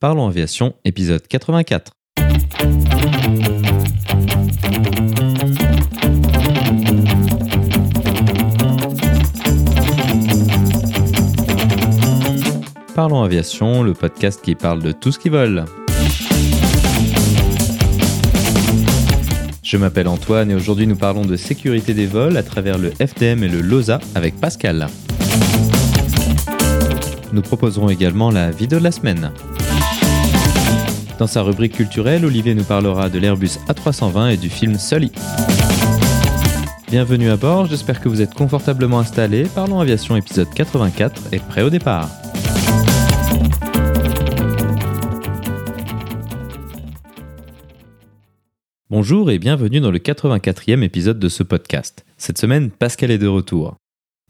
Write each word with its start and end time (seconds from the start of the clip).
Parlons 0.00 0.28
Aviation, 0.28 0.72
épisode 0.86 1.28
84. 1.28 1.92
Parlons 12.94 13.22
Aviation, 13.22 13.82
le 13.82 13.92
podcast 13.92 14.40
qui 14.42 14.54
parle 14.54 14.82
de 14.82 14.92
tout 14.92 15.12
ce 15.12 15.18
qui 15.18 15.28
vole. 15.28 15.66
Je 19.62 19.76
m'appelle 19.76 20.08
Antoine 20.08 20.50
et 20.50 20.54
aujourd'hui 20.54 20.86
nous 20.86 20.96
parlons 20.96 21.26
de 21.26 21.36
sécurité 21.36 21.92
des 21.92 22.06
vols 22.06 22.38
à 22.38 22.42
travers 22.42 22.78
le 22.78 22.90
FDM 22.92 23.44
et 23.44 23.48
le 23.48 23.60
LOSA 23.60 24.00
avec 24.14 24.40
Pascal. 24.40 24.86
Nous 27.34 27.42
proposerons 27.42 27.90
également 27.90 28.30
la 28.30 28.50
vidéo 28.50 28.78
de 28.78 28.84
la 28.84 28.92
semaine. 28.92 29.30
Dans 31.20 31.26
sa 31.26 31.42
rubrique 31.42 31.74
culturelle, 31.74 32.24
Olivier 32.24 32.54
nous 32.54 32.64
parlera 32.64 33.10
de 33.10 33.18
l'Airbus 33.18 33.58
A320 33.68 34.32
et 34.32 34.36
du 34.38 34.48
film 34.48 34.78
Sully. 34.78 35.12
Bienvenue 36.88 37.28
à 37.28 37.36
bord, 37.36 37.66
j'espère 37.66 38.00
que 38.00 38.08
vous 38.08 38.22
êtes 38.22 38.32
confortablement 38.32 39.00
installés. 39.00 39.44
Parlons 39.54 39.80
Aviation 39.80 40.16
épisode 40.16 40.48
84 40.54 41.34
et 41.34 41.38
prêt 41.38 41.60
au 41.60 41.68
départ. 41.68 42.08
Bonjour 48.88 49.30
et 49.30 49.38
bienvenue 49.38 49.80
dans 49.80 49.90
le 49.90 49.98
84e 49.98 50.82
épisode 50.82 51.18
de 51.18 51.28
ce 51.28 51.42
podcast. 51.42 52.06
Cette 52.16 52.38
semaine, 52.38 52.70
Pascal 52.70 53.10
est 53.10 53.18
de 53.18 53.28
retour. 53.28 53.76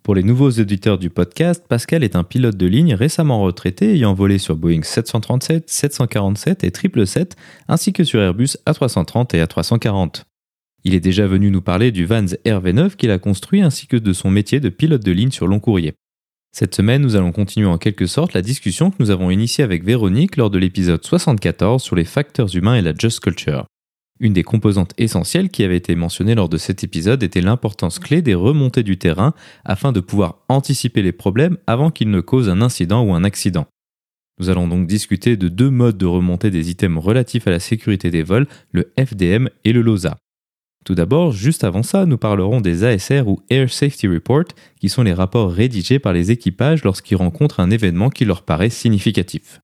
Pour 0.02 0.14
les 0.14 0.22
nouveaux 0.22 0.50
auditeurs 0.50 0.96
du 0.96 1.10
podcast, 1.10 1.62
Pascal 1.68 2.02
est 2.02 2.16
un 2.16 2.24
pilote 2.24 2.56
de 2.56 2.66
ligne 2.66 2.95
récemment 2.95 3.42
retraité 3.42 3.92
ayant 3.92 4.14
volé 4.14 4.38
sur 4.38 4.56
Boeing 4.56 4.82
737, 4.82 5.68
747 5.68 6.64
et 6.64 6.68
777, 6.68 7.36
ainsi 7.68 7.92
que 7.92 8.02
sur 8.02 8.20
Airbus 8.20 8.56
A330 8.66 9.36
et 9.36 9.44
A340. 9.44 10.22
Il 10.84 10.94
est 10.94 11.00
déjà 11.00 11.27
venu 11.27 11.50
nous 11.50 11.60
parler 11.60 11.92
du 11.92 12.06
Vans 12.06 12.25
RV9 12.25 12.97
qu'il 12.97 13.10
a 13.10 13.19
construit 13.19 13.60
ainsi 13.60 13.86
que 13.86 13.98
de 13.98 14.12
son 14.14 14.30
métier 14.30 14.58
de 14.58 14.70
pilote 14.70 15.05
de 15.05 15.12
ligne 15.12 15.30
sur 15.30 15.47
long 15.47 15.60
courrier. 15.60 15.92
Cette 16.53 16.75
semaine, 16.75 17.03
nous 17.03 17.14
allons 17.14 17.30
continuer 17.30 17.69
en 17.69 17.78
quelque 17.78 18.06
sorte 18.06 18.32
la 18.32 18.42
discussion 18.42 18.91
que 18.91 18.97
nous 18.98 19.10
avons 19.10 19.30
initiée 19.30 19.62
avec 19.62 19.84
Véronique 19.84 20.36
lors 20.36 20.50
de 20.50 20.58
l'épisode 20.58 21.05
74 21.05 21.82
sur 21.82 21.94
les 21.94 22.05
facteurs 22.05 22.56
humains 22.56 22.77
et 22.77 22.82
la 22.82 22.94
Just 22.94 23.20
Culture. 23.20 23.66
Une 24.20 24.34
des 24.34 24.42
composantes 24.42 24.92
essentielles 24.98 25.48
qui 25.48 25.64
avait 25.64 25.78
été 25.78 25.94
mentionnée 25.94 26.34
lors 26.34 26.50
de 26.50 26.58
cet 26.58 26.84
épisode 26.84 27.22
était 27.22 27.40
l'importance 27.40 27.98
clé 27.98 28.20
des 28.20 28.34
remontées 28.34 28.82
du 28.82 28.98
terrain 28.98 29.32
afin 29.64 29.92
de 29.92 30.00
pouvoir 30.00 30.44
anticiper 30.50 31.00
les 31.00 31.12
problèmes 31.12 31.56
avant 31.66 31.90
qu'ils 31.90 32.10
ne 32.10 32.20
causent 32.20 32.50
un 32.50 32.60
incident 32.60 33.02
ou 33.02 33.14
un 33.14 33.24
accident. 33.24 33.66
Nous 34.38 34.50
allons 34.50 34.68
donc 34.68 34.86
discuter 34.86 35.38
de 35.38 35.48
deux 35.48 35.70
modes 35.70 35.96
de 35.96 36.04
remontée 36.04 36.50
des 36.50 36.70
items 36.70 37.02
relatifs 37.02 37.46
à 37.46 37.50
la 37.50 37.60
sécurité 37.60 38.10
des 38.10 38.22
vols, 38.22 38.46
le 38.72 38.92
FDM 38.98 39.48
et 39.64 39.72
le 39.72 39.80
LOSA. 39.80 40.18
Tout 40.84 40.94
d'abord, 40.94 41.32
juste 41.32 41.64
avant 41.64 41.82
ça, 41.82 42.04
nous 42.04 42.18
parlerons 42.18 42.60
des 42.60 42.84
ASR 42.84 43.26
ou 43.26 43.41
Air 43.48 43.70
Safety 43.70 44.06
Report, 44.08 44.44
qui 44.80 44.88
sont 44.91 45.02
les 45.02 45.12
rapports 45.12 45.50
rédigés 45.50 45.98
par 45.98 46.12
les 46.12 46.30
équipages 46.30 46.84
lorsqu'ils 46.84 47.16
rencontrent 47.16 47.60
un 47.60 47.70
événement 47.70 48.10
qui 48.10 48.24
leur 48.26 48.42
paraît 48.42 48.70
significatif. 48.70 49.60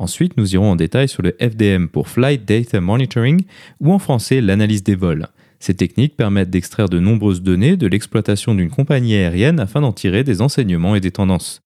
Ensuite, 0.00 0.38
nous 0.38 0.54
irons 0.54 0.72
en 0.72 0.76
détail 0.76 1.10
sur 1.10 1.22
le 1.22 1.36
FDM 1.38 1.88
pour 1.88 2.08
Flight 2.08 2.48
Data 2.48 2.80
Monitoring 2.80 3.44
ou 3.80 3.92
en 3.92 3.98
français 3.98 4.40
l'analyse 4.40 4.82
des 4.82 4.94
vols. 4.94 5.28
Ces 5.58 5.74
techniques 5.74 6.16
permettent 6.16 6.48
d'extraire 6.48 6.88
de 6.88 6.98
nombreuses 6.98 7.42
données 7.42 7.76
de 7.76 7.86
l'exploitation 7.86 8.54
d'une 8.54 8.70
compagnie 8.70 9.14
aérienne 9.14 9.60
afin 9.60 9.82
d'en 9.82 9.92
tirer 9.92 10.24
des 10.24 10.40
enseignements 10.40 10.94
et 10.94 11.00
des 11.00 11.10
tendances. 11.10 11.60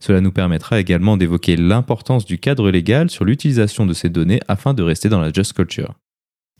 Cela 0.00 0.22
nous 0.22 0.32
permettra 0.32 0.80
également 0.80 1.18
d'évoquer 1.18 1.56
l'importance 1.56 2.24
du 2.24 2.38
cadre 2.38 2.70
légal 2.70 3.10
sur 3.10 3.26
l'utilisation 3.26 3.84
de 3.84 3.92
ces 3.92 4.08
données 4.08 4.40
afin 4.48 4.72
de 4.72 4.82
rester 4.82 5.10
dans 5.10 5.20
la 5.20 5.30
Just 5.30 5.52
Culture. 5.52 5.92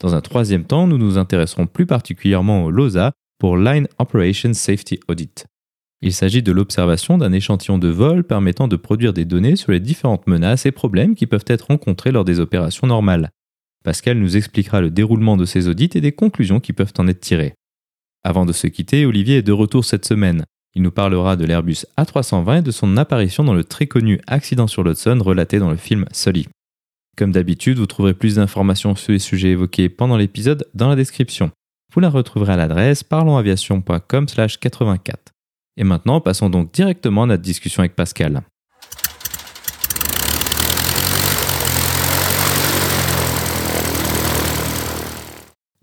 Dans 0.01 0.13
un 0.13 0.21
troisième 0.21 0.65
temps, 0.65 0.85
nous 0.85 0.99
nous 0.99 1.17
intéresserons 1.17 1.65
plus 1.65 1.87
particulièrement 1.87 2.65
au 2.65 2.69
LOSA 2.69 3.13
pour 3.39 3.57
Line 3.57 3.87
Operation 3.97 4.53
Safety 4.53 4.99
Audit. 5.07 5.47
Il 6.01 6.13
s'agit 6.13 6.43
de 6.43 6.51
l'observation 6.51 7.17
d'un 7.17 7.31
échantillon 7.31 7.77
de 7.77 7.87
vol 7.87 8.23
permettant 8.23 8.67
de 8.67 8.75
produire 8.75 9.13
des 9.13 9.25
données 9.25 9.55
sur 9.55 9.71
les 9.71 9.79
différentes 9.79 10.27
menaces 10.27 10.65
et 10.65 10.71
problèmes 10.71 11.15
qui 11.15 11.25
peuvent 11.25 11.45
être 11.47 11.67
rencontrés 11.67 12.11
lors 12.11 12.25
des 12.25 12.39
opérations 12.39 12.87
normales. 12.87 13.29
Pascal 13.83 14.17
nous 14.17 14.35
expliquera 14.35 14.81
le 14.81 14.89
déroulement 14.89 15.37
de 15.37 15.45
ces 15.45 15.67
audits 15.67 15.91
et 15.95 16.01
des 16.01 16.11
conclusions 16.11 16.59
qui 16.59 16.73
peuvent 16.73 16.93
en 16.97 17.07
être 17.07 17.21
tirées. 17.21 17.53
Avant 18.23 18.45
de 18.45 18.53
se 18.53 18.67
quitter, 18.67 19.05
Olivier 19.05 19.37
est 19.37 19.43
de 19.43 19.51
retour 19.51 19.85
cette 19.85 20.05
semaine. 20.05 20.43
Il 20.73 20.81
nous 20.81 20.91
parlera 20.91 21.37
de 21.37 21.45
l'Airbus 21.45 21.85
A320 21.97 22.59
et 22.59 22.63
de 22.63 22.71
son 22.71 22.97
apparition 22.97 23.43
dans 23.43 23.53
le 23.53 23.63
très 23.63 23.87
connu 23.87 24.19
accident 24.27 24.67
sur 24.67 24.83
l'Hudson 24.83 25.19
relaté 25.21 25.59
dans 25.59 25.69
le 25.69 25.77
film 25.77 26.05
Sully. 26.11 26.47
Comme 27.15 27.31
d'habitude, 27.31 27.77
vous 27.77 27.85
trouverez 27.85 28.13
plus 28.13 28.35
d'informations 28.35 28.95
sur 28.95 29.13
les 29.13 29.19
sujets 29.19 29.51
évoqués 29.51 29.87
pendant 29.87 30.17
l'épisode 30.17 30.67
dans 30.73 30.89
la 30.89 30.97
description. 30.97 31.51
Vous 31.93 32.01
la 32.01 32.09
retrouverez 32.09 32.53
à 32.53 32.57
l'adresse 32.57 33.03
parlonsaviation.com/84. 33.03 35.34
Et 35.77 35.83
maintenant, 35.83 36.21
passons 36.21 36.49
donc 36.49 36.71
directement 36.71 37.23
à 37.23 37.25
notre 37.25 37.43
discussion 37.43 37.81
avec 37.81 37.95
Pascal. 37.95 38.43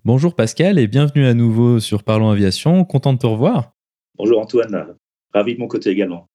Bonjour 0.04 0.34
Pascal 0.34 0.78
et 0.78 0.86
bienvenue 0.86 1.26
à 1.26 1.34
nouveau 1.34 1.78
sur 1.78 2.02
Parlons 2.04 2.30
Aviation. 2.30 2.84
Content 2.84 3.12
de 3.12 3.18
te 3.18 3.26
revoir. 3.26 3.74
Bonjour 4.16 4.40
Antoine, 4.40 4.96
ravi 5.34 5.54
de 5.54 5.60
mon 5.60 5.68
côté 5.68 5.90
également. 5.90 6.26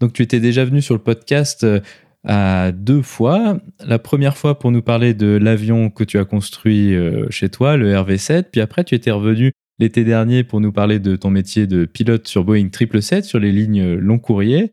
Donc 0.00 0.12
tu 0.12 0.22
étais 0.22 0.40
déjà 0.40 0.64
venu 0.64 0.80
sur 0.80 0.94
le 0.94 1.02
podcast 1.02 1.64
euh, 1.64 1.80
à 2.24 2.70
deux 2.70 3.02
fois. 3.02 3.58
La 3.84 3.98
première 3.98 4.36
fois 4.36 4.58
pour 4.58 4.70
nous 4.70 4.82
parler 4.82 5.14
de 5.14 5.36
l'avion 5.36 5.90
que 5.90 6.04
tu 6.04 6.16
as 6.18 6.24
construit 6.24 6.94
euh, 6.94 7.26
chez 7.28 7.48
toi, 7.48 7.76
le 7.76 7.92
RV7, 7.92 8.44
puis 8.52 8.60
après 8.60 8.84
tu 8.84 8.94
étais 8.94 9.10
revenu 9.10 9.52
l'été 9.80 10.04
dernier 10.04 10.44
pour 10.44 10.60
nous 10.60 10.72
parler 10.72 10.98
de 10.98 11.16
ton 11.16 11.30
métier 11.30 11.66
de 11.66 11.86
pilote 11.86 12.28
sur 12.28 12.44
Boeing 12.44 12.68
777 12.72 13.24
sur 13.24 13.40
les 13.40 13.50
lignes 13.50 13.94
long 13.94 14.18
courrier. 14.18 14.72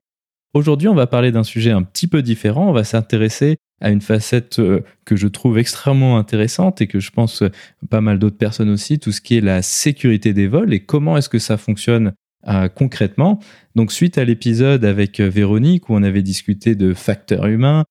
Aujourd'hui, 0.54 0.88
on 0.88 0.96
va 0.96 1.08
parler 1.08 1.32
d'un 1.32 1.44
sujet 1.44 1.72
un 1.72 1.84
petit 1.84 2.08
peu 2.08 2.22
différent. 2.22 2.70
On 2.70 2.74
va 2.74 2.84
s'intéresser 2.84 3.58
à 3.80 3.90
une 3.90 4.02
facette 4.02 4.60
euh, 4.60 4.82
que 5.06 5.16
je 5.16 5.28
trouve 5.28 5.58
extrêmement 5.58 6.18
intéressante 6.18 6.82
et 6.82 6.88
que 6.88 7.00
je 7.00 7.12
pense 7.12 7.44
euh, 7.44 7.50
pas 7.90 8.02
mal 8.02 8.20
d'autres 8.20 8.38
personnes 8.38 8.70
aussi, 8.70 9.00
tout 9.00 9.12
ce 9.12 9.22
qui 9.22 9.38
est 9.38 9.42
la 9.42 9.62
sécurité 9.62 10.34
des 10.34 10.48
vols 10.48 10.74
et 10.74 10.80
comment 10.80 11.16
est-ce 11.16 11.30
que 11.30 11.40
ça 11.40 11.58
fonctionne 11.58 12.14
euh, 12.48 12.68
concrètement. 12.70 13.40
Donc 13.76 13.92
suite 13.92 14.18
à 14.18 14.26
l'épisode 14.26 14.84
avec 14.84 15.20
Véronique 15.20 15.90
où 15.90 15.94
on 15.94 16.04
avait 16.04 16.24
discuté 16.24 16.76
de 16.76 16.94
facteurs 16.94 17.46
humains 17.46 17.86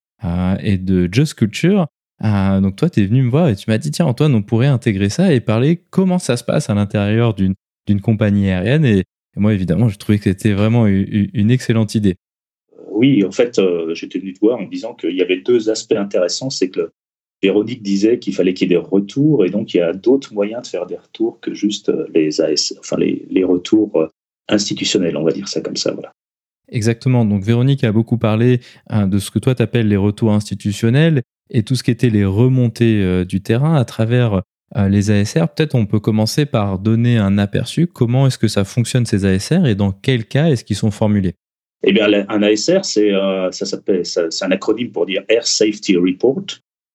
et 0.60 0.78
de 0.78 1.08
Just 1.12 1.34
Culture, 1.34 1.86
ah, 2.20 2.60
donc 2.62 2.76
toi, 2.76 2.88
tu 2.88 3.02
es 3.02 3.06
venu 3.06 3.22
me 3.22 3.30
voir 3.30 3.48
et 3.48 3.56
tu 3.56 3.68
m'as 3.68 3.78
dit, 3.78 3.90
tiens 3.90 4.06
Antoine, 4.06 4.34
on 4.34 4.42
pourrait 4.42 4.66
intégrer 4.66 5.10
ça 5.10 5.34
et 5.34 5.40
parler 5.40 5.82
comment 5.90 6.18
ça 6.18 6.36
se 6.36 6.44
passe 6.44 6.70
à 6.70 6.74
l'intérieur 6.74 7.34
d'une 7.34 8.00
compagnie 8.00 8.48
aérienne. 8.50 8.84
Et, 8.84 9.04
moi, 9.36 9.52
évidemment, 9.52 9.88
je 9.88 9.98
trouvais 9.98 10.16
que 10.16 10.24
c'était 10.24 10.54
vraiment 10.54 10.86
une, 10.86 11.50
excellente 11.50 11.94
idée. 11.94 12.14
Oui, 12.90 13.22
en 13.22 13.30
fait, 13.30 13.58
euh, 13.58 13.94
j'étais 13.94 14.18
venu 14.18 14.32
te 14.32 14.40
voir 14.40 14.58
en 14.58 14.66
disant 14.66 14.94
qu'il 14.94 15.14
y 15.14 15.20
avait 15.20 15.42
deux 15.42 15.68
aspects 15.68 15.92
intéressants. 15.92 16.48
C'est 16.48 16.70
que 16.70 16.90
Véronique 17.42 17.82
disait 17.82 18.18
qu'il 18.18 18.34
fallait 18.34 18.54
qu'il 18.54 18.70
y 18.70 18.74
ait 18.74 18.78
des 18.78 18.82
retours 18.82 19.44
et 19.44 19.50
donc 19.50 19.74
il 19.74 19.76
y 19.76 19.80
a 19.80 19.92
d'autres 19.92 20.32
moyens 20.32 20.62
de 20.62 20.66
faire 20.68 20.86
des 20.86 20.96
retours 20.96 21.38
que 21.40 21.52
juste 21.52 21.90
euh, 21.90 22.06
les 22.14 22.40
AS, 22.40 22.72
enfin 22.78 22.96
les, 22.96 23.26
les 23.28 23.44
retours 23.44 23.94
euh, 23.96 24.08
institutionnels, 24.48 25.18
on 25.18 25.22
va 25.22 25.32
dire 25.32 25.48
ça 25.48 25.60
comme 25.60 25.76
ça. 25.76 25.92
Voilà. 25.92 26.12
Exactement. 26.68 27.26
Donc 27.26 27.44
Véronique 27.44 27.84
a 27.84 27.92
beaucoup 27.92 28.16
parlé 28.16 28.60
hein, 28.88 29.06
de 29.06 29.18
ce 29.18 29.30
que 29.30 29.38
toi 29.38 29.54
tu 29.54 29.62
appelles 29.62 29.88
les 29.88 29.98
retours 29.98 30.32
institutionnels 30.32 31.22
et 31.50 31.62
tout 31.62 31.74
ce 31.74 31.82
qui 31.82 31.90
était 31.90 32.10
les 32.10 32.24
remontées 32.24 33.02
euh, 33.02 33.24
du 33.24 33.40
terrain 33.40 33.74
à 33.74 33.84
travers 33.84 34.42
euh, 34.76 34.88
les 34.88 35.10
ASR. 35.10 35.48
Peut-être 35.48 35.74
on 35.74 35.86
peut 35.86 36.00
commencer 36.00 36.46
par 36.46 36.78
donner 36.78 37.18
un 37.18 37.38
aperçu. 37.38 37.86
Comment 37.86 38.26
est-ce 38.26 38.38
que 38.38 38.48
ça 38.48 38.64
fonctionne 38.64 39.06
ces 39.06 39.24
ASR 39.24 39.66
et 39.66 39.74
dans 39.74 39.92
quel 39.92 40.24
cas 40.26 40.48
est-ce 40.48 40.64
qu'ils 40.64 40.76
sont 40.76 40.90
formulés? 40.90 41.34
Eh 41.84 41.92
bien, 41.92 42.08
un 42.28 42.42
ASR, 42.42 42.84
c'est 42.84 43.12
euh, 43.12 43.50
c'est 43.52 44.44
un 44.44 44.50
acronyme 44.50 44.90
pour 44.90 45.06
dire 45.06 45.22
Air 45.28 45.46
Safety 45.46 45.96
Report. 45.96 46.44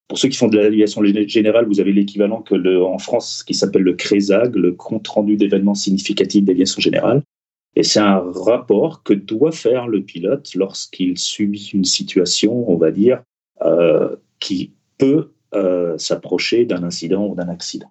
Pour 0.10 0.18
ceux 0.18 0.28
qui 0.28 0.38
font 0.38 0.50
de 0.50 0.58
l'aviation 0.58 1.02
générale, 1.06 1.66
vous 1.68 1.80
avez 1.80 1.94
l'équivalent 1.94 2.42
que 2.42 2.84
en 2.84 2.97
France 2.97 3.44
qui 3.44 3.54
s'appelle 3.54 3.84
le 3.84 3.94
CRESAG, 3.94 4.56
le 4.56 4.74
compte 4.74 5.08
rendu 5.08 5.38
d'événements 5.38 5.76
significatifs 5.76 6.44
d'aviation 6.44 6.82
générale. 6.82 7.22
Et 7.78 7.84
c'est 7.84 8.02
un 8.02 8.20
rapport 8.20 9.04
que 9.04 9.14
doit 9.14 9.54
faire 9.54 9.88
le 9.88 10.02
pilote 10.02 10.54
lorsqu'il 10.56 11.18
subit 11.18 11.72
une 11.74 11.86
situation, 11.86 12.70
on 12.70 12.76
va 12.76 12.92
dire, 12.92 13.24
qui 14.41 14.73
peut 14.97 15.32
euh, 15.53 15.97
s'approcher 15.97 16.66
d'un 16.66 16.84
incident 16.84 17.26
ou 17.28 17.35
d'un 17.35 17.47
accident. 17.47 17.90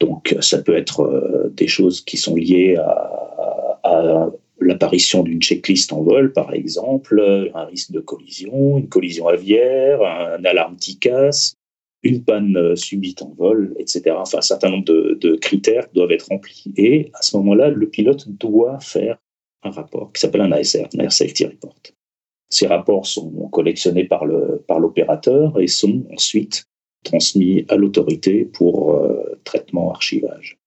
Donc 0.00 0.34
ça 0.40 0.62
peut 0.62 0.76
être 0.76 1.02
euh, 1.02 1.52
des 1.52 1.68
choses 1.68 2.00
qui 2.00 2.16
sont 2.16 2.36
liées 2.36 2.76
à, 2.76 4.30
l'apparition 4.60 5.22
d'une 5.22 5.40
checklist 5.40 5.92
en 5.92 6.02
vol, 6.02 6.32
par 6.32 6.52
exemple, 6.52 7.50
un 7.54 7.64
risque 7.64 7.92
de 7.92 8.00
collision, 8.00 8.76
une 8.76 8.88
collision 8.88 9.28
aviaire, 9.28 10.02
un 10.02 10.44
alarme 10.44 10.76
TICAS, 10.76 11.54
une 12.02 12.24
panne 12.24 12.56
euh, 12.56 12.76
subite 12.76 13.22
en 13.22 13.32
vol, 13.36 13.74
etc. 13.78 14.14
Enfin, 14.16 14.38
un 14.38 14.42
certain 14.42 14.70
nombre 14.70 14.84
de, 14.84 15.18
de 15.20 15.36
critères 15.36 15.86
doivent 15.94 16.12
être 16.12 16.28
remplis. 16.28 16.64
Et 16.76 17.10
à 17.14 17.22
ce 17.22 17.36
moment-là, 17.38 17.70
le 17.70 17.88
pilote 17.88 18.28
doit 18.28 18.78
faire 18.80 19.18
un 19.62 19.70
rapport 19.70 20.12
qui 20.12 20.20
s'appelle 20.20 20.42
un 20.42 20.52
ASR, 20.52 20.88
un 20.94 20.98
Air 21.00 21.12
Safety 21.12 21.46
Report. 21.46 21.80
Ces 22.50 22.66
rapports 22.66 23.06
sont 23.06 23.30
collectionnés 23.52 24.04
par 24.04 24.24
l'opérateur 24.26 25.52
par 25.52 25.62
et 25.62 25.66
sont 25.66 26.04
ensuite 26.12 26.64
transmis 27.04 27.64
à 27.68 27.76
l'autorité 27.76 28.44
pour 28.44 28.94
euh, 28.94 29.40
traitement 29.44 29.90
archivage. 29.90 30.58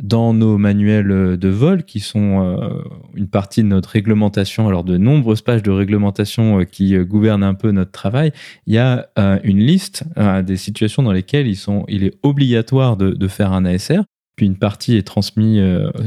Dans 0.00 0.32
nos 0.32 0.56
manuels 0.56 1.36
de 1.36 1.48
vol, 1.48 1.84
qui 1.84 2.00
sont 2.00 2.40
euh, 2.40 2.82
une 3.14 3.28
partie 3.28 3.62
de 3.62 3.68
notre 3.68 3.90
réglementation, 3.90 4.66
alors 4.68 4.84
de 4.84 4.96
nombreuses 4.96 5.42
pages 5.42 5.62
de 5.62 5.70
réglementation 5.70 6.60
euh, 6.60 6.64
qui 6.64 6.96
gouvernent 6.98 7.42
un 7.42 7.54
peu 7.54 7.72
notre 7.72 7.90
travail, 7.90 8.32
il 8.66 8.74
y 8.74 8.78
a 8.78 9.10
une 9.44 9.58
liste 9.58 10.04
des 10.44 10.56
situations 10.56 11.02
dans 11.02 11.12
lesquelles 11.12 11.46
il 11.88 12.04
est 12.04 12.18
obligatoire 12.22 12.96
de, 12.96 13.10
de 13.10 13.28
faire 13.28 13.52
un 13.52 13.64
ASR, 13.66 14.02
puis 14.36 14.46
une 14.46 14.58
partie 14.58 14.96
est 14.96 15.06
transmise, 15.06 15.62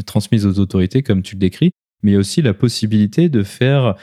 transmise 0.08 0.48
aux 0.48 0.60
autorités, 0.60 1.04
comme 1.04 1.22
tu 1.22 1.36
le 1.36 1.40
décris 1.40 1.72
mais 2.06 2.16
aussi 2.16 2.42
la 2.42 2.54
possibilité 2.54 3.28
de 3.28 3.44
faire 3.44 3.96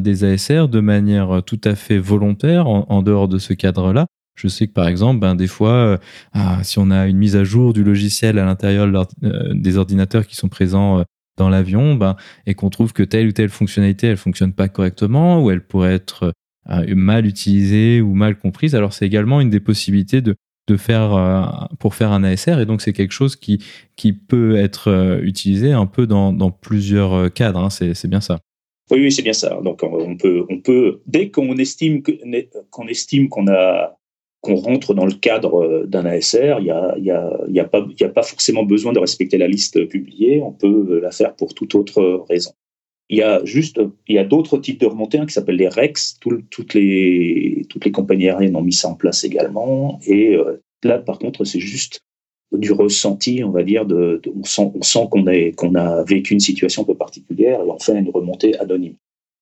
des 0.00 0.24
ASR 0.24 0.68
de 0.68 0.80
manière 0.80 1.42
tout 1.44 1.60
à 1.64 1.74
fait 1.74 1.98
volontaire 1.98 2.66
en, 2.66 3.02
dehors 3.02 3.28
de 3.28 3.38
ce 3.38 3.52
cadre-là. 3.52 4.06
Je 4.40 4.48
sais 4.48 4.66
que 4.66 4.72
par 4.72 4.88
exemple, 4.88 5.20
ben, 5.20 5.34
des 5.34 5.46
fois, 5.46 5.72
euh, 5.72 5.98
ah, 6.32 6.60
si 6.62 6.78
on 6.78 6.90
a 6.90 7.06
une 7.06 7.18
mise 7.18 7.36
à 7.36 7.44
jour 7.44 7.74
du 7.74 7.84
logiciel 7.84 8.38
à 8.38 8.44
l'intérieur 8.46 8.86
euh, 9.22 9.52
des 9.54 9.76
ordinateurs 9.76 10.26
qui 10.26 10.34
sont 10.34 10.48
présents 10.48 11.00
euh, 11.00 11.02
dans 11.36 11.50
l'avion, 11.50 11.94
ben, 11.94 12.16
et 12.46 12.54
qu'on 12.54 12.70
trouve 12.70 12.94
que 12.94 13.02
telle 13.02 13.28
ou 13.28 13.32
telle 13.32 13.50
fonctionnalité, 13.50 14.06
elle 14.06 14.16
fonctionne 14.16 14.54
pas 14.54 14.68
correctement, 14.68 15.42
ou 15.42 15.50
elle 15.50 15.62
pourrait 15.62 15.94
être 15.94 16.32
mal 16.94 17.26
utilisée 17.26 18.00
ou 18.00 18.14
mal 18.14 18.38
comprise, 18.38 18.74
alors 18.74 18.92
c'est 18.92 19.06
également 19.06 19.40
une 19.40 19.50
des 19.50 19.60
possibilités 19.60 20.20
de, 20.20 20.36
de 20.70 20.76
faire 20.76 21.14
euh, 21.14 21.42
pour 21.78 21.94
faire 21.94 22.12
un 22.12 22.22
ASR 22.22 22.60
et 22.60 22.66
donc 22.66 22.80
c'est 22.80 22.92
quelque 22.92 23.12
chose 23.12 23.36
qui 23.36 23.58
qui 23.96 24.12
peut 24.12 24.56
être 24.56 24.88
euh, 24.88 25.20
utilisé 25.22 25.72
un 25.72 25.86
peu 25.86 26.06
dans, 26.06 26.32
dans 26.32 26.50
plusieurs 26.50 27.12
euh, 27.12 27.28
cadres 27.28 27.60
hein. 27.60 27.70
c'est 27.70 28.08
bien 28.08 28.20
ça 28.20 28.38
oui, 28.90 29.00
oui 29.00 29.12
c'est 29.12 29.22
bien 29.22 29.32
ça 29.32 29.58
donc 29.62 29.82
on 29.82 30.16
peut 30.16 30.44
on 30.48 30.60
peut 30.60 31.00
dès 31.06 31.30
qu'on 31.30 31.56
estime 31.56 32.02
qu'on 32.70 32.86
estime 32.86 33.28
qu'on 33.28 33.48
a 33.48 33.96
qu'on 34.42 34.54
rentre 34.54 34.94
dans 34.94 35.04
le 35.04 35.12
cadre 35.12 35.84
d'un 35.86 36.06
ASR, 36.06 36.60
il 36.60 36.64
n'y 36.64 36.70
a, 36.70 36.94
y 36.96 37.10
a, 37.10 37.30
y 37.48 37.60
a, 37.60 37.64
a 37.64 38.08
pas 38.08 38.22
forcément 38.22 38.62
besoin 38.64 38.94
de 38.94 38.98
respecter 38.98 39.36
la 39.36 39.46
liste 39.46 39.86
publiée, 39.86 40.40
on 40.40 40.50
peut 40.50 40.98
la 40.98 41.10
faire 41.10 41.36
pour 41.36 41.52
toute 41.52 41.74
autre 41.74 42.24
raison. 42.26 42.52
Il 43.10 43.18
y 43.18 43.22
a 43.22 43.44
juste, 43.44 43.80
il 44.06 44.14
y 44.14 44.18
a 44.18 44.24
d'autres 44.24 44.56
types 44.56 44.80
de 44.80 44.86
remontées 44.86 45.18
hein, 45.18 45.26
qui 45.26 45.32
s'appellent 45.32 45.56
les 45.56 45.68
REX. 45.68 46.20
toutes, 46.20 46.74
les, 46.74 47.66
toutes 47.68 47.84
les 47.84 47.90
compagnies 47.90 48.28
aériennes 48.28 48.54
ont 48.54 48.62
mis 48.62 48.72
ça 48.72 48.88
en 48.88 48.94
place 48.94 49.24
également. 49.24 49.98
Et 50.06 50.36
euh, 50.36 50.62
là, 50.84 50.98
par 50.98 51.18
contre, 51.18 51.44
c'est 51.44 51.58
juste 51.58 52.02
du 52.52 52.70
ressenti, 52.70 53.42
on 53.42 53.50
va 53.50 53.64
dire, 53.64 53.84
de, 53.84 54.22
on 54.32 54.44
sent, 54.44 54.70
on 54.76 54.82
sent 54.82 55.08
qu'on 55.10 55.24
qu'on 55.56 55.74
a 55.74 56.04
vécu 56.04 56.34
une 56.34 56.40
situation 56.40 56.82
un 56.82 56.84
peu 56.84 56.94
particulière 56.94 57.60
et 57.60 57.68
on 57.68 57.80
fait 57.80 57.98
une 57.98 58.10
remontée 58.10 58.56
anonyme. 58.58 58.94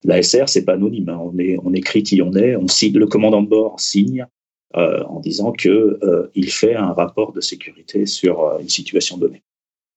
L'ASR, 0.03 0.49
c'est 0.49 0.65
pas 0.65 0.73
anonyme. 0.73 1.11
Hein. 1.11 1.20
On, 1.23 1.38
est, 1.38 1.59
on 1.62 1.75
écrit 1.75 2.03
qui 2.03 2.23
on 2.23 2.32
est. 2.32 2.56
On 2.56 2.69
signe, 2.69 2.97
le 2.97 3.06
commandant 3.06 3.43
de 3.43 3.49
bord 3.49 3.79
signe 3.81 4.26
euh, 4.76 5.05
en 5.05 5.20
disant 5.20 5.53
que 5.53 5.99
euh, 6.03 6.31
il 6.35 6.50
fait 6.50 6.75
un 6.75 6.93
rapport 6.93 7.32
de 7.32 7.43
sécurité 7.43 8.06
sur 8.06 8.59
une 8.61 8.69
situation 8.70 9.19
donnée. 9.19 9.43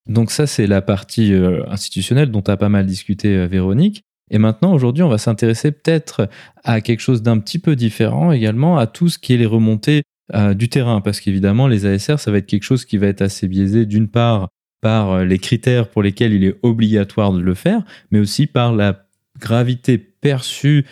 Donc 0.08 0.32
ça, 0.32 0.48
c'est 0.48 0.68
la 0.68 0.82
partie 0.82 1.34
euh, 1.34 1.64
institutionnelle 1.70 2.32
dont 2.32 2.42
tu 2.42 2.52
as 2.52 2.58
pas 2.58 2.70
mal 2.70 2.86
discuté, 2.86 3.36
euh, 3.36 3.48
Véronique. 3.48 4.04
Et 4.32 4.38
maintenant, 4.38 4.74
aujourd'hui, 4.74 5.04
on 5.04 5.10
va 5.10 5.18
s'intéresser 5.18 5.72
peut-être 5.72 6.30
à 6.64 6.82
quelque 6.82 7.02
chose 7.02 7.22
d'un 7.22 7.38
petit 7.40 7.60
peu 7.60 7.76
différent 7.76 8.32
également, 8.32 8.78
à 8.78 8.88
tout 8.88 9.10
ce 9.10 9.20
qui 9.20 9.34
est 9.34 9.38
les 9.38 9.46
remontées 9.46 10.04
euh, 10.34 10.54
du 10.54 10.70
terrain. 10.70 11.02
Parce 11.02 11.20
qu'évidemment, 11.20 11.68
les 11.68 11.86
ASR, 11.86 12.18
ça 12.18 12.32
va 12.32 12.38
être 12.38 12.48
quelque 12.48 12.64
chose 12.64 12.86
qui 12.86 12.98
va 12.98 13.08
être 13.08 13.22
assez 13.22 13.48
biaisé, 13.48 13.86
d'une 13.86 14.08
part 14.08 14.50
par 14.82 15.24
les 15.24 15.38
critères 15.38 15.90
pour 15.90 16.02
lesquels 16.02 16.34
il 16.34 16.44
est 16.44 16.58
obligatoire 16.64 17.34
de 17.34 17.40
le 17.40 17.54
faire, 17.54 17.84
mais 18.10 18.18
aussi 18.18 18.48
par 18.48 18.74
la 18.74 19.06
gravité 19.40 20.00
perçue 20.00 20.88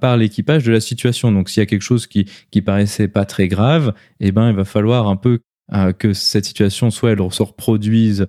par 0.00 0.16
l'équipage 0.16 0.62
de 0.62 0.70
la 0.70 0.78
situation. 0.78 1.32
Donc 1.32 1.48
s'il 1.48 1.60
y 1.60 1.64
a 1.64 1.66
quelque 1.66 1.82
chose 1.82 2.06
qui, 2.06 2.26
qui 2.52 2.62
paraissait 2.62 3.08
pas 3.08 3.24
très 3.24 3.48
grave, 3.48 3.92
eh 4.20 4.30
ben, 4.30 4.50
il 4.50 4.54
va 4.54 4.64
falloir 4.64 5.08
un 5.08 5.16
peu 5.16 5.40
que 5.98 6.12
cette 6.12 6.44
situation 6.44 6.92
soit 6.92 7.10
elle 7.10 7.32
se 7.32 7.42
reproduise 7.42 8.28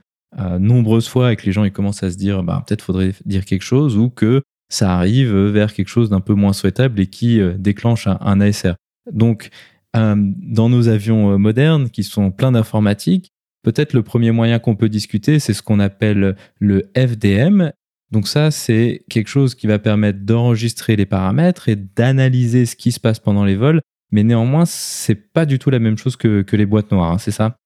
nombreuses 0.60 1.08
fois 1.08 1.32
et 1.32 1.36
que 1.36 1.46
les 1.46 1.52
gens 1.52 1.64
ils 1.64 1.72
commencent 1.72 2.04
à 2.04 2.12
se 2.12 2.18
dire 2.18 2.44
bah, 2.44 2.64
peut-être 2.68 2.82
faudrait 2.82 3.14
dire 3.26 3.46
quelque 3.46 3.64
chose 3.64 3.98
ou 3.98 4.10
que 4.10 4.42
ça 4.70 4.96
arrive 4.96 5.36
vers 5.36 5.74
quelque 5.74 5.88
chose 5.88 6.10
d'un 6.10 6.22
peu 6.22 6.34
moins 6.34 6.54
souhaitable 6.54 7.00
et 7.00 7.08
qui 7.08 7.40
euh, 7.40 7.54
déclenche 7.58 8.08
un, 8.08 8.42
ASR. 8.42 8.74
Donc, 9.12 9.50
euh, 9.96 10.16
dans 10.18 10.70
nos 10.70 10.88
avions 10.88 11.34
euh, 11.34 11.38
modernes 11.38 11.90
qui 11.90 12.04
sont 12.04 12.32
pleins 12.32 12.52
d'informatique, 12.52 13.32
peut-être 13.64 13.94
le 13.94 14.04
premier 14.04 14.32
moyen 14.32 14.60
qu'on 14.60 14.76
peut 14.76 14.90
discuter, 14.90 15.40
c'est 15.40 15.54
ce 15.54 15.62
qu'on 15.62 15.80
appelle 15.80 16.36
le 16.60 16.92
FDM. 16.96 17.72
Donc 18.12 18.28
ça, 18.28 18.52
c'est 18.52 19.04
quelque 19.10 19.28
chose 19.28 19.56
qui 19.56 19.68
va 19.68 19.80
permettre 19.80 20.20
d'enregistrer 20.20 20.96
les 20.96 21.06
paramètres 21.06 21.70
et 21.70 21.76
d'analyser 21.76 22.66
ce 22.66 22.76
qui 22.76 22.92
se 22.92 23.00
passe 23.00 23.20
pendant 23.20 23.46
les 23.46 23.56
vols. 23.56 23.82
Mais 24.12 24.24
néanmoins, 24.24 24.66
c'est 24.66 25.16
pas 25.16 25.46
du 25.46 25.58
tout 25.58 25.70
la 25.70 25.80
même 25.80 25.98
chose 25.98 26.16
que, 26.16 26.44
que 26.44 26.56
les 26.56 26.66
boîtes 26.66 26.92
noires, 26.92 27.14
hein, 27.14 27.18
c'est 27.18 27.32
ça? 27.32 27.58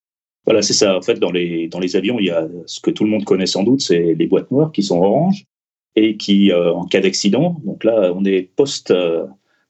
Voilà, 0.50 0.64
c'est 0.64 0.74
ça. 0.74 0.98
En 0.98 1.02
fait, 1.04 1.20
dans 1.20 1.32
les, 1.32 1.68
dans 1.68 1.80
les 1.80 1.96
avions, 1.96 2.18
il 2.18 2.26
y 2.26 2.32
a 2.32 2.48
ce 2.66 2.80
que 2.80 2.90
tout 2.90 3.04
le 3.04 3.12
monde 3.12 3.24
connaît 3.24 3.46
sans 3.46 3.62
doute, 3.62 3.82
c'est 3.82 4.16
les 4.16 4.26
boîtes 4.26 4.50
noires 4.50 4.72
qui 4.72 4.82
sont 4.82 4.98
oranges 4.98 5.46
et 5.96 6.18
qui, 6.18 6.52
euh, 6.52 6.74
en 6.74 6.88
cas 6.88 7.02
d'accident, 7.02 7.62
donc 7.64 7.84
là, 7.84 8.12
on 8.16 8.26
est 8.26 8.50
post, 8.56 8.90
euh, 8.90 9.28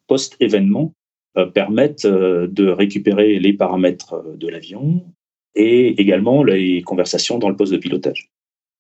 post-événement, 0.08 0.94
euh, 1.38 1.48
permettent 1.48 2.08
de 2.08 2.70
récupérer 2.70 3.40
les 3.40 3.52
paramètres 3.52 4.24
de 4.38 4.48
l'avion 4.48 5.04
et 5.54 6.00
également 6.00 6.46
les 6.46 6.82
conversations 6.84 7.40
dans 7.40 7.50
le 7.50 7.58
poste 7.58 7.74
de 7.74 7.78
pilotage. 7.78 8.30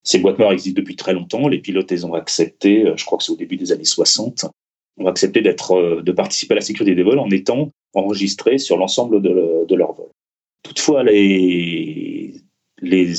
Ces 0.03 0.19
boîtes 0.19 0.39
noires 0.39 0.53
existent 0.53 0.79
depuis 0.79 0.95
très 0.95 1.11
longtemps. 1.11 1.49
Les 1.49 1.59
pilotes 1.59 1.91
les 1.91 2.05
ont 2.05 2.13
acceptées, 2.13 2.93
je 2.95 3.03
crois 3.03 3.17
que 3.17 3.25
c'est 3.25 3.33
au 3.33 3.35
début 3.35 3.57
des 3.57 3.73
années 3.73 3.83
60, 3.83 4.45
ont 4.99 5.07
accepté 5.07 5.41
d'être, 5.41 6.01
de 6.01 6.11
participer 6.13 6.53
à 6.53 6.55
la 6.55 6.61
sécurité 6.61 6.95
des 6.95 7.03
vols 7.03 7.19
en 7.19 7.29
étant 7.29 7.71
enregistrés 7.93 8.57
sur 8.57 8.77
l'ensemble 8.77 9.21
de 9.21 9.75
leur 9.75 9.91
vol. 9.91 10.07
Toutefois, 10.63 11.03
les, 11.03 12.41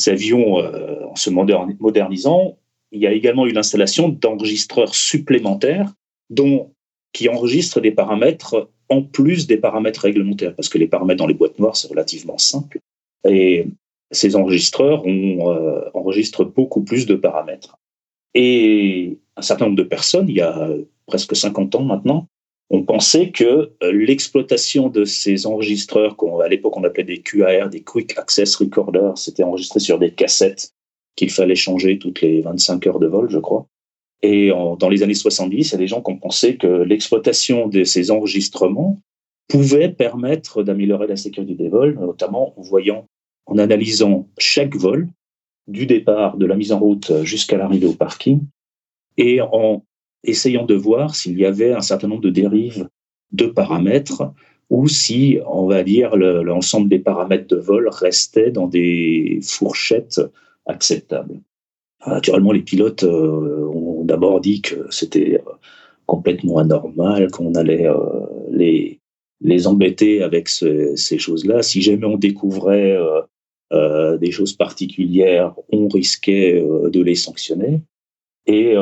avions, 0.07 0.59
euh, 0.59 1.07
en 1.07 1.17
se 1.17 1.31
modernisant, 1.31 2.59
il 2.93 3.01
y 3.01 3.07
a 3.07 3.13
également 3.13 3.47
eu 3.47 3.53
l'installation 3.53 4.09
d'enregistreurs 4.09 4.95
supplémentaires 4.95 5.93
dont, 6.29 6.73
qui 7.13 7.29
enregistrent 7.29 7.81
des 7.81 7.93
paramètres 7.93 8.71
en 8.89 9.03
plus 9.03 9.47
des 9.47 9.57
paramètres 9.57 10.01
réglementaires, 10.01 10.55
parce 10.55 10.69
que 10.69 10.79
les 10.79 10.89
paramètres 10.89 11.19
dans 11.19 11.29
les 11.29 11.35
boîtes 11.35 11.59
noires, 11.59 11.77
c'est 11.77 11.89
relativement 11.89 12.39
simple. 12.39 12.81
Et 13.29 13.67
ces 14.11 14.35
enregistreurs 14.35 15.05
euh, 15.07 15.91
enregistrent 15.95 16.45
beaucoup 16.45 16.83
plus 16.83 17.07
de 17.07 17.15
paramètres. 17.15 17.79
Et 18.35 19.19
un 19.37 19.43
certain 19.43 19.67
nombre 19.67 19.77
de 19.77 19.85
personnes, 19.85 20.29
il 20.29 20.37
y 20.37 20.41
a 20.41 20.71
presque 21.07 21.37
50 21.37 21.75
ans 21.77 21.83
maintenant, 21.83 22.27
on 22.71 22.85
pensait 22.85 23.31
que 23.31 23.73
euh, 23.83 23.93
l'exploitation 23.93 24.89
de 24.89 25.05
ces 25.05 25.47
enregistreurs, 25.47 26.17
qu'à 26.17 26.49
l'époque 26.49 26.77
on 26.77 26.85
appelait 26.85 27.05
des 27.05 27.21
QAR, 27.21 27.69
des 27.69 27.83
Quick 27.83 28.17
Access 28.17 28.55
Recorders, 28.57 29.19
c'était 29.19 29.43
enregistré 29.43 29.81
sur 29.81 29.99
des 29.99 30.13
cassettes 30.13 30.73
qu'il 31.17 31.31
fallait 31.31 31.57
changer 31.57 31.99
toutes 31.99 32.21
les 32.21 32.41
25 32.41 32.87
heures 32.87 33.01
de 33.01 33.09
vol, 33.09 33.29
je 33.29 33.39
crois. 33.39 33.67
Et 34.23 34.51
dans 34.51 34.89
les 34.89 35.03
années 35.03 35.15
70, 35.15 35.69
il 35.69 35.73
y 35.73 35.75
a 35.75 35.79
des 35.79 35.87
gens 35.87 36.03
qui 36.03 36.13
ont 36.13 36.19
pensé 36.19 36.57
que 36.57 36.67
l'exploitation 36.67 37.69
de 37.69 37.85
ces 37.85 38.11
enregistrements 38.11 39.01
pouvait 39.49 39.89
permettre 39.89 40.63
d'améliorer 40.63 41.07
la 41.07 41.17
sécurité 41.17 41.55
des 41.55 41.69
vols, 41.69 41.99
notamment 41.99 42.55
en 42.59 42.63
voyant, 42.63 43.07
en 43.47 43.59
analysant 43.59 44.29
chaque 44.39 44.77
vol, 44.77 45.09
du 45.67 45.87
départ 45.87 46.37
de 46.37 46.47
la 46.47 46.57
mise 46.57 46.73
en 46.73 46.79
route 46.79 47.25
jusqu'à 47.25 47.57
l'arrivée 47.57 47.87
au 47.87 47.95
parking, 47.95 48.41
et 49.17 49.41
en 49.41 49.83
essayant 50.25 50.67
de 50.67 50.75
voir 50.75 51.15
s'il 51.15 51.39
y 51.39 51.45
avait 51.45 51.73
un 51.73 51.81
certain 51.81 52.09
nombre 52.09 52.23
de 52.23 52.31
dérives 52.31 52.89
de 53.33 53.47
paramètres 53.47 54.33
ou 54.69 54.87
si, 54.87 55.39
on 55.47 55.67
va 55.67 55.83
dire, 55.83 56.17
l'ensemble 56.17 56.89
des 56.89 57.01
paramètres 57.01 57.49
de 57.49 57.61
vol 57.61 57.89
restaient 57.89 58.53
dans 58.53 58.69
des 58.69 59.41
fourchettes 59.43 60.21
acceptables. 60.67 61.41
Naturellement, 62.07 62.53
les 62.53 62.63
pilotes 62.63 63.03
euh, 63.03 63.67
ont 63.75 64.05
d'abord 64.05 64.41
dit 64.41 64.63
que 64.63 64.87
c'était 64.91 65.35
euh, 65.35 65.53
complètement 66.07 66.59
anormal, 66.59 67.31
qu'on 67.31 67.55
allait 67.55 67.87
euh, 67.87 67.97
les, 68.51 69.01
les 69.41 69.67
embêter 69.67 70.23
avec 70.23 70.49
ces 70.49 71.19
choses-là. 71.19 71.63
Si 71.63 71.83
jamais 71.83 72.07
on 72.07 72.17
découvrait 72.17 72.99
des 74.21 74.31
choses 74.33 74.53
particulières, 74.53 75.55
on 75.71 75.89
risquait 75.89 76.61
de 76.61 77.01
les 77.01 77.15
sanctionner. 77.15 77.81
Et 78.47 78.75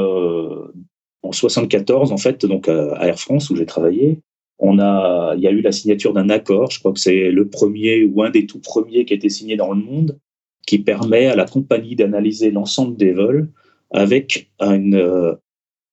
en 1.28 1.32
74, 1.32 2.11
en 2.11 2.16
fait, 2.16 2.47
donc 2.47 2.68
à 2.68 3.06
Air 3.06 3.18
France 3.20 3.50
où 3.50 3.56
j'ai 3.56 3.66
travaillé, 3.66 4.20
on 4.58 4.78
a, 4.78 5.35
il 5.37 5.42
y 5.42 5.47
a 5.47 5.50
eu 5.50 5.61
la 5.61 5.73
signature 5.73 6.12
d'un 6.12 6.30
accord. 6.30 6.70
Je 6.70 6.80
crois 6.80 6.92
que 6.92 7.00
c'est 7.00 7.30
le 7.30 7.49
premier 7.49 8.04
ou 8.04 8.23
un 8.23 8.30
des 8.30 8.47
tout 8.47 8.61
premiers 8.61 9.04
qui 9.04 9.12
a 9.12 9.16
été 9.16 9.28
signé 9.28 9.56
dans 9.56 9.73
le 9.73 9.80
monde, 9.80 10.18
qui 10.66 10.78
permet 10.78 11.26
à 11.26 11.37
la 11.37 11.44
compagnie 11.44 11.97
d'analyser 11.97 12.50
l'ensemble 12.50 12.97
des 12.97 13.12
vols 13.12 13.50
avec 13.90 14.50
euh, 14.61 15.35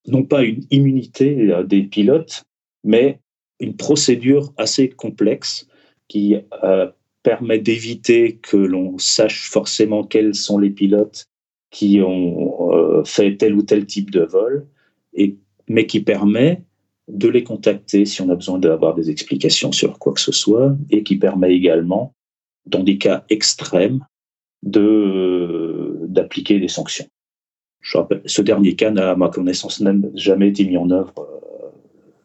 non 0.08 0.24
pas 0.24 0.44
une 0.44 0.64
immunité 0.72 1.52
euh, 1.52 1.64
des 1.64 1.84
pilotes, 1.84 2.44
mais 2.84 3.20
une 3.60 3.76
procédure 3.76 4.54
assez 4.58 4.90
complexe 4.90 5.68
qui 6.08 6.36
euh, 6.64 6.90
permet 7.24 7.60
d'éviter 7.60 8.38
que 8.38 8.58
l'on 8.58 8.98
sache 8.98 9.50
forcément 9.50 10.04
quels 10.04 10.36
sont 10.36 10.60
les 10.60 10.70
pilotes 10.70 11.26
qui 11.72 12.00
ont 12.02 13.04
fait 13.04 13.36
tel 13.36 13.56
ou 13.56 13.64
tel 13.64 13.86
type 13.86 14.12
de 14.12 14.22
vol 14.22 14.68
mais 15.68 15.86
qui 15.86 16.02
permet 16.02 16.62
de 17.08 17.28
les 17.28 17.44
contacter 17.44 18.06
si 18.06 18.22
on 18.22 18.30
a 18.30 18.36
besoin 18.36 18.60
d'avoir 18.60 18.96
des 18.96 19.10
explications 19.10 19.72
sur 19.72 20.00
quoi 20.00 20.14
que 20.14 20.20
ce 20.20 20.32
soit, 20.32 20.76
et 20.90 21.04
qui 21.04 21.18
permet 21.18 21.54
également, 21.54 22.14
dans 22.66 22.84
des 22.84 22.98
cas 22.98 23.24
extrêmes, 23.30 24.06
de 24.64 26.00
d'appliquer 26.08 26.60
des 26.60 26.68
sanctions. 26.68 27.08
Ce 28.26 28.42
dernier 28.42 28.76
cas 28.76 28.90
n'a, 28.90 29.12
à 29.12 29.16
ma 29.16 29.30
connaissance, 29.30 29.80
même 29.80 30.12
jamais 30.16 30.50
été 30.50 30.66
mis 30.66 30.78
en 30.78 30.90
œuvre 30.90 31.14
euh, 31.20 31.70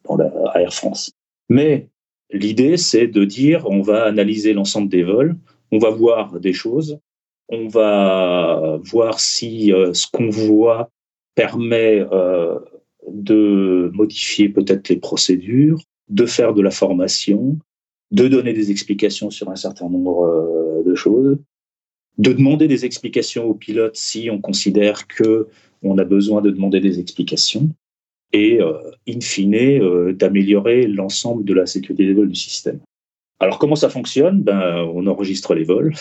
dans 0.04 0.16
la, 0.16 0.32
à 0.54 0.62
Air 0.62 0.73
France. 0.73 1.12
Mais 1.50 1.88
l'idée, 2.30 2.78
c'est 2.78 3.09
de 3.09 3.25
dire, 3.25 3.68
on 3.68 3.82
va 3.82 4.04
analyser 4.04 4.54
l'ensemble 4.54 4.88
des 4.88 5.02
vols, 5.02 5.37
on 5.70 5.78
va 5.78 5.90
voir 5.90 6.40
des 6.40 6.54
choses, 6.54 6.99
on 7.50 7.68
va 7.68 8.78
voir 8.85 9.20
si 9.20 9.73
euh, 9.73 9.92
ce 9.92 10.06
qu'on 10.11 10.30
voit 10.30 10.90
permet 11.35 12.00
euh, 12.12 12.59
de 13.12 13.90
modifier 13.95 14.49
peut-être 14.49 14.88
les 14.88 14.97
procédures, 14.97 15.83
de 16.09 16.26
faire 16.26 16.55
de 16.55 16.62
la 16.62 16.71
formation, 16.71 17.59
de 18.11 18.29
donner 18.29 18.52
des 18.52 18.71
explications 18.71 19.31
sur 19.31 19.49
un 19.50 19.57
certain 19.57 19.88
nombre 19.88 20.25
euh, 20.25 20.83
de 20.85 20.95
choses, 20.95 21.38
de 22.19 22.33
demander 22.33 22.69
des 22.69 22.85
explications 22.85 23.45
aux 23.45 23.55
pilotes 23.55 23.97
si 23.97 24.29
on 24.31 24.40
considère 24.40 25.07
que 25.07 25.49
on 25.83 25.97
a 25.97 26.05
besoin 26.05 26.43
de 26.43 26.50
demander 26.50 26.81
des 26.81 26.99
explications 26.99 27.71
et, 28.33 28.61
euh, 28.61 28.75
in 29.09 29.21
fine, 29.21 29.55
euh, 29.55 30.12
d'améliorer 30.12 30.87
l'ensemble 30.87 31.45
de 31.45 31.55
la 31.55 31.67
sécurité 31.67 32.07
des 32.07 32.12
vols 32.12 32.29
du 32.29 32.35
système. 32.38 32.81
Alors, 33.38 33.59
comment 33.59 33.76
ça 33.76 33.88
fonctionne? 33.88 34.43
Ben, 34.43 34.85
On 34.95 35.07
enregistre 35.07 35.55
les 35.55 35.64
vols, 35.64 35.95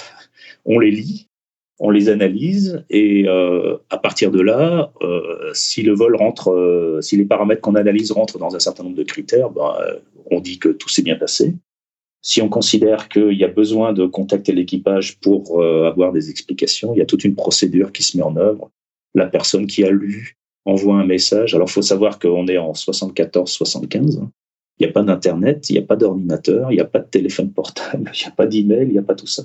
on 0.66 0.80
les 0.80 0.92
lit, 0.92 1.29
on 1.80 1.90
les 1.90 2.10
analyse 2.10 2.84
et 2.90 3.28
euh, 3.28 3.78
à 3.90 3.98
partir 3.98 4.32
de 4.32 4.42
là, 4.42 4.92
euh, 5.02 5.52
si 5.54 5.82
le 5.82 5.94
vol 5.94 6.16
rentre, 6.16 6.52
euh, 6.52 7.00
si 7.02 7.16
les 7.16 7.26
paramètres 7.26 7.62
qu'on 7.62 7.76
analyse 7.76 8.12
rentrent 8.12 8.38
dans 8.38 8.56
un 8.56 8.60
certain 8.60 8.84
nombre 8.84 8.98
de 8.98 9.04
critères, 9.04 9.50
ben, 9.50 9.74
on 10.30 10.42
dit 10.42 10.60
que 10.60 10.70
tout 10.70 10.90
s'est 10.90 11.02
bien 11.02 11.16
passé. 11.16 11.56
Si 12.22 12.42
on 12.42 12.50
considère 12.50 13.08
qu'il 13.08 13.34
y 13.34 13.46
a 13.46 13.48
besoin 13.48 13.94
de 13.94 14.06
contacter 14.06 14.52
l'équipage 14.52 15.20
pour 15.22 15.64
avoir 15.64 16.12
des 16.12 16.30
explications, 16.30 16.94
il 16.94 16.98
y 16.98 17.02
a 17.02 17.06
toute 17.06 17.24
une 17.24 17.36
procédure 17.36 17.94
qui 17.94 18.04
se 18.04 18.18
met 18.18 18.24
en 18.24 18.36
œuvre. 18.36 18.70
La 19.16 19.26
personne 19.26 19.68
qui 19.68 19.86
a 19.86 19.90
lu 19.90 20.38
envoie 20.66 20.96
un 20.96 21.06
message. 21.06 21.56
Alors, 21.56 21.70
faut 21.70 21.82
savoir 21.82 22.20
qu'on 22.20 22.48
est 22.48 22.58
en 22.58 22.74
74-75. 22.74 24.20
Il 24.80 24.86
n'y 24.86 24.90
a 24.90 24.92
pas 24.92 25.04
d'Internet, 25.04 25.70
il 25.70 25.74
n'y 25.74 25.80
a 25.80 25.86
pas 25.86 25.96
d'ordinateur, 25.96 26.72
il 26.72 26.76
n'y 26.76 26.82
a 26.82 26.86
pas 26.86 27.00
de 27.00 27.08
téléphone 27.08 27.52
portable, 27.52 28.12
il 28.16 28.20
n'y 28.20 28.28
a 28.28 28.32
pas 28.32 28.48
d'email, 28.48 28.88
il 28.88 28.92
n'y 28.92 28.98
a 28.98 29.04
pas 29.04 29.16
tout 29.16 29.28
ça. 29.28 29.44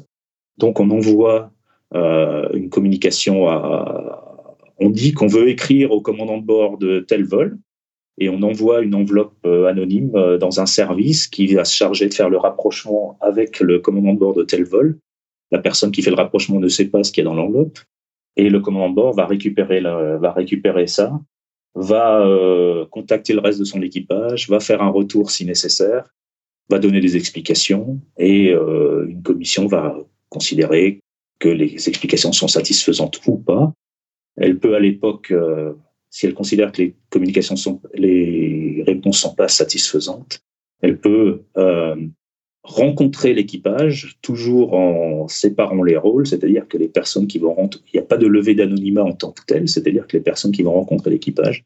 Donc, 0.58 0.80
on 0.80 0.90
envoie 0.90 1.36
euh, 1.42 1.48
une 1.94 2.68
communication 2.70 3.48
à. 3.48 4.20
On 4.78 4.90
dit 4.90 5.12
qu'on 5.12 5.28
veut 5.28 5.48
écrire 5.48 5.92
au 5.92 6.00
commandant 6.00 6.38
de 6.38 6.44
bord 6.44 6.78
de 6.78 6.98
tel 6.98 7.24
vol 7.24 7.58
et 8.18 8.28
on 8.28 8.42
envoie 8.42 8.82
une 8.82 8.94
enveloppe 8.94 9.34
euh, 9.44 9.66
anonyme 9.66 10.12
euh, 10.14 10.38
dans 10.38 10.60
un 10.60 10.66
service 10.66 11.26
qui 11.26 11.52
va 11.54 11.64
se 11.64 11.74
charger 11.74 12.08
de 12.08 12.14
faire 12.14 12.30
le 12.30 12.38
rapprochement 12.38 13.18
avec 13.20 13.60
le 13.60 13.80
commandant 13.80 14.14
de 14.14 14.18
bord 14.18 14.34
de 14.34 14.44
tel 14.44 14.64
vol. 14.64 14.98
La 15.50 15.58
personne 15.58 15.90
qui 15.90 16.02
fait 16.02 16.10
le 16.10 16.16
rapprochement 16.16 16.60
ne 16.60 16.68
sait 16.68 16.86
pas 16.86 17.02
ce 17.02 17.12
qu'il 17.12 17.24
y 17.24 17.26
a 17.26 17.30
dans 17.30 17.34
l'enveloppe 17.34 17.78
et 18.36 18.48
le 18.48 18.60
commandant 18.60 18.90
de 18.90 18.94
bord 18.94 19.14
va 19.14 19.26
récupérer, 19.26 19.80
va 19.80 20.32
récupérer 20.32 20.88
ça, 20.88 21.20
va 21.76 22.26
contacter 22.90 23.32
le 23.32 23.38
reste 23.38 23.60
de 23.60 23.64
son 23.64 23.80
équipage, 23.80 24.48
va 24.48 24.58
faire 24.58 24.82
un 24.82 24.88
retour 24.88 25.30
si 25.30 25.44
nécessaire, 25.44 26.12
va 26.68 26.80
donner 26.80 27.00
des 27.00 27.16
explications 27.16 28.00
et 28.18 28.50
une 28.50 29.22
commission 29.22 29.68
va 29.68 29.96
considérer 30.28 31.03
que 31.44 31.50
les 31.50 31.88
explications 31.90 32.32
sont 32.32 32.48
satisfaisantes 32.48 33.20
ou 33.26 33.36
pas. 33.36 33.74
Elle 34.36 34.58
peut 34.58 34.74
à 34.74 34.80
l'époque, 34.80 35.30
euh, 35.30 35.74
si 36.08 36.24
elle 36.24 36.32
considère 36.32 36.72
que 36.72 36.80
les 36.80 36.96
communications 37.10 37.56
sont, 37.56 37.82
les 37.92 38.82
réponses 38.86 39.18
sont 39.18 39.34
pas 39.34 39.48
satisfaisantes, 39.48 40.40
elle 40.80 40.98
peut 40.98 41.42
euh, 41.58 41.96
rencontrer 42.62 43.34
l'équipage, 43.34 44.16
toujours 44.22 44.72
en 44.72 45.28
séparant 45.28 45.82
les 45.82 45.98
rôles, 45.98 46.26
c'est-à-dire 46.26 46.66
que 46.66 46.78
les 46.78 46.88
personnes 46.88 47.26
qui 47.26 47.38
vont 47.38 47.52
rentrer, 47.52 47.82
il 47.92 47.96
n'y 47.96 48.00
a 48.00 48.06
pas 48.06 48.16
de 48.16 48.26
levée 48.26 48.54
d'anonymat 48.54 49.04
en 49.04 49.12
tant 49.12 49.32
que 49.32 49.42
tel, 49.46 49.68
c'est-à-dire 49.68 50.06
que 50.06 50.16
les 50.16 50.22
personnes 50.22 50.52
qui 50.52 50.62
vont 50.62 50.72
rencontrer 50.72 51.10
l'équipage, 51.10 51.64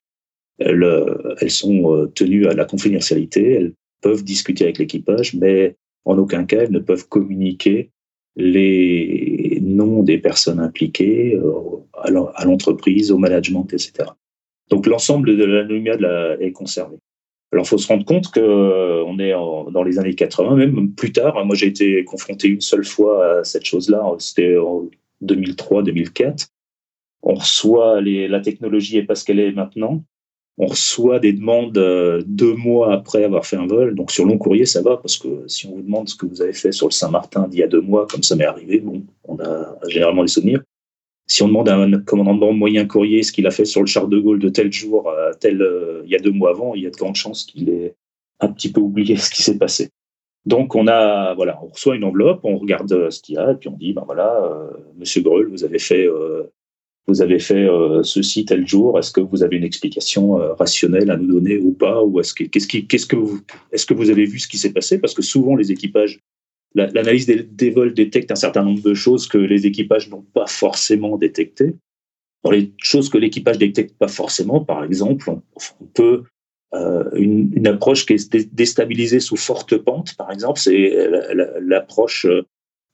elles, 0.58 0.82
euh, 0.82 1.36
elles 1.40 1.52
sont 1.52 2.10
tenues 2.16 2.48
à 2.48 2.54
la 2.54 2.64
confidentialité, 2.64 3.52
elles 3.52 3.74
peuvent 4.00 4.24
discuter 4.24 4.64
avec 4.64 4.78
l'équipage, 4.78 5.34
mais 5.34 5.76
en 6.04 6.18
aucun 6.18 6.44
cas 6.44 6.62
elles 6.62 6.72
ne 6.72 6.80
peuvent 6.80 7.06
communiquer 7.06 7.92
les 8.38 9.57
noms 9.78 10.02
des 10.02 10.18
personnes 10.18 10.60
impliquées 10.60 11.36
euh, 11.36 11.60
à 12.04 12.44
l'entreprise, 12.44 13.10
au 13.10 13.18
management, 13.18 13.66
etc. 13.72 14.10
Donc 14.70 14.86
l'ensemble 14.86 15.36
de 15.36 15.44
l'anonymat 15.44 16.36
est 16.40 16.52
conservé. 16.52 16.98
Alors 17.52 17.66
faut 17.66 17.78
se 17.78 17.88
rendre 17.88 18.04
compte 18.04 18.30
qu'on 18.30 18.40
euh, 18.40 19.18
est 19.18 19.32
dans 19.72 19.82
les 19.82 19.98
années 19.98 20.14
80, 20.14 20.56
même 20.56 20.92
plus 20.92 21.12
tard. 21.12 21.42
Moi 21.46 21.56
j'ai 21.56 21.66
été 21.66 22.04
confronté 22.04 22.48
une 22.48 22.60
seule 22.60 22.84
fois 22.84 23.38
à 23.38 23.44
cette 23.44 23.64
chose-là, 23.64 24.04
c'était 24.18 24.58
en 24.58 24.88
2003-2004. 25.24 26.48
On 27.22 27.34
reçoit 27.34 28.00
les, 28.00 28.28
la 28.28 28.40
technologie 28.40 28.98
est 28.98 29.02
pas 29.02 29.14
ce 29.14 29.24
qu'elle 29.24 29.40
est 29.40 29.52
maintenant 29.52 30.04
on 30.58 30.66
reçoit 30.66 31.20
des 31.20 31.32
demandes 31.32 31.78
euh, 31.78 32.20
deux 32.26 32.54
mois 32.54 32.92
après 32.92 33.22
avoir 33.22 33.46
fait 33.46 33.56
un 33.56 33.66
vol. 33.66 33.94
Donc 33.94 34.10
sur 34.10 34.26
long 34.26 34.38
courrier, 34.38 34.66
ça 34.66 34.82
va, 34.82 34.96
parce 34.96 35.16
que 35.16 35.46
si 35.46 35.66
on 35.66 35.76
vous 35.76 35.82
demande 35.82 36.08
ce 36.08 36.16
que 36.16 36.26
vous 36.26 36.42
avez 36.42 36.52
fait 36.52 36.72
sur 36.72 36.88
le 36.88 36.92
Saint-Martin 36.92 37.46
d'il 37.46 37.60
y 37.60 37.62
a 37.62 37.68
deux 37.68 37.80
mois, 37.80 38.06
comme 38.08 38.24
ça 38.24 38.34
m'est 38.34 38.44
arrivé, 38.44 38.82
on 39.24 39.38
a 39.38 39.78
généralement 39.86 40.22
des 40.22 40.28
souvenirs. 40.28 40.62
Si 41.28 41.42
on 41.42 41.48
demande 41.48 41.68
à 41.68 41.76
un 41.76 42.00
commandant 42.00 42.52
moyen 42.52 42.86
courrier 42.86 43.22
ce 43.22 43.30
qu'il 43.30 43.46
a 43.46 43.50
fait 43.52 43.66
sur 43.66 43.82
le 43.82 43.86
Charles 43.86 44.10
de 44.10 44.18
Gaulle 44.18 44.40
de 44.40 44.48
tel 44.48 44.72
jour, 44.72 45.12
tel, 45.40 45.62
euh, 45.62 46.02
il 46.04 46.10
y 46.10 46.16
a 46.16 46.18
deux 46.18 46.32
mois 46.32 46.50
avant, 46.50 46.74
il 46.74 46.82
y 46.82 46.86
a 46.86 46.90
de 46.90 46.96
grandes 46.96 47.16
chances 47.16 47.44
qu'il 47.44 47.68
ait 47.68 47.94
un 48.40 48.48
petit 48.48 48.72
peu 48.72 48.80
oublié 48.80 49.16
ce 49.16 49.30
qui 49.30 49.42
s'est 49.42 49.58
passé. 49.58 49.90
Donc 50.44 50.74
on 50.74 50.88
a, 50.88 51.34
voilà, 51.34 51.60
on 51.62 51.68
reçoit 51.68 51.94
une 51.94 52.04
enveloppe, 52.04 52.40
on 52.42 52.58
regarde 52.58 52.90
euh, 52.92 53.10
ce 53.10 53.20
qu'il 53.20 53.36
y 53.36 53.38
a, 53.38 53.52
et 53.52 53.54
puis 53.54 53.68
on 53.68 53.76
dit, 53.76 53.92
ben 53.92 54.02
voilà, 54.04 54.42
Monsieur 54.96 55.20
Greul, 55.22 55.48
vous 55.50 55.62
avez 55.62 55.78
fait 55.78 56.08
vous 57.08 57.22
avez 57.22 57.38
fait 57.38 57.64
euh, 57.64 58.02
ceci 58.02 58.44
tel 58.44 58.68
jour, 58.68 58.98
est-ce 58.98 59.10
que 59.10 59.20
vous 59.20 59.42
avez 59.42 59.56
une 59.56 59.64
explication 59.64 60.40
euh, 60.40 60.52
rationnelle 60.52 61.10
à 61.10 61.16
nous 61.16 61.26
donner 61.26 61.56
ou 61.56 61.72
pas 61.72 62.02
Ou 62.04 62.20
est-ce 62.20 62.34
que 62.34 62.44
qu'est-ce 62.44 62.68
qui 62.68 62.86
qu'est-ce 62.86 63.06
que 63.06 63.16
vous 63.16 63.40
est-ce 63.72 63.86
que 63.86 63.94
vous 63.94 64.10
avez 64.10 64.26
vu 64.26 64.38
ce 64.38 64.46
qui 64.46 64.58
s'est 64.58 64.72
passé? 64.72 64.98
Parce 64.98 65.14
que 65.14 65.22
souvent 65.22 65.56
les 65.56 65.72
équipages, 65.72 66.20
l'analyse 66.74 67.26
des, 67.26 67.70
vols 67.70 67.94
détecte 67.94 68.30
un 68.30 68.36
certain 68.36 68.62
nombre 68.62 68.82
de 68.82 68.92
choses 68.92 69.26
que 69.26 69.38
les 69.38 69.66
équipages 69.66 70.10
n'ont 70.10 70.26
pas 70.34 70.46
forcément 70.46 71.16
détectées. 71.16 71.74
Les 72.50 72.72
choses 72.76 73.08
que 73.08 73.18
l'équipage 73.18 73.58
détecte 73.58 73.96
pas 73.98 74.08
forcément, 74.08 74.62
par 74.62 74.84
exemple, 74.84 75.28
on, 75.28 75.42
peut 75.94 76.22
euh, 76.74 77.04
une, 77.14 77.66
approche 77.66 78.06
qui 78.06 78.12
est 78.12 78.54
déstabilisée 78.54 79.20
sous 79.20 79.36
forte 79.36 79.76
pente, 79.76 80.14
par 80.14 80.30
exemple, 80.30 80.60
c'est 80.60 80.94
l'approche. 81.60 82.26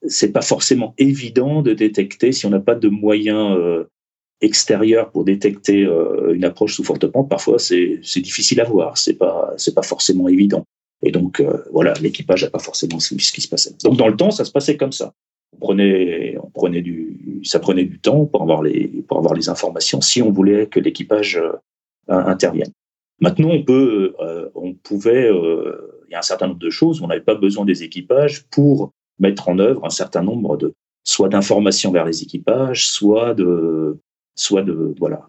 c'est 0.06 0.32
pas 0.32 0.40
forcément 0.40 0.94
évident 0.98 1.62
de 1.62 1.74
détecter 1.74 2.32
si 2.32 2.46
on 2.46 2.50
n'a 2.50 2.60
pas 2.60 2.74
de 2.74 2.88
moyens 2.88 3.54
extérieur 4.40 5.10
pour 5.10 5.24
détecter 5.24 5.84
euh, 5.84 6.34
une 6.34 6.44
approche 6.44 6.74
sous 6.74 6.84
forte 6.84 7.06
pente, 7.06 7.28
parfois 7.28 7.58
c'est 7.58 8.00
difficile 8.16 8.60
à 8.60 8.64
voir, 8.64 8.98
c'est 8.98 9.14
pas 9.14 9.52
c'est 9.56 9.74
pas 9.74 9.82
forcément 9.82 10.28
évident. 10.28 10.64
Et 11.02 11.10
donc 11.10 11.40
euh, 11.40 11.58
voilà, 11.72 11.94
l'équipage 11.94 12.44
n'a 12.44 12.50
pas 12.50 12.58
forcément 12.58 13.00
ce 13.00 13.14
qui 13.14 13.40
se 13.40 13.48
passait. 13.48 13.74
Donc 13.84 13.96
dans 13.96 14.08
le 14.08 14.16
temps, 14.16 14.30
ça 14.30 14.44
se 14.44 14.52
passait 14.52 14.76
comme 14.76 14.92
ça. 14.92 15.12
On 15.52 15.58
prenait, 15.58 16.36
on 16.42 16.50
prenait 16.50 16.82
du, 16.82 17.42
ça 17.44 17.60
prenait 17.60 17.84
du 17.84 18.00
temps 18.00 18.24
pour 18.24 18.42
avoir 18.42 18.62
les 18.62 18.88
pour 19.08 19.18
avoir 19.18 19.34
les 19.34 19.48
informations 19.48 20.00
si 20.00 20.20
on 20.20 20.30
voulait 20.30 20.66
que 20.66 20.80
l'équipage 20.80 21.36
euh, 21.36 21.52
intervienne. 22.08 22.72
Maintenant, 23.20 23.50
on 23.50 23.62
peut, 23.62 24.12
on 24.56 24.74
pouvait, 24.74 25.30
il 25.30 26.10
y 26.10 26.14
a 26.14 26.18
un 26.18 26.22
certain 26.22 26.48
nombre 26.48 26.58
de 26.58 26.68
choses. 26.68 27.00
On 27.00 27.06
n'avait 27.06 27.20
pas 27.20 27.36
besoin 27.36 27.64
des 27.64 27.84
équipages 27.84 28.44
pour 28.50 28.90
mettre 29.20 29.48
en 29.48 29.60
œuvre 29.60 29.84
un 29.86 29.90
certain 29.90 30.22
nombre 30.22 30.56
de 30.56 30.74
soit 31.04 31.28
d'informations 31.28 31.92
vers 31.92 32.04
les 32.04 32.22
équipages, 32.22 32.88
soit 32.88 33.34
de 33.34 33.98
soit 34.34 34.62
de 34.62 34.94
voilà. 34.98 35.28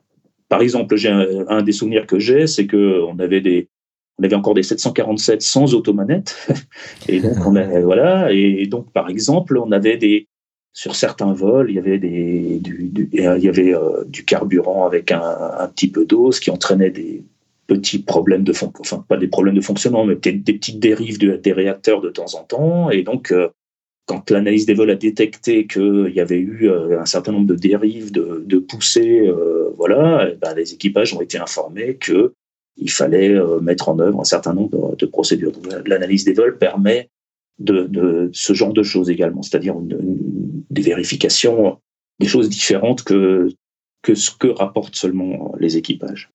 Par 0.50 0.62
exemple, 0.62 0.96
j'ai 0.96 1.10
un, 1.10 1.64
des 1.64 1.72
souvenirs 1.72 2.06
que 2.06 2.20
j'ai, 2.20 2.48
c'est 2.48 2.68
que 2.68 3.02
on 3.02 3.20
avait 3.20 3.42
des 3.42 3.68
on 4.18 4.24
avait 4.24 4.36
encore 4.36 4.54
des 4.54 4.64
747 4.64 5.42
sans 5.42 5.74
automanette. 5.74 6.48
Et 7.10 7.20
donc 7.20 7.38
on 7.46 7.56
a, 7.56 7.82
voilà. 7.82 8.32
Et 8.32 8.66
donc 8.68 8.92
par 8.92 9.10
exemple 9.10 9.58
on 9.58 9.72
avait 9.72 9.98
des 9.98 10.28
sur 10.74 10.96
certains 10.96 11.34
vols 11.34 11.70
il 11.70 11.76
y 11.76 11.80
avait 11.80 11.98
des 11.98 12.60
du, 12.60 13.10
il 13.14 13.22
y 13.22 13.48
avait 13.48 13.74
euh, 13.74 14.04
du 14.08 14.26
carburant 14.26 14.86
avec 14.86 15.12
un, 15.12 15.22
un 15.58 15.68
petit 15.70 15.90
peu 15.90 16.06
d'eau 16.06 16.34
ce 16.34 16.42
qui 16.42 16.52
entraînait 16.52 16.90
des 16.90 17.24
petits 17.68 18.00
problèmes 18.00 18.44
de 18.44 18.54
enfin 18.80 19.04
pas 19.08 19.16
des 19.16 19.30
problèmes 19.30 19.56
de 19.56 19.62
fonctionnement 19.62 20.06
mais 20.06 20.16
peut-être 20.16 20.44
des 20.44 20.54
petites 20.54 20.80
dérives 20.80 21.18
des 21.18 21.54
réacteurs 21.54 22.02
de 22.02 22.10
temps 22.10 22.36
en 22.36 22.44
temps. 22.44 22.90
Et 22.90 23.04
donc 23.04 23.32
euh, 23.32 23.50
quand 24.06 24.30
l'analyse 24.30 24.66
des 24.66 24.74
vols 24.74 24.92
a 24.92 24.96
détecté 24.96 25.66
qu'il 25.66 26.12
y 26.14 26.20
avait 26.20 26.38
eu 26.38 26.70
euh, 26.70 27.02
un 27.02 27.06
certain 27.06 27.32
nombre 27.32 27.48
de 27.48 27.56
dérives, 27.56 28.12
de, 28.12 28.58
poussées, 28.60 29.28
euh, 29.28 29.72
voilà, 29.78 30.30
eh 30.32 30.36
ben, 30.36 30.54
les 30.54 30.74
équipages 30.74 31.14
ont 31.14 31.22
été 31.22 31.38
informés 31.38 31.96
que 31.96 32.34
il 32.78 32.92
fallait 32.92 33.30
euh, 33.30 33.60
mettre 33.62 33.90
en 33.90 34.00
œuvre 34.00 34.20
un 34.20 34.26
certain 34.26 34.54
nombre 34.54 34.96
de, 34.96 35.06
procédures. 35.06 35.54
L'analyse 35.86 36.26
des 36.26 36.34
vols 36.34 36.58
permet 36.58 37.10
de, 37.58 38.30
ce 38.34 38.54
genre 38.54 38.74
de 38.74 38.84
choses 38.84 39.10
également, 39.10 39.42
c'est-à-dire 39.42 39.76
des 39.80 40.82
vérifications, 40.82 41.80
des 42.20 42.28
choses 42.28 42.50
différentes 42.50 43.04
que, 43.04 43.48
que 44.02 44.14
ce 44.14 44.30
que 44.30 44.48
rapportent 44.48 44.96
seulement 44.96 45.56
les 45.60 45.78
équipages. 45.78 46.32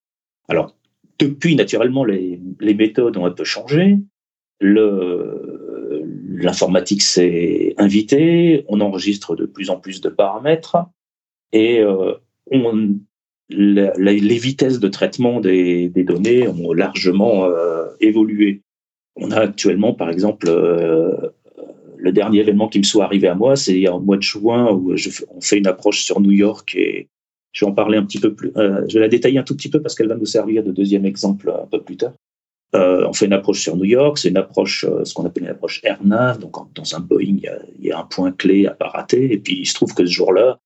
Alors, 0.48 0.74
depuis, 1.18 1.54
naturellement, 1.56 2.04
les 2.04 2.40
méthodes 2.74 3.18
ont 3.18 3.26
un 3.26 3.30
peu 3.30 3.44
changé. 3.44 3.98
L'informatique 6.40 7.02
s'est 7.02 7.74
invitée, 7.76 8.64
on 8.68 8.80
enregistre 8.80 9.36
de 9.36 9.44
plus 9.44 9.68
en 9.68 9.76
plus 9.76 10.00
de 10.00 10.08
paramètres 10.08 10.78
et 11.52 11.80
euh, 11.80 12.14
les 13.50 14.38
vitesses 14.38 14.80
de 14.80 14.88
traitement 14.88 15.40
des, 15.40 15.90
données 15.96 16.48
ont 16.48 16.72
largement 16.72 17.44
euh, 17.44 17.86
évolué. 18.00 18.62
On 19.16 19.30
a 19.32 19.40
actuellement, 19.40 19.92
par 19.92 20.08
exemple, 20.08 20.46
euh, 20.48 21.14
le 21.98 22.12
dernier 22.12 22.40
événement 22.40 22.68
qui 22.68 22.78
me 22.78 22.84
soit 22.84 23.04
arrivé 23.04 23.28
à 23.28 23.34
moi, 23.34 23.56
c'est 23.56 23.86
en 23.88 24.00
mois 24.00 24.16
de 24.16 24.22
juin 24.22 24.72
où 24.72 24.94
on 25.34 25.40
fait 25.42 25.58
une 25.58 25.66
approche 25.66 26.04
sur 26.04 26.20
New 26.20 26.30
York 26.30 26.74
et 26.74 27.08
je 27.52 27.64
vais 27.64 27.70
en 27.70 27.74
parler 27.74 27.98
un 27.98 28.04
petit 28.04 28.20
peu 28.20 28.32
plus. 28.32 28.52
Je 28.56 28.94
vais 28.94 29.00
la 29.00 29.08
détailler 29.08 29.38
un 29.38 29.42
tout 29.42 29.56
petit 29.56 29.68
peu 29.68 29.82
parce 29.82 29.94
qu'elle 29.94 30.08
va 30.08 30.16
nous 30.16 30.24
servir 30.24 30.64
de 30.64 30.72
deuxième 30.72 31.04
exemple 31.04 31.50
un 31.50 31.66
peu 31.66 31.82
plus 31.82 31.98
tard. 31.98 32.14
Euh, 32.74 33.04
on 33.08 33.12
fait 33.12 33.26
une 33.26 33.32
approche 33.32 33.60
sur 33.60 33.76
New 33.76 33.84
York, 33.84 34.18
c'est 34.18 34.28
une 34.28 34.36
approche, 34.36 34.84
euh, 34.84 35.04
ce 35.04 35.12
qu'on 35.12 35.26
appelle 35.26 35.42
une 35.44 35.50
approche 35.50 35.80
AirNav. 35.82 36.38
Donc, 36.38 36.54
dans 36.74 36.94
un 36.94 37.00
Boeing, 37.00 37.38
il 37.42 37.50
y, 37.80 37.88
y, 37.88 37.92
a, 37.92 37.98
un 37.98 38.04
point 38.04 38.30
clé 38.30 38.66
à 38.66 38.72
pas 38.72 38.88
rater. 38.88 39.32
Et 39.32 39.38
puis, 39.38 39.58
il 39.60 39.66
se 39.66 39.74
trouve 39.74 39.92
que 39.92 40.06
ce 40.06 40.12
jour-là, 40.12 40.60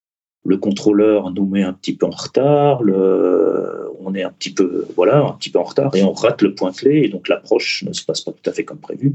le 0.45 0.59
contrôleur 0.59 1.31
nous 1.31 1.47
met 1.47 1.63
un 1.63 1.73
petit 1.73 1.97
peu 1.97 2.05
en 2.05 2.11
retard. 2.11 2.83
Le, 2.83 3.91
on 4.01 4.15
est 4.15 4.23
un 4.23 4.31
petit 4.31 4.53
peu, 4.53 4.87
voilà, 4.95 5.21
un 5.25 5.33
petit 5.33 5.51
peu 5.51 5.59
en 5.59 5.65
retard 5.65 5.97
et 5.97 6.03
on 6.03 6.13
rate 6.13 6.43
le 6.43 6.55
point 6.55 6.73
clé. 6.73 7.03
Et 7.05 7.09
donc, 7.09 7.29
l'approche 7.29 7.85
ne 7.87 7.93
se 7.95 8.05
passe 8.05 8.21
pas 8.21 8.33
tout 8.33 8.51
à 8.51 8.53
fait 8.53 8.65
comme 8.65 8.81
prévu. 8.81 9.15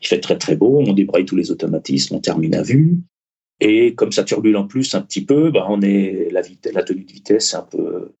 Il 0.00 0.06
fait 0.06 0.20
très 0.20 0.38
très 0.38 0.56
beau, 0.56 0.82
on 0.86 0.92
débraye 0.92 1.24
tous 1.24 1.36
les 1.36 1.50
automatismes, 1.50 2.16
on 2.16 2.20
termine 2.20 2.54
à 2.54 2.62
vue. 2.62 2.98
Et 3.60 3.94
comme 3.94 4.12
ça 4.12 4.22
turbule 4.22 4.56
en 4.56 4.66
plus 4.66 4.94
un 4.94 5.00
petit 5.00 5.24
peu, 5.24 5.50
bah 5.50 5.66
on 5.68 5.82
est 5.82 6.28
la, 6.30 6.42
la 6.72 6.82
tenue 6.84 7.04
de 7.04 7.12
vitesse 7.12 7.54
est 7.54 7.56
un 7.56 7.62
peu. 7.62 8.12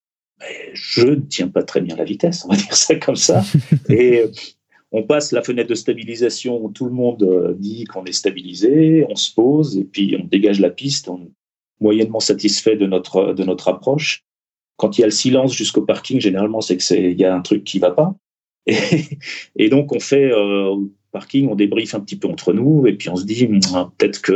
Je 0.72 1.02
ne 1.02 1.16
tiens 1.16 1.48
pas 1.48 1.62
très 1.62 1.80
bien 1.80 1.96
la 1.96 2.04
vitesse, 2.04 2.44
on 2.44 2.48
va 2.48 2.56
dire 2.56 2.74
ça 2.74 2.94
comme 2.96 3.16
ça. 3.16 3.42
et 3.88 4.24
on 4.92 5.02
passe 5.02 5.32
la 5.32 5.42
fenêtre 5.42 5.68
de 5.68 5.74
stabilisation 5.74 6.64
où 6.64 6.70
tout 6.70 6.86
le 6.86 6.92
monde 6.92 7.22
euh, 7.22 7.54
dit 7.58 7.84
qu'on 7.84 8.04
est 8.04 8.12
stabilisé, 8.12 9.04
on 9.08 9.16
se 9.16 9.34
pose 9.34 9.76
et 9.76 9.84
puis 9.84 10.16
on 10.20 10.24
dégage 10.24 10.60
la 10.60 10.70
piste, 10.70 11.08
on 11.08 11.18
est 11.22 11.32
moyennement 11.80 12.20
satisfait 12.20 12.76
de 12.76 12.86
notre, 12.86 13.34
de 13.34 13.44
notre 13.44 13.68
approche. 13.68 14.24
Quand 14.76 14.96
il 14.96 15.02
y 15.02 15.04
a 15.04 15.08
le 15.08 15.12
silence 15.12 15.52
jusqu'au 15.52 15.82
parking, 15.82 16.20
généralement, 16.20 16.60
c'est 16.60 16.76
qu'il 16.76 17.18
y 17.18 17.24
a 17.24 17.34
un 17.34 17.40
truc 17.40 17.64
qui 17.64 17.78
va 17.78 17.90
pas. 17.90 18.14
Et, 19.56 19.68
donc, 19.68 19.92
on 19.92 20.00
fait 20.00 20.30
euh, 20.32 20.76
parking, 21.12 21.48
on 21.48 21.54
débriefe 21.54 21.94
un 21.94 22.00
petit 22.00 22.16
peu 22.16 22.28
entre 22.28 22.52
nous 22.52 22.86
et 22.86 22.94
puis 22.94 23.08
on 23.08 23.16
se 23.16 23.24
dit 23.24 23.46
peut-être 23.46 24.32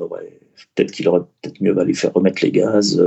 aurait, 0.00 0.38
peut-être 0.74 0.92
qu'il 0.92 1.08
aurait 1.08 1.26
peut-être 1.42 1.60
mieux 1.60 1.72
valu 1.72 1.94
faire 1.94 2.12
remettre 2.12 2.44
les 2.44 2.52
gaz. 2.52 3.02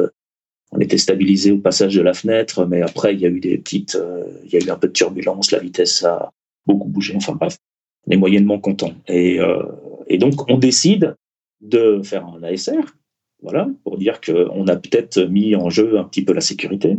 On 0.72 0.80
était 0.80 0.98
stabilisé 0.98 1.52
au 1.52 1.58
passage 1.58 1.96
de 1.96 2.02
la 2.02 2.14
fenêtre, 2.14 2.66
mais 2.66 2.82
après 2.82 3.14
il 3.14 3.20
y 3.20 3.26
a 3.26 3.30
eu 3.30 3.40
des 3.40 3.58
petites, 3.58 3.96
euh, 3.96 4.24
il 4.46 4.54
y 4.54 4.58
a 4.58 4.66
eu 4.66 4.70
un 4.70 4.78
peu 4.78 4.88
de 4.88 4.94
turbulence, 4.94 5.52
la 5.52 5.60
vitesse 5.60 6.04
a 6.04 6.32
beaucoup 6.66 6.88
bougé. 6.88 7.14
Enfin 7.16 7.34
bref, 7.34 7.58
on 8.08 8.12
est 8.12 8.18
moyennement 8.18 8.60
content. 8.60 8.94
Et, 9.08 9.40
euh, 9.40 9.64
et 10.08 10.18
donc 10.18 10.50
on 10.50 10.58
décide 10.58 11.16
de 11.60 12.02
faire 12.04 12.26
un 12.26 12.42
ASR, 12.44 12.96
voilà, 13.42 13.70
pour 13.84 13.98
dire 13.98 14.22
qu'on 14.22 14.68
a 14.68 14.76
peut-être 14.76 15.20
mis 15.20 15.56
en 15.56 15.70
jeu 15.70 16.00
un 16.00 16.04
petit 16.04 16.24
peu 16.24 16.34
la 16.34 16.42
sécurité. 16.42 16.98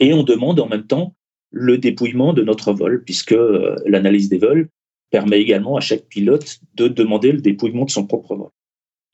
Et 0.00 0.12
on 0.12 0.22
demande 0.22 0.60
en 0.60 0.68
même 0.68 0.86
temps 0.86 1.14
le 1.50 1.78
dépouillement 1.78 2.32
de 2.32 2.42
notre 2.42 2.72
vol, 2.72 3.02
puisque 3.04 3.32
euh, 3.32 3.76
l'analyse 3.86 4.28
des 4.28 4.38
vols 4.38 4.68
permet 5.10 5.40
également 5.40 5.76
à 5.76 5.80
chaque 5.80 6.06
pilote 6.06 6.58
de 6.74 6.88
demander 6.88 7.32
le 7.32 7.40
dépouillement 7.40 7.84
de 7.84 7.90
son 7.90 8.06
propre 8.06 8.34
vol. 8.34 8.50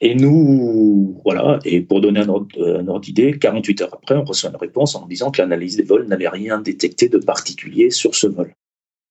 Et 0.05 0.17
nous, 0.17 1.21
voilà, 1.25 1.61
et 1.65 1.81
pour 1.81 2.01
donner 2.01 2.21
un 2.21 2.29
ordre, 2.29 3.01
d'idée, 3.01 3.39
48 3.39 3.83
heures 3.83 3.95
après, 3.95 4.17
on 4.17 4.25
reçoit 4.25 4.51
une 4.51 4.57
réponse 4.57 4.97
en 4.97 5.07
disant 5.07 5.31
que 5.31 5.41
l'analyse 5.41 5.77
des 5.77 5.85
vols 5.85 6.09
n'avait 6.09 6.29
rien 6.29 6.59
détecté 6.61 7.09
de 7.09 7.19
particulier 7.19 7.91
sur 7.91 8.17
ce 8.17 8.27
vol. 8.27 8.53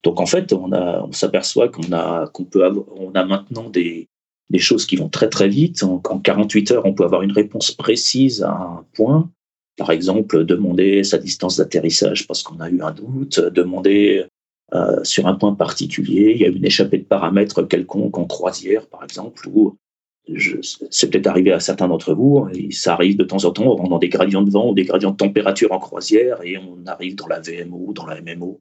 Donc 0.03 0.19
en 0.19 0.25
fait, 0.25 0.51
on, 0.51 0.73
on 0.73 1.11
s'aperçoit 1.13 1.69
qu'on 1.69 1.93
a, 1.93 2.27
qu'on 2.33 3.11
a 3.13 3.25
maintenant 3.25 3.69
des, 3.69 4.09
des 4.49 4.59
choses 4.59 4.85
qui 4.85 4.97
vont 4.97 5.07
très 5.07 5.29
très 5.29 5.47
vite. 5.47 5.81
En, 5.81 6.01
en 6.03 6.19
48 6.19 6.71
heures, 6.71 6.85
on 6.85 6.93
peut 6.93 7.05
avoir 7.05 7.21
une 7.21 7.31
réponse 7.31 7.71
précise 7.71 8.43
à 8.43 8.51
un 8.51 8.85
point. 8.93 9.31
Par 9.77 9.91
exemple, 9.91 10.43
demander 10.43 11.05
sa 11.05 11.17
distance 11.17 11.55
d'atterrissage 11.55 12.27
parce 12.27 12.43
qu'on 12.43 12.59
a 12.59 12.69
eu 12.69 12.81
un 12.81 12.91
doute, 12.91 13.39
demander 13.39 14.25
euh, 14.73 15.01
sur 15.05 15.25
un 15.27 15.35
point 15.35 15.55
particulier. 15.55 16.33
Il 16.35 16.41
y 16.41 16.45
a 16.45 16.49
une 16.49 16.65
échappée 16.65 16.97
de 16.97 17.05
paramètres 17.05 17.63
quelconque 17.63 18.17
en 18.17 18.25
croisière, 18.25 18.87
par 18.87 19.05
exemple, 19.05 19.47
ou 19.47 19.77
c'est 20.91 21.09
peut-être 21.09 21.27
arrivé 21.27 21.51
à 21.51 21.59
certains 21.59 21.87
d'entre 21.87 22.13
vous, 22.13 22.47
et 22.53 22.71
ça 22.71 22.93
arrive 22.93 23.17
de 23.17 23.23
temps 23.23 23.43
en 23.43 23.51
temps, 23.51 23.75
on 23.79 23.87
dans 23.87 23.99
des 23.99 24.09
gradients 24.09 24.43
de 24.43 24.51
vent 24.51 24.69
ou 24.69 24.73
des 24.73 24.83
gradients 24.83 25.11
de 25.11 25.17
température 25.17 25.71
en 25.71 25.79
croisière, 25.79 26.43
et 26.43 26.57
on 26.57 26.85
arrive 26.85 27.15
dans 27.15 27.27
la 27.27 27.39
VMO, 27.39 27.93
dans 27.93 28.05
la 28.05 28.21
MMO. 28.21 28.59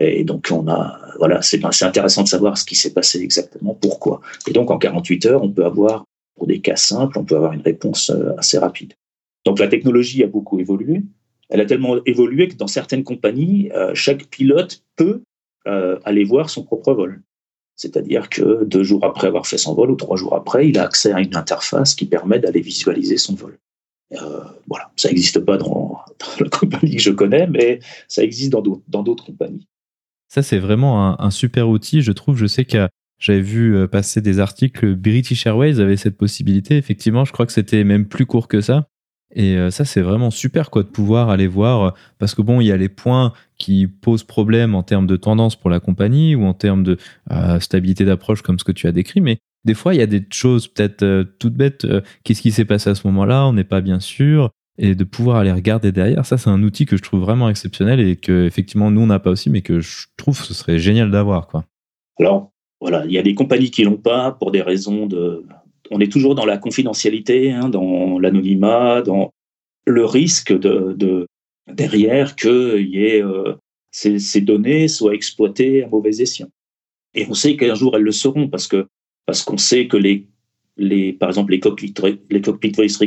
Et 0.00 0.22
donc, 0.24 0.48
on 0.52 0.68
a, 0.68 1.00
voilà, 1.18 1.42
c'est 1.42 1.60
intéressant 1.82 2.22
de 2.22 2.28
savoir 2.28 2.56
ce 2.56 2.64
qui 2.64 2.76
s'est 2.76 2.92
passé 2.92 3.20
exactement, 3.20 3.74
pourquoi. 3.74 4.20
Et 4.46 4.52
donc, 4.52 4.70
en 4.70 4.78
48 4.78 5.26
heures, 5.26 5.42
on 5.42 5.50
peut 5.50 5.64
avoir, 5.64 6.04
pour 6.36 6.46
des 6.46 6.60
cas 6.60 6.76
simples, 6.76 7.18
on 7.18 7.24
peut 7.24 7.36
avoir 7.36 7.52
une 7.52 7.62
réponse 7.62 8.10
euh, 8.10 8.36
assez 8.38 8.58
rapide. 8.58 8.94
Donc, 9.44 9.58
la 9.58 9.66
technologie 9.66 10.22
a 10.22 10.28
beaucoup 10.28 10.60
évolué. 10.60 11.02
Elle 11.48 11.60
a 11.60 11.66
tellement 11.66 11.96
évolué 12.04 12.48
que 12.48 12.54
dans 12.54 12.68
certaines 12.68 13.02
compagnies, 13.02 13.70
euh, 13.72 13.92
chaque 13.94 14.26
pilote 14.26 14.84
peut 14.94 15.22
euh, 15.66 15.98
aller 16.04 16.24
voir 16.24 16.48
son 16.48 16.62
propre 16.62 16.92
vol. 16.92 17.22
C'est-à-dire 17.78 18.28
que 18.28 18.64
deux 18.64 18.82
jours 18.82 19.04
après 19.04 19.28
avoir 19.28 19.46
fait 19.46 19.56
son 19.56 19.72
vol 19.74 19.92
ou 19.92 19.94
trois 19.94 20.16
jours 20.16 20.34
après, 20.34 20.68
il 20.68 20.78
a 20.78 20.82
accès 20.82 21.12
à 21.12 21.20
une 21.20 21.36
interface 21.36 21.94
qui 21.94 22.06
permet 22.06 22.40
d'aller 22.40 22.60
visualiser 22.60 23.18
son 23.18 23.36
vol. 23.36 23.56
Euh, 24.14 24.40
voilà, 24.66 24.90
ça 24.96 25.08
n'existe 25.08 25.38
pas 25.38 25.56
dans, 25.56 26.00
la 26.40 26.48
compagnie 26.48 26.96
que 26.96 27.02
je 27.02 27.12
connais, 27.12 27.46
mais 27.46 27.78
ça 28.08 28.24
existe 28.24 28.52
dans 28.52 29.02
d'autres 29.02 29.24
compagnies. 29.24 29.66
Ça, 30.26 30.42
c'est 30.42 30.58
vraiment 30.58 31.20
un, 31.20 31.30
super 31.30 31.68
outil, 31.68 32.02
je 32.02 32.10
trouve. 32.10 32.36
Je 32.36 32.46
sais 32.46 32.64
que 32.64 32.88
j'avais 33.18 33.40
vu 33.40 33.76
euh, 33.76 33.86
passer 33.86 34.20
des 34.20 34.40
articles, 34.40 34.96
British 34.96 35.46
Airways 35.46 35.80
avait 35.80 35.96
cette 35.96 36.16
possibilité. 36.16 36.76
Effectivement, 36.76 37.24
je 37.24 37.32
crois 37.32 37.46
que 37.46 37.52
c'était 37.52 37.84
même 37.84 38.06
plus 38.06 38.26
court 38.26 38.48
que 38.48 38.60
ça. 38.60 38.88
Et 39.34 39.56
euh, 39.56 39.70
ça, 39.70 39.84
c'est 39.84 40.00
vraiment 40.00 40.30
super 40.30 40.70
quoi, 40.70 40.82
de 40.82 40.88
pouvoir 40.88 41.28
aller 41.28 41.46
voir, 41.46 41.82
euh, 41.82 41.90
parce 42.18 42.34
que 42.34 42.42
bon, 42.42 42.60
il 42.60 42.66
y 42.66 42.72
a 42.72 42.76
les 42.76 42.88
points 42.88 43.32
qui 43.58 43.86
posent 43.86 44.24
problème 44.24 44.74
en 44.74 44.82
termes 44.82 45.06
de 45.06 45.16
tendance 45.16 45.56
pour 45.56 45.70
la 45.70 45.80
compagnie 45.80 46.34
ou 46.34 46.44
en 46.44 46.54
termes 46.54 46.82
de 46.82 46.96
euh, 47.30 47.60
stabilité 47.60 48.04
d'approche 48.04 48.42
comme 48.42 48.58
ce 48.58 48.64
que 48.64 48.72
tu 48.72 48.86
as 48.86 48.92
décrit, 48.92 49.20
mais 49.20 49.38
des 49.64 49.74
fois, 49.74 49.94
il 49.94 49.98
y 49.98 50.02
a 50.02 50.06
des 50.06 50.24
choses 50.30 50.68
peut-être 50.68 51.24
toutes 51.38 51.54
bêtes. 51.54 51.86
Qu'est-ce 52.22 52.40
qui 52.40 52.52
s'est 52.52 52.64
passé 52.64 52.90
à 52.90 52.94
ce 52.94 53.06
moment-là 53.08 53.46
On 53.46 53.52
n'est 53.52 53.64
pas 53.64 53.80
bien 53.80 54.00
sûr. 54.00 54.50
Et 54.80 54.94
de 54.94 55.02
pouvoir 55.02 55.38
aller 55.38 55.50
regarder 55.50 55.90
derrière, 55.90 56.24
ça, 56.24 56.38
c'est 56.38 56.48
un 56.48 56.62
outil 56.62 56.86
que 56.86 56.96
je 56.96 57.02
trouve 57.02 57.20
vraiment 57.20 57.50
exceptionnel 57.50 57.98
et 57.98 58.14
que, 58.14 58.46
effectivement, 58.46 58.92
nous, 58.92 59.00
on 59.00 59.06
n'a 59.06 59.18
pas 59.18 59.30
aussi, 59.30 59.50
mais 59.50 59.60
que 59.60 59.80
je 59.80 60.06
trouve 60.16 60.38
que 60.38 60.46
ce 60.46 60.54
serait 60.54 60.78
génial 60.78 61.10
d'avoir. 61.10 61.48
Alors, 62.20 62.52
voilà, 62.80 63.04
il 63.04 63.10
y 63.10 63.18
a 63.18 63.22
des 63.22 63.34
compagnies 63.34 63.72
qui 63.72 63.82
l'ont 63.82 63.96
pas 63.96 64.30
pour 64.30 64.52
des 64.52 64.62
raisons 64.62 65.06
de 65.06 65.44
on 65.90 66.00
est 66.00 66.10
toujours 66.10 66.34
dans 66.34 66.46
la 66.46 66.58
confidentialité, 66.58 67.52
hein, 67.52 67.68
dans 67.68 68.18
l'anonymat, 68.18 69.02
dans 69.02 69.32
le 69.86 70.04
risque 70.04 70.56
de, 70.56 71.26
derrière 71.66 72.36
que 72.36 72.78
y 72.78 73.04
ait, 73.04 73.22
euh, 73.22 73.54
ces, 73.90 74.40
données 74.40 74.88
soient 74.88 75.14
exploitées 75.14 75.84
à 75.84 75.88
mauvais 75.88 76.20
escient. 76.20 76.48
Et 77.14 77.26
on 77.28 77.34
sait 77.34 77.56
qu'un 77.56 77.74
jour 77.74 77.96
elles 77.96 78.02
le 78.02 78.12
seront 78.12 78.48
parce 78.48 78.66
que 78.66 78.86
parce 79.26 79.42
qu'on 79.42 79.58
sait 79.58 79.88
que 79.88 79.96
les, 79.96 80.26
les 80.76 81.12
par 81.12 81.28
exemple 81.28 81.52
les 81.52 81.60
cockpit, 81.60 81.94
les 82.30 82.40
cockpit 82.40 82.72
voice 82.72 82.98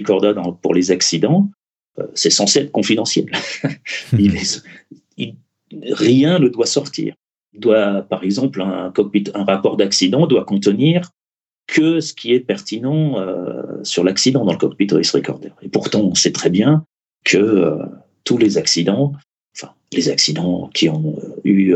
pour 0.61 0.73
les 0.73 0.91
accidents, 0.91 1.49
euh, 1.99 2.07
c'est 2.13 2.29
censé 2.29 2.59
être 2.59 2.71
confidentiel. 2.71 3.31
rien 5.83 6.39
ne 6.39 6.47
doit 6.47 6.65
sortir. 6.65 7.15
doit, 7.53 8.01
par 8.03 8.23
exemple, 8.23 8.61
un 8.61 8.91
cockpit, 8.91 9.25
un 9.33 9.43
rapport 9.43 9.77
d'accident 9.77 10.27
doit 10.27 10.45
contenir 10.45 11.09
que 11.71 12.01
ce 12.01 12.13
qui 12.13 12.33
est 12.33 12.41
pertinent 12.41 13.17
euh, 13.17 13.81
sur 13.83 14.03
l'accident 14.03 14.43
dans 14.43 14.51
le 14.51 14.57
cockpit 14.57 14.87
voice 14.87 15.11
recorder. 15.13 15.51
Et 15.61 15.69
pourtant, 15.69 16.01
on 16.01 16.15
sait 16.15 16.33
très 16.33 16.49
bien 16.49 16.83
que 17.23 17.37
euh, 17.37 17.77
tous 18.25 18.37
les 18.37 18.57
accidents, 18.57 19.13
enfin 19.55 19.73
les 19.93 20.09
accidents 20.09 20.69
qui 20.73 20.89
ont 20.89 21.15
euh, 21.23 21.39
eu 21.45 21.73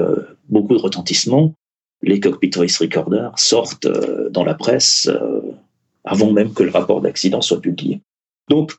beaucoup 0.50 0.76
de 0.76 0.82
retentissement, 0.82 1.54
les 2.02 2.20
cockpit 2.20 2.52
voice 2.54 2.78
recorders 2.78 3.32
sortent 3.40 3.88
dans 4.32 4.44
la 4.44 4.54
presse 4.54 5.10
avant 6.04 6.32
même 6.32 6.54
que 6.54 6.64
le 6.64 6.72
rapport 6.72 7.00
d'accident 7.00 7.42
soit 7.42 7.62
publié. 7.62 8.02
Donc 8.50 8.76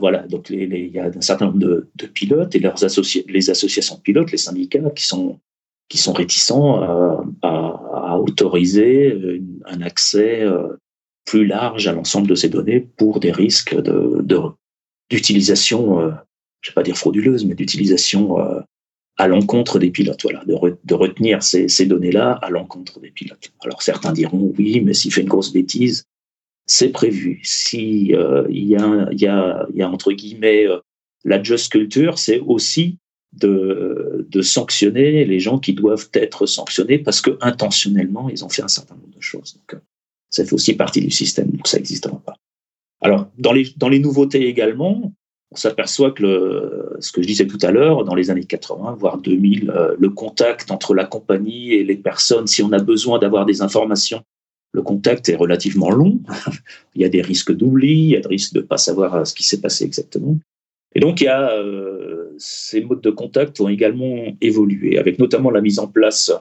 voilà, 0.00 0.26
donc 0.26 0.50
il 0.50 0.74
y 0.74 0.98
a 0.98 1.06
un 1.06 1.20
certain 1.20 1.46
nombre 1.46 1.58
de, 1.58 2.06
pilotes 2.12 2.54
et 2.54 2.58
leurs 2.58 2.84
les 3.28 3.50
associations 3.50 3.96
de 3.96 4.00
pilotes, 4.02 4.30
les 4.32 4.38
syndicats 4.38 4.90
qui 4.94 5.06
sont 5.06 5.38
qui 5.88 5.96
sont 5.96 6.12
réticents 6.12 6.82
à, 7.42 7.87
autoriser 8.18 9.40
un 9.66 9.82
accès 9.82 10.42
euh, 10.42 10.76
plus 11.24 11.46
large 11.46 11.86
à 11.86 11.92
l'ensemble 11.92 12.28
de 12.28 12.34
ces 12.34 12.48
données 12.48 12.80
pour 12.80 13.20
des 13.20 13.32
risques 13.32 13.74
de, 13.74 14.22
d'utilisation, 15.10 16.00
euh, 16.00 16.10
je 16.60 16.70
ne 16.70 16.72
vais 16.72 16.74
pas 16.74 16.82
dire 16.82 16.96
frauduleuse, 16.96 17.44
mais 17.44 17.54
d'utilisation 17.54 18.40
euh, 18.40 18.60
à 19.16 19.28
l'encontre 19.28 19.78
des 19.78 19.90
pilotes, 19.90 20.22
voilà, 20.22 20.44
de, 20.44 20.94
retenir 20.94 21.42
ces, 21.42 21.86
données-là 21.86 22.32
à 22.42 22.50
l'encontre 22.50 23.00
des 23.00 23.10
pilotes. 23.10 23.52
Alors 23.64 23.82
certains 23.82 24.12
diront 24.12 24.52
oui, 24.56 24.80
mais 24.80 24.94
s'il 24.94 25.12
fait 25.12 25.22
une 25.22 25.28
grosse 25.28 25.52
bêtise, 25.52 26.04
c'est 26.66 26.90
prévu. 26.90 27.40
Si 27.42 28.06
y, 28.06 28.14
a, 28.14 28.44
y, 28.50 29.26
a, 29.26 29.66
y 29.74 29.82
a 29.82 29.90
entre 29.90 30.12
guillemets 30.12 30.66
la 31.24 31.42
just 31.42 31.72
culture, 31.72 32.18
c'est 32.18 32.38
aussi 32.40 32.98
de, 33.32 34.26
sanctionner 34.40 35.24
les 35.24 35.40
gens 35.40 35.58
qui 35.58 35.72
doivent 35.72 36.08
être 36.14 36.46
sanctionnés 36.46 36.98
parce 36.98 37.20
que 37.20 37.36
intentionnellement 37.40 38.28
ils 38.28 38.44
ont 38.44 38.48
fait 38.48 38.62
un 38.62 38.68
certain 38.68 38.94
nombre 38.94 39.14
de 39.14 39.20
choses. 39.20 39.54
Donc, 39.54 39.80
ça 40.30 40.44
fait 40.44 40.52
aussi 40.52 40.74
partie 40.74 41.00
du 41.00 41.10
système, 41.10 41.50
donc 41.50 41.66
ça 41.66 41.78
n'existera 41.78 42.18
pas. 42.18 42.36
Alors, 43.00 43.28
dans 43.38 43.52
les, 43.52 43.68
dans 43.76 43.88
les 43.88 43.98
nouveautés 43.98 44.46
également, 44.46 45.12
on 45.50 45.56
s'aperçoit 45.56 46.10
que 46.10 46.22
le, 46.22 46.96
ce 47.00 47.10
que 47.12 47.22
je 47.22 47.26
disais 47.26 47.46
tout 47.46 47.58
à 47.62 47.70
l'heure, 47.70 48.04
dans 48.04 48.14
les 48.14 48.30
années 48.30 48.44
80, 48.44 48.96
voire 48.98 49.18
2000, 49.18 49.70
euh, 49.70 49.96
le 49.98 50.10
contact 50.10 50.70
entre 50.70 50.94
la 50.94 51.06
compagnie 51.06 51.72
et 51.72 51.84
les 51.84 51.96
personnes, 51.96 52.46
si 52.46 52.62
on 52.62 52.72
a 52.72 52.78
besoin 52.78 53.18
d'avoir 53.18 53.46
des 53.46 53.62
informations, 53.62 54.22
le 54.72 54.82
contact 54.82 55.28
est 55.28 55.36
relativement 55.36 55.90
long. 55.90 56.20
il 56.94 57.02
y 57.02 57.04
a 57.04 57.08
des 57.08 57.22
risques 57.22 57.54
d'oubli, 57.54 57.94
il 57.94 58.10
y 58.10 58.16
a 58.16 58.20
des 58.20 58.28
risques 58.28 58.52
de 58.52 58.60
ne 58.60 58.66
pas 58.66 58.76
savoir 58.76 59.14
euh, 59.14 59.24
ce 59.24 59.34
qui 59.34 59.44
s'est 59.44 59.60
passé 59.60 59.84
exactement. 59.84 60.36
Et 60.94 61.00
donc, 61.00 61.20
il 61.20 61.24
y 61.24 61.28
a, 61.28 61.50
euh, 61.52 62.17
ces 62.38 62.82
modes 62.82 63.00
de 63.00 63.10
contact 63.10 63.60
ont 63.60 63.68
également 63.68 64.24
évolué, 64.40 64.98
avec 64.98 65.18
notamment 65.18 65.50
la 65.50 65.60
mise 65.60 65.78
en 65.78 65.86
place, 65.86 66.32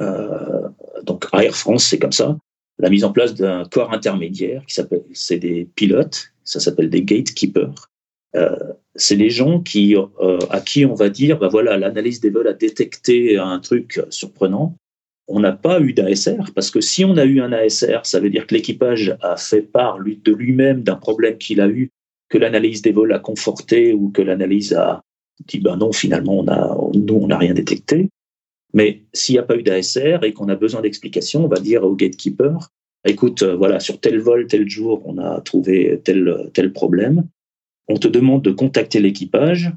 euh, 0.00 0.68
donc 1.04 1.26
Air 1.32 1.54
France, 1.54 1.84
c'est 1.84 1.98
comme 1.98 2.12
ça, 2.12 2.38
la 2.78 2.90
mise 2.90 3.04
en 3.04 3.12
place 3.12 3.34
d'un 3.34 3.64
corps 3.64 3.92
intermédiaire 3.92 4.64
qui 4.66 4.74
s'appelle, 4.74 5.04
c'est 5.12 5.38
des 5.38 5.68
pilotes, 5.74 6.32
ça 6.44 6.60
s'appelle 6.60 6.90
des 6.90 7.02
gatekeepers. 7.02 7.88
Euh, 8.34 8.56
c'est 8.94 9.16
les 9.16 9.30
gens 9.30 9.60
qui, 9.60 9.94
euh, 9.94 10.38
à 10.50 10.60
qui 10.60 10.86
on 10.86 10.94
va 10.94 11.10
dire, 11.10 11.38
bah 11.38 11.48
voilà, 11.48 11.76
l'analyse 11.76 12.20
des 12.20 12.30
vols 12.30 12.48
a 12.48 12.54
détecté 12.54 13.36
un 13.38 13.58
truc 13.58 14.00
surprenant. 14.08 14.76
On 15.28 15.40
n'a 15.40 15.52
pas 15.52 15.80
eu 15.80 15.92
d'ASR 15.92 16.52
parce 16.54 16.70
que 16.70 16.80
si 16.80 17.04
on 17.04 17.16
a 17.16 17.24
eu 17.24 17.40
un 17.40 17.52
ASR, 17.52 18.00
ça 18.04 18.20
veut 18.20 18.30
dire 18.30 18.46
que 18.46 18.54
l'équipage 18.54 19.16
a 19.20 19.36
fait 19.36 19.62
part 19.62 19.98
de 19.98 20.32
lui-même 20.32 20.82
d'un 20.82 20.96
problème 20.96 21.38
qu'il 21.38 21.60
a 21.60 21.68
eu, 21.68 21.90
que 22.28 22.38
l'analyse 22.38 22.82
des 22.82 22.92
vols 22.92 23.12
a 23.12 23.18
conforté 23.18 23.92
ou 23.92 24.10
que 24.10 24.22
l'analyse 24.22 24.72
a 24.72 25.02
dit 25.46 25.60
ben 25.60 25.76
non, 25.76 25.92
finalement, 25.92 26.38
on 26.38 26.48
a, 26.48 26.76
nous, 26.94 27.14
on 27.14 27.26
n'a 27.26 27.38
rien 27.38 27.54
détecté. 27.54 28.08
Mais 28.74 29.02
s'il 29.12 29.34
n'y 29.34 29.38
a 29.38 29.42
pas 29.42 29.56
eu 29.56 29.62
d'ASR 29.62 30.24
et 30.24 30.32
qu'on 30.32 30.48
a 30.48 30.54
besoin 30.54 30.80
d'explications, 30.80 31.44
on 31.44 31.48
va 31.48 31.60
dire 31.60 31.84
au 31.84 31.94
gatekeeper, 31.94 32.70
écoute, 33.04 33.42
euh, 33.42 33.54
voilà, 33.54 33.80
sur 33.80 34.00
tel 34.00 34.18
vol, 34.18 34.46
tel 34.46 34.68
jour, 34.68 35.02
on 35.04 35.18
a 35.18 35.40
trouvé 35.40 36.00
tel, 36.04 36.50
tel 36.54 36.72
problème. 36.72 37.28
On 37.88 37.96
te 37.96 38.08
demande 38.08 38.42
de 38.42 38.52
contacter 38.52 39.00
l'équipage 39.00 39.72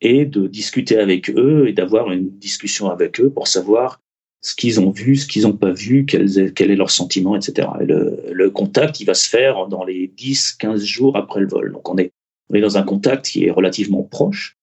et 0.00 0.24
de 0.24 0.48
discuter 0.48 0.98
avec 0.98 1.30
eux 1.30 1.68
et 1.68 1.72
d'avoir 1.72 2.10
une 2.10 2.30
discussion 2.38 2.90
avec 2.90 3.20
eux 3.20 3.30
pour 3.30 3.46
savoir 3.46 4.00
ce 4.40 4.56
qu'ils 4.56 4.80
ont 4.80 4.90
vu, 4.90 5.14
ce 5.14 5.28
qu'ils 5.28 5.42
n'ont 5.42 5.56
pas 5.56 5.70
vu, 5.70 6.04
quel 6.04 6.26
est, 6.26 6.76
leur 6.76 6.90
sentiment, 6.90 7.36
etc. 7.36 7.68
Et 7.80 7.86
le, 7.86 8.24
le, 8.32 8.50
contact, 8.50 8.98
il 8.98 9.04
va 9.04 9.14
se 9.14 9.28
faire 9.28 9.68
dans 9.68 9.84
les 9.84 10.08
10, 10.08 10.54
15 10.54 10.82
jours 10.82 11.16
après 11.16 11.40
le 11.40 11.46
vol. 11.46 11.72
Donc 11.72 11.88
on 11.88 11.96
est, 11.96 12.12
on 12.50 12.56
est 12.56 12.60
dans 12.60 12.76
un 12.76 12.82
contact 12.82 13.26
qui 13.26 13.44
est 13.44 13.52
relativement 13.52 14.02
proche 14.02 14.56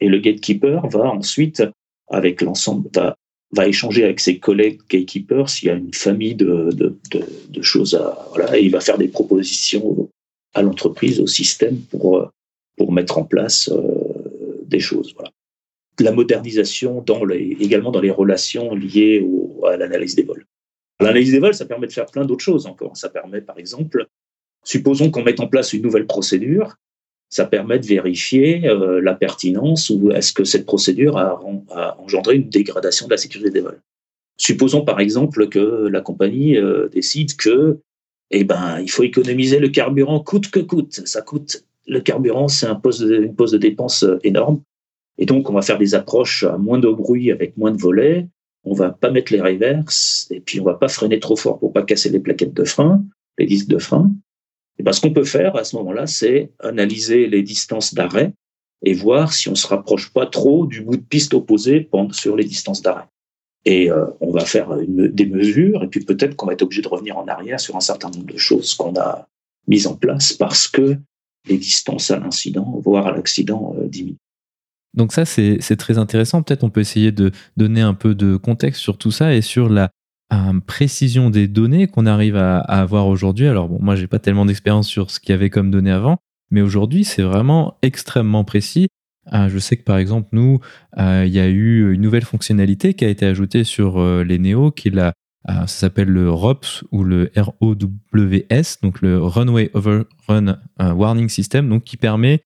et 0.00 0.08
le 0.08 0.18
gatekeeper 0.18 0.86
va 0.88 1.10
ensuite, 1.10 1.62
avec 2.08 2.42
l'ensemble, 2.42 2.90
va 3.52 3.68
échanger 3.68 4.04
avec 4.04 4.20
ses 4.20 4.38
collègues 4.38 4.80
gatekeepers 4.88 5.48
s'il 5.48 5.68
y 5.68 5.70
a 5.70 5.74
une 5.74 5.94
famille 5.94 6.34
de, 6.34 6.70
de, 6.70 7.62
choses 7.62 7.94
à. 7.94 8.26
Voilà, 8.30 8.58
et 8.58 8.62
il 8.62 8.70
va 8.70 8.80
faire 8.80 8.98
des 8.98 9.08
propositions 9.08 10.10
à 10.54 10.62
l'entreprise, 10.62 11.20
au 11.20 11.26
système 11.26 11.78
pour, 11.90 12.30
pour 12.76 12.92
mettre 12.92 13.18
en 13.18 13.24
place 13.24 13.68
euh, 13.68 14.62
des 14.64 14.80
choses. 14.80 15.12
Voilà. 15.14 15.30
La 15.98 16.12
modernisation 16.12 17.04
également 17.60 17.90
dans 17.90 18.00
les 18.00 18.10
relations 18.10 18.74
liées 18.74 19.24
au, 19.26 19.64
à 19.64 19.76
l'analyse 19.76 20.14
des 20.14 20.22
vols. 20.22 20.44
L'analyse 21.00 21.32
des 21.32 21.38
vols, 21.38 21.54
ça 21.54 21.66
permet 21.66 21.86
de 21.86 21.92
faire 21.92 22.06
plein 22.06 22.24
d'autres 22.24 22.44
choses 22.44 22.66
encore. 22.66 22.96
Ça 22.96 23.08
permet, 23.08 23.40
par 23.40 23.58
exemple, 23.58 24.06
supposons 24.64 25.10
qu'on 25.10 25.22
mette 25.22 25.40
en 25.40 25.46
place 25.46 25.72
une 25.72 25.82
nouvelle 25.82 26.06
procédure 26.06 26.76
ça 27.28 27.44
permet 27.44 27.78
de 27.78 27.86
vérifier 27.86 28.68
euh, 28.68 29.00
la 29.00 29.14
pertinence 29.14 29.90
ou 29.90 30.10
est-ce 30.10 30.32
que 30.32 30.44
cette 30.44 30.66
procédure 30.66 31.18
a, 31.18 31.40
engendré 31.98 32.36
une 32.36 32.48
dégradation 32.48 33.06
de 33.06 33.12
la 33.12 33.16
sécurité 33.16 33.50
des 33.50 33.60
vols. 33.60 33.80
Supposons 34.38 34.84
par 34.84 35.00
exemple 35.00 35.48
que 35.48 35.88
la 35.88 36.00
compagnie 36.00 36.56
euh, 36.56 36.88
décide 36.88 37.36
que 37.36 37.78
eh 38.30 38.44
ben, 38.44 38.80
il 38.80 38.90
faut 38.90 39.02
économiser 39.02 39.58
le 39.58 39.68
carburant 39.68 40.20
coûte 40.20 40.50
que 40.50 40.60
coûte. 40.60 41.00
Ça 41.06 41.22
coûte 41.22 41.64
le 41.86 42.00
carburant, 42.00 42.48
c'est 42.48 42.66
un 42.66 42.74
poste 42.74 43.02
de, 43.02 43.22
une 43.22 43.34
pose 43.34 43.52
de 43.52 43.58
dépense 43.58 44.02
euh, 44.02 44.18
énorme. 44.24 44.60
Et 45.18 45.26
donc, 45.26 45.48
on 45.48 45.54
va 45.54 45.62
faire 45.62 45.78
des 45.78 45.94
approches 45.94 46.44
à 46.44 46.58
moins 46.58 46.78
de 46.78 46.88
bruit 46.88 47.30
avec 47.30 47.56
moins 47.56 47.70
de 47.70 47.80
volets. 47.80 48.26
On 48.64 48.74
va 48.74 48.90
pas 48.90 49.10
mettre 49.10 49.32
les 49.32 49.40
reverses 49.40 50.26
et 50.30 50.40
puis 50.40 50.60
on 50.60 50.64
va 50.64 50.74
pas 50.74 50.88
freiner 50.88 51.20
trop 51.20 51.36
fort 51.36 51.58
pour 51.58 51.72
pas 51.72 51.82
casser 51.82 52.10
les 52.10 52.18
plaquettes 52.18 52.52
de 52.52 52.64
frein, 52.64 53.04
les 53.38 53.46
disques 53.46 53.68
de 53.68 53.78
frein. 53.78 54.10
Et 54.78 54.82
ben, 54.82 54.92
ce 54.92 55.00
qu'on 55.00 55.12
peut 55.12 55.24
faire 55.24 55.56
à 55.56 55.64
ce 55.64 55.76
moment-là, 55.76 56.06
c'est 56.06 56.50
analyser 56.60 57.26
les 57.26 57.42
distances 57.42 57.94
d'arrêt 57.94 58.32
et 58.84 58.92
voir 58.92 59.32
si 59.32 59.48
on 59.48 59.54
se 59.54 59.66
rapproche 59.66 60.12
pas 60.12 60.26
trop 60.26 60.66
du 60.66 60.82
bout 60.82 60.96
de 60.96 61.02
piste 61.02 61.34
opposé 61.34 61.88
sur 62.12 62.36
les 62.36 62.44
distances 62.44 62.82
d'arrêt. 62.82 63.06
Et 63.64 63.90
euh, 63.90 64.06
on 64.20 64.30
va 64.30 64.44
faire 64.44 64.76
des 64.86 65.26
mesures, 65.26 65.82
et 65.82 65.88
puis 65.88 66.00
peut-être 66.00 66.36
qu'on 66.36 66.46
va 66.46 66.52
être 66.52 66.62
obligé 66.62 66.82
de 66.82 66.88
revenir 66.88 67.18
en 67.18 67.26
arrière 67.26 67.58
sur 67.58 67.74
un 67.74 67.80
certain 67.80 68.10
nombre 68.10 68.26
de 68.26 68.36
choses 68.36 68.74
qu'on 68.74 68.94
a 68.96 69.26
mises 69.66 69.86
en 69.86 69.96
place 69.96 70.32
parce 70.32 70.68
que 70.68 70.96
les 71.48 71.58
distances 71.58 72.10
à 72.10 72.18
l'incident, 72.18 72.80
voire 72.84 73.06
à 73.06 73.12
l'accident, 73.12 73.74
euh, 73.78 73.88
diminuent. 73.88 74.18
Donc 74.94 75.12
ça, 75.12 75.24
c'est 75.26 75.76
très 75.76 75.98
intéressant. 75.98 76.42
Peut-être 76.42 76.64
on 76.64 76.70
peut 76.70 76.80
essayer 76.80 77.12
de 77.12 77.30
donner 77.56 77.82
un 77.82 77.92
peu 77.92 78.14
de 78.14 78.36
contexte 78.36 78.80
sur 78.80 78.96
tout 78.96 79.10
ça 79.10 79.34
et 79.34 79.42
sur 79.42 79.68
la, 79.68 79.90
précision 80.66 81.30
des 81.30 81.48
données 81.48 81.86
qu'on 81.86 82.06
arrive 82.06 82.36
à, 82.36 82.58
avoir 82.58 83.06
aujourd'hui. 83.06 83.46
Alors 83.46 83.68
bon, 83.68 83.78
moi 83.80 83.96
j'ai 83.96 84.06
pas 84.06 84.18
tellement 84.18 84.46
d'expérience 84.46 84.88
sur 84.88 85.10
ce 85.10 85.20
qu'il 85.20 85.30
y 85.30 85.32
avait 85.32 85.50
comme 85.50 85.70
données 85.70 85.92
avant, 85.92 86.18
mais 86.50 86.60
aujourd'hui 86.60 87.04
c'est 87.04 87.22
vraiment 87.22 87.78
extrêmement 87.82 88.44
précis. 88.44 88.88
Euh, 89.32 89.48
je 89.48 89.58
sais 89.58 89.76
que 89.76 89.82
par 89.82 89.98
exemple 89.98 90.28
nous, 90.32 90.60
euh, 90.98 91.24
il 91.26 91.32
y 91.32 91.40
a 91.40 91.48
eu 91.48 91.92
une 91.92 92.00
nouvelle 92.00 92.24
fonctionnalité 92.24 92.94
qui 92.94 93.04
a 93.04 93.08
été 93.08 93.26
ajoutée 93.26 93.64
sur 93.64 93.98
euh, 93.98 94.22
les 94.22 94.38
Neo, 94.38 94.70
qui 94.70 94.90
la, 94.90 95.12
ça 95.48 95.66
s'appelle 95.66 96.08
le 96.08 96.30
ROPS 96.30 96.84
ou 96.90 97.04
le 97.04 97.30
ROWS, 97.36 98.80
donc 98.82 99.00
le 99.00 99.22
Runway 99.22 99.70
Overrun 99.74 100.58
Warning 100.80 101.28
System, 101.28 101.68
donc 101.68 101.84
qui 101.84 101.96
permet 101.96 102.42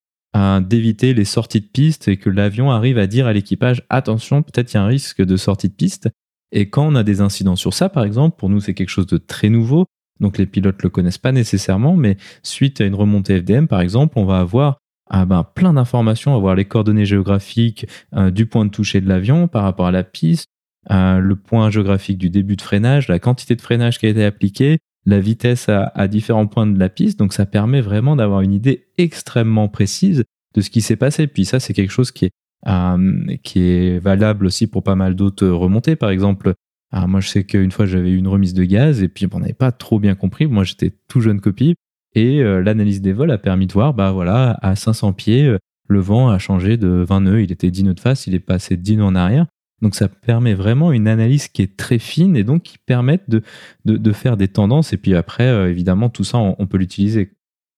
d'éviter 0.60 1.14
les 1.14 1.24
sorties 1.24 1.62
de 1.62 1.66
piste 1.66 2.08
et 2.08 2.18
que 2.18 2.28
l'avion 2.28 2.70
arrive 2.70 2.98
à 2.98 3.06
dire 3.06 3.26
à 3.26 3.32
l'équipage 3.32 3.82
attention, 3.88 4.42
peut-être 4.42 4.74
il 4.74 4.76
y 4.76 4.78
a 4.78 4.82
un 4.82 4.86
risque 4.86 5.22
de 5.24 5.36
sortie 5.38 5.70
de 5.70 5.74
piste 5.74 6.10
et 6.52 6.68
quand 6.68 6.86
on 6.86 6.94
a 6.94 7.02
des 7.02 7.20
incidents 7.20 7.56
sur 7.56 7.74
ça, 7.74 7.88
par 7.88 8.04
exemple, 8.04 8.36
pour 8.36 8.48
nous, 8.48 8.60
c'est 8.60 8.74
quelque 8.74 8.88
chose 8.88 9.06
de 9.06 9.18
très 9.18 9.48
nouveau. 9.48 9.86
Donc 10.20 10.36
les 10.36 10.46
pilotes 10.46 10.82
le 10.82 10.90
connaissent 10.90 11.18
pas 11.18 11.32
nécessairement, 11.32 11.96
mais 11.96 12.16
suite 12.42 12.80
à 12.80 12.84
une 12.84 12.94
remontée 12.94 13.38
FDM, 13.38 13.66
par 13.66 13.80
exemple, 13.80 14.18
on 14.18 14.24
va 14.24 14.38
avoir 14.38 14.78
ah 15.08 15.24
ben, 15.24 15.42
plein 15.42 15.72
d'informations, 15.72 16.36
avoir 16.36 16.54
les 16.54 16.66
coordonnées 16.66 17.06
géographiques 17.06 17.86
euh, 18.14 18.30
du 18.30 18.46
point 18.46 18.64
de 18.64 18.70
toucher 18.70 19.00
de 19.00 19.08
l'avion 19.08 19.48
par 19.48 19.64
rapport 19.64 19.86
à 19.86 19.90
la 19.90 20.04
piste, 20.04 20.46
euh, 20.90 21.18
le 21.18 21.36
point 21.36 21.70
géographique 21.70 22.18
du 22.18 22.30
début 22.30 22.56
de 22.56 22.62
freinage, 22.62 23.08
la 23.08 23.18
quantité 23.18 23.56
de 23.56 23.60
freinage 23.60 23.98
qui 23.98 24.06
a 24.06 24.10
été 24.10 24.24
appliquée, 24.24 24.78
la 25.06 25.18
vitesse 25.18 25.68
à, 25.68 25.90
à 25.94 26.06
différents 26.06 26.46
points 26.46 26.66
de 26.66 26.78
la 26.78 26.88
piste. 26.88 27.18
Donc 27.18 27.32
ça 27.32 27.46
permet 27.46 27.80
vraiment 27.80 28.14
d'avoir 28.14 28.42
une 28.42 28.52
idée 28.52 28.86
extrêmement 28.98 29.68
précise 29.68 30.24
de 30.54 30.60
ce 30.60 30.70
qui 30.70 30.80
s'est 30.80 30.96
passé. 30.96 31.26
Puis 31.26 31.44
ça, 31.44 31.58
c'est 31.60 31.74
quelque 31.74 31.92
chose 31.92 32.12
qui 32.12 32.26
est 32.26 32.30
euh, 32.68 33.36
qui 33.42 33.60
est 33.62 33.98
valable 33.98 34.44
aussi 34.44 34.66
pour 34.66 34.82
pas 34.82 34.94
mal 34.94 35.14
d'autres 35.14 35.48
remontées. 35.48 35.96
Par 35.96 36.10
exemple, 36.10 36.52
alors 36.92 37.08
moi 37.08 37.20
je 37.20 37.28
sais 37.28 37.44
qu'une 37.44 37.70
fois 37.70 37.86
j'avais 37.86 38.10
eu 38.10 38.16
une 38.16 38.28
remise 38.28 38.52
de 38.52 38.64
gaz 38.64 39.02
et 39.02 39.08
puis 39.08 39.26
on 39.32 39.40
n'avait 39.40 39.54
pas 39.54 39.72
trop 39.72 39.98
bien 39.98 40.14
compris. 40.14 40.46
Moi 40.46 40.64
j'étais 40.64 40.92
tout 41.08 41.22
jeune 41.22 41.40
copie 41.40 41.74
et 42.14 42.42
euh, 42.42 42.62
l'analyse 42.62 43.00
des 43.00 43.14
vols 43.14 43.30
a 43.30 43.38
permis 43.38 43.66
de 43.66 43.72
voir, 43.72 43.94
bah 43.94 44.12
voilà, 44.12 44.58
à 44.60 44.76
500 44.76 45.14
pieds, 45.14 45.46
euh, 45.46 45.58
le 45.88 46.00
vent 46.00 46.28
a 46.28 46.38
changé 46.38 46.76
de 46.76 46.88
20 46.88 47.20
nœuds. 47.22 47.42
Il 47.42 47.50
était 47.50 47.70
10 47.70 47.84
nœuds 47.84 47.94
de 47.94 48.00
face, 48.00 48.26
il 48.26 48.34
est 48.34 48.40
passé 48.40 48.76
de 48.76 48.82
10 48.82 48.98
nœuds 48.98 49.04
en 49.04 49.14
arrière. 49.14 49.46
Donc 49.80 49.94
ça 49.94 50.08
permet 50.08 50.52
vraiment 50.52 50.92
une 50.92 51.08
analyse 51.08 51.48
qui 51.48 51.62
est 51.62 51.78
très 51.78 51.98
fine 51.98 52.36
et 52.36 52.44
donc 52.44 52.64
qui 52.64 52.76
permet 52.76 53.20
de, 53.28 53.42
de, 53.86 53.96
de 53.96 54.12
faire 54.12 54.36
des 54.36 54.48
tendances. 54.48 54.92
Et 54.92 54.98
puis 54.98 55.14
après, 55.14 55.70
évidemment, 55.70 56.10
tout 56.10 56.24
ça, 56.24 56.36
on, 56.36 56.66
peut 56.66 56.76
l'utiliser. 56.76 57.30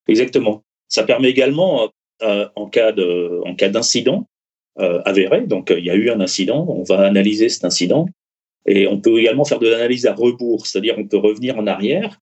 Exactement. 0.08 0.64
Ça 0.88 1.04
permet 1.04 1.30
également, 1.30 1.88
en 2.20 2.66
cas 2.68 2.90
d'incident, 2.90 4.26
euh, 4.78 5.02
avéré. 5.04 5.42
Donc, 5.42 5.72
il 5.76 5.84
y 5.84 5.90
a 5.90 5.94
eu 5.94 6.10
un 6.10 6.20
incident, 6.20 6.66
on 6.68 6.82
va 6.82 7.00
analyser 7.00 7.48
cet 7.48 7.64
incident. 7.64 8.06
Et 8.66 8.86
on 8.86 9.00
peut 9.00 9.18
également 9.18 9.44
faire 9.44 9.58
de 9.58 9.68
l'analyse 9.68 10.06
à 10.06 10.14
rebours, 10.14 10.66
c'est-à-dire 10.66 10.94
on 10.96 11.06
peut 11.06 11.16
revenir 11.16 11.58
en 11.58 11.66
arrière 11.66 12.18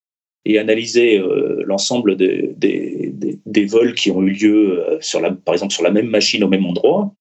et 0.47 0.59
analyser 0.59 1.19
euh, 1.19 1.63
l'ensemble 1.67 2.17
des, 2.17 2.55
des, 2.57 3.13
des, 3.45 3.65
vols 3.67 3.95
qui 3.95 4.11
ont 4.11 4.23
eu 4.23 4.31
lieu, 4.31 4.81
euh, 4.81 4.99
sur 5.01 5.21
la, 5.21 5.33
par 5.33 5.55
exemple, 5.55 5.75
sur 5.75 5.83
la 5.83 5.91
même 5.91 6.09
machine 6.09 6.43
au 6.43 6.49
même 6.49 6.65
endroit, 6.65 7.13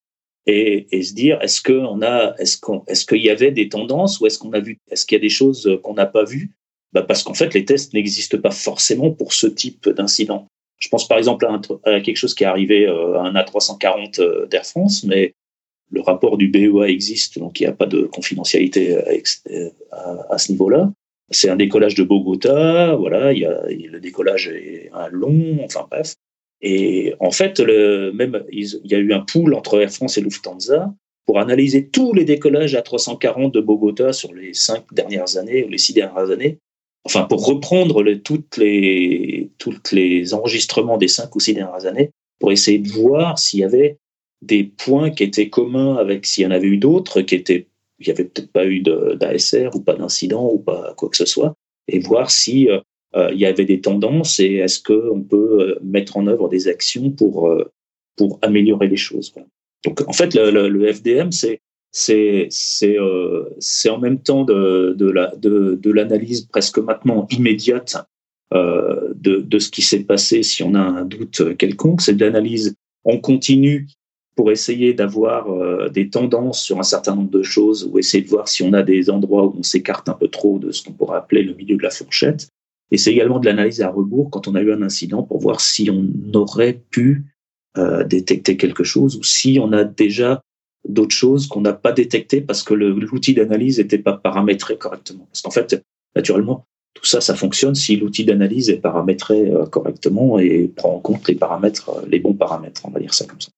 et, 0.45 1.03
se 1.03 1.13
dire 1.13 1.37
est-ce 1.41 1.61
est-ce 2.39 2.57
qu'on, 2.57 2.83
est-ce 2.87 3.05
qu'il 3.05 3.21
y 3.21 3.29
avait 3.29 3.51
des 3.51 3.69
tendances 3.69 4.19
ou 4.19 4.25
est-ce 4.25 4.39
qu'on 4.39 4.51
est-ce 4.53 5.05
qu'il 5.05 5.17
y 5.17 5.19
a 5.19 5.21
des 5.21 5.29
choses 5.29 5.79
qu'on 5.83 5.93
n'a 5.93 6.05
pas 6.05 6.23
vues? 6.23 6.51
Bah 6.93 7.03
Parce 7.03 7.23
qu'en 7.23 7.33
fait, 7.33 7.53
les 7.53 7.65
tests 7.65 7.93
n'existent 7.93 8.39
pas 8.39 8.51
forcément 8.51 9.11
pour 9.11 9.33
ce 9.33 9.45
type 9.45 9.89
d'incident. 9.89 10.47
Je 10.79 10.87
pense 10.87 11.07
par 11.07 11.17
exemple 11.17 11.45
à, 11.83 11.99
quelque 12.01 12.15
chose 12.15 12.33
qui 12.33 12.43
est 12.43 12.47
arrivé 12.47 12.87
euh, 12.87 13.19
à 13.19 13.23
un 13.23 13.33
A340 13.33 14.21
euh, 14.21 14.45
d'Air 14.47 14.65
France, 14.65 15.03
mais 15.03 15.33
le 15.91 16.01
rapport 16.01 16.37
du 16.37 16.47
BEA 16.47 16.87
existe, 16.87 17.37
donc 17.37 17.59
il 17.59 17.63
n'y 17.63 17.69
a 17.69 17.73
pas 17.73 17.85
de 17.85 18.03
confidentialité 18.03 18.95
euh, 18.95 19.69
à, 20.29 20.37
ce 20.37 20.51
niveau-là. 20.51 20.91
C'est 21.31 21.49
un 21.49 21.55
décollage 21.55 21.95
de 21.95 22.03
Bogota, 22.03 22.95
voilà, 22.95 23.33
le 23.33 23.99
décollage 23.99 24.47
est 24.47 24.89
long, 25.11 25.59
enfin 25.63 25.85
bref. 25.89 26.15
Et 26.61 27.13
en 27.19 27.31
fait, 27.31 27.59
même 27.59 28.43
il 28.51 28.67
y 28.83 28.95
a 28.95 28.97
eu 28.97 29.13
un 29.13 29.19
pool 29.19 29.53
entre 29.53 29.79
Air 29.79 29.91
France 29.91 30.17
et 30.17 30.21
Lufthansa 30.21 30.93
pour 31.25 31.39
analyser 31.39 31.87
tous 31.87 32.13
les 32.13 32.25
décollages 32.25 32.73
à 32.73 32.81
340 32.81 33.53
de 33.53 33.61
Bogota 33.61 34.13
sur 34.13 34.33
les 34.33 34.55
cinq 34.55 34.83
dernières 34.91 35.37
années 35.37 35.63
ou 35.63 35.69
les 35.69 35.77
six 35.77 35.93
dernières 35.93 36.31
années. 36.31 36.57
Enfin, 37.05 37.23
pour 37.23 37.45
reprendre 37.45 38.03
les, 38.03 38.19
toutes 38.21 38.57
les, 38.57 40.33
enregistrements 40.33 40.97
des 40.97 41.07
cinq 41.07 41.35
ou 41.35 41.39
six 41.39 41.53
dernières 41.53 41.85
années, 41.85 42.11
pour 42.39 42.51
essayer 42.51 42.79
de 42.79 42.89
voir 42.89 43.39
s'il 43.39 43.59
y 43.59 43.63
avait 43.63 43.97
des 44.41 44.63
points 44.63 45.11
qui 45.11 45.23
étaient 45.23 45.49
communs 45.49 45.95
avec 45.95 46.25
s'il 46.25 46.43
y 46.43 46.47
en 46.47 46.51
avait 46.51 46.67
eu 46.67 46.77
d'autres 46.77 47.21
qui 47.21 47.35
étaient 47.35 47.67
il 47.99 48.07
n'y 48.07 48.11
avait 48.11 48.25
peut-être 48.25 48.51
pas 48.51 48.65
eu 48.65 48.79
d'ASR 48.81 49.75
ou 49.75 49.81
pas 49.81 49.95
d'incident 49.95 50.49
ou 50.49 50.57
pas 50.57 50.93
quoi 50.95 51.09
que 51.09 51.17
ce 51.17 51.25
soit, 51.25 51.53
et 51.87 51.99
voir 51.99 52.31
si 52.31 52.69
euh, 52.69 52.79
euh, 53.15 53.29
il 53.33 53.39
y 53.39 53.45
avait 53.45 53.65
des 53.65 53.81
tendances 53.81 54.39
et 54.39 54.55
est-ce 54.55 54.81
qu'on 54.81 55.21
peut 55.21 55.61
euh, 55.61 55.79
mettre 55.83 56.17
en 56.17 56.27
œuvre 56.27 56.49
des 56.49 56.67
actions 56.67 57.11
pour, 57.11 57.51
pour 58.15 58.39
améliorer 58.41 58.87
les 58.87 58.97
choses. 58.97 59.33
Donc 59.85 60.07
en 60.07 60.13
fait, 60.13 60.33
le, 60.35 60.69
le, 60.69 60.93
FDM, 60.93 61.31
c'est 61.31 61.61
c'est 61.91 62.47
c'est 62.51 62.97
c'est 63.59 63.89
en 63.89 63.97
même 63.97 64.19
temps 64.19 64.43
de 64.43 64.95
de 64.97 65.09
la 65.09 65.35
de, 65.35 65.77
de 65.81 65.91
l'analyse 65.91 66.41
presque 66.41 66.77
maintenant 66.77 67.27
immédiate 67.31 67.97
euh, 68.53 69.13
de 69.15 69.37
de 69.37 69.59
ce 69.59 69.69
qui 69.69 69.81
s'est 69.81 70.03
passé 70.03 70.43
si 70.43 70.63
on 70.63 70.75
a 70.75 70.79
un 70.79 71.05
doute 71.05 71.57
quelconque, 71.57 72.01
c'est 72.01 72.13
de 72.13 72.25
l'analyse 72.25 72.75
en 73.03 73.17
continu 73.17 73.87
pour 74.35 74.51
essayer 74.51 74.93
d'avoir 74.93 75.51
euh, 75.51 75.89
des 75.89 76.09
tendances 76.09 76.63
sur 76.63 76.79
un 76.79 76.83
certain 76.83 77.13
nombre 77.13 77.29
de 77.29 77.43
choses 77.43 77.89
ou 77.91 77.99
essayer 77.99 78.23
de 78.23 78.29
voir 78.29 78.47
si 78.47 78.63
on 78.63 78.71
a 78.71 78.83
des 78.83 79.09
endroits 79.09 79.45
où 79.45 79.55
on 79.57 79.63
s'écarte 79.63 80.07
un 80.07 80.13
peu 80.13 80.29
trop 80.29 80.59
de 80.59 80.71
ce 80.71 80.81
qu'on 80.81 80.93
pourrait 80.93 81.17
appeler 81.17 81.43
le 81.43 81.53
milieu 81.53 81.75
de 81.75 81.83
la 81.83 81.89
fourchette. 81.89 82.47
Et 82.89 82.97
c'est 82.97 83.11
également 83.11 83.39
de 83.39 83.45
l'analyse 83.45 83.81
à 83.81 83.89
rebours 83.89 84.29
quand 84.29 84.47
on 84.47 84.55
a 84.55 84.61
eu 84.61 84.71
un 84.71 84.81
incident 84.81 85.23
pour 85.23 85.39
voir 85.39 85.59
si 85.59 85.89
on 85.91 86.07
aurait 86.33 86.81
pu 86.89 87.25
euh, 87.77 88.03
détecter 88.05 88.55
quelque 88.55 88.85
chose 88.85 89.17
ou 89.17 89.23
si 89.23 89.59
on 89.61 89.73
a 89.73 89.83
déjà 89.83 90.41
d'autres 90.87 91.15
choses 91.15 91.47
qu'on 91.47 91.61
n'a 91.61 91.73
pas 91.73 91.91
détectées 91.91 92.41
parce 92.41 92.63
que 92.63 92.73
l'outil 92.73 93.33
d'analyse 93.33 93.79
n'était 93.79 93.97
pas 93.97 94.13
paramétré 94.13 94.77
correctement. 94.77 95.27
Parce 95.31 95.41
qu'en 95.41 95.51
fait, 95.51 95.83
naturellement, 96.15 96.65
tout 96.93 97.05
ça, 97.05 97.21
ça 97.21 97.35
fonctionne 97.35 97.75
si 97.75 97.97
l'outil 97.97 98.25
d'analyse 98.25 98.69
est 98.69 98.77
paramétré 98.77 99.51
euh, 99.51 99.65
correctement 99.65 100.39
et 100.39 100.71
prend 100.75 100.95
en 100.95 100.99
compte 100.99 101.27
les 101.27 101.35
paramètres, 101.35 101.91
les 102.07 102.19
bons 102.19 102.33
paramètres, 102.33 102.81
on 102.85 102.91
va 102.91 102.99
dire 102.99 103.13
ça 103.13 103.25
comme 103.25 103.41
ça. 103.41 103.49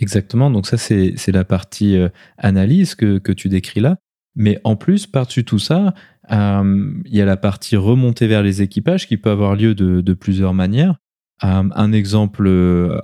Exactement, 0.00 0.50
donc 0.50 0.66
ça 0.66 0.76
c'est 0.76 1.32
la 1.32 1.44
partie 1.44 1.96
euh, 1.96 2.08
analyse 2.36 2.94
que, 2.94 3.18
que, 3.18 3.32
tu 3.32 3.48
décris 3.48 3.80
là. 3.80 3.96
Mais 4.34 4.60
en 4.64 4.74
plus, 4.74 5.06
par-dessus 5.06 5.44
tout 5.44 5.60
ça, 5.60 5.94
euh, 6.32 6.90
il 7.04 7.14
y 7.14 7.20
a 7.20 7.24
la 7.24 7.36
partie 7.36 7.76
remontée 7.76 8.26
vers 8.26 8.42
les 8.42 8.62
équipages 8.62 9.06
qui 9.06 9.16
peut 9.16 9.30
avoir 9.30 9.54
lieu 9.54 9.76
de, 9.76 10.12
plusieurs 10.14 10.54
manières. 10.54 10.96
Euh, 11.44 11.62
un 11.72 11.92
exemple 11.92 12.48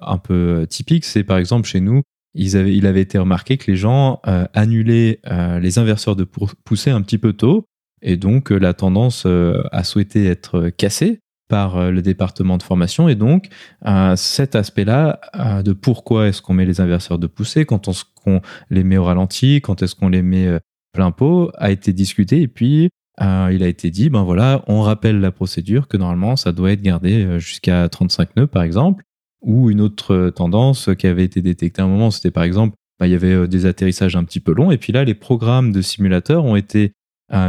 un 0.02 0.18
peu 0.18 0.66
typique, 0.68 1.04
c'est 1.04 1.22
par 1.22 1.38
exemple 1.38 1.68
chez 1.68 1.80
nous, 1.80 2.02
ils 2.34 2.56
avaient, 2.56 2.74
il 2.74 2.86
avait 2.86 3.02
été 3.02 3.18
remarqué 3.18 3.56
que 3.56 3.70
les 3.70 3.76
gens 3.76 4.20
annulaient 4.54 5.20
les 5.60 5.78
inverseurs 5.78 6.16
de 6.16 6.24
poussée 6.24 6.90
un 6.90 7.02
petit 7.02 7.18
peu 7.18 7.32
tôt, 7.32 7.64
et 8.02 8.16
donc 8.16 8.50
la 8.50 8.74
tendance 8.74 9.26
a 9.26 9.84
souhaité 9.84 10.26
être 10.26 10.70
cassée 10.70 11.20
par 11.50 11.76
euh, 11.76 11.90
le 11.90 12.00
département 12.00 12.56
de 12.56 12.62
formation. 12.62 13.10
Et 13.10 13.14
donc, 13.14 13.48
euh, 13.86 14.16
cet 14.16 14.54
aspect-là 14.54 15.20
euh, 15.34 15.62
de 15.62 15.74
pourquoi 15.74 16.28
est-ce 16.28 16.40
qu'on 16.40 16.54
met 16.54 16.64
les 16.64 16.80
inverseurs 16.80 17.18
de 17.18 17.26
poussée, 17.26 17.66
quand 17.66 17.88
on, 17.88 17.92
qu'on 18.24 18.40
les 18.70 18.84
met 18.84 18.96
au 18.96 19.04
ralenti, 19.04 19.60
quand 19.60 19.82
est-ce 19.82 19.94
qu'on 19.94 20.08
les 20.08 20.22
met 20.22 20.48
plein 20.92 21.10
pot, 21.10 21.50
a 21.58 21.70
été 21.70 21.92
discuté. 21.92 22.40
Et 22.40 22.48
puis, 22.48 22.88
il 23.20 23.62
a 23.62 23.66
été 23.66 23.90
dit, 23.90 24.08
ben 24.08 24.22
voilà, 24.22 24.62
on 24.66 24.80
rappelle 24.80 25.20
la 25.20 25.30
procédure 25.30 25.88
que 25.88 25.98
normalement, 25.98 26.36
ça 26.36 26.52
doit 26.52 26.72
être 26.72 26.80
gardé 26.80 27.38
jusqu'à 27.38 27.86
35 27.88 28.36
nœuds, 28.36 28.46
par 28.46 28.62
exemple. 28.62 29.04
Ou 29.42 29.70
une 29.70 29.80
autre 29.80 30.30
tendance 30.30 30.90
qui 30.98 31.06
avait 31.06 31.24
été 31.24 31.40
détectée 31.42 31.80
à 31.80 31.84
un 31.84 31.88
moment, 31.88 32.10
c'était 32.10 32.30
par 32.30 32.42
exemple, 32.42 32.74
ben, 32.98 33.06
il 33.06 33.12
y 33.12 33.14
avait 33.14 33.48
des 33.48 33.66
atterrissages 33.66 34.16
un 34.16 34.24
petit 34.24 34.40
peu 34.40 34.52
longs. 34.52 34.70
Et 34.70 34.78
puis 34.78 34.92
là, 34.92 35.04
les 35.04 35.14
programmes 35.14 35.72
de 35.72 35.80
simulateurs 35.80 36.44
ont 36.44 36.56
été 36.56 36.92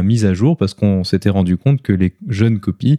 mis 0.02 0.24
à 0.24 0.32
jour 0.32 0.56
parce 0.56 0.74
qu'on 0.74 1.04
s'était 1.04 1.28
rendu 1.28 1.56
compte 1.56 1.82
que 1.82 1.92
les 1.92 2.14
jeunes 2.28 2.60
copies 2.60 2.98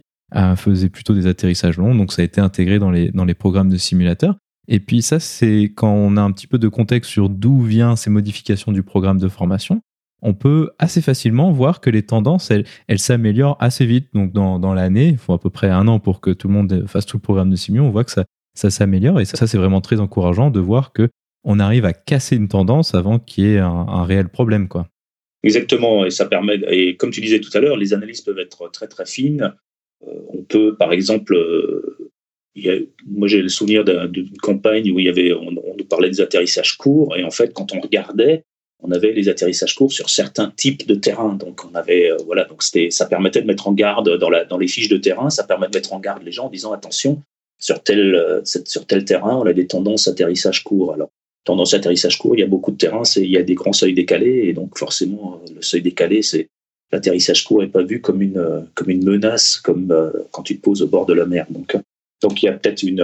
faisait 0.56 0.88
plutôt 0.88 1.14
des 1.14 1.26
atterrissages 1.26 1.78
longs, 1.78 1.94
donc 1.94 2.12
ça 2.12 2.22
a 2.22 2.24
été 2.24 2.40
intégré 2.40 2.78
dans 2.78 2.90
les, 2.90 3.10
dans 3.10 3.24
les 3.24 3.34
programmes 3.34 3.70
de 3.70 3.76
simulateurs. 3.76 4.36
Et 4.68 4.80
puis 4.80 5.02
ça, 5.02 5.20
c'est 5.20 5.72
quand 5.74 5.92
on 5.92 6.16
a 6.16 6.22
un 6.22 6.32
petit 6.32 6.46
peu 6.46 6.58
de 6.58 6.68
contexte 6.68 7.10
sur 7.10 7.28
d'où 7.28 7.60
viennent 7.60 7.96
ces 7.96 8.10
modifications 8.10 8.72
du 8.72 8.82
programme 8.82 9.18
de 9.18 9.28
formation, 9.28 9.80
on 10.22 10.32
peut 10.32 10.70
assez 10.78 11.02
facilement 11.02 11.52
voir 11.52 11.80
que 11.80 11.90
les 11.90 12.02
tendances, 12.02 12.50
elles, 12.50 12.98
s'améliorent 12.98 13.58
assez 13.60 13.84
vite. 13.84 14.08
Donc 14.14 14.32
dans, 14.32 14.58
dans 14.58 14.72
l'année, 14.72 15.08
il 15.08 15.18
faut 15.18 15.34
à 15.34 15.38
peu 15.38 15.50
près 15.50 15.68
un 15.68 15.86
an 15.86 16.00
pour 16.00 16.20
que 16.20 16.30
tout 16.30 16.48
le 16.48 16.54
monde 16.54 16.84
fasse 16.86 17.04
tout 17.04 17.18
le 17.18 17.22
programme 17.22 17.50
de 17.50 17.56
simu, 17.56 17.80
on 17.80 17.90
voit 17.90 18.04
que 18.04 18.10
ça, 18.10 18.24
ça 18.54 18.70
s'améliore. 18.70 19.20
Et 19.20 19.24
ça, 19.24 19.46
c'est 19.46 19.58
vraiment 19.58 19.80
très 19.80 20.00
encourageant 20.00 20.50
de 20.50 20.60
voir 20.60 20.92
que 20.92 21.08
on 21.44 21.60
arrive 21.60 21.84
à 21.84 21.92
casser 21.92 22.36
une 22.36 22.48
tendance 22.48 22.94
avant 22.94 23.18
qu'il 23.18 23.44
y 23.44 23.54
ait 23.54 23.58
un, 23.58 24.04
réel 24.04 24.28
problème. 24.28 24.66
quoi. 24.68 24.88
Exactement, 25.42 26.06
et 26.06 26.10
ça 26.10 26.24
permet, 26.24 26.58
et 26.70 26.96
comme 26.96 27.10
tu 27.10 27.20
disais 27.20 27.40
tout 27.40 27.50
à 27.52 27.60
l'heure, 27.60 27.76
les 27.76 27.92
analyses 27.92 28.22
peuvent 28.22 28.38
être 28.38 28.70
très 28.70 28.88
très 28.88 29.04
fines. 29.04 29.52
Euh, 30.06 30.12
on 30.28 30.42
peut, 30.42 30.74
par 30.74 30.92
exemple, 30.92 31.34
euh, 31.34 32.08
moi 33.06 33.28
j'ai 33.28 33.42
le 33.42 33.50
souvenir 33.50 33.84
d'une 33.84 34.36
campagne 34.38 34.90
où 34.90 34.98
il 34.98 35.04
y 35.04 35.08
avait, 35.08 35.34
on, 35.34 35.50
nous 35.50 35.84
parlait 35.84 36.08
des 36.08 36.22
atterrissages 36.22 36.78
courts, 36.78 37.14
et 37.16 37.24
en 37.24 37.30
fait, 37.30 37.52
quand 37.52 37.74
on 37.74 37.80
regardait, 37.80 38.44
on 38.82 38.90
avait 38.90 39.12
les 39.12 39.28
atterrissages 39.28 39.74
courts 39.74 39.92
sur 39.92 40.08
certains 40.08 40.50
types 40.50 40.86
de 40.86 40.94
terrains. 40.94 41.34
Donc 41.34 41.62
on 41.70 41.74
avait, 41.74 42.10
euh, 42.10 42.16
voilà, 42.24 42.44
donc 42.44 42.62
ça 42.62 43.06
permettait 43.06 43.42
de 43.42 43.46
mettre 43.46 43.68
en 43.68 43.72
garde 43.72 44.16
dans, 44.16 44.30
la, 44.30 44.46
dans 44.46 44.56
les 44.56 44.68
fiches 44.68 44.88
de 44.88 44.96
terrain, 44.96 45.28
ça 45.28 45.44
permet 45.44 45.68
de 45.68 45.76
mettre 45.76 45.92
en 45.92 46.00
garde 46.00 46.22
les 46.22 46.32
gens 46.32 46.46
en 46.46 46.50
disant 46.50 46.72
attention, 46.72 47.20
sur 47.58 47.82
tel, 47.82 48.42
sur 48.44 48.86
tel 48.86 49.04
terrain, 49.04 49.36
on 49.36 49.46
a 49.46 49.52
des 49.52 49.66
tendances 49.66 50.08
atterrissage 50.08 50.64
court. 50.64 50.92
Alors, 50.92 51.10
tendance 51.44 51.74
atterrissage 51.74 52.18
court, 52.18 52.36
il 52.36 52.40
y 52.40 52.42
a 52.42 52.46
beaucoup 52.46 52.72
de 52.72 52.76
terrains, 52.76 53.04
c'est, 53.04 53.22
il 53.22 53.30
y 53.30 53.36
a 53.36 53.42
des 53.42 53.54
grands 53.54 53.72
seuils 53.72 53.94
décalés, 53.94 54.48
et 54.48 54.52
donc 54.52 54.78
forcément, 54.78 55.40
le 55.54 55.62
seuil 55.62 55.82
décalé, 55.82 56.22
c'est 56.22 56.48
l'atterrissage 56.90 57.44
court 57.44 57.60
n'est 57.60 57.68
pas 57.68 57.82
vu 57.82 58.00
comme 58.00 58.22
une, 58.22 58.38
euh, 58.38 58.60
comme 58.74 58.90
une 58.90 59.04
menace, 59.04 59.56
comme 59.56 59.90
euh, 59.90 60.10
quand 60.30 60.42
tu 60.42 60.56
te 60.56 60.62
poses 60.62 60.82
au 60.82 60.86
bord 60.86 61.06
de 61.06 61.12
la 61.12 61.26
mer. 61.26 61.46
Donc, 61.50 61.74
euh, 61.74 61.80
donc 62.22 62.42
il 62.42 62.46
y 62.46 62.48
a 62.48 62.52
peut-être 62.52 62.82
une, 62.82 63.02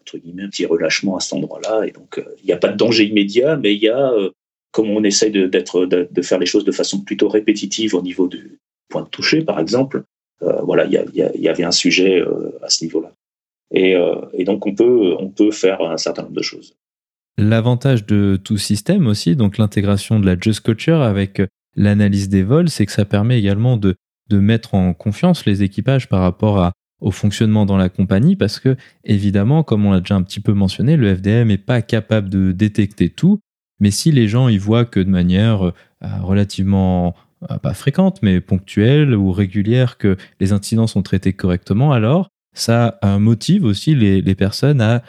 entre 0.00 0.18
guillemets, 0.18 0.44
un 0.44 0.48
petit 0.48 0.66
relâchement 0.66 1.16
à 1.16 1.20
cet 1.20 1.32
endroit-là. 1.32 1.86
Et 1.86 1.90
donc, 1.90 2.22
il 2.42 2.46
n'y 2.46 2.52
a 2.52 2.56
pas 2.56 2.68
de 2.68 2.76
danger 2.76 3.06
immédiat, 3.06 3.56
mais 3.56 3.74
il 3.74 3.82
y 3.82 3.88
a, 3.88 4.12
comme 4.70 4.90
on 4.90 5.02
essaye 5.02 5.30
de, 5.30 5.46
d'être, 5.46 5.86
de, 5.86 6.22
faire 6.22 6.38
les 6.38 6.46
choses 6.46 6.64
de 6.64 6.72
façon 6.72 7.00
plutôt 7.00 7.28
répétitive 7.28 7.94
au 7.94 8.02
niveau 8.02 8.28
du 8.28 8.58
point 8.88 9.02
de 9.02 9.08
toucher, 9.08 9.42
par 9.42 9.58
exemple, 9.58 10.04
voilà, 10.40 10.84
il 10.86 10.92
y, 11.14 11.48
avait 11.48 11.64
un 11.64 11.72
sujet 11.72 12.22
à 12.62 12.70
ce 12.70 12.84
niveau-là. 12.84 13.12
Et, 13.72 13.94
et, 14.32 14.44
donc, 14.44 14.66
on 14.66 14.74
peut, 14.74 15.14
on 15.18 15.28
peut 15.28 15.52
faire 15.52 15.80
un 15.80 15.96
certain 15.96 16.22
nombre 16.22 16.34
de 16.34 16.42
choses. 16.42 16.74
L'avantage 17.38 18.04
de 18.04 18.38
tout 18.42 18.58
système 18.58 19.06
aussi, 19.06 19.36
donc 19.36 19.58
l'intégration 19.58 20.18
de 20.18 20.26
la 20.26 20.36
Just 20.38 20.60
Culture 20.60 21.00
avec 21.00 21.40
l'analyse 21.76 22.28
des 22.28 22.42
vols, 22.42 22.68
c'est 22.68 22.84
que 22.84 22.92
ça 22.92 23.04
permet 23.04 23.38
également 23.38 23.76
de, 23.76 23.94
de 24.28 24.38
mettre 24.38 24.74
en 24.74 24.92
confiance 24.92 25.46
les 25.46 25.62
équipages 25.62 26.08
par 26.08 26.20
rapport 26.20 26.58
à, 26.58 26.72
au 27.00 27.10
fonctionnement 27.10 27.66
dans 27.66 27.76
la 27.76 27.88
compagnie 27.88 28.36
parce 28.36 28.60
que, 28.60 28.76
évidemment, 29.04 29.62
comme 29.62 29.86
on 29.86 29.92
l'a 29.92 30.00
déjà 30.00 30.14
un 30.16 30.22
petit 30.22 30.40
peu 30.40 30.52
mentionné, 30.52 30.96
le 30.96 31.14
FDM 31.14 31.48
n'est 31.48 31.58
pas 31.58 31.82
capable 31.82 32.28
de 32.28 32.52
détecter 32.52 33.08
tout. 33.08 33.40
Mais 33.80 33.90
si 33.90 34.12
les 34.12 34.28
gens 34.28 34.48
y 34.48 34.58
voient 34.58 34.84
que 34.84 35.00
de 35.00 35.08
manière 35.08 35.62
euh, 35.62 35.72
relativement 36.22 37.14
euh, 37.50 37.56
pas 37.58 37.74
fréquente, 37.74 38.20
mais 38.22 38.40
ponctuelle 38.40 39.14
ou 39.14 39.32
régulière, 39.32 39.96
que 39.96 40.16
les 40.38 40.52
incidents 40.52 40.86
sont 40.86 41.02
traités 41.02 41.32
correctement, 41.32 41.92
alors 41.92 42.28
ça 42.52 42.98
euh, 43.04 43.18
motive 43.18 43.64
aussi 43.64 43.94
les, 43.94 44.34
personnes 44.34 44.80
à, 44.80 45.02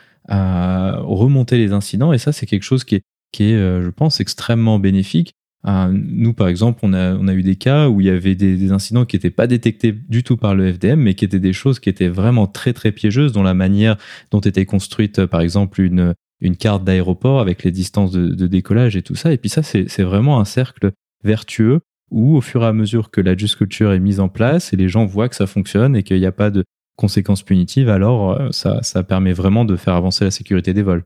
remonter 1.02 1.58
les 1.58 1.74
incidents. 1.74 2.14
Et 2.14 2.18
ça, 2.18 2.32
c'est 2.32 2.46
quelque 2.46 2.64
chose 2.64 2.84
qui 2.84 2.96
est, 2.96 3.04
qui 3.32 3.52
est, 3.52 3.58
je 3.58 3.90
pense, 3.90 4.20
extrêmement 4.20 4.80
bénéfique 4.80 5.34
euh, 5.68 5.92
nous, 5.94 6.34
par 6.34 6.48
exemple, 6.48 6.80
on 6.84 6.94
a, 6.94 7.14
on 7.16 7.28
a 7.28 7.34
eu 7.34 7.44
des 7.44 7.56
cas 7.56 7.88
où 7.88 8.02
il 8.02 8.08
y 8.08 8.10
avait 8.10 8.36
des, 8.36 8.72
incidents 8.72 9.06
qui 9.06 9.16
n'étaient 9.16 9.30
pas 9.30 9.48
détectés 9.48 9.92
du 9.92 10.24
tout 10.24 10.38
par 10.38 10.56
le 10.56 10.74
FDM, 10.74 11.00
mais 11.00 11.14
qui 11.14 11.26
étaient 11.26 11.40
des 11.40 11.54
choses 11.54 11.80
qui 11.80 11.90
étaient 11.90 12.08
vraiment 12.08 12.48
très 12.48 12.74
très 12.74 12.92
piégeuses, 12.92 13.32
dont 13.32 13.44
la 13.44 13.54
manière 13.54 13.98
dont 14.32 14.40
était 14.40 14.66
construite, 14.66 15.26
par 15.26 15.42
exemple, 15.42 15.82
une, 15.82 16.14
une 16.40 16.58
carte 16.58 16.84
d'aéroport 16.84 17.40
avec 17.40 17.64
les 17.64 17.72
distances 17.72 18.12
de, 18.12 18.48
décollage 18.48 18.96
et 18.96 19.04
tout 19.04 19.16
ça. 19.16 19.32
Et 19.32 19.38
puis 19.38 19.50
ça, 19.50 19.62
c'est 19.64 20.04
vraiment 20.04 20.40
un 20.40 20.46
cercle 20.46 20.92
vertueux 21.24 21.82
où, 22.10 22.36
au 22.36 22.42
fur 22.42 22.64
et 22.64 22.68
à 22.68 22.74
mesure 22.74 23.12
que 23.12 23.22
la 23.22 23.38
Just 23.38 23.56
Culture 23.56 23.94
est 23.94 24.00
mise 24.00 24.20
en 24.20 24.30
place 24.30 24.74
et 24.74 24.76
les 24.76 24.90
gens 24.90 25.06
voient 25.06 25.30
que 25.30 25.36
ça 25.36 25.48
fonctionne 25.48 25.96
et 25.96 26.04
qu'il 26.04 26.20
n'y 26.20 26.26
a 26.26 26.32
pas 26.32 26.50
de 26.50 26.66
conséquences 26.96 27.44
punitives, 27.44 27.90
alors 27.90 28.40
euh, 28.40 28.52
ça, 28.52 28.82
ça 28.84 29.04
permet 29.04 29.34
vraiment 29.34 29.66
de 29.66 29.76
faire 29.76 29.96
avancer 29.96 30.24
la 30.24 30.32
sécurité 30.32 30.74
des 30.74 30.84
vols. 30.84 31.04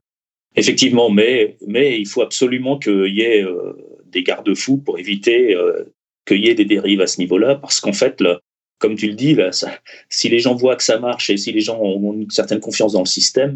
Effectivement, 0.56 1.10
mais, 1.10 1.58
mais 1.68 2.00
il 2.00 2.08
faut 2.08 2.22
absolument 2.22 2.78
qu'il 2.80 3.14
y 3.14 3.22
ait 3.22 3.44
euh, 3.44 3.74
des 4.08 4.24
garde-fous 4.24 4.78
pour 4.78 5.00
éviter 5.00 5.56
euh, 5.56 5.84
qu'il 6.26 6.44
y 6.46 6.50
ait 6.50 6.56
des 6.56 6.66
dérives 6.66 7.02
à 7.02 7.08
ce 7.08 7.20
niveau-là, 7.20 7.56
parce 7.56 7.80
qu'en 7.80 7.94
fait, 7.94 8.22
là, 8.22 8.40
comme 8.80 8.96
tu 8.96 9.08
le 9.08 9.14
dis, 9.14 9.36
là, 9.36 9.52
si 10.10 10.30
les 10.30 10.40
gens 10.40 10.56
voient 10.56 10.76
que 10.76 10.84
ça 10.84 11.00
marche 11.00 11.30
et 11.30 11.38
si 11.38 11.52
les 11.52 11.62
gens 11.62 11.80
ont 11.80 12.14
une 12.14 12.30
certaine 12.30 12.60
confiance 12.60 12.94
dans 12.94 13.02
le 13.02 13.06
système, 13.06 13.56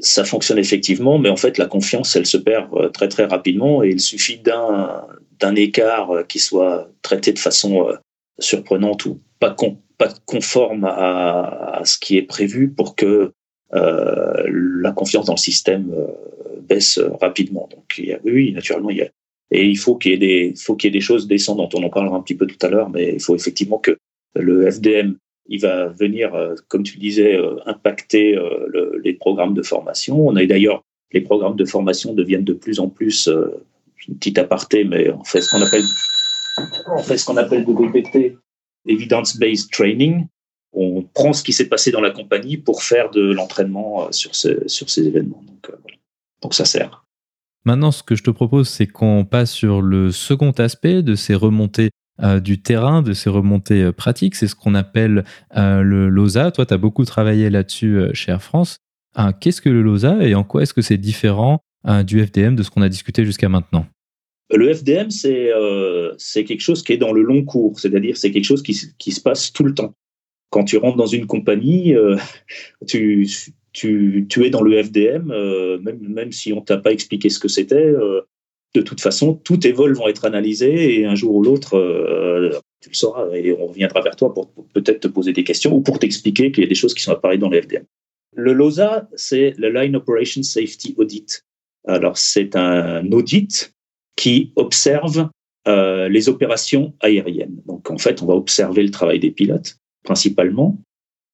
ça 0.00 0.24
fonctionne 0.24 0.58
effectivement, 0.58 1.18
mais 1.18 1.28
en 1.28 1.36
fait, 1.36 1.56
la 1.58 1.66
confiance, 1.66 2.14
elle 2.16 2.26
se 2.26 2.36
perd 2.36 2.92
très 2.92 3.08
très 3.08 3.24
rapidement 3.24 3.82
et 3.84 3.90
il 3.90 4.00
suffit 4.00 4.38
d'un 4.38 5.06
d'un 5.40 5.54
écart 5.54 6.26
qui 6.28 6.38
soit 6.38 6.88
traité 7.02 7.32
de 7.32 7.38
façon 7.38 7.88
surprenante 8.38 9.06
ou 9.06 9.20
pas, 9.38 9.54
pas 9.98 10.12
conforme 10.26 10.84
à, 10.84 11.82
ce 11.84 11.98
qui 11.98 12.16
est 12.16 12.22
prévu 12.22 12.68
pour 12.68 12.96
que 12.96 13.32
euh, 13.74 14.42
la 14.46 14.92
confiance 14.92 15.26
dans 15.26 15.34
le 15.34 15.38
système 15.38 15.92
baisse 16.62 16.98
rapidement. 17.20 17.68
Donc, 17.70 18.00
oui, 18.24 18.52
naturellement, 18.52 18.90
il 18.90 18.98
y 18.98 19.02
a, 19.02 19.08
Et 19.50 19.66
il 19.66 19.76
faut 19.76 19.96
qu'il 19.96 20.12
y 20.12 20.14
ait 20.14 20.18
des, 20.18 20.54
faut 20.56 20.76
qu'il 20.76 20.88
y 20.88 20.92
ait 20.94 20.98
des 20.98 21.04
choses 21.04 21.26
descendantes. 21.26 21.74
On 21.74 21.82
en 21.82 21.90
parlera 21.90 22.16
un 22.16 22.22
petit 22.22 22.36
peu 22.36 22.46
tout 22.46 22.58
à 22.66 22.68
l'heure, 22.68 22.90
mais 22.90 23.14
il 23.14 23.20
faut 23.20 23.34
effectivement 23.34 23.78
que 23.78 23.96
le 24.34 24.70
FDM, 24.70 25.14
il 25.46 25.60
va 25.60 25.88
venir, 25.88 26.34
euh, 26.34 26.54
comme 26.68 26.82
tu 26.82 26.94
le 26.94 27.00
disais, 27.00 27.34
euh, 27.34 27.56
impacter 27.66 28.36
euh, 28.36 29.00
les 29.02 29.12
programmes 29.12 29.54
de 29.54 29.62
formation. 29.62 30.26
On 30.26 30.36
a 30.36 30.44
d'ailleurs, 30.46 30.82
les 31.12 31.20
programmes 31.20 31.56
de 31.56 31.64
formation 31.64 32.14
deviennent 32.14 32.44
de 32.44 32.54
plus 32.54 32.80
en 32.80 32.88
plus, 32.88 33.28
une 34.08 34.16
petite 34.16 34.38
aparté, 34.38 34.84
mais 34.84 35.10
on 35.10 35.24
fait 35.24 35.40
ce 35.40 35.50
qu'on 35.50 35.62
appelle, 35.62 35.84
on 36.96 37.02
fait 37.02 37.18
ce 37.18 37.24
qu'on 37.24 37.36
appelle 37.36 37.64
de 37.64 37.72
evidence-based 38.86 39.70
training. 39.70 40.26
On 40.72 41.02
prend 41.02 41.32
ce 41.32 41.42
qui 41.42 41.52
s'est 41.52 41.68
passé 41.68 41.90
dans 41.90 42.00
la 42.00 42.10
compagnie 42.10 42.56
pour 42.56 42.82
faire 42.82 43.10
de 43.10 43.32
l'entraînement 43.32 44.10
sur, 44.10 44.34
sur 44.34 44.90
ces 44.90 45.06
événements. 45.06 45.42
Donc, 45.46 45.70
Donc 46.42 46.54
ça 46.54 46.64
sert. 46.64 47.04
Maintenant, 47.64 47.92
ce 47.92 48.02
que 48.02 48.14
je 48.14 48.22
te 48.22 48.30
propose, 48.30 48.68
c'est 48.68 48.86
qu'on 48.86 49.24
passe 49.24 49.50
sur 49.50 49.80
le 49.80 50.10
second 50.10 50.50
aspect 50.50 51.02
de 51.02 51.14
ces 51.14 51.34
remontées 51.34 51.90
euh, 52.22 52.38
du 52.38 52.62
terrain, 52.62 53.02
de 53.02 53.12
ces 53.12 53.30
remontées 53.30 53.82
euh, 53.82 53.92
pratiques. 53.92 54.36
C'est 54.36 54.46
ce 54.46 54.54
qu'on 54.54 54.74
appelle 54.74 55.24
euh, 55.56 55.82
le 55.82 56.08
LOSA. 56.08 56.52
Toi, 56.52 56.66
tu 56.66 56.74
as 56.74 56.78
beaucoup 56.78 57.04
travaillé 57.04 57.50
là-dessus 57.50 58.00
chez 58.12 58.32
Air 58.32 58.42
France. 58.42 58.78
Qu'est-ce 59.40 59.60
que 59.60 59.68
le 59.68 59.80
LOSA 59.80 60.24
et 60.24 60.34
en 60.34 60.42
quoi 60.42 60.62
est-ce 60.62 60.74
que 60.74 60.82
c'est 60.82 60.96
différent 60.96 61.60
du 62.04 62.20
FDM 62.20 62.56
de 62.56 62.64
ce 62.64 62.70
qu'on 62.70 62.82
a 62.82 62.88
discuté 62.88 63.24
jusqu'à 63.24 63.48
maintenant? 63.48 63.86
Le 64.50 64.72
FDM, 64.72 65.10
c'est 65.10 66.44
quelque 66.44 66.60
chose 66.60 66.82
qui 66.82 66.92
est 66.92 66.98
dans 66.98 67.12
le 67.12 67.22
long 67.22 67.44
cours, 67.44 67.78
c'est-à-dire 67.80 68.16
c'est 68.16 68.30
quelque 68.30 68.44
chose 68.44 68.62
qui, 68.62 68.78
qui, 68.98 69.12
se 69.12 69.20
passe 69.20 69.52
tout 69.52 69.64
le 69.64 69.74
temps. 69.74 69.94
Quand 70.50 70.64
tu 70.64 70.76
rentres 70.76 70.96
dans 70.96 71.06
une 71.06 71.26
compagnie, 71.26 71.94
tu, 72.86 73.26
tu, 73.74 74.44
es 74.44 74.50
dans 74.50 74.62
le 74.62 74.82
FDM, 74.82 75.30
euh, 75.30 75.78
même, 75.80 75.98
même 76.00 76.32
si 76.32 76.52
on 76.52 76.62
t'a 76.62 76.78
pas 76.78 76.92
expliqué 76.92 77.28
ce 77.28 77.38
que 77.38 77.48
c'était. 77.48 77.74
Euh, 77.74 78.22
de 78.74 78.80
toute 78.80 79.00
façon, 79.00 79.34
tous 79.34 79.58
tes 79.58 79.72
vols 79.72 79.94
vont 79.94 80.08
être 80.08 80.24
analysés 80.24 81.00
et 81.00 81.06
un 81.06 81.14
jour 81.14 81.34
ou 81.34 81.42
l'autre, 81.42 81.76
euh, 81.76 82.58
tu 82.80 82.88
le 82.88 82.94
sauras 82.94 83.28
et 83.32 83.52
on 83.52 83.66
reviendra 83.66 84.00
vers 84.00 84.16
toi 84.16 84.32
pour, 84.32 84.50
peut-être 84.72 85.00
te 85.00 85.08
poser 85.08 85.32
des 85.32 85.44
questions 85.44 85.74
ou 85.74 85.80
pour 85.80 85.98
t'expliquer 85.98 86.50
qu'il 86.50 86.64
y 86.64 86.66
a 86.66 86.68
des 86.68 86.74
choses 86.74 86.94
qui 86.94 87.02
sont 87.02 87.12
apparues 87.12 87.38
dans 87.38 87.50
le 87.50 87.60
FDM. 87.60 87.84
Le 88.36 88.52
LOSA, 88.52 89.08
c'est 89.14 89.54
le 89.58 89.70
Line 89.70 89.94
Operation 89.94 90.42
Safety 90.42 90.94
Audit. 90.96 91.44
Alors, 91.86 92.16
c'est 92.16 92.56
un 92.56 93.10
audit 93.12 93.73
qui 94.16 94.52
observe 94.56 95.28
les 95.66 96.28
opérations 96.28 96.92
aériennes. 97.00 97.62
Donc, 97.66 97.90
en 97.90 97.96
fait, 97.96 98.22
on 98.22 98.26
va 98.26 98.34
observer 98.34 98.82
le 98.82 98.90
travail 98.90 99.18
des 99.18 99.30
pilotes 99.30 99.78
principalement, 100.02 100.78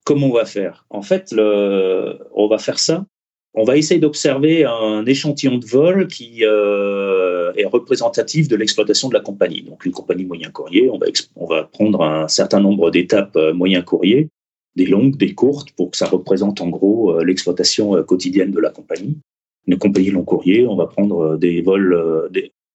Comment 0.05 0.29
on 0.29 0.33
va 0.33 0.45
faire? 0.45 0.87
En 0.91 1.03
fait, 1.03 1.35
on 1.37 2.49
va 2.49 2.59
faire 2.59 2.79
ça. 2.79 3.07
On 3.53 3.65
va 3.65 3.77
essayer 3.77 4.01
d'observer 4.01 4.65
un 4.65 5.05
échantillon 5.07 5.59
de 5.59 5.67
vol 5.67 6.07
qui 6.07 6.45
euh, 6.45 7.53
est 7.55 7.65
représentatif 7.65 8.47
de 8.49 8.55
l'exploitation 8.57 9.09
de 9.09 9.15
la 9.15 9.21
compagnie. 9.21 9.63
Donc, 9.63 9.85
une 9.85 9.93
compagnie 9.93 10.25
moyen 10.25 10.51
courrier, 10.51 10.91
on 11.37 11.47
va, 11.47 11.65
prendre 11.65 12.03
un 12.03 12.29
certain 12.29 12.61
nombre 12.61 12.91
d'étapes 12.91 13.37
euh, 13.37 13.53
moyen 13.53 13.83
courrier, 13.83 14.29
des 14.77 14.87
longues, 14.87 15.17
des 15.17 15.35
courtes, 15.35 15.73
pour 15.73 15.91
que 15.91 15.97
ça 15.97 16.07
représente 16.07 16.61
en 16.61 16.69
gros 16.69 17.11
euh, 17.11 17.25
l'exploitation 17.25 18.01
quotidienne 18.05 18.53
de 18.53 18.61
la 18.61 18.71
compagnie. 18.71 19.19
Une 19.67 19.79
compagnie 19.79 20.11
long 20.11 20.25
courrier, 20.25 20.67
on 20.67 20.77
va 20.77 20.87
prendre 20.87 21.37
des 21.37 21.61
vols 21.61 22.31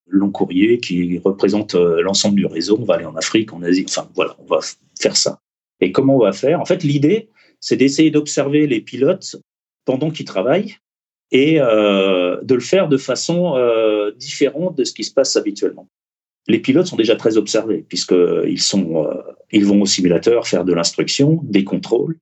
long 0.06 0.30
courriers 0.30 0.78
qui 0.78 1.18
représentent 1.18 1.74
l'ensemble 1.74 2.36
du 2.36 2.46
réseau. 2.46 2.78
On 2.80 2.84
va 2.84 2.94
aller 2.94 3.04
en 3.04 3.16
Afrique, 3.16 3.52
en 3.52 3.62
Asie, 3.62 3.84
enfin 3.88 4.08
voilà, 4.14 4.36
on 4.38 4.44
va 4.44 4.60
faire 4.98 5.16
ça. 5.16 5.40
Et 5.80 5.92
comment 5.92 6.16
on 6.16 6.20
va 6.20 6.32
faire? 6.32 6.60
En 6.60 6.64
fait, 6.64 6.82
l'idée, 6.82 7.28
c'est 7.60 7.76
d'essayer 7.76 8.10
d'observer 8.10 8.66
les 8.66 8.80
pilotes 8.80 9.36
pendant 9.84 10.10
qu'ils 10.10 10.26
travaillent 10.26 10.76
et 11.32 11.60
euh, 11.60 12.40
de 12.42 12.54
le 12.54 12.60
faire 12.60 12.88
de 12.88 12.96
façon 12.96 13.56
euh, 13.56 14.12
différente 14.12 14.76
de 14.76 14.84
ce 14.84 14.92
qui 14.92 15.04
se 15.04 15.12
passe 15.12 15.36
habituellement. 15.36 15.88
Les 16.48 16.60
pilotes 16.60 16.86
sont 16.86 16.96
déjà 16.96 17.16
très 17.16 17.36
observés 17.36 17.84
puisqu'ils 17.88 18.60
sont, 18.60 19.04
euh, 19.04 19.22
ils 19.50 19.66
vont 19.66 19.82
au 19.82 19.86
simulateur 19.86 20.46
faire 20.46 20.64
de 20.64 20.72
l'instruction, 20.72 21.40
des 21.42 21.64
contrôles. 21.64 22.16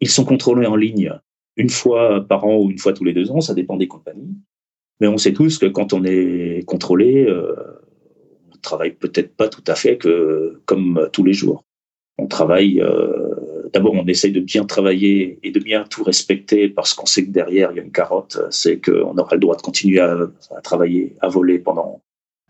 Ils 0.00 0.08
sont 0.08 0.24
contrôlés 0.24 0.66
en 0.66 0.76
ligne 0.76 1.12
une 1.56 1.70
fois 1.70 2.26
par 2.26 2.44
an 2.44 2.56
ou 2.56 2.70
une 2.70 2.78
fois 2.78 2.92
tous 2.92 3.04
les 3.04 3.14
deux 3.14 3.30
ans, 3.30 3.40
ça 3.40 3.54
dépend 3.54 3.76
des 3.76 3.88
compagnies. 3.88 4.34
Mais 5.00 5.08
on 5.08 5.18
sait 5.18 5.32
tous 5.32 5.58
que 5.58 5.66
quand 5.66 5.92
on 5.92 6.04
est 6.04 6.64
contrôlé, 6.66 7.26
on 7.30 8.56
travaille 8.62 8.92
peut-être 8.92 9.36
pas 9.36 9.48
tout 9.48 9.64
à 9.66 9.74
fait 9.74 9.98
que 9.98 10.60
comme 10.64 11.08
tous 11.12 11.24
les 11.24 11.34
jours 11.34 11.66
on 12.18 12.26
travaille. 12.26 12.80
Euh, 12.80 13.68
d'abord, 13.72 13.94
on 13.94 14.06
essaye 14.06 14.32
de 14.32 14.40
bien 14.40 14.64
travailler 14.64 15.38
et 15.42 15.50
de 15.50 15.60
bien 15.60 15.84
tout 15.84 16.02
respecter 16.02 16.68
parce 16.68 16.94
qu'on 16.94 17.06
sait 17.06 17.24
que 17.24 17.30
derrière 17.30 17.72
il 17.72 17.76
y 17.76 17.80
a 17.80 17.82
une 17.82 17.92
carotte, 17.92 18.38
c'est 18.50 18.80
qu'on 18.80 19.16
aura 19.16 19.34
le 19.34 19.40
droit 19.40 19.56
de 19.56 19.62
continuer 19.62 20.00
à, 20.00 20.16
travailler, 20.62 21.14
à 21.20 21.28
voler 21.28 21.58
pendant 21.58 22.00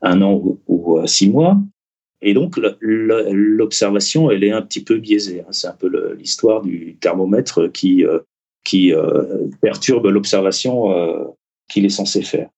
un 0.02 0.22
an 0.22 0.40
ou, 0.66 0.98
euh, 0.98 1.06
six 1.06 1.28
mois. 1.28 1.58
Et 2.22 2.32
donc 2.32 2.58
l'observation, 2.80 4.30
elle 4.30 4.44
est 4.44 4.50
un 4.50 4.62
petit 4.62 4.82
peu 4.82 4.96
biaisée. 4.96 5.40
Hein. 5.40 5.50
C'est 5.50 5.68
un 5.68 5.76
peu 5.78 6.14
l'histoire 6.14 6.62
du 6.62 6.96
thermomètre 6.96 7.70
qui 7.72 8.04
euh, 8.04 8.20
qui 8.64 8.92
perturbe 9.60 10.06
l'observation 10.06 10.90
qu'il 11.68 11.84
est 11.84 11.90
censé 11.90 12.22
faire. 12.22 12.48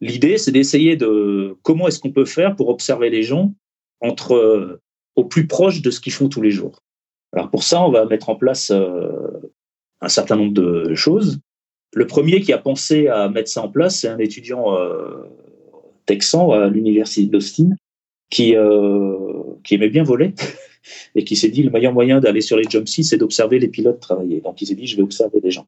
L'idée, 0.00 0.38
c'est 0.38 0.52
d'essayer 0.52 0.96
de 0.96 1.56
comment 1.62 1.88
est-ce 1.88 2.00
qu'on 2.00 2.12
peut 2.12 2.24
faire 2.24 2.54
pour 2.54 2.68
observer 2.68 3.10
les 3.10 3.22
gens 3.22 3.54
entre 4.00 4.80
au 5.16 5.24
plus 5.24 5.46
proche 5.46 5.82
de 5.82 5.90
ce 5.90 6.00
qu'ils 6.00 6.12
font 6.12 6.28
tous 6.28 6.42
les 6.42 6.50
jours. 6.50 6.82
Alors 7.32 7.50
pour 7.50 7.64
ça, 7.64 7.82
on 7.82 7.90
va 7.90 8.04
mettre 8.04 8.28
en 8.28 8.36
place 8.36 8.70
euh, 8.70 9.08
un 10.00 10.08
certain 10.08 10.36
nombre 10.36 10.52
de 10.52 10.94
choses. 10.94 11.40
Le 11.94 12.06
premier 12.06 12.40
qui 12.40 12.52
a 12.52 12.58
pensé 12.58 13.08
à 13.08 13.28
mettre 13.28 13.50
ça 13.50 13.62
en 13.62 13.68
place, 13.68 14.00
c'est 14.00 14.08
un 14.08 14.18
étudiant 14.18 14.76
euh, 14.76 15.24
texan 16.04 16.50
à 16.52 16.68
l'université 16.68 17.26
d'Austin 17.26 17.70
qui, 18.30 18.54
euh, 18.54 19.16
qui 19.64 19.74
aimait 19.74 19.88
bien 19.88 20.04
voler 20.04 20.34
et 21.14 21.24
qui 21.24 21.36
s'est 21.36 21.48
dit 21.48 21.62
le 21.62 21.70
meilleur 21.70 21.92
moyen 21.92 22.20
d'aller 22.20 22.42
sur 22.42 22.56
les 22.56 22.64
jump 22.68 22.86
seats, 22.86 23.02
c'est 23.02 23.16
d'observer 23.16 23.58
les 23.58 23.68
pilotes 23.68 24.00
travailler. 24.00 24.40
Donc 24.40 24.60
il 24.60 24.66
s'est 24.66 24.74
dit 24.74 24.86
je 24.86 24.96
vais 24.96 25.02
observer 25.02 25.40
les 25.42 25.50
gens. 25.50 25.66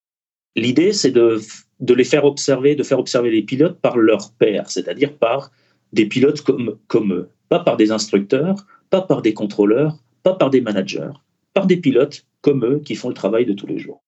L'idée, 0.56 0.92
c'est 0.92 1.12
de, 1.12 1.40
de 1.80 1.94
les 1.94 2.04
faire 2.04 2.24
observer, 2.24 2.74
de 2.74 2.82
faire 2.82 2.98
observer 2.98 3.30
les 3.30 3.42
pilotes 3.42 3.78
par 3.80 3.96
leur 3.96 4.32
pairs, 4.32 4.70
c'est-à-dire 4.70 5.16
par 5.16 5.50
des 5.92 6.06
pilotes 6.06 6.42
comme, 6.42 6.76
comme 6.86 7.12
eux, 7.12 7.28
pas 7.48 7.60
par 7.60 7.76
des 7.76 7.92
instructeurs, 7.92 8.66
pas 8.90 9.02
par 9.02 9.22
des 9.22 9.34
contrôleurs, 9.34 9.96
pas 10.22 10.34
par 10.34 10.50
des 10.50 10.60
managers, 10.60 11.12
par 11.54 11.66
des 11.66 11.76
pilotes 11.76 12.26
comme 12.40 12.64
eux 12.64 12.80
qui 12.84 12.94
font 12.94 13.08
le 13.08 13.14
travail 13.14 13.46
de 13.46 13.52
tous 13.52 13.66
les 13.66 13.78
jours. 13.78 14.02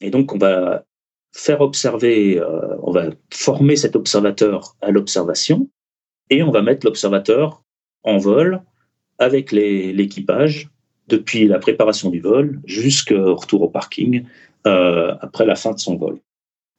Et 0.00 0.10
donc 0.10 0.32
on 0.32 0.38
va 0.38 0.84
faire 1.34 1.60
observer, 1.60 2.38
euh, 2.38 2.76
on 2.82 2.92
va 2.92 3.10
former 3.30 3.76
cet 3.76 3.96
observateur 3.96 4.76
à 4.82 4.90
l'observation 4.90 5.68
et 6.28 6.42
on 6.42 6.50
va 6.50 6.62
mettre 6.62 6.86
l'observateur 6.86 7.62
en 8.02 8.18
vol 8.18 8.62
avec 9.18 9.52
l'équipage 9.52 10.68
depuis 11.08 11.46
la 11.46 11.58
préparation 11.58 12.10
du 12.10 12.20
vol 12.20 12.60
jusqu'au 12.64 13.34
retour 13.36 13.62
au 13.62 13.68
parking 13.68 14.24
euh, 14.66 15.14
après 15.20 15.46
la 15.46 15.54
fin 15.54 15.72
de 15.72 15.78
son 15.78 15.96
vol. 15.96 16.18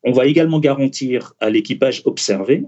On 0.04 0.12
va 0.12 0.26
également 0.26 0.60
garantir 0.60 1.34
à 1.40 1.50
l'équipage 1.50 2.02
observé 2.06 2.64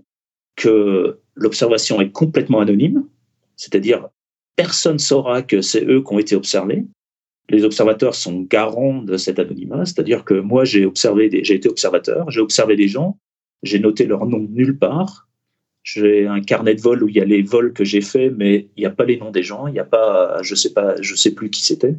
que 0.55 1.19
l'observation 1.35 1.99
est 1.99 2.11
complètement 2.11 2.61
anonyme, 2.61 3.05
c'est-à-dire 3.57 4.09
personne 4.55 4.99
saura 4.99 5.41
que 5.41 5.61
c'est 5.61 5.85
eux 5.85 6.01
qui 6.01 6.13
ont 6.13 6.19
été 6.19 6.35
observés. 6.35 6.85
Les 7.49 7.63
observateurs 7.63 8.15
sont 8.15 8.41
garants 8.41 9.01
de 9.01 9.17
cet 9.17 9.37
anonymat, 9.37 9.85
c'est-à-dire 9.85 10.23
que 10.23 10.33
moi, 10.33 10.63
j'ai 10.63 10.85
observé, 10.85 11.29
j'ai 11.43 11.55
été 11.55 11.69
observateur, 11.69 12.31
j'ai 12.31 12.39
observé 12.39 12.75
des 12.75 12.87
gens, 12.87 13.19
j'ai 13.63 13.79
noté 13.79 14.05
leur 14.05 14.25
nom 14.25 14.39
nulle 14.39 14.77
part. 14.77 15.27
J'ai 15.83 16.25
un 16.25 16.41
carnet 16.41 16.73
de 16.73 16.81
vol 16.81 17.03
où 17.03 17.09
il 17.09 17.15
y 17.15 17.21
a 17.21 17.25
les 17.25 17.43
vols 17.43 17.71
que 17.71 17.83
j'ai 17.83 18.01
faits, 18.01 18.33
mais 18.35 18.69
il 18.75 18.79
n'y 18.79 18.87
a 18.87 18.89
pas 18.89 19.05
les 19.05 19.17
noms 19.17 19.29
des 19.29 19.43
gens, 19.43 19.67
il 19.67 19.73
n'y 19.73 19.79
a 19.79 19.85
pas, 19.85 20.41
je 20.41 20.55
sais 20.55 20.73
pas, 20.73 20.99
je 20.99 21.13
sais 21.13 21.35
plus 21.35 21.51
qui 21.51 21.63
c'était. 21.63 21.95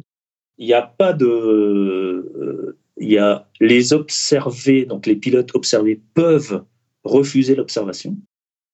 Il 0.57 0.67
n'y 0.67 0.73
a 0.73 0.81
pas 0.81 1.13
de, 1.13 1.25
euh, 1.25 2.77
il 2.99 3.11
y 3.11 3.17
a 3.17 3.47
les 3.59 3.93
observés, 3.93 4.85
donc 4.85 5.05
les 5.05 5.15
pilotes 5.15 5.55
observés 5.55 6.01
peuvent 6.13 6.63
refuser 7.03 7.55
l'observation 7.55 8.17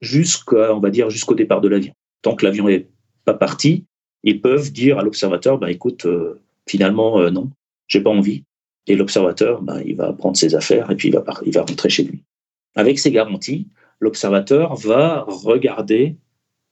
jusqu'à, 0.01 0.73
on 0.73 0.79
va 0.79 0.89
dire, 0.89 1.09
jusqu'au 1.09 1.35
départ 1.35 1.61
de 1.61 1.69
l'avion. 1.69 1.93
Tant 2.21 2.35
que 2.35 2.45
l'avion 2.45 2.67
est 2.67 2.89
pas 3.25 3.33
partie, 3.33 3.85
ils 4.23 4.41
peuvent 4.41 4.71
dire 4.71 4.97
à 4.99 5.03
l'observateur, 5.03 5.57
bah, 5.57 5.71
écoute, 5.71 6.05
euh, 6.05 6.41
finalement, 6.67 7.19
euh, 7.19 7.29
non, 7.29 7.49
j'ai 7.87 8.01
pas 8.01 8.09
envie. 8.09 8.43
Et 8.87 8.95
l'observateur, 8.95 9.61
bah, 9.61 9.81
il 9.85 9.95
va 9.95 10.11
prendre 10.13 10.37
ses 10.37 10.55
affaires 10.55 10.89
et 10.91 10.95
puis 10.95 11.09
il 11.09 11.13
va, 11.13 11.23
il 11.45 11.53
va 11.53 11.61
rentrer 11.61 11.89
chez 11.89 12.03
lui. 12.03 12.23
Avec 12.75 12.99
ces 12.99 13.11
garanties, 13.11 13.67
l'observateur 13.99 14.75
va 14.75 15.25
regarder 15.27 16.17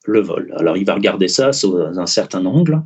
le 0.05 0.19
vol. 0.19 0.53
Alors, 0.57 0.77
il 0.77 0.85
va 0.85 0.95
regarder 0.95 1.27
ça 1.27 1.53
sous 1.53 1.77
un 1.77 2.05
certain 2.05 2.45
angle. 2.45 2.81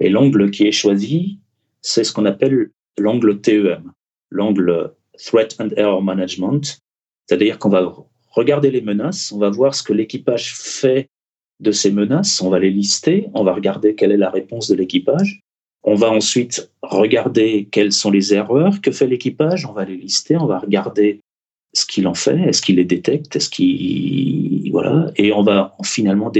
Et 0.00 0.08
l'angle 0.08 0.50
qui 0.50 0.66
est 0.66 0.72
choisi, 0.72 1.38
c'est 1.82 2.04
ce 2.04 2.12
qu'on 2.12 2.24
appelle 2.24 2.70
l'angle 2.98 3.40
TEM, 3.40 3.92
l'angle 4.34 4.92
Threat 5.16 5.56
and 5.60 5.70
Error 5.76 6.02
Management. 6.02 6.80
C'est-à-dire 7.26 7.58
qu'on 7.58 7.70
va 7.70 7.90
regarder 8.30 8.70
les 8.70 8.80
menaces, 8.82 9.32
on 9.32 9.38
va 9.38 9.48
voir 9.48 9.74
ce 9.74 9.82
que 9.82 9.92
l'équipage 9.92 10.54
fait 10.54 11.08
de 11.60 11.70
ces 11.70 11.92
menaces, 11.92 12.42
on 12.42 12.50
va 12.50 12.58
les 12.58 12.70
lister, 12.70 13.28
on 13.32 13.44
va 13.44 13.54
regarder 13.54 13.94
quelle 13.94 14.12
est 14.12 14.18
la 14.18 14.30
réponse 14.30 14.68
de 14.68 14.74
l'équipage, 14.74 15.40
on 15.84 15.94
va 15.94 16.10
ensuite 16.10 16.70
regarder 16.82 17.68
quelles 17.70 17.92
sont 17.92 18.10
les 18.10 18.34
erreurs 18.34 18.80
que 18.80 18.90
fait 18.90 19.06
l'équipage, 19.06 19.64
on 19.64 19.72
va 19.72 19.84
les 19.84 19.96
lister, 19.96 20.36
on 20.36 20.46
va 20.46 20.58
regarder 20.58 21.20
ce 21.72 21.86
qu'il 21.86 22.06
en 22.08 22.14
fait, 22.14 22.38
est-ce 22.40 22.60
qu'il 22.60 22.76
les 22.76 22.84
détecte, 22.84 23.36
est-ce 23.36 23.48
qu'il 23.48 24.70
voilà, 24.72 25.12
et 25.16 25.32
on 25.32 25.42
va 25.42 25.76
finalement 25.84 26.32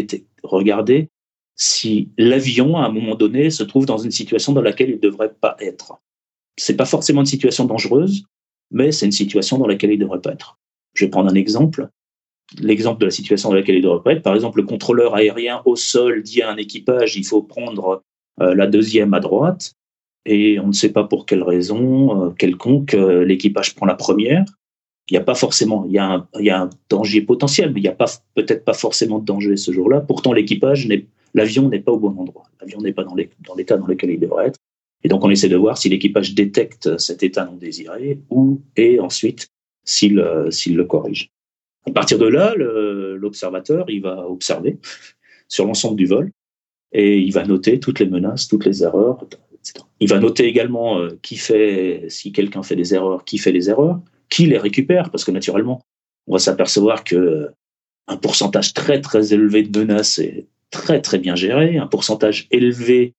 regarder 0.42 1.09
si 1.57 2.09
l'avion 2.18 2.76
à 2.76 2.86
un 2.86 2.90
moment 2.90 3.14
donné 3.14 3.51
se 3.51 3.62
trouve 3.62 3.86
dans 3.86 3.99
une 3.99 4.11
situation 4.11 4.53
dans 4.53 4.62
laquelle 4.62 4.90
il 4.90 4.97
ne 4.97 5.01
devrait 5.01 5.32
pas 5.32 5.57
être. 5.61 6.01
C'est 6.57 6.77
pas 6.77 6.85
forcément 6.85 7.21
une 7.21 7.27
situation 7.27 7.65
dangereuse, 7.65 8.25
mais 8.71 8.93
c'est 8.93 9.07
une 9.07 9.13
situation 9.13 9.59
dans 9.59 9.67
laquelle 9.67 9.93
il 9.93 9.99
devrait 9.99 10.21
pas 10.21 10.33
être. 10.33 10.59
Je 10.95 11.05
vais 11.05 11.11
prendre 11.11 11.31
un 11.31 11.35
exemple. 11.35 11.89
L'exemple 12.59 13.01
de 13.01 13.07
la 13.07 13.11
situation 13.11 13.49
dans 13.49 13.57
laquelle 13.57 13.77
il 13.77 13.83
devrait 13.83 14.03
pas 14.03 14.13
être, 14.13 14.23
par 14.23 14.35
exemple, 14.35 14.59
le 14.59 14.67
contrôleur 14.67 15.15
aérien 15.15 15.63
au 15.65 15.77
sol 15.77 16.23
dit 16.23 16.43
à 16.43 16.51
un 16.51 16.57
équipage 16.57 17.17
il 17.17 17.25
faut 17.25 17.43
prendre 17.43 18.03
euh, 18.41 18.55
la 18.55 18.67
deuxième 18.67 19.15
à 19.15 19.21
droite, 19.21 19.75
et 20.27 20.59
on 20.61 20.69
ne 20.69 20.73
sait 20.73 20.93
pas 20.93 21.05
pour 21.05 21.27
quelle 21.27 21.43
raison 21.43 22.27
euh, 22.27 22.31
quelconque, 22.31 22.95
euh, 22.95 23.25
l'équipage 23.25 23.75
prend 23.75 23.87
la 23.87 23.95
première. 23.95 24.45
Il 25.11 25.15
n'y 25.15 25.19
a 25.19 25.23
pas 25.25 25.35
forcément, 25.35 25.85
il 25.87 25.93
y 25.93 25.99
a, 25.99 26.27
un, 26.35 26.71
danger 26.89 27.21
potentiel, 27.21 27.73
mais 27.73 27.81
il 27.81 27.83
n'y 27.83 27.89
a 27.89 27.93
pas 27.93 28.07
peut-être 28.35 28.65
pas 28.65 28.73
forcément 28.73 29.19
de 29.19 29.25
danger 29.25 29.57
ce 29.57 29.71
jour-là. 29.71 30.01
Pourtant, 30.01 30.33
l'équipage 30.33 30.89
l'avion 31.35 31.69
n'est 31.69 31.81
pas 31.81 31.93
au 31.93 31.99
bon 31.99 32.17
endroit. 32.19 32.45
L'avion 32.61 32.81
n'est 32.81 32.93
pas 32.93 33.05
dans 33.05 33.15
l'état 33.15 33.77
dans 33.77 33.87
lequel 33.87 34.11
il 34.11 34.21
devrait 34.21 34.49
être. 34.49 34.59
Et 35.05 35.09
donc, 35.09 35.23
on 35.25 35.31
essaie 35.31 35.49
de 35.49 35.57
voir 35.57 35.79
si 35.79 35.89
l'équipage 35.89 36.35
détecte 36.35 36.99
cet 36.99 37.23
état 37.23 37.45
non 37.45 37.57
désiré 37.57 38.21
ou, 38.31 38.61
et 38.77 38.99
ensuite, 39.01 39.49
s'il, 39.85 40.25
s'il 40.51 40.77
le 40.77 40.85
corrige. 40.85 41.31
À 41.87 41.91
partir 41.91 42.19
de 42.19 42.27
là, 42.27 42.55
l'observateur, 42.57 43.91
il 43.91 44.01
va 44.01 44.27
observer 44.27 44.79
sur 45.49 45.67
l'ensemble 45.67 45.97
du 45.97 46.07
vol 46.07 46.31
et 46.93 47.19
il 47.19 47.33
va 47.33 47.45
noter 47.45 47.79
toutes 47.81 48.01
les 48.01 48.07
menaces, 48.07 48.49
toutes 48.49 48.65
les 48.65 48.83
erreurs, 48.83 49.27
il 50.01 50.09
va 50.09 50.21
noter 50.21 50.47
également 50.47 50.99
euh, 50.99 51.19
qui 51.23 51.37
fait, 51.37 52.07
si 52.09 52.33
quelqu'un 52.33 52.63
fait 52.63 52.77
des 52.77 52.95
erreurs, 52.95 53.25
qui 53.25 53.39
fait 53.39 53.53
les 53.53 53.71
erreurs, 53.71 54.01
qui 54.29 54.47
les 54.47 54.59
récupère, 54.59 55.11
parce 55.11 55.25
que 55.25 55.31
naturellement, 55.31 55.81
on 56.27 56.35
va 56.35 56.39
s'apercevoir 56.39 57.05
que 57.05 57.17
euh, 57.17 57.49
un 58.07 58.17
pourcentage 58.17 58.75
très 58.75 59.01
très 59.01 59.33
élevé 59.33 59.63
de 59.63 59.79
menaces 59.79 60.19
est 60.19 60.47
très 60.71 61.01
très 61.01 61.19
bien 61.19 61.37
géré, 61.37 61.79
un 61.79 61.87
pourcentage 61.87 62.47
élevé 62.51 63.15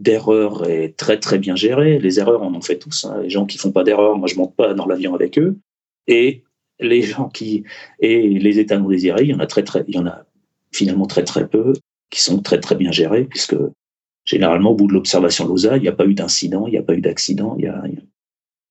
d'erreurs 0.00 0.68
est 0.68 0.96
très 0.96 1.18
très 1.18 1.38
bien 1.38 1.56
géré. 1.56 1.98
Les 1.98 2.18
erreurs, 2.18 2.42
on 2.42 2.54
en 2.54 2.60
fait 2.60 2.78
tous. 2.78 3.04
Hein. 3.04 3.20
Les 3.22 3.30
gens 3.30 3.46
qui 3.46 3.58
font 3.58 3.72
pas 3.72 3.84
d'erreurs, 3.84 4.16
moi 4.16 4.28
je 4.28 4.36
monte 4.36 4.54
pas 4.54 4.74
dans 4.74 4.86
l'avion 4.86 5.14
avec 5.14 5.38
eux. 5.38 5.56
Et 6.06 6.42
les 6.80 7.02
gens 7.12 7.28
qui 7.28 7.64
et 8.00 8.28
les 8.28 8.58
états 8.58 8.78
non 8.78 8.88
désirés, 8.88 9.24
il 9.24 9.30
y 9.30 9.34
en 9.34 9.40
a 9.40 9.46
très 9.46 9.64
très, 9.64 9.84
il 9.88 9.94
y 9.94 9.98
en 9.98 10.06
a 10.06 10.24
finalement 10.72 11.06
très 11.06 11.24
très 11.24 11.48
peu 11.48 11.72
qui 12.10 12.20
sont 12.20 12.40
très 12.40 12.60
très 12.60 12.74
bien 12.74 12.92
gérés 12.92 13.24
puisque 13.24 13.56
Généralement, 14.28 14.72
au 14.72 14.74
bout 14.74 14.88
de 14.88 14.92
l'observation 14.92 15.48
LOSA, 15.48 15.78
il 15.78 15.82
n'y 15.82 15.88
a 15.88 15.92
pas 15.92 16.04
eu 16.04 16.12
d'incident, 16.12 16.66
il 16.66 16.72
n'y 16.72 16.76
a 16.76 16.82
pas 16.82 16.92
eu 16.92 17.00
d'accident. 17.00 17.56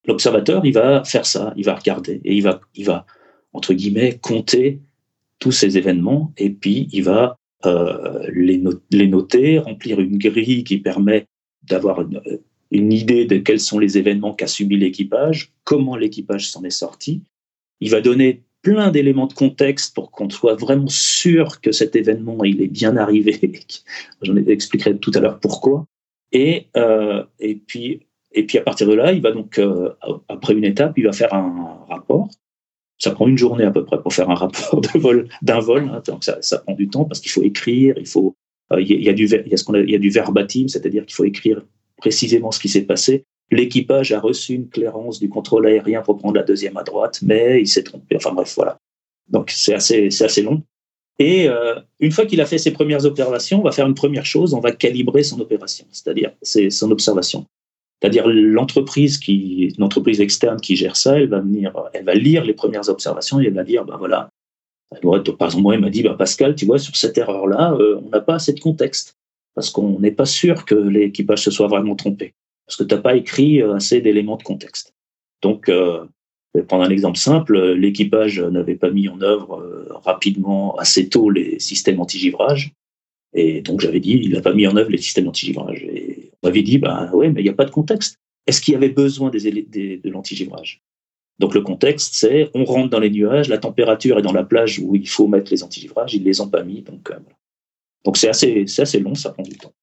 L'observateur, 0.05 0.63
il 0.67 0.73
va 0.73 1.03
faire 1.03 1.25
ça, 1.25 1.51
il 1.57 1.65
va 1.65 1.73
regarder 1.73 2.21
et 2.23 2.35
il 2.35 2.43
va, 2.43 2.61
il 2.75 2.85
va 2.85 3.07
entre 3.53 3.73
guillemets, 3.73 4.19
compter 4.19 4.81
tous 5.39 5.51
ces 5.51 5.79
événements 5.79 6.31
et 6.37 6.51
puis 6.51 6.87
il 6.91 7.03
va 7.03 7.39
euh, 7.65 8.29
les, 8.33 9.07
noter, 9.07 9.59
remplir 9.59 9.99
une 9.99 10.17
grille 10.17 10.63
qui 10.63 10.77
permet 10.77 11.27
d'avoir 11.63 12.01
une, 12.01 12.21
une, 12.71 12.93
idée 12.93 13.25
de 13.25 13.37
quels 13.37 13.59
sont 13.59 13.79
les 13.79 13.97
événements 13.97 14.33
qu'a 14.33 14.47
subi 14.47 14.77
l'équipage, 14.77 15.53
comment 15.63 15.95
l'équipage 15.95 16.49
s'en 16.49 16.63
est 16.63 16.69
sorti. 16.69 17.23
Il 17.79 17.89
va 17.89 18.01
donner 18.01 18.43
plein 18.61 18.91
d'éléments 18.91 19.27
de 19.27 19.33
contexte 19.33 19.95
pour 19.95 20.11
qu'on 20.11 20.29
soit 20.29 20.55
vraiment 20.55 20.87
sûr 20.87 21.61
que 21.61 21.71
cet 21.71 21.95
événement 21.95 22.43
il 22.43 22.61
est 22.61 22.67
bien 22.67 22.97
arrivé. 22.97 23.39
J'en 24.21 24.35
expliquerai 24.35 24.97
tout 24.97 25.11
à 25.15 25.19
l'heure 25.19 25.39
pourquoi. 25.39 25.85
Et, 26.31 26.67
euh, 26.75 27.23
et, 27.39 27.55
puis, 27.55 28.01
et 28.33 28.45
puis 28.45 28.57
à 28.57 28.61
partir 28.61 28.87
de 28.87 28.93
là, 28.93 29.13
il 29.13 29.21
va 29.21 29.31
donc, 29.31 29.57
euh, 29.57 29.89
après 30.27 30.53
une 30.53 30.65
étape, 30.65 30.97
il 30.97 31.05
va 31.05 31.13
faire 31.13 31.33
un 31.33 31.79
rapport. 31.87 32.29
Ça 32.97 33.11
prend 33.11 33.27
une 33.27 33.37
journée 33.37 33.63
à 33.63 33.71
peu 33.71 33.85
près 33.85 34.01
pour 34.01 34.13
faire 34.13 34.29
un 34.29 34.35
rapport 34.35 34.81
de 34.81 34.99
vol 34.99 35.27
d'un 35.41 35.59
vol. 35.59 35.89
Hein, 35.93 36.01
donc 36.05 36.23
ça, 36.23 36.37
ça, 36.41 36.59
prend 36.59 36.73
du 36.73 36.89
temps 36.89 37.05
parce 37.05 37.19
qu'il 37.19 37.31
faut 37.31 37.43
écrire, 37.43 37.95
il 37.97 38.07
faut, 38.07 38.35
euh, 38.73 38.81
il 38.81 38.87
y, 38.87 39.09
a 39.09 39.13
du, 39.13 39.25
il 39.25 39.51
y 39.51 39.53
a 39.53 39.57
ce 39.57 39.63
qu'on 39.63 39.75
il 39.75 39.89
y 39.89 39.95
a 39.95 39.99
du 39.99 40.09
verbatim, 40.09 40.67
c'est-à-dire 40.67 41.05
qu'il 41.05 41.15
faut 41.15 41.25
écrire 41.25 41.61
précisément 41.97 42.51
ce 42.51 42.59
qui 42.59 42.69
s'est 42.69 42.83
passé. 42.83 43.25
L'équipage 43.51 44.11
a 44.11 44.19
reçu 44.19 44.53
une 44.53 44.67
clairance 44.67 45.19
du 45.19 45.29
contrôle 45.29 45.67
aérien 45.67 46.01
pour 46.01 46.17
prendre 46.17 46.35
la 46.35 46.43
deuxième 46.43 46.75
à 46.77 46.83
droite, 46.83 47.19
mais 47.21 47.61
il 47.61 47.67
s'est 47.67 47.83
trompé. 47.83 48.15
Enfin 48.17 48.33
bref, 48.33 48.53
voilà. 48.55 48.77
Donc 49.29 49.51
c'est 49.51 49.73
assez, 49.73 50.41
long. 50.41 50.63
Et 51.19 51.47
euh, 51.47 51.75
une 51.99 52.11
fois 52.11 52.25
qu'il 52.25 52.41
a 52.41 52.45
fait 52.45 52.57
ses 52.57 52.71
premières 52.71 53.05
observations, 53.05 53.59
on 53.59 53.63
va 53.63 53.71
faire 53.71 53.87
une 53.87 53.95
première 53.95 54.25
chose, 54.25 54.53
on 54.53 54.59
va 54.59 54.71
calibrer 54.71 55.23
son 55.23 55.39
opération, 55.39 55.85
c'est-à-dire 55.91 56.31
c'est 56.41 56.69
son 56.69 56.91
observation. 56.91 57.45
C'est-à-dire 58.01 58.27
l'entreprise 58.27 59.17
qui, 59.17 59.73
l'entreprise 59.77 60.21
externe 60.21 60.59
qui 60.59 60.75
gère 60.75 60.95
ça, 60.95 61.19
elle 61.19 61.29
va 61.29 61.39
venir, 61.39 61.73
elle 61.93 62.05
va 62.05 62.13
lire 62.13 62.43
les 62.43 62.53
premières 62.53 62.89
observations 62.89 63.41
et 63.41 63.45
elle 63.45 63.53
va 63.53 63.63
dire, 63.63 63.85
bah 63.85 63.95
voilà. 63.97 64.29
Par 65.01 65.15
exemple, 65.47 65.63
moi, 65.63 65.75
il 65.75 65.81
m'a 65.81 65.89
dit, 65.89 66.03
bah 66.03 66.15
Pascal, 66.17 66.55
tu 66.55 66.65
vois, 66.65 66.79
sur 66.79 66.95
cette 66.95 67.17
erreur-là, 67.17 67.73
euh, 67.73 67.99
on 68.05 68.09
n'a 68.09 68.21
pas 68.21 68.35
assez 68.35 68.53
de 68.53 68.59
contexte 68.59 69.15
parce 69.55 69.69
qu'on 69.71 69.99
n'est 69.99 70.11
pas 70.11 70.25
sûr 70.25 70.65
que 70.65 70.75
l'équipage 70.75 71.43
se 71.43 71.51
soit 71.51 71.67
vraiment 71.67 71.95
trompé 71.95 72.33
parce 72.67 72.75
que 72.75 72.83
tu 72.83 72.93
n'as 72.93 73.01
pas 73.01 73.15
écrit 73.15 73.61
euh, 73.61 73.75
assez 73.75 74.01
d'éléments 74.01 74.35
de 74.35 74.43
contexte. 74.43 74.93
Donc, 75.41 75.69
euh, 75.69 76.05
je 76.53 76.59
vais 76.59 76.65
prendre 76.65 76.83
un 76.83 76.89
exemple 76.89 77.17
simple. 77.17 77.73
L'équipage 77.73 78.39
n'avait 78.39 78.75
pas 78.75 78.91
mis 78.91 79.07
en 79.07 79.21
œuvre 79.21 79.61
euh, 79.61 79.87
rapidement, 80.03 80.75
assez 80.75 81.07
tôt, 81.07 81.29
les 81.29 81.59
systèmes 81.59 82.01
anti-givrage. 82.01 82.73
Et 83.33 83.61
donc, 83.61 83.79
j'avais 83.79 83.99
dit, 83.99 84.19
il 84.21 84.31
n'a 84.31 84.41
pas 84.41 84.53
mis 84.53 84.67
en 84.67 84.75
œuvre 84.75 84.89
les 84.89 84.97
systèmes 84.97 85.27
anti-givrage. 85.27 85.85
On 86.43 86.47
m'avait 86.47 86.63
dit, 86.63 86.77
bah 86.77 87.09
ouais, 87.13 87.29
mais 87.29 87.41
il 87.41 87.43
n'y 87.43 87.49
a 87.49 87.53
pas 87.53 87.65
de 87.65 87.71
contexte. 87.71 88.19
Est-ce 88.45 88.61
qu'il 88.61 88.73
y 88.73 88.77
avait 88.77 88.89
besoin 88.89 89.29
des, 89.29 89.41
de 89.97 90.09
l'anti-givrage 90.09 90.81
Donc, 91.39 91.53
le 91.53 91.61
contexte, 91.61 92.13
c'est 92.13 92.49
on 92.53 92.63
rentre 92.63 92.89
dans 92.89 92.99
les 92.99 93.09
nuages, 93.09 93.49
la 93.49 93.57
température 93.57 94.17
est 94.19 94.21
dans 94.21 94.33
la 94.33 94.43
plage 94.43 94.79
où 94.79 94.95
il 94.95 95.07
faut 95.07 95.27
mettre 95.27 95.51
les 95.51 95.63
anti-givrages, 95.63 96.13
ils 96.13 96.21
ne 96.21 96.25
les 96.25 96.41
ont 96.41 96.49
pas 96.49 96.63
mis. 96.63 96.81
Donc, 96.81 97.11
donc 98.05 98.17
c'est 98.17 98.29
assez, 98.29 98.65
assez 98.77 98.99
long, 98.99 99.15
ça 99.15 99.31
prend 99.31 99.43
du 99.43 99.57
temps. 99.57 99.73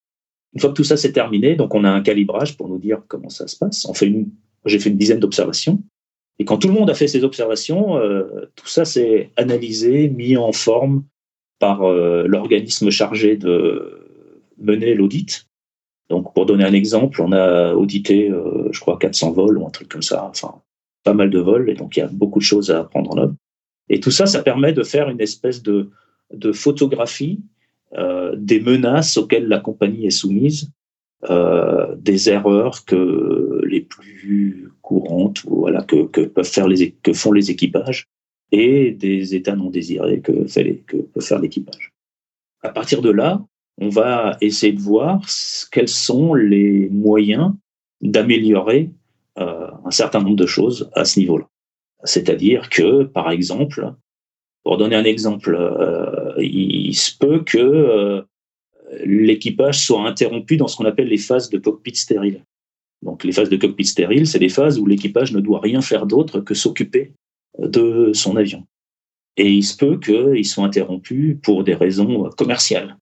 Une 0.55 0.61
fois 0.61 0.71
que 0.71 0.75
tout 0.75 0.85
ça 0.85 0.97
s'est 0.97 1.13
terminé, 1.13 1.57
donc 1.57 1.75
on 1.75 1.85
a 1.85 1.91
un 1.91 2.01
calibrage 2.01 2.57
pour 2.57 2.69
nous 2.69 2.79
dire 2.79 3.03
comment 3.09 3.29
ça 3.29 3.47
se 3.49 3.57
passe. 3.57 3.87
J'ai 4.65 4.79
fait 4.79 4.91
une 4.91 4.97
dizaine 4.97 5.21
d'observations. 5.21 5.83
Et 6.39 6.45
quand 6.45 6.59
tout 6.59 6.69
le 6.69 6.75
monde 6.75 6.91
a 6.91 6.95
fait 6.95 7.09
ses 7.09 7.23
observations, 7.23 7.97
euh, 7.99 8.51
tout 8.57 8.67
ça 8.67 8.85
s'est 8.85 9.31
analysé, 9.37 10.09
mis 10.09 10.37
en 10.37 10.53
forme 10.53 11.05
par 11.59 11.83
euh, 11.83 12.27
l'organisme 12.27 12.91
chargé 12.91 13.37
de 13.37 14.09
mener 14.59 14.95
l'audit. 14.95 15.47
Donc, 16.11 16.35
pour 16.35 16.47
donner 16.47 16.65
un 16.65 16.73
exemple, 16.73 17.23
on 17.23 17.33
a 17.33 17.75
audité, 17.75 18.31
euh, 18.31 18.69
je 18.73 18.81
crois, 18.81 18.99
400 18.99 19.33
vols 19.33 19.59
ou 19.59 19.67
un 19.67 19.71
truc 19.71 19.89
comme 19.89 20.03
ça, 20.03 20.25
enfin, 20.25 20.61
pas 21.03 21.15
mal 21.15 21.31
de 21.31 21.39
vols, 21.39 21.71
et 21.71 21.75
donc 21.75 21.97
il 21.97 22.01
y 22.01 22.03
a 22.03 22.09
beaucoup 22.09 22.39
de 22.39 22.45
choses 22.45 22.71
à 22.71 22.85
prendre 22.85 23.11
en 23.13 23.19
œuvre. 23.19 23.35
Et 23.89 24.01
tout 24.01 24.11
ça, 24.11 24.27
ça 24.27 24.43
permet 24.43 24.73
de 24.73 24.83
faire 24.83 25.09
une 25.09 25.21
espèce 25.21 25.63
de, 25.63 25.91
photographie 26.53 27.41
euh, 27.97 28.35
des 28.37 28.61
menaces 28.61 29.17
auxquelles 29.17 29.47
la 29.47 29.61
compagnie 29.61 30.07
est 30.07 30.11
soumise, 30.11 30.71
euh, 31.31 31.95
des 31.97 32.29
erreurs 32.29 32.85
que 32.85 33.61
les 33.67 33.81
plus 33.81 34.71
courantes, 34.83 35.43
voilà, 35.47 35.83
que, 35.83 36.07
que 36.07 36.23
peuvent 36.23 36.45
faire 36.45 36.67
que 37.03 37.13
font 37.13 37.33
les 37.33 37.51
équipages, 37.51 38.09
et 38.53 38.91
des 38.93 39.35
états 39.35 39.57
non 39.57 39.71
désirés 39.71 40.21
que, 40.21 40.33
que 40.33 40.97
peut 40.97 41.21
faire 41.21 41.39
l'équipage. 41.39 41.93
À 42.63 42.71
partir 42.71 43.03
de 43.03 43.11
là, 43.11 43.45
on 43.81 43.89
va 43.89 44.37
essayer 44.41 44.73
de 44.73 44.81
voir 44.81 45.21
quels 45.73 45.89
sont 45.89 46.35
les 46.35 46.89
moyens 46.91 47.53
d'améliorer 48.01 48.91
euh, 49.39 49.71
un 49.85 49.91
certain 49.91 50.21
nombre 50.21 50.37
de 50.37 50.47
choses 50.47 50.91
à 50.95 51.05
ce 51.05 51.19
niveau-là. 51.19 51.49
C'est-à-dire 52.05 52.69
que, 52.69 53.05
par 53.05 53.31
exemple, 53.31 53.93
pour 54.63 54.77
donner 54.77 54.97
un 54.97 55.05
exemple, 55.05 55.57
euh, 55.59 56.35
il 56.39 56.95
se 56.95 57.17
peut 57.17 57.43
que 57.43 57.59
euh, 57.59 58.23
l'équipage 59.05 59.85
soit 59.85 60.07
interrompu 60.07 60.57
dans 60.57 60.69
ce 60.69 60.77
qu'on 60.77 60.85
appelle 60.85 61.09
les 61.09 61.19
phases 61.19 61.51
de 61.51 61.59
cockpit 61.59 61.97
stérile. 61.97 62.45
Donc 63.03 63.25
les 63.25 63.33
phases 63.33 63.51
de 63.51 63.57
cockpit 63.57 63.85
stérile, 63.85 64.27
c'est 64.27 64.39
des 64.39 64.49
phases 64.49 64.79
où 64.79 64.87
l'équipage 64.87 65.33
ne 65.33 65.41
doit 65.41 65.61
rien 65.61 65.81
faire 65.81 66.07
d'autre 66.07 66.41
que 66.41 66.55
s'occuper 66.55 67.13
de 67.59 68.13
son 68.13 68.37
avion. 68.37 68.67
Et 69.37 69.51
il 69.51 69.63
se 69.63 69.77
peut 69.77 69.99
qu'ils 69.99 70.47
soient 70.47 70.65
interrompus 70.65 71.39
pour 71.43 71.65
des 71.65 71.75
raisons 71.75 72.31
commerciales. 72.31 72.97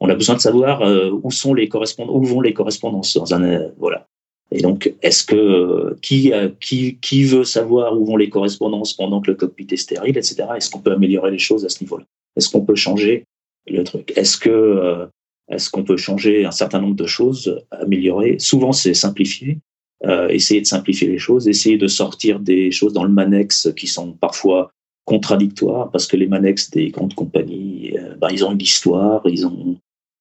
On 0.00 0.08
a 0.08 0.14
besoin 0.14 0.36
de 0.36 0.40
savoir 0.40 0.82
euh, 0.82 1.10
où 1.22 1.30
sont 1.30 1.54
les 1.54 1.68
correspondances, 1.68 2.14
où 2.14 2.22
vont 2.22 2.40
les 2.40 2.52
correspondances 2.52 3.16
dans 3.16 3.34
un 3.34 3.68
voilà. 3.78 4.06
Et 4.50 4.62
donc, 4.62 4.94
est-ce 5.02 5.24
que 5.24 5.96
qui, 6.00 6.32
qui, 6.60 6.96
qui 7.02 7.24
veut 7.24 7.44
savoir 7.44 7.98
où 8.00 8.06
vont 8.06 8.16
les 8.16 8.30
correspondances 8.30 8.94
pendant 8.94 9.20
que 9.20 9.30
le 9.30 9.36
cockpit 9.36 9.66
est 9.70 9.76
stérile, 9.76 10.16
etc. 10.16 10.46
Est-ce 10.56 10.70
qu'on 10.70 10.80
peut 10.80 10.92
améliorer 10.92 11.30
les 11.30 11.38
choses 11.38 11.66
à 11.66 11.68
ce 11.68 11.82
niveau-là? 11.84 12.04
Est-ce 12.36 12.48
qu'on 12.48 12.64
peut 12.64 12.74
changer 12.74 13.24
le 13.66 13.84
truc? 13.84 14.12
Est-ce 14.16 14.38
que 14.38 14.48
euh, 14.48 15.06
est-ce 15.48 15.70
qu'on 15.70 15.84
peut 15.84 15.96
changer 15.96 16.44
un 16.44 16.50
certain 16.50 16.80
nombre 16.80 16.96
de 16.96 17.06
choses, 17.06 17.64
améliorer? 17.70 18.38
Souvent, 18.38 18.72
c'est 18.72 18.94
simplifier, 18.94 19.58
euh, 20.04 20.28
essayer 20.28 20.60
de 20.60 20.66
simplifier 20.66 21.08
les 21.08 21.18
choses, 21.18 21.48
essayer 21.48 21.78
de 21.78 21.86
sortir 21.86 22.38
des 22.38 22.70
choses 22.70 22.92
dans 22.92 23.04
le 23.04 23.10
manex 23.10 23.68
qui 23.76 23.86
sont 23.86 24.12
parfois 24.12 24.72
contradictoires, 25.06 25.90
parce 25.90 26.06
que 26.06 26.16
les 26.16 26.26
manex 26.26 26.70
des 26.70 26.90
grandes 26.90 27.14
compagnies, 27.14 27.94
euh, 27.98 28.14
ben, 28.16 28.28
ils 28.30 28.44
ont 28.44 28.52
une 28.52 28.60
histoire, 28.60 29.22
ils 29.26 29.46
ont 29.46 29.76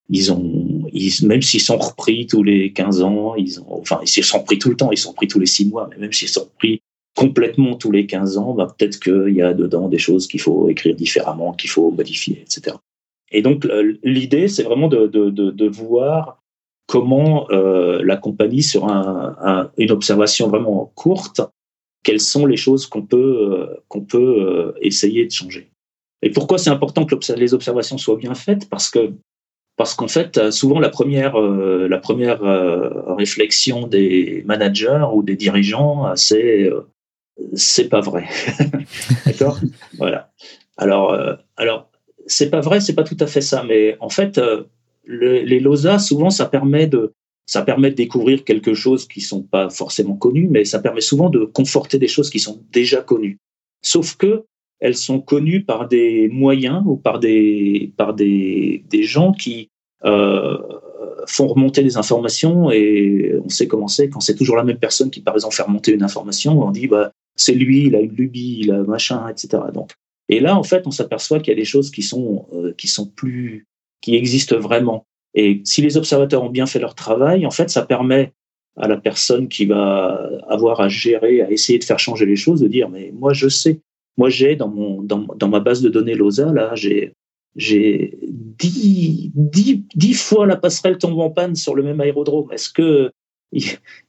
ils 0.09 0.31
ont, 0.31 0.89
même 1.23 1.41
s'ils 1.41 1.61
sont 1.61 1.77
repris 1.77 2.27
tous 2.27 2.43
les 2.43 2.71
15 2.71 3.01
ans, 3.01 3.35
ils 3.35 3.59
ont, 3.59 3.79
enfin, 3.81 3.99
s'ils 4.05 4.23
sont 4.23 4.39
repris 4.39 4.57
tout 4.57 4.69
le 4.69 4.77
temps, 4.77 4.91
ils 4.91 4.97
sont 4.97 5.11
repris 5.11 5.27
tous 5.27 5.39
les 5.39 5.45
6 5.45 5.65
mois, 5.65 5.87
mais 5.89 5.97
même 5.97 6.13
s'ils 6.13 6.29
sont 6.29 6.45
repris 6.45 6.81
complètement 7.15 7.75
tous 7.75 7.91
les 7.91 8.05
15 8.05 8.37
ans, 8.37 8.53
bah, 8.53 8.67
peut-être 8.77 8.99
qu'il 8.99 9.33
y 9.33 9.41
a 9.41 9.53
dedans 9.53 9.89
des 9.89 9.97
choses 9.97 10.27
qu'il 10.27 10.39
faut 10.39 10.69
écrire 10.69 10.95
différemment, 10.95 11.53
qu'il 11.53 11.69
faut 11.69 11.91
modifier, 11.91 12.41
etc. 12.41 12.77
Et 13.31 13.41
donc 13.41 13.67
l'idée, 14.03 14.47
c'est 14.47 14.63
vraiment 14.63 14.87
de, 14.87 15.67
voir 15.67 16.41
comment 16.87 17.49
euh, 17.51 18.01
la 18.03 18.15
compagnie, 18.15 18.63
sur 18.63 18.87
un, 18.87 19.35
un, 19.41 19.71
une 19.77 19.91
observation 19.91 20.47
vraiment 20.47 20.91
courte, 20.95 21.41
quelles 22.03 22.21
sont 22.21 22.45
les 22.45 22.55
choses 22.55 22.87
qu'on 22.87 23.01
peut, 23.01 23.17
euh, 23.51 23.83
qu'on 23.89 24.01
peut 24.01 24.17
euh, 24.39 24.71
essayer 24.81 25.25
de 25.25 25.31
changer. 25.31 25.69
Et 26.21 26.31
pourquoi 26.31 26.57
c'est 26.57 26.69
important 26.69 27.05
que 27.05 27.15
les 27.33 27.53
observations 27.53 27.97
soient 27.97 28.15
bien 28.15 28.33
faites? 28.33 28.69
Parce 28.69 28.89
que 28.89 29.11
parce 29.78 29.93
qu'en 29.93 30.07
fait, 30.07 30.51
souvent 30.51 30.80
la 30.80 30.89
première, 30.89 31.39
euh, 31.39 31.88
la 31.88 31.99
première 31.99 32.43
euh, 32.43 33.13
réflexion 33.13 33.88
des 33.88 34.43
managers 34.45 35.05
ou 35.13 35.23
des 35.23 35.36
dirigeants, 35.36 36.15
c'est 36.15 36.69
c'est 37.53 37.88
pas 37.88 38.01
vrai. 38.01 38.25
D'accord? 39.25 39.59
Voilà. 39.97 40.32
Alors, 40.78 41.17
alors 41.55 41.89
c'est 42.25 42.49
pas 42.49 42.61
vrai, 42.61 42.82
c'est 42.82 42.95
pas 42.95 43.03
tout 43.03 43.17
à 43.19 43.28
fait 43.28 43.41
ça, 43.41 43.63
mais 43.63 43.95
en 43.99 44.09
fait, 44.09 44.41
le, 45.05 45.41
les 45.43 45.59
LOSA, 45.59 45.99
souvent, 45.99 46.32
ça 46.32 46.47
permet 46.47 46.88
de 46.88 47.13
ça 47.47 47.61
permet 47.61 47.91
de 47.91 47.95
découvrir 47.95 48.43
quelque 48.43 48.73
chose 48.73 49.07
qui 49.07 49.21
sont 49.21 49.41
pas 49.41 49.69
forcément 49.69 50.17
connus, 50.17 50.47
mais 50.49 50.65
ça 50.65 50.80
permet 50.80 51.01
souvent 51.01 51.30
de 51.30 51.45
conforter 51.45 51.97
des 51.97 52.09
choses 52.09 52.30
qui 52.30 52.39
sont 52.39 52.61
déjà 52.71 53.01
connues. 53.01 53.39
Sauf 53.82 54.17
que 54.17 54.43
elles 54.80 54.95
sont 54.95 55.19
connues 55.19 55.63
par 55.63 55.88
des 55.88 56.30
moyens 56.30 56.84
ou 56.86 56.97
par 56.97 57.19
des 57.19 57.93
par 57.97 58.13
des, 58.13 58.84
des 58.89 59.03
gens 59.03 59.32
qui 59.32 59.69
euh, 60.05 60.57
font 61.25 61.47
remonter 61.47 61.84
des 61.84 61.97
informations 61.97 62.71
et 62.71 63.34
on 63.43 63.49
sait 63.49 63.67
comment 63.67 63.88
c'est 63.88 64.09
quand 64.09 64.19
c'est 64.19 64.36
toujours 64.36 64.55
la 64.55 64.63
même 64.63 64.78
personne 64.78 65.09
qui 65.09 65.21
par 65.21 65.34
exemple 65.34 65.55
fait 65.55 65.63
remonter 65.63 65.93
une 65.93 66.03
information 66.03 66.61
on 66.61 66.71
dit 66.71 66.88
bah 66.88 67.11
c'est 67.36 67.53
lui 67.53 67.86
il 67.86 67.95
a 67.95 68.01
une 68.01 68.13
lubie 68.13 68.59
il 68.61 68.71
a 68.71 68.84
machin 68.84 69.28
etc 69.28 69.63
donc 69.73 69.91
et 70.30 70.39
là 70.39 70.55
en 70.55 70.63
fait 70.63 70.86
on 70.86 70.91
s'aperçoit 70.91 71.39
qu'il 71.39 71.49
y 71.49 71.57
a 71.57 71.59
des 71.59 71.65
choses 71.65 71.89
qui 71.89 72.03
sont 72.03 72.45
euh, 72.53 72.73
qui 72.78 72.88
sont 72.88 73.07
plus 73.07 73.65
qui 74.01 74.15
existent 74.15 74.57
vraiment. 74.57 75.05
Et 75.34 75.61
si 75.63 75.82
les 75.82 75.97
observateurs 75.97 76.43
ont 76.43 76.49
bien 76.49 76.65
fait 76.65 76.80
leur 76.80 76.95
travail, 76.95 77.45
en 77.45 77.51
fait, 77.51 77.69
ça 77.69 77.86
permet 77.86 78.34
à 78.75 78.88
la 78.88 78.97
personne 78.97 79.47
qui 79.47 79.65
va 79.65 80.30
avoir 80.47 80.80
à 80.80 80.88
gérer, 80.88 81.41
à 81.41 81.51
essayer 81.51 81.80
de 81.80 81.84
faire 81.84 81.99
changer 81.99 82.25
les 82.25 82.36
choses, 82.36 82.61
de 82.61 82.67
dire 82.67 82.89
mais 82.89 83.11
moi 83.13 83.34
je 83.34 83.49
sais, 83.49 83.80
moi 84.18 84.30
j'ai 84.30 84.55
dans 84.55 85.01
dans, 85.03 85.26
dans, 85.36 85.47
ma 85.47 85.59
base 85.59 85.82
de 85.82 85.89
données 85.89 86.15
LOSA 86.15 86.51
là, 86.51 86.76
j'ai 86.76 87.13
j'ai 87.55 88.18
dix, 88.28 89.32
dix, 89.34 89.84
dix 89.95 90.13
fois 90.13 90.45
la 90.45 90.55
passerelle 90.55 90.97
tombe 90.97 91.20
en 91.20 91.32
panne 91.32 91.55
sur 91.55 91.76
le 91.76 91.84
même 91.84 91.99
aérodrome. 91.99 92.51
Est-ce 92.51 92.70
que 92.70 93.11
il 93.51 93.63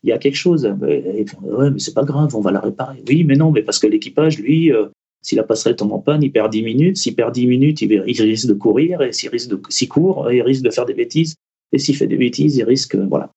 y 0.05 0.13
a 0.13 0.19
quelque 0.19 0.37
chose? 0.37 0.67
Ouais, 0.81 1.71
mais 1.71 1.79
c'est 1.79 1.95
pas 1.95 2.05
grave, 2.05 2.35
on 2.35 2.41
va 2.41 2.51
la 2.51 2.61
réparer. 2.61 3.03
Oui, 3.09 3.25
mais 3.25 3.37
non, 3.37 3.51
mais 3.51 3.63
parce 3.63 3.79
que 3.79 3.87
l'équipage, 3.87 4.39
lui, 4.39 4.73
euh, 4.73 4.87
si 5.23 5.35
la 5.35 5.45
passerelle 5.45 5.77
tombe 5.77 5.93
en 5.93 6.01
panne, 6.01 6.23
il 6.23 6.33
perd 6.33 6.53
10 6.53 6.63
minutes. 6.63 6.97
S'il 6.97 7.15
perd 7.15 7.33
10 7.35 7.47
minutes, 7.47 7.81
il, 7.83 8.01
risque 8.23 8.49
de 8.49 8.55
courir. 8.55 9.01
Et 9.03 9.13
s'il 9.13 9.31
risque 9.31 9.53
s'il 9.69 9.89
court, 9.89 10.31
il 10.33 10.43
risque 10.43 10.63
de 10.63 10.71
faire 10.71 10.87
des 10.87 10.95
bêtises. 10.95 11.37
Et 11.73 11.79
s'il 11.79 11.97
fait 11.97 12.07
des 12.07 12.17
bêtises, 12.17 12.57
il 12.57 12.65
risque, 12.65 12.97
voilà. 12.97 13.31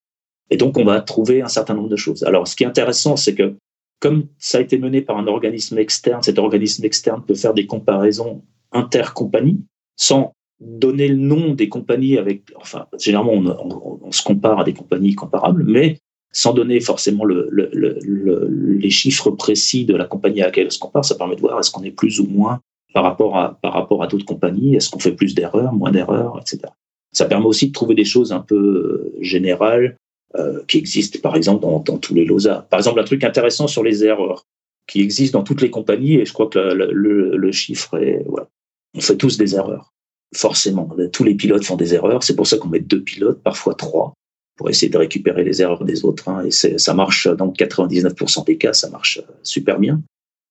Et 0.50 0.56
donc, 0.56 0.76
on 0.76 0.84
va 0.84 1.00
trouver 1.00 1.42
un 1.42 1.48
certain 1.48 1.74
nombre 1.74 1.88
de 1.88 1.96
choses. 1.96 2.24
Alors, 2.24 2.46
ce 2.48 2.56
qui 2.56 2.64
est 2.64 2.66
intéressant, 2.66 3.16
c'est 3.16 3.34
que 3.34 3.54
comme 4.02 4.26
ça 4.36 4.58
a 4.58 4.60
été 4.60 4.78
mené 4.78 5.00
par 5.00 5.16
un 5.16 5.28
organisme 5.28 5.78
externe, 5.78 6.22
cet 6.22 6.40
organisme 6.40 6.84
externe 6.84 7.22
peut 7.24 7.36
faire 7.36 7.54
des 7.54 7.66
comparaisons 7.66 8.42
intercompagnies 8.72 9.64
sans 9.96 10.34
donner 10.60 11.06
le 11.06 11.16
nom 11.16 11.54
des 11.54 11.68
compagnies 11.68 12.18
avec, 12.18 12.42
enfin, 12.56 12.86
généralement, 12.98 13.34
on, 13.34 14.10
se 14.10 14.24
compare 14.24 14.58
à 14.58 14.64
des 14.64 14.74
compagnies 14.74 15.14
comparables, 15.14 15.64
mais 15.64 15.98
sans 16.32 16.52
donner 16.52 16.80
forcément 16.80 17.24
le, 17.24 17.46
le, 17.50 17.70
le, 17.72 18.48
les 18.76 18.90
chiffres 18.90 19.30
précis 19.30 19.84
de 19.84 19.94
la 19.94 20.04
compagnie 20.04 20.42
à 20.42 20.46
laquelle 20.46 20.66
on 20.66 20.70
se 20.70 20.80
compare, 20.80 21.04
ça 21.04 21.14
permet 21.14 21.36
de 21.36 21.40
voir 21.40 21.60
est-ce 21.60 21.70
qu'on 21.70 21.84
est 21.84 21.92
plus 21.92 22.18
ou 22.18 22.26
moins 22.26 22.60
par 22.94 23.04
rapport 23.04 23.38
à, 23.38 23.58
par 23.62 23.72
rapport 23.72 24.02
à 24.02 24.08
d'autres 24.08 24.24
compagnies, 24.24 24.74
est-ce 24.74 24.90
qu'on 24.90 24.98
fait 24.98 25.12
plus 25.12 25.34
d'erreurs, 25.34 25.72
moins 25.72 25.92
d'erreurs, 25.92 26.40
etc. 26.40 26.72
Ça 27.12 27.26
permet 27.26 27.46
aussi 27.46 27.68
de 27.68 27.72
trouver 27.72 27.94
des 27.94 28.04
choses 28.04 28.32
un 28.32 28.40
peu 28.40 28.56
euh, 28.56 29.14
générales 29.20 29.96
euh, 30.36 30.62
qui 30.68 30.78
existent, 30.78 31.18
par 31.20 31.36
exemple, 31.36 31.62
dans, 31.62 31.98
tous 31.98 32.14
les 32.14 32.24
LOSA. 32.24 32.66
Par 32.70 32.80
exemple, 32.80 33.00
un 33.00 33.04
truc 33.04 33.24
intéressant 33.24 33.66
sur 33.66 33.82
les 33.82 34.04
erreurs 34.04 34.46
qui 34.86 35.00
existent 35.00 35.38
dans 35.38 35.44
toutes 35.44 35.62
les 35.62 35.70
compagnies, 35.70 36.14
et 36.14 36.24
je 36.24 36.32
crois 36.32 36.48
que 36.48 36.58
le, 36.58 37.52
chiffre 37.52 37.98
est... 37.98 38.24
Voilà. 38.26 38.48
On 38.94 39.00
fait 39.00 39.16
tous 39.16 39.38
des 39.38 39.54
erreurs, 39.54 39.92
forcément. 40.34 40.88
Tous 41.12 41.24
les 41.24 41.34
pilotes 41.34 41.64
font 41.64 41.76
des 41.76 41.94
erreurs, 41.94 42.22
c'est 42.22 42.36
pour 42.36 42.46
ça 42.46 42.58
qu'on 42.58 42.68
met 42.68 42.80
deux 42.80 43.02
pilotes, 43.02 43.42
parfois 43.42 43.74
trois 43.74 44.14
pour 44.56 44.68
essayer 44.68 44.90
de 44.90 44.98
récupérer 44.98 45.44
les 45.44 45.62
erreurs 45.62 45.84
des 45.84 46.04
autres. 46.04 46.28
Hein, 46.28 46.44
et 46.44 46.50
ça 46.50 46.94
marche 46.94 47.26
dans 47.26 47.48
99% 47.48 48.44
des 48.44 48.58
cas, 48.58 48.72
ça 48.72 48.90
marche 48.90 49.18
euh, 49.18 49.32
super 49.42 49.78
bien. 49.78 50.02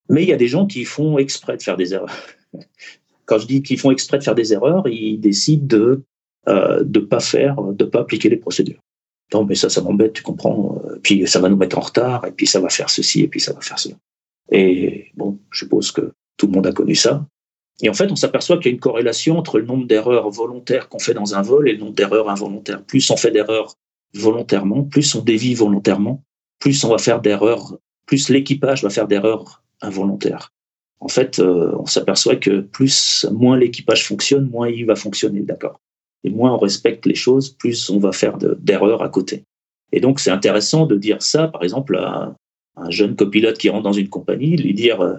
Mais 0.10 0.24
il 0.24 0.30
y 0.30 0.34
a 0.34 0.38
des 0.38 0.48
gens 0.48 0.66
qui 0.66 0.86
font 0.86 1.18
exprès 1.18 1.56
de 1.56 1.62
faire 1.62 1.78
des 1.78 1.94
erreurs. 1.94 2.16
Quand 3.26 3.38
je 3.38 3.48
dis 3.48 3.62
qu'ils 3.62 3.80
font 3.80 3.92
exprès 3.92 4.18
de 4.18 4.24
faire 4.24 4.36
des 4.36 4.54
erreurs, 4.54 4.88
ils 4.88 5.20
décident 5.20 5.66
de 5.66 6.02
euh, 6.48 6.84
de 6.84 7.00
pas 7.00 7.20
faire, 7.20 7.62
de 7.62 7.86
pas 7.86 8.00
appliquer 8.00 8.28
les 8.28 8.38
procédures. 8.38 8.80
Non, 9.34 9.46
mais 9.46 9.56
ça, 9.56 9.70
ça 9.70 9.82
m'embête, 9.82 10.14
tu 10.14 10.24
comprends. 10.24 10.82
Euh, 10.86 11.00
puis 11.02 11.28
ça 11.28 11.40
va 11.40 11.50
nous 11.50 11.58
mettre 11.58 11.78
en 11.78 11.82
retard, 11.82 12.26
et 12.26 12.32
puis 12.32 12.48
ça 12.48 12.60
va 12.60 12.70
faire 12.70 12.90
ceci, 12.90 13.22
et 13.22 13.28
puis 13.28 13.40
ça 13.40 13.54
va 13.54 13.62
faire 13.62 13.80
cela. 13.80 13.96
Et 14.52 15.12
bon, 15.16 15.40
je 15.52 15.60
suppose 15.60 15.92
que 15.92 16.14
tout 16.38 16.48
le 16.48 16.54
monde 16.54 16.68
a 16.68 16.74
connu 16.74 16.96
ça. 16.96 17.26
Et 17.82 17.90
en 17.90 17.94
fait, 17.94 18.12
on 18.12 18.16
s'aperçoit 18.16 18.58
qu'il 18.58 18.68
y 18.68 18.70
a 18.70 18.74
une 18.74 18.80
corrélation 18.80 19.38
entre 19.38 19.58
le 19.58 19.66
nombre 19.66 19.88
d'erreurs 19.88 20.30
volontaires 20.30 20.90
qu'on 20.90 21.00
fait 21.00 21.14
dans 21.14 21.36
un 21.36 21.42
vol 21.42 21.70
et 21.70 21.74
le 21.74 21.80
nombre 21.80 21.94
d'erreurs 21.94 22.30
involontaires. 22.30 22.84
Plus 22.84 23.10
on 23.10 23.18
fait 23.18 23.32
d'erreurs 23.32 23.76
volontairement, 24.14 24.84
plus 24.84 25.16
on 25.16 25.22
dévie 25.22 25.56
volontairement, 25.56 26.24
plus 26.60 26.84
on 26.84 26.90
va 26.90 26.98
faire 26.98 27.22
d'erreurs, 27.22 27.78
plus 28.06 28.30
l'équipage 28.30 28.84
va 28.84 28.90
faire 28.90 29.08
d'erreurs 29.08 29.64
involontaires. 29.82 30.52
En 31.00 31.08
fait, 31.08 31.40
euh, 31.40 31.76
on 31.80 31.88
s'aperçoit 31.88 32.36
que 32.36 32.62
plus, 32.62 33.26
moins 33.32 33.58
l'équipage 33.58 34.06
fonctionne, 34.06 34.48
moins 34.50 34.70
il 34.70 34.86
va 34.86 34.96
fonctionner, 34.96 35.42
d'accord. 35.42 35.80
Et 36.24 36.30
moins 36.30 36.54
on 36.54 36.58
respecte 36.58 37.06
les 37.06 37.16
choses, 37.16 37.50
plus 37.50 37.90
on 37.90 38.00
va 38.00 38.12
faire 38.12 38.38
d'erreurs 38.38 39.02
à 39.02 39.10
côté. 39.10 39.44
Et 39.92 40.00
donc, 40.00 40.20
c'est 40.20 40.32
intéressant 40.32 40.86
de 40.86 40.96
dire 40.96 41.22
ça, 41.22 41.48
par 41.48 41.64
exemple, 41.64 41.98
à 41.98 42.36
un 42.78 42.90
jeune 42.90 43.16
copilote 43.16 43.58
qui 43.58 43.70
rentre 43.70 43.84
dans 43.84 43.92
une 43.92 44.08
compagnie, 44.08 44.56
lui 44.56 44.74
dire, 44.74 45.02
euh, 45.02 45.18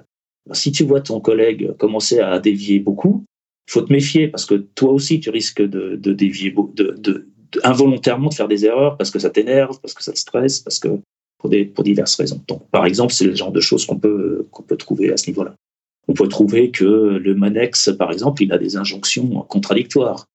si 0.52 0.72
tu 0.72 0.84
vois 0.84 1.00
ton 1.00 1.20
collègue 1.20 1.72
commencer 1.78 2.18
à 2.18 2.38
dévier 2.38 2.78
beaucoup, 2.78 3.24
faut 3.68 3.82
te 3.82 3.92
méfier 3.92 4.28
parce 4.28 4.44
que 4.44 4.54
toi 4.54 4.92
aussi, 4.92 5.20
tu 5.20 5.30
risques 5.30 5.62
de, 5.62 5.96
dévier, 5.96 6.54
de, 6.74 7.28
involontairement 7.62 8.28
de 8.28 8.34
faire 8.34 8.48
des 8.48 8.64
erreurs 8.64 8.96
parce 8.96 9.10
que 9.10 9.18
ça 9.18 9.30
t'énerve, 9.30 9.78
parce 9.80 9.94
que 9.94 10.02
ça 10.02 10.12
te 10.12 10.18
stresse, 10.18 10.60
parce 10.60 10.78
que 10.78 10.88
pour, 11.38 11.50
diverses 11.84 12.14
raisons. 12.16 12.40
Par 12.70 12.86
exemple, 12.86 13.12
c'est 13.12 13.24
le 13.24 13.34
genre 13.34 13.52
de 13.52 13.60
choses 13.60 13.84
qu'on 13.84 13.98
peut, 13.98 14.46
qu'on 14.50 14.62
peut 14.62 14.76
trouver 14.76 15.12
à 15.12 15.16
ce 15.16 15.28
niveau-là. 15.28 15.54
On 16.08 16.14
peut 16.14 16.28
trouver 16.28 16.70
que 16.70 16.84
le 16.84 17.34
Manex, 17.34 17.90
par 17.98 18.12
exemple, 18.12 18.42
il 18.42 18.52
a 18.52 18.58
des 18.58 18.76
injonctions 18.76 19.28
contradictoires. 19.42 20.26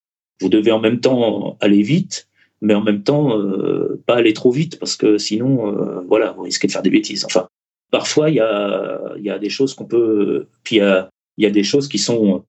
Vous 0.41 0.49
devez 0.49 0.71
en 0.71 0.79
même 0.79 0.99
temps 0.99 1.57
aller 1.61 1.81
vite, 1.81 2.27
mais 2.61 2.73
en 2.73 2.81
même 2.81 3.03
temps 3.03 3.38
euh, 3.39 4.01
pas 4.05 4.15
aller 4.15 4.33
trop 4.33 4.51
vite 4.51 4.79
parce 4.79 4.95
que 4.95 5.17
sinon, 5.17 5.75
euh, 5.75 6.01
voilà, 6.07 6.31
vous 6.31 6.43
risquez 6.43 6.67
de 6.67 6.71
faire 6.71 6.81
des 6.81 6.89
bêtises. 6.89 7.25
Enfin, 7.25 7.47
parfois 7.91 8.29
il 8.29 8.35
y 8.35 8.39
a, 8.39 8.99
y 9.17 9.29
a 9.29 9.39
des 9.39 9.49
choses 9.49 9.73
qu'on 9.73 9.85
peut, 9.85 10.47
puis 10.63 10.77
il 10.77 10.79
y 10.79 10.81
a, 10.81 11.09
y 11.38 11.45
a 11.45 11.51
des 11.51 11.63
choses 11.63 11.88
qui 11.88 11.97
sont, 11.97 12.43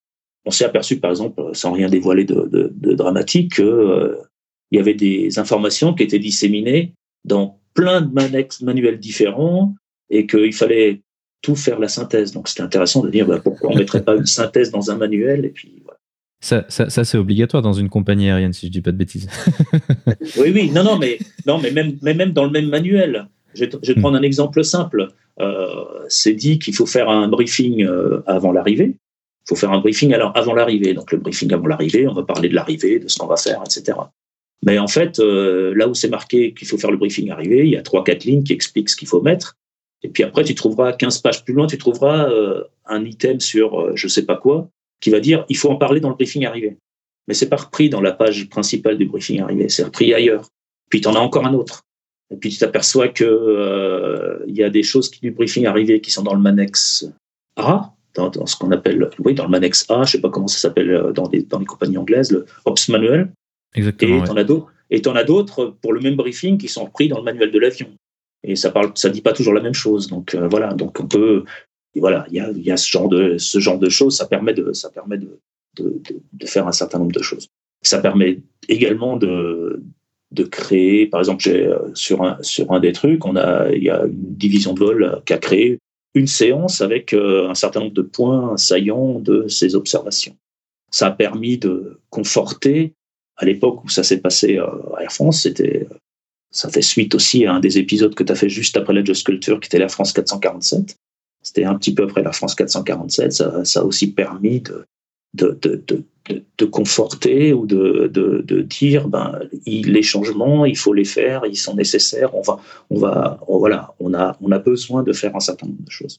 on 0.45 0.51
s'est 0.51 0.65
aperçu 0.65 0.99
par 0.99 1.11
exemple, 1.11 1.43
sans 1.53 1.73
rien 1.73 1.89
dévoiler 1.89 2.25
de, 2.25 2.47
de, 2.47 2.73
de 2.75 2.93
dramatique, 2.95 3.57
que 3.57 3.63
euh, 3.63 4.17
y 4.71 4.79
avait 4.79 4.95
des 4.95 5.39
informations 5.39 5.95
qui 5.95 6.03
étaient 6.03 6.19
disséminées 6.19 6.93
dans 7.25 7.59
plein 7.75 8.01
de 8.01 8.13
manuels 8.65 8.99
différents 8.99 9.75
et 10.11 10.27
qu'il 10.27 10.53
fallait 10.53 11.01
tout 11.43 11.55
faire 11.55 11.79
la 11.79 11.89
synthèse. 11.89 12.33
Donc 12.33 12.49
c'était 12.49 12.63
intéressant 12.63 13.03
de 13.03 13.11
dire 13.11 13.27
bah, 13.27 13.41
pourquoi 13.43 13.71
on 13.71 13.77
mettrait 13.77 14.05
pas 14.05 14.17
une 14.17 14.27
synthèse 14.27 14.71
dans 14.71 14.91
un 14.91 14.97
manuel 14.97 15.45
et 15.45 15.51
puis 15.51 15.83
voilà. 15.85 15.98
Ça, 16.41 16.65
ça, 16.69 16.89
ça 16.89 17.05
c'est 17.05 17.19
obligatoire 17.19 17.63
dans 17.63 17.73
une 17.73 17.89
compagnie 17.89 18.29
aérienne, 18.31 18.53
si 18.53 18.67
je 18.67 18.73
dis 18.73 18.81
pas 18.81 18.93
de 18.93 18.97
bêtises. 18.97 19.29
oui, 20.39 20.53
oui, 20.55 20.71
non, 20.71 20.85
non, 20.85 20.97
mais, 20.97 21.19
non, 21.47 21.59
mais, 21.59 21.71
même, 21.73 21.99
mais 22.03 22.15
même 22.15 22.33
dans 22.33 22.45
le 22.45 22.51
même 22.51 22.69
manuel. 22.69 23.27
Je 23.55 23.65
vais, 23.65 23.69
te, 23.69 23.77
hmm. 23.77 24.01
prendre 24.01 24.17
un 24.17 24.23
exemple 24.23 24.63
simple. 24.63 25.09
Euh, 25.41 25.85
c'est 26.09 26.35
dit 26.35 26.59
qu'il 26.59 26.75
faut 26.75 26.87
faire 26.87 27.09
un 27.09 27.29
briefing 27.29 27.85
euh, 27.85 28.23
avant 28.27 28.53
l'arrivée. 28.53 28.97
Il 28.97 29.49
faut 29.49 29.57
faire 29.57 29.73
un 29.73 29.81
briefing 29.81 30.13
alors 30.13 30.33
avant 30.37 30.55
l'arrivée. 30.55 30.95
Donc 30.95 31.11
le 31.11 31.19
briefing 31.19 31.53
avant 31.53 31.67
l'arrivée, 31.67 32.07
on 32.07 32.15
va 32.15 32.23
parler 32.23 32.49
de 32.49 32.55
l'arrivée, 32.55 32.99
de 32.99 33.09
ce 33.09 33.19
qu'on 33.19 33.27
va 33.27 33.37
faire, 33.37 33.63
etc. 33.65 33.99
Mais 34.65 34.79
en 34.79 34.89
fait, 34.89 35.19
euh, 35.21 35.73
là 35.75 35.89
où 35.89 35.95
c'est 35.95 36.09
marqué 36.09 36.53
qu'il 36.55 36.69
faut 36.69 36.79
faire 36.79 36.91
le 36.91 36.97
briefing 36.97 37.31
arrivé, 37.31 37.65
il 37.65 37.71
y 37.71 37.77
a 37.77 37.83
trois, 37.83 38.05
quatre 38.05 38.25
lignes 38.25 38.43
qui 38.43 38.53
expliquent 38.53 38.91
ce 38.91 38.97
qu'il 38.97 39.09
faut 39.09 39.23
mettre. 39.23 39.57
Et 40.03 40.09
puis 40.09 40.23
après, 40.23 40.45
tu 40.45 40.55
trouveras 40.55 40.93
15 40.93 41.19
pages 41.19 41.45
plus 41.45 41.55
loin, 41.55 41.67
tu 41.67 41.79
trouveras 41.79 42.29
un 42.89 43.05
item 43.05 43.41
sur 43.41 43.81
euh, 43.81 43.93
je 43.95 44.09
sais 44.09 44.25
pas 44.25 44.37
quoi 44.37 44.69
qui 45.01 45.11
va 45.11 45.21
dire 45.21 45.45
il 45.49 45.57
faut 45.57 45.71
en 45.71 45.77
parler 45.77 46.01
dans 46.01 46.09
le 46.09 46.15
briefing 46.15 46.47
arrivé. 46.47 46.77
Mais 47.27 47.35
c'est 47.35 47.49
pas 47.49 47.57
repris 47.57 47.91
dans 47.91 48.01
la 48.01 48.13
page 48.13 48.49
principale 48.49 48.97
du 48.97 49.07
briefing 49.07 49.41
arrivé, 49.41 49.69
c'est 49.69 49.85
repris 49.85 50.15
ailleurs. 50.15 50.49
Puis 50.91 51.01
tu 51.01 51.09
en 51.09 51.15
as 51.15 51.21
encore 51.21 51.47
un 51.47 51.55
autre. 51.55 51.85
Et 52.31 52.37
puis 52.37 52.51
tu 52.51 52.59
t'aperçois 52.59 53.09
que 53.09 53.25
euh, 53.25 54.45
il 54.47 54.57
y 54.57 54.63
a 54.63 54.71
des 54.71 54.83
choses 54.83 55.11
qui, 55.11 55.21
du 55.21 55.31
briefing 55.31 55.67
arrivé 55.67 56.01
qui 56.01 56.11
sont 56.11 56.23
dans 56.23 56.35
le 56.35 56.41
Manex 56.41 57.07
A, 57.57 57.93
dans, 58.15 58.31
dans 58.31 58.47
ce 58.47 58.57
qu'on 58.57 58.71
appelle, 58.71 59.09
oui, 59.21 59.35
dans 59.35 59.45
le 59.45 59.51
Manex 59.51 59.87
A, 59.91 60.05
je 60.05 60.13
sais 60.13 60.21
pas 60.21 60.31
comment 60.31 60.49
ça 60.49 60.59
s'appelle 60.59 61.13
dans, 61.15 61.29
dans 61.29 61.59
les 61.59 61.67
compagnies 61.67 61.99
anglaises, 61.99 62.33
le 62.33 62.47
Ops 62.65 62.89
Manual. 62.89 63.31
Exactement. 63.75 64.25
Et 64.91 65.03
tu 65.03 65.09
en 65.09 65.17
as 65.17 65.25
d'autres 65.25 65.77
pour 65.83 65.93
le 65.93 66.01
même 66.01 66.17
briefing 66.17 66.57
qui 66.57 66.69
sont 66.69 66.85
repris 66.85 67.09
dans 67.09 67.19
le 67.19 67.25
manuel 67.25 67.51
de 67.51 67.59
l'avion. 67.59 67.89
et 68.43 68.57
ça 68.57 68.71
parle, 68.71 68.93
ça 68.95 69.11
dit 69.11 69.21
pas 69.21 69.35
toujours 69.35 69.53
la 69.53 69.61
même 69.61 69.75
chose. 69.75 70.07
Donc 70.09 70.35
voilà, 70.35 70.73
donc 70.73 70.99
on 71.01 71.07
peut, 71.07 71.45
voilà, 71.97 72.27
il 72.31 72.37
y 72.37 72.71
a, 72.71 72.77
ce 72.77 73.59
genre 73.59 73.79
de 73.79 73.89
choses. 73.89 74.17
Ça 74.17 74.27
permet 74.27 74.55
de 74.55 74.73
faire 76.45 76.67
un 76.67 76.73
certain 76.73 76.99
nombre 76.99 77.13
de 77.13 77.23
choses. 77.23 77.49
Ça 77.83 77.99
permet 77.99 78.41
également 78.69 79.17
de 79.17 79.83
créer, 80.51 81.07
par 81.07 81.21
exemple, 81.21 81.43
sur 81.95 82.23
un 82.23 82.39
sur 82.43 82.73
un 82.73 82.81
des 82.81 82.93
trucs, 82.93 83.25
a 83.27 83.69
il 83.73 83.83
y 83.83 83.91
a 83.91 84.05
une 84.05 84.35
division 84.35 84.75
de 84.75 84.81
vol 84.81 85.23
qui 85.25 85.33
a 85.33 85.39
créé 85.39 85.79
une 86.15 86.27
séance 86.27 86.81
avec 86.81 87.15
un 87.15 87.55
certain 87.55 87.81
nombre 87.81 87.95
de 87.95 88.03
points 88.03 88.57
saillants 88.57 89.21
de 89.21 89.49
ces 89.49 89.75
observations. 89.75 90.37
Ça 90.91 91.09
a 91.09 91.11
permis 91.11 91.59
de 91.59 92.01
conforter 92.11 92.95
à 93.37 93.45
l'époque 93.45 93.85
où 93.85 93.89
ça 93.89 94.03
s'est 94.03 94.21
passé 94.21 94.59
à 94.59 94.71
Air 95.01 95.13
France, 95.13 95.43
c'était 95.43 95.87
ça 96.51 96.71
fait 96.71 96.83
suite 96.83 97.15
aussi 97.15 97.47
à 97.47 97.55
un 97.55 97.61
des 97.61 97.79
épisodes 97.79 98.15
que 98.15 98.25
tu 98.25 98.33
as 98.33 98.35
fait 98.35 98.49
juste 98.49 98.77
après 98.77 98.95
la 98.95 99.05
Just 99.05 99.25
Culture, 99.25 99.61
qui 99.61 99.67
était 99.67 99.79
la 99.79 99.89
France 99.89 100.13
447. 100.13 100.97
C'était 101.43 101.65
un 101.65 101.77
petit 101.77 101.95
peu 101.95 102.05
après 102.05 102.23
la 102.23 102.33
France 102.33 102.55
447. 102.55 103.33
Ça, 103.33 103.65
ça 103.65 103.81
a 103.81 103.85
aussi 103.85 104.13
permis 104.13 104.61
de, 104.61 104.87
de, 105.35 105.59
de, 105.63 105.83
de, 105.87 106.05
de 106.59 106.65
conforter 106.65 107.53
ou 107.53 107.67
de, 107.67 108.63
dire 108.63 109.09
ben, 109.09 109.39
les 109.67 110.03
changements, 110.03 110.65
il 110.65 110.77
faut 110.77 110.93
les 110.93 111.05
faire, 111.05 111.43
ils 111.47 111.57
sont 111.57 111.75
nécessaires. 111.75 112.35
On 112.35 112.43
va, 112.43 112.59
on 112.91 112.99
va, 112.99 113.41
voilà, 113.49 113.95
on 114.01 114.15
a, 114.15 114.37
on 114.41 114.51
a 114.53 114.59
besoin 114.59 115.03
de 115.03 115.13
faire 115.13 115.35
un 115.37 115.41
certain 115.41 115.67
nombre 115.67 115.85
de 115.85 115.91
choses. 115.91 116.19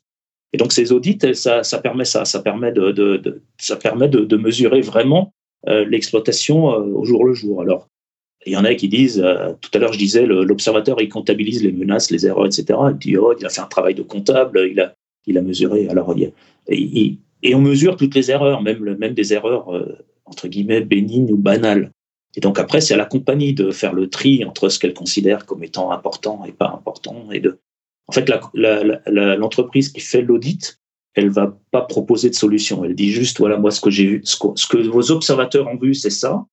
Et 0.53 0.57
donc 0.57 0.71
ces 0.71 0.91
audits, 0.91 1.19
ça, 1.33 1.63
ça 1.63 1.77
permet 1.79 2.05
ça, 2.05 2.25
ça 2.25 2.39
permet 2.39 2.71
de, 2.71 2.91
de, 2.91 3.41
ça 3.59 3.75
permet 3.75 4.09
de, 4.09 4.37
mesurer 4.37 4.81
vraiment 4.81 5.33
euh, 5.67 5.85
l'exploitation 5.85 6.71
euh, 6.71 6.79
au 6.79 7.05
jour 7.05 7.23
le 7.23 7.33
jour. 7.33 7.61
Alors 7.61 7.87
il 8.45 8.53
y 8.53 8.57
en 8.57 8.63
a 8.63 8.73
qui 8.73 8.87
disent, 8.87 9.21
euh, 9.23 9.53
tout 9.61 9.69
à 9.73 9.77
l'heure 9.77 9.93
je 9.93 9.99
disais, 9.99 10.25
l'observateur 10.25 11.01
il 11.01 11.09
comptabilise 11.09 11.63
les 11.63 11.71
menaces, 11.71 12.09
les 12.09 12.25
erreurs, 12.25 12.47
etc. 12.47 12.79
Il 12.91 12.97
dit, 12.97 13.17
oh, 13.17 13.33
il 13.37 13.45
a 13.45 13.49
fait 13.49 13.61
un 13.61 13.67
travail 13.67 13.93
de 13.93 14.01
comptable, 14.01 14.67
il 14.71 14.79
a, 14.79 14.95
il 15.29 15.37
a 15.37 15.41
mesuré. 15.41 15.87
Alors, 15.87 16.13
il, 16.17 16.33
il, 16.67 17.17
et 17.41 17.55
on 17.55 17.61
mesure 17.61 17.95
toutes 17.95 18.15
les 18.15 18.31
erreurs, 18.31 18.61
même, 18.61 19.13
des 19.13 19.33
erreurs, 19.33 19.73
euh, 19.73 19.97
entre 20.25 20.47
guillemets, 20.47 20.81
bénignes 20.81 21.31
ou 21.31 21.37
banales. 21.37 21.91
Et 22.35 22.41
donc 22.41 22.59
après, 22.59 22.81
c'est 22.81 22.93
à 22.93 22.97
la 22.97 23.05
compagnie 23.05 23.53
de 23.53 23.71
faire 23.71 23.93
le 23.93 24.09
tri 24.09 24.45
entre 24.45 24.69
ce 24.69 24.77
qu'elle 24.77 24.93
considère 24.93 25.45
comme 25.45 25.63
étant 25.63 25.91
important 25.91 26.43
et 26.45 26.51
pas 26.51 26.69
important. 26.69 27.31
Et 27.31 27.39
de... 27.39 27.59
En 28.07 28.11
fait, 28.11 28.29
l'entreprise 28.55 29.89
qui 29.89 30.01
fait 30.01 30.21
l'audit, 30.21 30.79
elle 31.15 31.29
va 31.29 31.57
pas 31.71 31.81
proposer 31.81 32.29
de 32.29 32.35
solution. 32.35 32.83
Elle 32.83 32.95
dit 32.95 33.11
juste, 33.11 33.39
voilà, 33.39 33.57
moi, 33.57 33.71
ce 33.71 33.81
que 33.81 33.89
j'ai 33.89 34.05
vu, 34.05 34.21
ce 34.23 34.37
que, 34.37 34.77
vos 34.77 35.11
observateurs 35.11 35.67
ont 35.67 35.77
vu, 35.77 35.93
c'est 35.93 36.09
ça. 36.09 36.45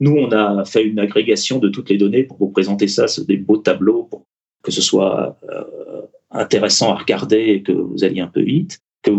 Nous, 0.00 0.12
on 0.12 0.30
a 0.32 0.64
fait 0.64 0.84
une 0.84 0.98
agrégation 0.98 1.58
de 1.58 1.68
toutes 1.68 1.88
les 1.88 1.98
données 1.98 2.24
pour 2.24 2.36
vous 2.38 2.48
présenter 2.48 2.88
ça, 2.88 3.08
c'est 3.08 3.26
des 3.26 3.36
beaux 3.36 3.58
tableaux 3.58 4.04
pour 4.04 4.26
que 4.62 4.72
ce 4.72 4.82
soit 4.82 5.38
euh, 5.50 5.93
intéressant 6.34 6.90
à 6.92 6.96
regarder 6.96 7.38
et 7.38 7.62
que 7.62 7.72
vous 7.72 8.04
alliez 8.04 8.20
un 8.20 8.28
peu 8.28 8.42
vite, 8.42 8.80
que, 9.02 9.10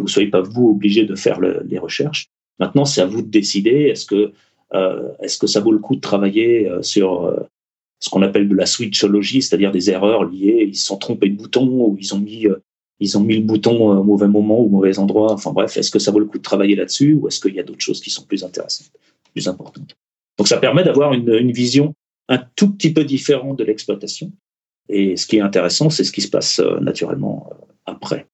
vous 0.00 0.08
soyez 0.08 0.28
pas 0.28 0.40
vous 0.40 0.70
obligé 0.70 1.04
de 1.04 1.14
faire 1.14 1.40
le, 1.40 1.62
les 1.68 1.78
recherches. 1.78 2.28
Maintenant, 2.58 2.84
c'est 2.84 3.00
à 3.00 3.06
vous 3.06 3.22
de 3.22 3.28
décider. 3.28 3.88
Est-ce 3.90 4.06
que 4.06 4.32
euh, 4.74 5.12
est-ce 5.20 5.38
que 5.38 5.46
ça 5.46 5.60
vaut 5.60 5.72
le 5.72 5.78
coup 5.78 5.94
de 5.94 6.00
travailler 6.00 6.68
euh, 6.68 6.82
sur 6.82 7.26
euh, 7.26 7.40
ce 8.00 8.10
qu'on 8.10 8.22
appelle 8.22 8.48
de 8.48 8.54
la 8.54 8.66
switchologie, 8.66 9.42
c'est-à-dire 9.42 9.70
des 9.70 9.90
erreurs 9.90 10.24
liées, 10.24 10.66
ils 10.68 10.76
se 10.76 10.86
sont 10.86 10.96
trompés 10.96 11.28
de 11.28 11.36
bouton 11.36 11.66
ou 11.66 11.96
ils 11.98 12.14
ont 12.14 12.18
mis 12.18 12.46
ils 13.00 13.18
ont 13.18 13.22
mis 13.22 13.36
le 13.36 13.42
bouton 13.42 13.90
au 13.90 14.04
mauvais 14.04 14.28
moment 14.28 14.60
ou 14.60 14.66
au 14.66 14.68
mauvais 14.68 14.98
endroit. 14.98 15.32
Enfin 15.32 15.52
bref, 15.52 15.76
est-ce 15.76 15.90
que 15.90 15.98
ça 15.98 16.10
vaut 16.10 16.18
le 16.18 16.26
coup 16.26 16.38
de 16.38 16.42
travailler 16.42 16.76
là-dessus 16.76 17.14
ou 17.14 17.28
est-ce 17.28 17.40
qu'il 17.40 17.54
y 17.54 17.60
a 17.60 17.62
d'autres 17.62 17.80
choses 17.80 18.00
qui 18.00 18.10
sont 18.10 18.24
plus 18.24 18.44
intéressantes, 18.44 18.90
plus 19.32 19.48
importantes? 19.48 19.96
Donc 20.38 20.48
ça 20.48 20.58
permet 20.58 20.84
d'avoir 20.84 21.12
une 21.12 21.52
vision 21.52 21.94
un 22.28 22.38
tout 22.56 22.70
petit 22.72 22.92
peu 22.92 23.04
différente 23.04 23.58
de 23.58 23.64
l'exploitation 23.64 24.32
et 24.88 25.16
ce 25.16 25.26
qui 25.26 25.36
est 25.36 25.40
intéressant, 25.40 25.90
c'est 25.90 26.04
ce 26.04 26.12
qui 26.12 26.20
se 26.20 26.28
passe 26.28 26.58
euh, 26.58 26.78
naturellement 26.80 27.50
euh, 27.50 27.64
après. 27.86 28.26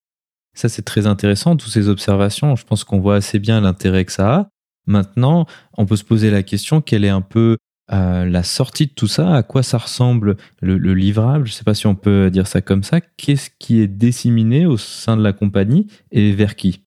Ça, 0.54 0.68
c'est 0.68 0.82
très 0.82 1.06
intéressant, 1.06 1.56
toutes 1.56 1.72
ces 1.72 1.88
observations. 1.88 2.56
Je 2.56 2.64
pense 2.64 2.84
qu'on 2.84 3.00
voit 3.00 3.16
assez 3.16 3.38
bien 3.38 3.60
l'intérêt 3.60 4.04
que 4.04 4.12
ça 4.12 4.34
a. 4.34 4.48
Maintenant, 4.86 5.46
on 5.76 5.86
peut 5.86 5.96
se 5.96 6.04
poser 6.04 6.30
la 6.30 6.42
question, 6.42 6.80
quelle 6.80 7.04
est 7.04 7.10
un 7.10 7.20
peu 7.20 7.56
euh, 7.92 8.24
la 8.24 8.42
sortie 8.42 8.86
de 8.86 8.92
tout 8.92 9.06
ça? 9.06 9.32
À 9.32 9.42
quoi 9.42 9.62
ça 9.62 9.78
ressemble 9.78 10.36
le, 10.60 10.76
livrable? 10.94 11.46
Je 11.46 11.52
ne 11.52 11.54
sais 11.54 11.64
pas 11.64 11.74
si 11.74 11.86
on 11.86 11.94
peut 11.94 12.30
dire 12.30 12.48
ça 12.48 12.60
comme 12.60 12.82
ça. 12.82 13.00
Qu'est-ce 13.00 13.50
qui 13.58 13.80
est 13.80 13.86
disséminé 13.86 14.66
au 14.66 14.76
sein 14.76 15.16
de 15.16 15.22
la 15.22 15.32
compagnie 15.32 15.86
et 16.10 16.32
vers 16.32 16.56
qui? 16.56 16.82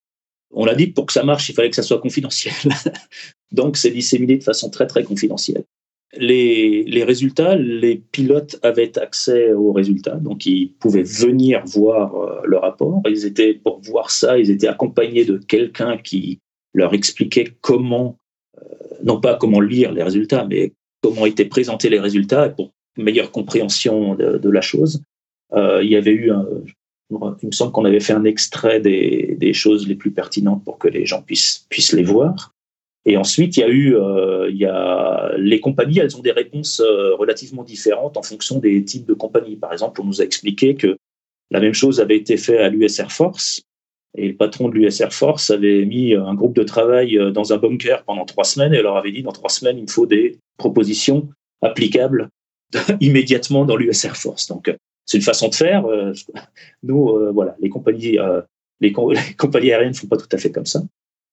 On 0.51 0.65
l'a 0.65 0.75
dit, 0.75 0.87
pour 0.87 1.05
que 1.05 1.13
ça 1.13 1.23
marche, 1.23 1.49
il 1.49 1.55
fallait 1.55 1.69
que 1.69 1.75
ça 1.75 1.83
soit 1.83 1.99
confidentiel. 1.99 2.53
Donc, 3.51 3.77
c'est 3.77 3.91
disséminé 3.91 4.37
de 4.37 4.43
façon 4.43 4.69
très, 4.69 4.87
très 4.87 5.03
confidentielle 5.03 5.63
les, 6.17 6.83
les, 6.83 7.03
résultats, 7.03 7.55
les 7.55 8.01
pilotes 8.11 8.59
avaient 8.61 8.97
accès 8.97 9.53
aux 9.53 9.71
résultats, 9.71 10.15
donc 10.15 10.45
ils 10.45 10.71
pouvaient 10.73 11.03
venir 11.03 11.63
voir 11.65 12.15
euh, 12.15 12.41
le 12.45 12.57
rapport. 12.57 13.01
Ils 13.09 13.25
étaient 13.25 13.53
pour 13.53 13.81
voir 13.81 14.11
ça, 14.11 14.37
ils 14.37 14.51
étaient 14.51 14.67
accompagnés 14.67 15.25
de 15.25 15.37
quelqu'un 15.37 15.97
qui 15.97 16.39
leur 16.73 16.93
expliquait 16.93 17.53
comment, 17.61 18.17
euh, 18.57 18.65
non 19.03 19.19
pas 19.19 19.35
comment 19.35 19.59
lire 19.59 19.91
les 19.91 20.03
résultats, 20.03 20.45
mais 20.45 20.73
comment 21.01 21.25
étaient 21.25 21.45
présentés 21.45 21.89
les 21.89 21.99
résultats 21.99 22.49
pour 22.49 22.71
meilleure 22.97 23.31
compréhension 23.31 24.15
de, 24.15 24.49
la 24.49 24.61
chose. 24.61 25.01
Euh, 25.53 25.81
il 25.83 25.89
y 25.89 25.95
avait 25.95 26.11
eu, 26.11 26.31
un, 26.31 26.45
il 27.09 27.47
me 27.47 27.51
semble 27.51 27.71
qu'on 27.71 27.85
avait 27.85 27.99
fait 27.99 28.13
un 28.13 28.23
extrait 28.23 28.79
des, 28.79 29.35
des, 29.39 29.53
choses 29.53 29.87
les 29.87 29.95
plus 29.95 30.11
pertinentes 30.11 30.63
pour 30.63 30.77
que 30.77 30.87
les 30.87 31.05
gens 31.05 31.21
puissent, 31.21 31.65
puissent 31.69 31.93
les 31.93 32.03
voir. 32.03 32.52
Et 33.05 33.17
ensuite, 33.17 33.57
il 33.57 33.59
y 33.59 33.63
a 33.63 33.69
eu, 33.69 33.95
euh, 33.95 34.49
il 34.49 34.57
y 34.57 34.65
a 34.65 35.33
les 35.37 35.59
compagnies, 35.59 35.99
elles 35.99 36.15
ont 36.15 36.21
des 36.21 36.31
réponses 36.31 36.79
euh, 36.79 37.15
relativement 37.15 37.63
différentes 37.63 38.15
en 38.15 38.23
fonction 38.23 38.59
des 38.59 38.83
types 38.85 39.05
de 39.05 39.13
compagnies. 39.13 39.57
Par 39.57 39.73
exemple, 39.73 39.99
on 40.01 40.05
nous 40.05 40.21
a 40.21 40.23
expliqué 40.23 40.75
que 40.75 40.97
la 41.51 41.59
même 41.59 41.73
chose 41.73 41.99
avait 41.99 42.15
été 42.15 42.37
fait 42.37 42.59
à 42.59 42.69
l'US 42.69 42.99
Air 42.99 43.11
Force. 43.11 43.63
Et 44.15 44.27
le 44.27 44.35
patron 44.35 44.69
de 44.69 44.75
l'US 44.75 45.01
Air 45.01 45.11
Force 45.11 45.49
avait 45.49 45.85
mis 45.85 46.13
un 46.15 46.33
groupe 46.33 46.55
de 46.55 46.63
travail 46.63 47.17
euh, 47.17 47.31
dans 47.31 47.51
un 47.51 47.57
bunker 47.57 48.03
pendant 48.05 48.25
trois 48.25 48.45
semaines 48.45 48.73
et 48.73 48.81
leur 48.81 48.95
avait 48.95 49.11
dit 49.11 49.23
dans 49.23 49.33
trois 49.33 49.49
semaines, 49.49 49.77
il 49.77 49.83
me 49.83 49.89
faut 49.89 50.05
des 50.05 50.39
propositions 50.57 51.27
applicables 51.61 52.29
immédiatement 53.01 53.65
dans 53.65 53.75
l'US 53.75 54.05
Air 54.05 54.15
Force. 54.15 54.47
Donc, 54.47 54.73
c'est 55.05 55.17
une 55.17 55.23
façon 55.23 55.49
de 55.49 55.55
faire. 55.55 55.85
Nous, 56.83 57.33
voilà, 57.33 57.57
les 57.59 57.69
compagnies, 57.69 58.17
les, 58.79 58.93
les 59.19 59.35
compagnies 59.35 59.71
aériennes 59.73 59.91
ne 59.91 59.97
font 59.97 60.07
pas 60.07 60.17
tout 60.17 60.29
à 60.31 60.37
fait 60.37 60.51
comme 60.51 60.65
ça. 60.65 60.81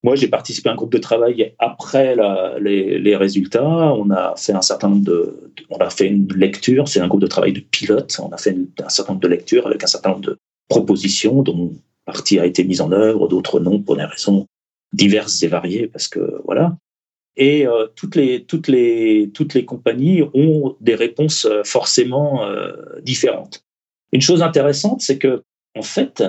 Moi, 0.03 0.16
j'ai 0.16 0.28
participé 0.28 0.70
à 0.70 0.72
un 0.72 0.76
groupe 0.76 0.92
de 0.92 0.98
travail 0.98 1.55
après 1.59 2.16
les, 2.59 3.16
résultats. 3.16 3.94
On 3.94 4.11
a 4.11 4.34
fait 4.36 4.53
un 4.53 4.62
certain 4.62 4.88
nombre 4.88 5.05
de, 5.05 5.53
on 5.68 5.76
a 5.76 5.90
fait 5.90 6.07
une 6.07 6.32
lecture. 6.32 6.88
C'est 6.88 7.01
un 7.01 7.09
groupe 7.09 7.20
de 7.20 7.26
travail 7.26 7.53
de 7.53 7.61
pilotes. 7.61 8.18
On 8.22 8.30
a 8.30 8.38
fait 8.38 8.57
un 8.82 8.88
certain 8.88 9.12
nombre 9.12 9.22
de 9.22 9.28
lectures 9.28 9.66
avec 9.66 9.84
un 9.84 9.86
certain 9.86 10.11
nombre 10.11 10.22
de 10.22 10.38
propositions, 10.68 11.42
dont 11.42 11.74
partie 12.07 12.38
a 12.38 12.46
été 12.46 12.64
mise 12.64 12.80
en 12.80 12.92
œuvre, 12.92 13.28
d'autres 13.28 13.61
non 13.61 13.80
pour 13.80 13.96
des 13.96 14.05
raisons 14.05 14.46
diverses 14.92 15.42
et 15.42 15.48
variées, 15.48 15.86
parce 15.86 16.09
que 16.09 16.40
voilà. 16.44 16.76
Et 17.36 17.66
euh, 17.66 17.86
toutes 17.94 18.16
les 18.16 18.44
toutes 18.44 18.68
les 18.68 19.30
toutes 19.32 19.55
les 19.55 19.64
compagnies 19.64 20.22
ont 20.34 20.76
des 20.80 20.94
réponses 20.94 21.44
euh, 21.44 21.62
forcément 21.64 22.44
euh, 22.44 22.72
différentes. 23.03 23.64
Une 24.12 24.20
chose 24.20 24.42
intéressante, 24.42 25.01
c'est 25.01 25.18
que 25.18 25.42
en 25.76 25.82
fait, 25.82 26.24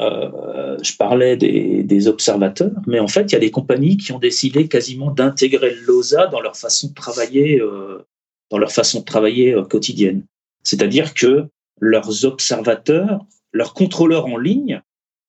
euh, 0.00 0.78
je 0.82 0.96
parlais 0.96 1.36
des, 1.36 1.82
des, 1.82 2.08
observateurs, 2.08 2.72
mais 2.86 2.98
en 2.98 3.08
fait, 3.08 3.24
il 3.24 3.32
y 3.32 3.36
a 3.36 3.40
des 3.40 3.50
compagnies 3.50 3.98
qui 3.98 4.12
ont 4.12 4.18
décidé 4.18 4.66
quasiment 4.66 5.10
d'intégrer 5.10 5.74
l'OSA 5.86 6.28
dans 6.28 6.40
leur 6.40 6.56
façon 6.56 6.88
de 6.88 6.94
travailler, 6.94 7.60
euh, 7.60 8.06
dans 8.50 8.58
leur 8.58 8.72
façon 8.72 9.00
de 9.00 9.04
travailler 9.04 9.54
euh, 9.54 9.64
quotidienne. 9.64 10.24
C'est-à-dire 10.62 11.12
que 11.12 11.46
leurs 11.80 12.24
observateurs, 12.24 13.26
leurs 13.52 13.74
contrôleurs 13.74 14.26
en 14.26 14.38
ligne, 14.38 14.80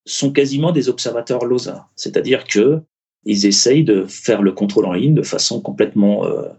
sont 0.06 0.32
quasiment 0.32 0.72
des 0.72 0.90
observateurs 0.90 1.46
LOSA. 1.46 1.88
C'est-à-dire 1.96 2.46
que 2.46 2.82
ils 3.26 3.46
essayent 3.46 3.84
de 3.84 4.06
faire 4.06 4.42
le 4.42 4.52
contrôle 4.52 4.86
en 4.86 4.94
ligne 4.94 5.14
de 5.14 5.24
façon 5.24 5.62
complètement 5.62 6.26
euh, 6.26 6.50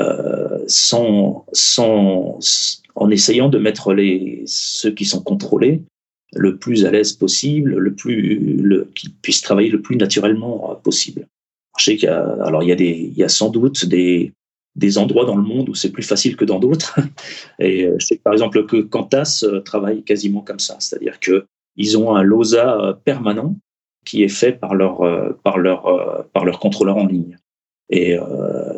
euh, 0.00 0.64
sans, 0.66 1.44
sans, 1.52 2.38
en 2.94 3.10
essayant 3.10 3.48
de 3.48 3.58
mettre 3.58 3.92
les 3.92 4.42
ceux 4.46 4.92
qui 4.92 5.04
sont 5.04 5.22
contrôlés 5.22 5.82
le 6.34 6.56
plus 6.56 6.84
à 6.84 6.90
l'aise 6.90 7.12
possible, 7.12 7.76
le 7.76 7.94
plus, 7.94 8.38
le, 8.38 8.88
qu'ils 8.94 9.12
puissent 9.12 9.42
travailler 9.42 9.70
le 9.70 9.82
plus 9.82 9.96
naturellement 9.96 10.70
euh, 10.70 10.74
possible. 10.74 11.26
Je 11.78 11.84
sais 11.84 11.96
qu'il 11.96 12.08
y 12.08 12.12
a, 12.12 12.24
alors 12.42 12.62
il 12.62 12.68
y 12.68 12.72
a 12.72 12.76
des, 12.76 12.90
il 12.90 13.16
y 13.16 13.24
a 13.24 13.28
sans 13.28 13.50
doute 13.50 13.86
des, 13.86 14.32
des 14.76 14.98
endroits 14.98 15.24
dans 15.24 15.36
le 15.36 15.42
monde 15.42 15.68
où 15.68 15.74
c'est 15.74 15.90
plus 15.90 16.02
facile 16.02 16.36
que 16.36 16.44
dans 16.44 16.58
d'autres. 16.58 16.98
Et 17.58 17.84
euh, 17.84 17.96
je 17.98 18.06
sais 18.06 18.20
par 18.22 18.32
exemple 18.32 18.64
que 18.66 18.76
Qantas 18.82 19.44
euh, 19.44 19.60
travaille 19.60 20.02
quasiment 20.02 20.42
comme 20.42 20.60
ça, 20.60 20.76
c'est-à-dire 20.78 21.18
que 21.20 21.46
ils 21.76 21.96
ont 21.96 22.14
un 22.14 22.22
LOSA 22.22 23.00
permanent 23.04 23.56
qui 24.04 24.22
est 24.22 24.28
fait 24.28 24.52
par 24.52 24.74
leur 24.74 24.98
par 25.44 25.56
leur 25.56 26.26
par 26.32 26.44
leur 26.44 26.58
contrôleur 26.58 26.96
en 26.96 27.06
ligne. 27.06 27.38
Et 27.90 28.16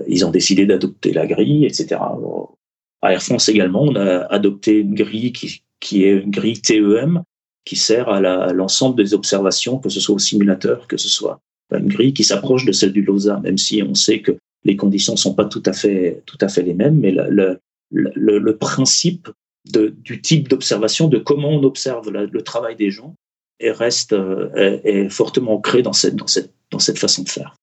ils 0.07 0.27
ont 0.27 0.31
décidé 0.31 0.67
d'adopter 0.67 1.13
la 1.13 1.27
grille, 1.27 1.65
etc. 1.65 2.01
À 3.01 3.13
Air 3.13 3.23
France 3.23 3.49
également, 3.49 3.83
on 3.83 3.97
a 3.97 4.27
adopté 4.27 4.79
une 4.79 4.95
grille 4.95 5.33
qui, 5.33 5.63
qui 5.81 6.05
est 6.05 6.13
une 6.13 6.31
grille 6.31 6.61
TEM, 6.61 7.25
qui 7.65 7.77
sert 7.77 8.09
à 8.09 8.53
l'ensemble 8.53 8.97
des 8.97 9.15
observations, 9.15 9.79
que 9.79 9.89
ce 9.89 10.01
soit 10.01 10.17
au 10.17 10.19
simulateur, 10.19 10.87
que 10.87 10.97
ce 10.97 11.09
soit 11.09 11.41
une 11.73 11.89
grille 11.89 12.13
qui 12.13 12.25
s'approche 12.25 12.65
de 12.65 12.73
celle 12.73 12.93
du 12.93 13.03
LOSA, 13.03 13.41
même 13.41 13.59
si 13.59 13.83
on 13.83 13.95
sait 13.95 14.21
que 14.21 14.33
les 14.65 14.77
conditions 14.77 15.17
sont 15.17 15.35
pas 15.35 15.47
tout 15.47 15.63
à 15.67 15.73
fait, 15.73 16.23
tout 16.27 16.39
à 16.41 16.49
fait 16.49 16.63
les 16.63 16.75
mêmes, 16.75 16.99
mais 16.99 17.15
le, 17.91 18.53
principe 18.59 19.29
du 19.65 20.21
type 20.21 20.49
d'observation, 20.49 21.09
de 21.09 21.19
comment 21.19 21.51
on 21.51 21.63
observe 21.63 22.11
le 22.11 22.43
travail 22.43 22.77
des 22.77 22.91
gens, 22.91 23.15
reste 23.71 24.15
est, 24.55 25.09
fortement 25.09 25.55
ancré 25.55 25.83
dans 25.83 25.93
cette, 25.93 26.17
dans, 26.17 26.27
cette, 26.27 26.53
dans 26.71 26.79
cette 26.79 26.99
façon 26.99 27.23
de 27.23 27.29
faire. 27.29 27.55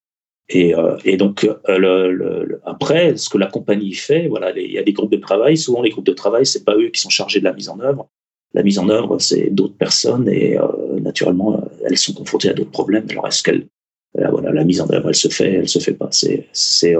Et, 0.50 0.74
et 1.06 1.18
donc 1.18 1.48
le, 1.68 2.62
après, 2.66 3.18
ce 3.18 3.30
que 3.30 3.38
la 3.38 3.48
compagnie 3.48 3.94
fait, 3.94 4.28
voilà, 4.28 4.58
il 4.58 4.72
y 4.72 4.80
a 4.80 4.84
des 4.84 4.94
groupes 4.94 5.12
de 5.12 5.18
travail. 5.18 5.58
Souvent, 5.58 5.82
les 5.82 5.90
groupes 5.90 6.06
de 6.06 6.14
travail, 6.14 6.46
c'est 6.46 6.64
pas 6.64 6.76
eux 6.76 6.90
qui 6.90 7.02
sont 7.02 7.10
chargés 7.10 7.40
de 7.40 7.46
la 7.46 7.54
mise 7.54 7.70
en 7.70 7.80
œuvre. 7.80 8.10
La 8.54 8.64
mise 8.64 8.80
en 8.80 8.90
œuvre, 8.90 9.20
c'est 9.20 9.50
d'autres 9.52 9.78
personnes, 9.78 10.28
et 10.28 10.58
naturellement, 11.02 11.62
elles 11.86 11.98
sont 11.98 12.14
confrontées 12.14 12.50
à 12.50 12.54
d'autres 12.54 12.72
problèmes. 12.72 13.06
Alors, 13.12 13.28
est-ce 13.28 13.44
qu'elles 13.44 13.68
voilà, 14.14 14.52
la 14.52 14.64
mise 14.64 14.82
en 14.82 14.90
œuvre, 14.90 15.10
elle 15.10 15.16
se 15.16 15.28
fait, 15.28 15.54
elle 15.54 15.70
se 15.70 15.80
fait 15.80 15.94
pas? 15.94 16.08
C'est, 16.12 16.48
c'est, 16.52 16.96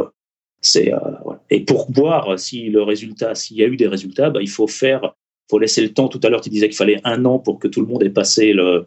c'est, 0.62 0.92
Et 1.50 1.62
pour 1.62 1.92
voir 1.92 2.38
si 2.40 2.70
le 2.70 2.84
résultat, 2.84 3.36
s'il 3.36 3.58
y 3.58 3.64
a 3.64 3.68
eu 3.68 3.78
des 3.78 3.88
résultats, 3.88 4.30
bah, 4.30 4.42
il 4.42 4.50
faut 4.50 4.68
faire, 4.68 5.16
faut 5.50 5.60
laisser 5.60 5.82
le 5.82 5.94
temps. 5.94 6.08
Tout 6.08 6.20
à 6.24 6.30
l'heure, 6.30 6.42
tu 6.42 6.50
disais 6.50 6.68
qu'il 6.68 6.78
fallait 6.78 7.02
un 7.04 7.26
an 7.26 7.40
pour 7.40 7.60
que 7.60 7.68
tout 7.68 7.82
le 7.82 7.88
monde 7.88 8.04
ait 8.04 8.10
passé 8.10 8.54
le, 8.54 8.86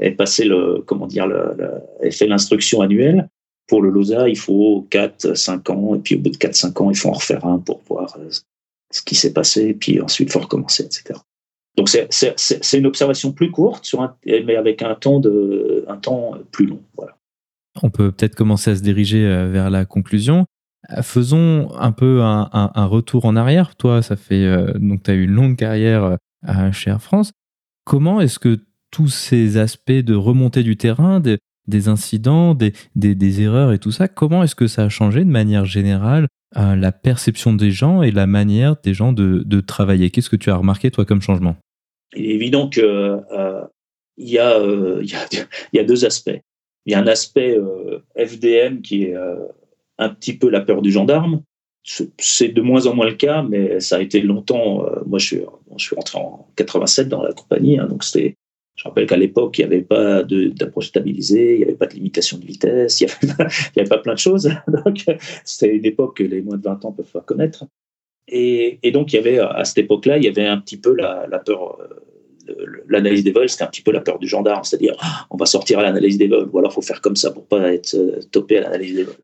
ait 0.00 0.10
passé 0.10 0.44
le, 0.44 0.82
comment 0.86 1.06
dire, 1.06 1.26
le, 1.26 1.56
ait 2.02 2.10
fait 2.10 2.26
l'instruction 2.26 2.80
annuelle. 2.80 3.28
Pour 3.68 3.80
le 3.80 3.90
LOSA, 3.90 4.28
il 4.28 4.36
faut 4.36 4.86
4, 4.90 5.34
5 5.34 5.70
ans, 5.70 5.94
et 5.94 5.98
puis 5.98 6.16
au 6.16 6.18
bout 6.18 6.30
de 6.30 6.36
4, 6.36 6.54
5 6.54 6.80
ans, 6.80 6.90
il 6.90 6.96
faut 6.96 7.08
en 7.08 7.12
refaire 7.12 7.46
un 7.46 7.58
pour 7.58 7.80
voir 7.88 8.16
euh, 8.18 8.28
ce 8.90 9.02
qui 9.02 9.14
s'est 9.14 9.32
passé, 9.32 9.68
et 9.68 9.74
puis 9.74 10.00
ensuite, 10.00 10.28
il 10.28 10.32
faut 10.32 10.40
recommencer, 10.40 10.84
etc. 10.84 11.18
Donc, 11.76 11.88
c'est, 11.88 12.78
une 12.78 12.86
observation 12.86 13.32
plus 13.32 13.50
courte, 13.50 13.84
sur 13.84 14.02
un, 14.02 14.16
mais 14.26 14.56
avec 14.56 14.82
un 14.82 14.94
temps, 14.94 15.20
de, 15.20 15.84
un 15.88 15.96
temps 15.96 16.34
plus 16.50 16.66
long. 16.66 16.82
Voilà. 16.96 17.16
On 17.82 17.90
peut 17.90 18.12
peut-être 18.12 18.34
commencer 18.34 18.70
à 18.70 18.76
se 18.76 18.82
diriger 18.82 19.24
euh, 19.24 19.48
vers 19.48 19.70
la 19.70 19.84
conclusion. 19.84 20.44
Euh, 20.90 21.02
faisons 21.02 21.70
un 21.78 21.92
peu 21.92 22.20
un, 22.22 22.86
retour 22.86 23.24
en 23.24 23.36
arrière. 23.36 23.76
Toi, 23.76 24.02
ça 24.02 24.16
fait 24.16 24.44
euh, 24.44 24.72
donc 24.74 25.04
tu 25.04 25.10
as 25.10 25.14
eu 25.14 25.24
une 25.24 25.32
longue 25.32 25.56
carrière 25.56 26.18
chez 26.72 26.90
Air 26.90 27.00
France. 27.00 27.32
Comment 27.84 28.20
est-ce 28.20 28.38
que 28.38 28.58
tous 28.90 29.08
ces 29.08 29.56
aspects 29.56 29.92
de 29.92 30.14
remontée 30.14 30.62
du 30.62 30.76
terrain, 30.76 31.20
des, 31.66 31.88
incidents, 31.88 32.54
des, 32.54 33.40
erreurs 33.40 33.72
et 33.72 33.78
tout 33.78 33.92
ça, 33.92 34.08
comment 34.08 34.42
est-ce 34.42 34.54
que 34.54 34.66
ça 34.66 34.84
a 34.84 34.88
changé 34.88 35.20
de 35.20 35.30
manière 35.30 35.64
générale 35.64 36.26
la 36.54 36.92
perception 36.92 37.54
des 37.54 37.70
gens 37.70 38.02
et 38.02 38.10
la 38.10 38.26
manière 38.26 38.76
des 38.82 38.94
gens 38.94 39.12
de, 39.12 39.60
travailler? 39.60 40.10
Qu'est-ce 40.10 40.30
que 40.30 40.36
tu 40.36 40.50
as 40.50 40.56
remarqué 40.56 40.90
toi 40.90 41.04
comme 41.04 41.22
changement? 41.22 41.56
Il 42.14 42.26
est 42.26 42.34
évident 42.34 42.68
que 42.68 43.18
il 44.18 44.28
y, 44.28 44.32
y, 45.72 45.78
a 45.78 45.84
deux 45.84 46.04
aspects. 46.04 46.40
Il 46.86 46.92
y 46.92 46.94
a 46.94 46.98
un 46.98 47.06
aspect 47.06 47.56
euh, 47.56 48.00
FDM 48.16 48.80
qui 48.80 49.04
est 49.04 49.16
euh, 49.16 49.36
un 49.98 50.08
petit 50.08 50.36
peu 50.36 50.48
la 50.48 50.60
peur 50.60 50.82
du 50.82 50.90
gendarme. 50.90 51.42
C'est 51.84 52.48
de 52.48 52.62
moins 52.62 52.86
en 52.86 52.94
moins 52.94 53.06
le 53.06 53.14
cas, 53.14 53.42
mais 53.42 53.80
ça 53.80 53.96
a 53.96 54.00
été 54.00 54.20
longtemps. 54.20 54.86
Euh, 54.86 55.00
moi, 55.04 55.18
je 55.18 55.26
suis, 55.26 55.40
je 55.76 55.94
rentré 55.94 56.18
en 56.18 56.46
87 56.56 57.08
dans 57.08 57.22
la 57.22 57.32
compagnie, 57.32 57.78
hein, 57.78 57.86
donc 57.86 58.04
c'était. 58.04 58.36
Je 58.74 58.84
rappelle 58.84 59.06
qu'à 59.06 59.16
l'époque, 59.16 59.58
il 59.58 59.62
n'y 59.62 59.74
avait 59.74 59.82
pas 59.82 60.22
d'approche 60.22 60.88
stabilisée, 60.88 61.54
il 61.54 61.58
n'y 61.58 61.64
avait 61.64 61.74
pas 61.74 61.86
de 61.86 61.94
limitation 61.94 62.38
de 62.38 62.46
vitesse, 62.46 63.00
il 63.00 63.06
n'y 63.06 63.32
avait, 63.76 63.88
pas 63.88 63.98
plein 63.98 64.14
de 64.14 64.18
choses. 64.18 64.50
Donc, 64.84 65.04
c'était 65.44 65.76
une 65.76 65.84
époque 65.84 66.16
que 66.16 66.22
les 66.22 66.40
moins 66.40 66.56
de 66.56 66.62
20 66.62 66.84
ans 66.84 66.92
peuvent 66.92 67.10
pas 67.12 67.20
connaître. 67.20 67.64
Et, 68.28 68.78
donc, 68.92 69.12
il 69.12 69.16
y 69.16 69.18
avait, 69.18 69.38
à 69.38 69.64
cette 69.64 69.78
époque-là, 69.78 70.16
il 70.16 70.24
y 70.24 70.28
avait 70.28 70.46
un 70.46 70.56
petit 70.56 70.78
peu 70.78 70.94
la, 70.94 71.26
la 71.28 71.38
peur 71.38 71.76
l'analyse 72.88 73.24
des 73.24 73.32
vols, 73.32 73.48
c'était 73.48 73.64
un 73.64 73.68
petit 73.68 73.82
peu 73.82 73.92
la 73.92 74.00
peur 74.00 74.18
du 74.18 74.26
gendarme, 74.26 74.64
c'est-à-dire 74.64 74.96
on 75.30 75.36
va 75.36 75.46
sortir 75.46 75.78
à 75.78 75.82
l'analyse 75.82 76.18
des 76.18 76.28
vols, 76.28 76.48
ou 76.52 76.58
alors 76.58 76.72
il 76.72 76.74
faut 76.74 76.82
faire 76.82 77.00
comme 77.00 77.16
ça 77.16 77.30
pour 77.30 77.46
pas 77.46 77.72
être 77.72 77.94
euh, 77.94 78.20
topé 78.30 78.58
à 78.58 78.62
l'analyse 78.62 78.94
des 78.96 79.04
vols. 79.04 79.16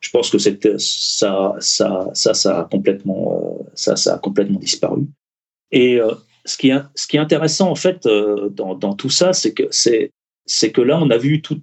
Je 0.00 0.10
pense 0.10 0.30
que 0.30 0.38
ça, 0.38 1.56
a 1.58 2.68
complètement, 2.70 3.60
euh, 3.60 3.64
ça, 3.74 4.14
a 4.14 4.18
complètement 4.18 4.58
disparu. 4.58 5.02
Et 5.70 6.00
euh, 6.00 6.12
ce 6.44 6.56
qui 6.56 6.68
est, 6.70 7.18
intéressant 7.18 7.70
en 7.70 7.74
fait 7.74 8.06
dans, 8.06 8.74
dans 8.74 8.94
tout 8.94 9.10
ça, 9.10 9.32
c'est 9.32 9.52
que 9.52 10.80
là 10.80 11.00
on 11.00 11.10
a 11.10 11.18
vu 11.18 11.42
tout, 11.42 11.60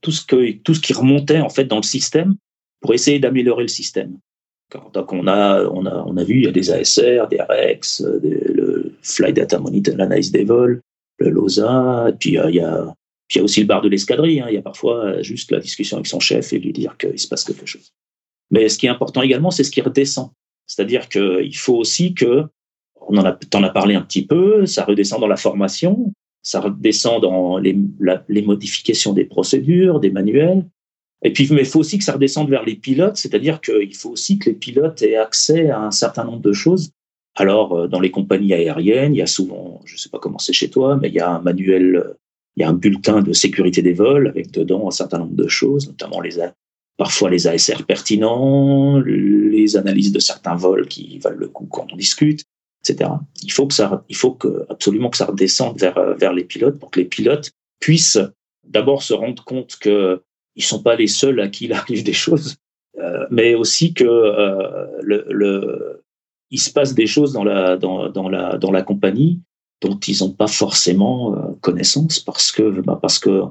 tout, 0.00 0.10
ce 0.10 0.80
qui 0.80 0.92
remontait 0.92 1.40
en 1.40 1.48
fait 1.48 1.64
dans 1.64 1.76
le 1.76 1.82
système 1.82 2.34
pour 2.80 2.94
essayer 2.94 3.18
d'améliorer 3.18 3.62
le 3.62 3.68
système. 3.68 4.18
Donc 4.92 5.12
on 5.12 5.26
a, 5.26 5.64
vu, 6.24 6.38
il 6.38 6.44
y 6.44 6.48
a 6.48 6.52
des 6.52 6.70
ASR, 6.70 7.26
des 7.28 7.40
RX, 7.40 8.02
le 8.22 8.94
Flight 9.02 9.36
Data 9.36 9.58
Monitor, 9.58 9.96
l'analyse 9.96 10.30
des 10.30 10.44
vols, 10.44 10.80
le 11.18 11.30
LOSA, 11.30 12.12
puis 12.18 12.30
il 12.30 12.34
y 12.34 12.60
a, 12.60 12.94
il 13.34 13.36
y 13.36 13.40
a 13.40 13.44
aussi 13.44 13.60
le 13.60 13.66
bar 13.66 13.80
de 13.80 13.88
l'escadrille. 13.88 14.40
Hein. 14.40 14.46
Il 14.48 14.54
y 14.54 14.58
a 14.58 14.62
parfois 14.62 15.22
juste 15.22 15.50
la 15.50 15.60
discussion 15.60 15.96
avec 15.96 16.06
son 16.06 16.20
chef 16.20 16.52
et 16.52 16.58
lui 16.58 16.72
dire 16.72 16.96
qu'il 16.96 17.18
se 17.18 17.28
passe 17.28 17.44
quelque 17.44 17.66
chose. 17.66 17.92
Mais 18.50 18.68
ce 18.68 18.78
qui 18.78 18.86
est 18.86 18.90
important 18.90 19.22
également, 19.22 19.50
c'est 19.50 19.64
ce 19.64 19.70
qui 19.70 19.80
redescend. 19.80 20.30
C'est-à-dire 20.66 21.08
qu'il 21.08 21.56
faut 21.56 21.76
aussi 21.76 22.14
que, 22.14 22.44
on 23.08 23.16
en 23.16 23.24
a, 23.24 23.70
parlé 23.70 23.94
un 23.94 24.02
petit 24.02 24.24
peu, 24.26 24.66
ça 24.66 24.84
redescend 24.84 25.20
dans 25.20 25.26
la 25.26 25.36
formation, 25.36 26.12
ça 26.42 26.60
redescend 26.60 27.20
dans 27.20 27.58
les, 27.58 27.76
les 28.28 28.42
modifications 28.42 29.12
des 29.12 29.24
procédures, 29.24 30.00
des 30.00 30.10
manuels, 30.10 30.64
et 31.22 31.32
puis, 31.32 31.48
mais 31.50 31.60
il 31.60 31.66
faut 31.66 31.80
aussi 31.80 31.98
que 31.98 32.04
ça 32.04 32.12
redescende 32.12 32.48
vers 32.48 32.64
les 32.64 32.76
pilotes, 32.76 33.16
c'est-à-dire 33.16 33.60
qu'il 33.60 33.94
faut 33.94 34.10
aussi 34.10 34.38
que 34.38 34.48
les 34.48 34.56
pilotes 34.56 35.02
aient 35.02 35.16
accès 35.16 35.68
à 35.68 35.80
un 35.80 35.90
certain 35.90 36.24
nombre 36.24 36.40
de 36.40 36.52
choses. 36.52 36.92
Alors, 37.34 37.74
euh, 37.74 37.88
dans 37.88 38.00
les 38.00 38.10
compagnies 38.10 38.54
aériennes, 38.54 39.14
il 39.14 39.18
y 39.18 39.22
a 39.22 39.26
souvent, 39.26 39.80
je 39.84 39.94
ne 39.94 39.98
sais 39.98 40.08
pas 40.08 40.18
comment 40.18 40.38
c'est 40.38 40.52
chez 40.52 40.70
toi, 40.70 40.96
mais 40.96 41.08
il 41.08 41.14
y 41.14 41.20
a 41.20 41.30
un 41.30 41.40
manuel, 41.40 42.14
il 42.56 42.62
y 42.62 42.64
a 42.64 42.68
un 42.68 42.74
bulletin 42.74 43.20
de 43.20 43.32
sécurité 43.32 43.82
des 43.82 43.92
vols 43.92 44.28
avec 44.28 44.50
dedans 44.50 44.88
un 44.88 44.92
certain 44.92 45.18
nombre 45.18 45.36
de 45.36 45.46
choses, 45.46 45.88
notamment 45.88 46.20
les, 46.20 46.38
parfois 46.96 47.30
les 47.30 47.46
ASR 47.46 47.84
pertinents, 47.86 48.98
les 48.98 49.76
analyses 49.76 50.12
de 50.12 50.18
certains 50.18 50.56
vols 50.56 50.88
qui 50.88 51.18
valent 51.18 51.38
le 51.38 51.48
coup 51.48 51.66
quand 51.66 51.86
on 51.92 51.96
discute, 51.96 52.44
etc. 52.80 53.10
Il 53.42 53.52
faut 53.52 53.66
que 53.66 53.74
ça, 53.74 54.04
il 54.08 54.16
faut 54.16 54.38
absolument 54.68 55.10
que 55.10 55.16
ça 55.16 55.26
redescende 55.26 55.78
vers, 55.78 56.14
vers 56.16 56.32
les 56.32 56.44
pilotes 56.44 56.78
pour 56.78 56.90
que 56.90 57.00
les 57.00 57.06
pilotes 57.06 57.50
puissent 57.78 58.18
d'abord 58.66 59.02
se 59.02 59.14
rendre 59.14 59.44
compte 59.44 59.76
que 59.76 60.22
ils 60.56 60.64
sont 60.64 60.82
pas 60.82 60.96
les 60.96 61.06
seuls 61.06 61.40
à 61.40 61.48
qui 61.48 61.66
il 61.66 61.72
arrive 61.72 62.04
des 62.04 62.12
choses, 62.12 62.56
euh, 62.98 63.26
mais 63.30 63.54
aussi 63.54 63.94
que 63.94 64.04
euh, 64.04 64.86
le, 65.02 65.24
le, 65.28 66.02
il 66.50 66.60
se 66.60 66.70
passe 66.70 66.94
des 66.94 67.06
choses 67.06 67.32
dans 67.32 67.44
la, 67.44 67.76
dans, 67.76 68.08
dans 68.08 68.28
la, 68.28 68.58
dans 68.58 68.70
la 68.70 68.82
compagnie 68.82 69.40
dont 69.80 69.98
ils 69.98 70.18
n'ont 70.20 70.32
pas 70.32 70.46
forcément 70.46 71.34
euh, 71.34 71.52
connaissance 71.60 72.20
parce 72.20 72.52
que, 72.52 72.80
bah, 72.82 72.98
parce 73.00 73.18
que 73.18 73.42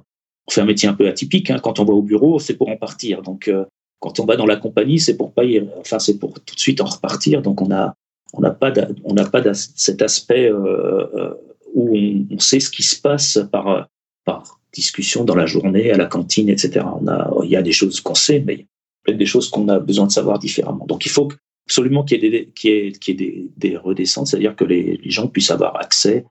on 0.47 0.51
fait 0.51 0.61
un 0.61 0.65
métier 0.65 0.89
un 0.89 0.93
peu 0.93 1.07
atypique. 1.07 1.51
Hein. 1.51 1.59
Quand 1.61 1.79
on 1.79 1.85
va 1.85 1.93
au 1.93 2.01
bureau, 2.01 2.39
c'est 2.39 2.55
pour 2.55 2.69
en 2.69 2.77
partir. 2.77 3.21
Donc, 3.21 3.47
euh, 3.47 3.65
quand 3.99 4.19
on 4.19 4.25
va 4.25 4.35
dans 4.35 4.45
la 4.45 4.55
compagnie, 4.55 4.99
c'est 4.99 5.15
pour 5.15 5.33
pas 5.33 5.43
y, 5.43 5.61
enfin, 5.79 5.99
c'est 5.99 6.17
pour 6.17 6.33
tout 6.33 6.55
de 6.55 6.59
suite 6.59 6.81
en 6.81 6.85
repartir. 6.85 7.41
Donc, 7.41 7.61
on 7.61 7.71
a, 7.71 7.93
on 8.33 8.41
n'a 8.41 8.51
pas, 8.51 8.73
on 9.03 9.13
n'a 9.13 9.25
pas 9.25 9.53
cet 9.53 10.01
aspect 10.01 10.51
euh, 10.51 11.33
où 11.73 11.97
on, 12.31 12.39
sait 12.39 12.59
ce 12.59 12.69
qui 12.69 12.83
se 12.83 12.99
passe 12.99 13.39
par, 13.51 13.89
par 14.25 14.59
discussion 14.73 15.23
dans 15.23 15.35
la 15.35 15.45
journée, 15.45 15.91
à 15.91 15.97
la 15.97 16.05
cantine, 16.05 16.49
etc. 16.49 16.85
On 16.99 17.07
a, 17.07 17.31
il 17.43 17.49
y 17.49 17.55
a 17.55 17.61
des 17.61 17.71
choses 17.71 17.99
qu'on 18.01 18.15
sait, 18.15 18.43
mais 18.45 18.53
il 18.53 18.59
y 18.59 18.61
a 18.61 18.65
peut-être 19.03 19.17
des 19.17 19.25
choses 19.25 19.49
qu'on 19.49 19.67
a 19.67 19.79
besoin 19.79 20.07
de 20.07 20.11
savoir 20.11 20.39
différemment. 20.39 20.85
Donc 20.85 21.05
il 21.05 21.09
faut 21.11 21.29
absolument 21.65 22.03
qu'il 22.03 22.23
y 22.23 22.27
ait 22.27 22.29
des, 22.29 22.45
qu'il 22.49 22.71
y 22.71 22.73
ait, 22.73 22.91
qu'il 22.91 23.21
y 23.21 23.23
ait 23.23 23.27
des, 23.27 23.51
des 23.57 23.77
redescentes, 23.77 24.27
c'est-à-dire 24.27 24.55
que 24.55 24.65
les, 24.65 24.97
les, 25.03 25.11
gens 25.11 25.27
puissent 25.27 25.51
avoir 25.51 25.75
accès 25.77 26.25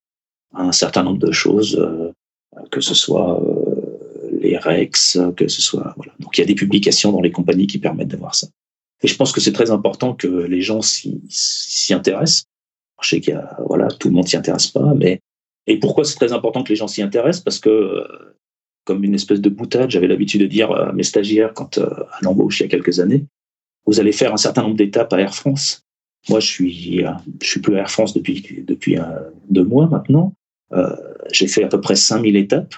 à 0.55 0.63
un 0.63 0.73
certain 0.73 1.03
nombre 1.03 1.19
de 1.19 1.33
choses, 1.33 1.77
euh, 1.77 2.13
que 2.71 2.81
ce 2.81 2.95
soit 2.95 3.41
euh, 3.43 4.39
les 4.41 4.57
REX, 4.57 5.19
que 5.37 5.49
ce 5.49 5.61
soit 5.61 5.93
voilà. 5.97 6.13
Donc 6.21 6.37
il 6.39 6.41
y 6.41 6.45
a 6.45 6.47
des 6.47 6.55
publications 6.55 7.13
dans 7.13 7.21
les 7.21 7.33
compagnies 7.33 7.67
qui 7.67 7.79
permettent 7.79 8.09
d'avoir 8.09 8.35
ça. 8.35 8.49
Et 9.03 9.09
je 9.09 9.17
pense 9.17 9.33
que 9.33 9.41
c'est 9.41 9.53
très 9.53 9.71
important 9.71 10.15
que 10.15 10.27
les 10.27 10.61
gens 10.61 10.83
s'y, 10.83 11.21
intéressent. 11.91 12.45
Je 13.01 13.09
sais 13.09 13.21
qu'il 13.21 13.35
y 13.35 13.37
a, 13.37 13.57
voilà, 13.67 13.89
tout 13.89 14.09
le 14.09 14.15
monde 14.15 14.27
s'y 14.27 14.37
intéresse 14.37 14.69
pas, 14.69 14.95
mais 14.95 15.21
et 15.67 15.79
pourquoi 15.79 16.05
c'est 16.05 16.17
très 16.17 16.33
important 16.33 16.63
que 16.65 16.71
les 16.71 16.77
gens 16.77 16.89
s'y 16.89 17.03
intéressent? 17.03 17.45
Parce 17.45 17.61
que, 17.61 17.69
euh, 17.69 18.37
comme 18.85 19.05
une 19.05 19.15
espèce 19.15 19.41
de 19.41 19.51
boutade, 19.51 19.91
j'avais 19.91 20.09
l'habitude 20.09 20.41
de 20.41 20.47
dire 20.47 20.73
à 20.73 20.93
mes 20.93 21.03
stagiaires 21.03 21.53
quand 21.55 21.79
euh, 21.79 21.89
à 22.11 22.19
l'embauche 22.23 22.61
il 22.61 22.65
y 22.65 22.67
a 22.67 22.69
quelques 22.69 23.01
années, 23.01 23.25
vous 23.87 24.01
allez 24.01 24.13
faire 24.13 24.33
un 24.33 24.39
certain 24.39 24.63
nombre 24.63 24.77
d'étapes 24.77 25.13
à 25.13 25.21
Air 25.21 25.35
France. 25.35 25.85
Moi, 26.29 26.41
je 26.41 26.47
suis, 26.47 27.05
euh, 27.05 27.13
je 27.41 27.47
suis 27.47 27.61
plus 27.61 27.77
à 27.77 27.81
Air 27.81 27.91
France 27.91 28.15
depuis, 28.15 28.65
depuis 28.67 28.97
deux 29.49 29.65
mois 29.65 29.87
maintenant. 29.87 30.33
Euh, 30.73 30.97
j'ai 31.33 31.47
fait 31.47 31.65
à 31.65 31.69
peu 31.69 31.81
près 31.81 31.97
5000 31.97 32.37
étapes 32.37 32.75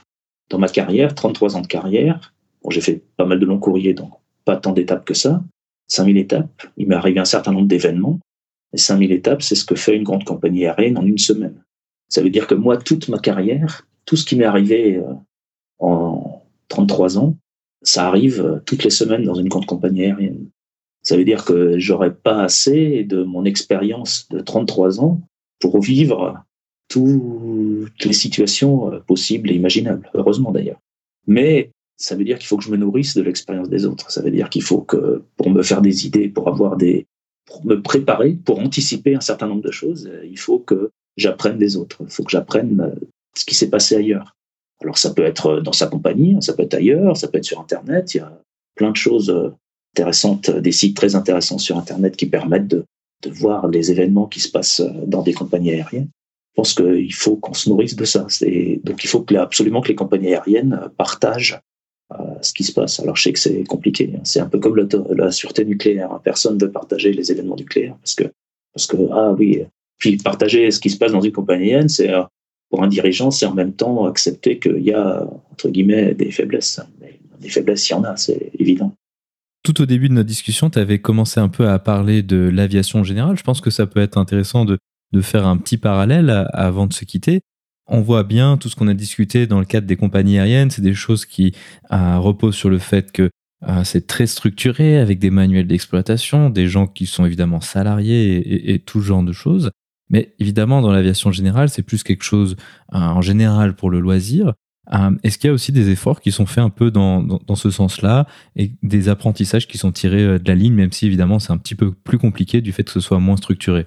dans 0.48 0.58
ma 0.58 0.68
carrière, 0.68 1.14
33 1.14 1.56
ans 1.56 1.60
de 1.60 1.66
carrière. 1.66 2.34
Bon, 2.62 2.70
j'ai 2.70 2.80
fait 2.80 3.02
pas 3.16 3.24
mal 3.24 3.40
de 3.40 3.46
longs 3.46 3.58
courriers, 3.58 3.94
donc 3.94 4.12
pas 4.44 4.56
tant 4.56 4.72
d'étapes 4.72 5.04
que 5.04 5.14
ça. 5.14 5.42
5000 5.90 6.16
étapes. 6.16 6.66
Il 6.76 6.88
m'est 6.88 6.94
arrivé 6.94 7.20
un 7.20 7.24
certain 7.24 7.52
nombre 7.52 7.68
d'événements. 7.68 8.18
Et 8.72 8.78
5000 8.78 9.12
étapes, 9.12 9.42
c'est 9.42 9.56
ce 9.56 9.64
que 9.64 9.74
fait 9.74 9.96
une 9.96 10.04
grande 10.04 10.24
compagnie 10.24 10.64
aérienne 10.64 10.96
en 10.96 11.04
une 11.04 11.18
semaine. 11.18 11.62
Ça 12.08 12.22
veut 12.22 12.30
dire 12.30 12.46
que 12.46 12.54
moi, 12.54 12.76
toute 12.76 13.08
ma 13.08 13.18
carrière, 13.18 13.86
tout 14.04 14.16
ce 14.16 14.24
qui 14.24 14.36
m'est 14.36 14.44
arrivé 14.44 14.96
euh, 14.96 15.12
en 15.78 16.42
33 16.68 17.18
ans, 17.18 17.36
ça 17.82 18.06
arrive 18.06 18.40
euh, 18.40 18.60
toutes 18.64 18.84
les 18.84 18.90
semaines 18.90 19.24
dans 19.24 19.34
une 19.34 19.48
grande 19.48 19.66
compagnie 19.66 20.04
aérienne. 20.04 20.48
Ça 21.02 21.16
veut 21.16 21.24
dire 21.24 21.44
que 21.44 21.78
j'aurais 21.78 22.14
pas 22.14 22.42
assez 22.42 23.04
de 23.04 23.22
mon 23.22 23.44
expérience 23.44 24.28
de 24.28 24.40
33 24.40 25.00
ans 25.00 25.20
pour 25.58 25.80
vivre 25.80 26.42
toutes 26.88 28.04
les 28.04 28.12
situations 28.12 28.92
euh, 28.92 29.00
possibles 29.00 29.50
et 29.50 29.54
imaginables, 29.54 30.10
heureusement 30.14 30.52
d'ailleurs. 30.52 30.80
Mais 31.26 31.70
ça 32.00 32.16
veut 32.16 32.24
dire 32.24 32.38
qu'il 32.38 32.48
faut 32.48 32.56
que 32.56 32.64
je 32.64 32.70
me 32.70 32.78
nourrisse 32.78 33.14
de 33.14 33.22
l'expérience 33.22 33.68
des 33.68 33.84
autres. 33.84 34.10
Ça 34.10 34.22
veut 34.22 34.30
dire 34.30 34.48
qu'il 34.48 34.62
faut 34.62 34.80
que, 34.80 35.22
pour 35.36 35.50
me 35.50 35.62
faire 35.62 35.82
des 35.82 36.06
idées, 36.06 36.28
pour 36.28 36.48
avoir 36.48 36.76
des, 36.76 37.06
pour 37.44 37.64
me 37.66 37.82
préparer, 37.82 38.32
pour 38.32 38.58
anticiper 38.58 39.14
un 39.14 39.20
certain 39.20 39.46
nombre 39.46 39.62
de 39.62 39.70
choses, 39.70 40.10
il 40.24 40.38
faut 40.38 40.58
que 40.58 40.90
j'apprenne 41.18 41.58
des 41.58 41.76
autres. 41.76 41.98
Il 42.00 42.10
faut 42.10 42.24
que 42.24 42.30
j'apprenne 42.30 42.94
ce 43.34 43.44
qui 43.44 43.54
s'est 43.54 43.68
passé 43.68 43.96
ailleurs. 43.96 44.34
Alors 44.80 44.96
ça 44.96 45.12
peut 45.12 45.24
être 45.24 45.60
dans 45.60 45.74
sa 45.74 45.88
compagnie, 45.88 46.36
ça 46.40 46.54
peut 46.54 46.62
être 46.62 46.74
ailleurs, 46.74 47.18
ça 47.18 47.28
peut 47.28 47.36
être 47.36 47.44
sur 47.44 47.60
Internet. 47.60 48.14
Il 48.14 48.18
y 48.18 48.20
a 48.20 48.32
plein 48.76 48.92
de 48.92 48.96
choses 48.96 49.52
intéressantes, 49.94 50.50
des 50.50 50.72
sites 50.72 50.96
très 50.96 51.14
intéressants 51.14 51.58
sur 51.58 51.76
Internet 51.76 52.16
qui 52.16 52.26
permettent 52.26 52.68
de, 52.68 52.84
voir 53.26 53.68
les 53.68 53.90
événements 53.90 54.26
qui 54.26 54.40
se 54.40 54.50
passent 54.50 54.82
dans 55.06 55.20
des 55.20 55.34
compagnies 55.34 55.72
aériennes. 55.72 56.08
Je 56.52 56.54
pense 56.56 56.72
qu'il 56.72 57.12
faut 57.12 57.36
qu'on 57.36 57.52
se 57.52 57.68
nourrisse 57.68 57.94
de 57.94 58.06
ça. 58.06 58.26
Donc 58.82 59.04
il 59.04 59.08
faut 59.08 59.26
absolument 59.36 59.82
que 59.82 59.88
les 59.88 59.94
compagnies 59.94 60.34
aériennes 60.34 60.88
partagent 60.96 61.60
euh, 61.62 61.69
ce 62.42 62.52
qui 62.52 62.64
se 62.64 62.72
passe. 62.72 63.00
Alors 63.00 63.16
je 63.16 63.22
sais 63.22 63.32
que 63.32 63.38
c'est 63.38 63.64
compliqué. 63.64 64.10
Hein. 64.14 64.20
C'est 64.24 64.40
un 64.40 64.46
peu 64.46 64.58
comme 64.58 64.76
la, 64.76 65.30
sûreté 65.30 65.64
nucléaire. 65.64 66.12
Hein. 66.12 66.20
Personne 66.22 66.56
ne 66.56 66.64
veut 66.64 66.72
partager 66.72 67.12
les 67.12 67.30
événements 67.30 67.56
nucléaires 67.56 67.96
parce 68.00 68.14
que, 68.14 68.24
parce 68.74 68.86
que 68.86 68.96
ah 69.12 69.34
oui, 69.38 69.62
puis 69.98 70.16
partager 70.16 70.70
ce 70.70 70.80
qui 70.80 70.90
se 70.90 70.98
passe 70.98 71.12
dans 71.12 71.20
une 71.20 71.32
compagnie 71.32 71.70
aérienne, 71.70 71.88
c'est 71.88 72.12
euh, 72.12 72.22
pour 72.70 72.82
un 72.82 72.88
dirigeant, 72.88 73.30
c'est 73.30 73.46
en 73.46 73.54
même 73.54 73.72
temps 73.72 74.06
accepter 74.06 74.58
qu'il 74.58 74.82
y 74.82 74.92
a 74.92 75.26
entre 75.52 75.68
guillemets 75.68 76.14
des 76.14 76.30
faiblesses. 76.30 76.80
Mais 77.00 77.20
des 77.40 77.48
faiblesses, 77.48 77.88
il 77.88 77.92
y 77.92 77.94
en 77.94 78.04
a, 78.04 78.16
c'est 78.16 78.50
évident. 78.58 78.92
Tout 79.62 79.82
au 79.82 79.86
début 79.86 80.08
de 80.08 80.14
notre 80.14 80.28
discussion, 80.28 80.70
tu 80.70 80.78
avais 80.78 81.00
commencé 81.00 81.38
un 81.38 81.48
peu 81.48 81.68
à 81.68 81.78
parler 81.78 82.22
de 82.22 82.48
l'aviation 82.52 83.04
générale. 83.04 83.36
Je 83.36 83.42
pense 83.42 83.60
que 83.60 83.70
ça 83.70 83.86
peut 83.86 84.00
être 84.00 84.16
intéressant 84.16 84.64
de, 84.64 84.78
de 85.12 85.20
faire 85.20 85.46
un 85.46 85.58
petit 85.58 85.76
parallèle 85.76 86.46
avant 86.52 86.86
de 86.86 86.94
se 86.94 87.04
quitter. 87.04 87.40
On 87.92 88.02
voit 88.02 88.22
bien 88.22 88.56
tout 88.56 88.68
ce 88.68 88.76
qu'on 88.76 88.86
a 88.86 88.94
discuté 88.94 89.48
dans 89.48 89.58
le 89.58 89.64
cadre 89.64 89.88
des 89.88 89.96
compagnies 89.96 90.38
aériennes, 90.38 90.70
c'est 90.70 90.80
des 90.80 90.94
choses 90.94 91.26
qui 91.26 91.52
euh, 91.92 92.18
reposent 92.18 92.54
sur 92.54 92.70
le 92.70 92.78
fait 92.78 93.10
que 93.10 93.30
euh, 93.68 93.82
c'est 93.82 94.06
très 94.06 94.28
structuré 94.28 94.98
avec 94.98 95.18
des 95.18 95.30
manuels 95.30 95.66
d'exploitation, 95.66 96.50
des 96.50 96.68
gens 96.68 96.86
qui 96.86 97.06
sont 97.06 97.26
évidemment 97.26 97.60
salariés 97.60 98.72
et, 98.72 98.78
tout 98.78 99.00
genre 99.00 99.24
de 99.24 99.32
choses. 99.32 99.72
Mais 100.08 100.34
évidemment, 100.38 100.82
dans 100.82 100.92
l'aviation 100.92 101.32
générale, 101.32 101.68
c'est 101.68 101.82
plus 101.82 102.04
quelque 102.04 102.22
chose 102.22 102.54
euh, 102.94 102.98
en 102.98 103.22
général 103.22 103.74
pour 103.74 103.90
le 103.90 103.98
loisir. 103.98 104.54
Est-ce 105.22 105.38
qu'il 105.38 105.46
y 105.46 105.50
a 105.50 105.54
aussi 105.54 105.70
des 105.70 105.90
efforts 105.90 106.20
qui 106.20 106.32
sont 106.32 106.46
faits 106.46 106.64
un 106.64 106.70
peu 106.70 106.90
dans, 106.90 107.22
dans 107.22 107.54
ce 107.54 107.70
sens-là 107.70 108.26
et 108.56 108.72
des 108.82 109.08
apprentissages 109.08 109.68
qui 109.68 109.78
sont 109.78 109.92
tirés 109.92 110.40
de 110.40 110.48
la 110.48 110.56
ligne, 110.56 110.74
même 110.74 110.90
si 110.90 111.06
évidemment 111.06 111.38
c'est 111.38 111.52
un 111.52 111.58
petit 111.58 111.76
peu 111.76 111.92
plus 111.92 112.18
compliqué 112.18 112.60
du 112.60 112.72
fait 112.72 112.82
que 112.82 112.90
ce 112.90 112.98
soit 112.98 113.20
moins 113.20 113.36
structuré? 113.36 113.86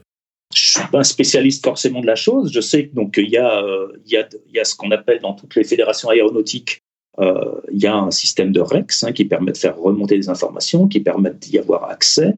Je 0.55 0.79
suis 0.79 0.87
pas 0.91 0.99
un 0.99 1.03
spécialiste 1.03 1.63
forcément 1.63 2.01
de 2.01 2.07
la 2.07 2.15
chose. 2.15 2.51
Je 2.53 2.61
sais 2.61 2.89
donc 2.93 3.15
il 3.17 3.29
y 3.29 3.37
a 3.37 3.63
euh, 3.63 3.87
il 4.05 4.11
y 4.11 4.17
a 4.17 4.27
il 4.47 4.55
y 4.55 4.59
a 4.59 4.65
ce 4.65 4.75
qu'on 4.75 4.91
appelle 4.91 5.19
dans 5.19 5.33
toutes 5.33 5.55
les 5.55 5.63
fédérations 5.63 6.09
aéronautiques 6.09 6.83
euh, 7.19 7.61
il 7.71 7.81
y 7.81 7.87
a 7.87 7.95
un 7.95 8.11
système 8.11 8.51
de 8.51 8.59
REX 8.59 9.03
hein, 9.03 9.11
qui 9.11 9.25
permet 9.25 9.51
de 9.51 9.57
faire 9.57 9.77
remonter 9.77 10.17
des 10.17 10.29
informations, 10.29 10.87
qui 10.87 10.99
permet 10.99 11.33
d'y 11.33 11.59
avoir 11.59 11.89
accès. 11.89 12.33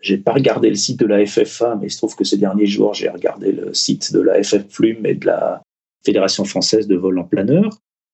J'ai 0.00 0.18
pas 0.18 0.32
regardé 0.32 0.68
le 0.68 0.76
site 0.76 1.00
de 1.00 1.06
la 1.06 1.24
FFA, 1.26 1.76
mais 1.76 1.88
il 1.88 1.90
se 1.90 1.98
trouve 1.98 2.14
que 2.14 2.24
ces 2.24 2.38
derniers 2.38 2.66
jours 2.66 2.94
j'ai 2.94 3.08
regardé 3.08 3.52
le 3.52 3.74
site 3.74 4.12
de 4.12 4.20
la 4.20 4.42
FF 4.42 4.68
Plume 4.68 5.04
et 5.04 5.14
de 5.14 5.26
la 5.26 5.62
Fédération 6.04 6.44
française 6.44 6.86
de 6.86 6.96
vol 6.96 7.18
en 7.18 7.24
planeur. 7.24 7.70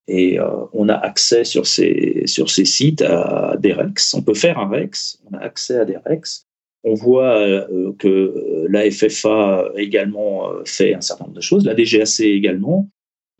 Et 0.08 0.38
euh, 0.38 0.48
on 0.72 0.88
a 0.88 0.94
accès 0.94 1.44
sur 1.44 1.66
ces, 1.66 2.22
sur 2.26 2.48
ces 2.48 2.64
sites 2.64 3.02
à 3.02 3.56
des 3.58 3.72
REX. 3.72 4.14
On 4.14 4.22
peut 4.22 4.34
faire 4.34 4.58
un 4.58 4.68
REX, 4.68 5.20
on 5.30 5.36
a 5.36 5.40
accès 5.40 5.78
à 5.78 5.84
des 5.84 5.96
REX. 5.96 6.46
On 6.88 6.94
voit 6.94 7.36
euh, 7.36 7.92
que 7.98 8.06
euh, 8.06 8.66
la 8.70 8.88
FFA 8.88 9.72
également 9.76 10.48
euh, 10.48 10.62
fait 10.64 10.94
un 10.94 11.00
certain 11.00 11.24
nombre 11.24 11.34
de 11.34 11.40
choses, 11.40 11.66
la 11.66 11.74
DGAC 11.74 12.20
également. 12.20 12.88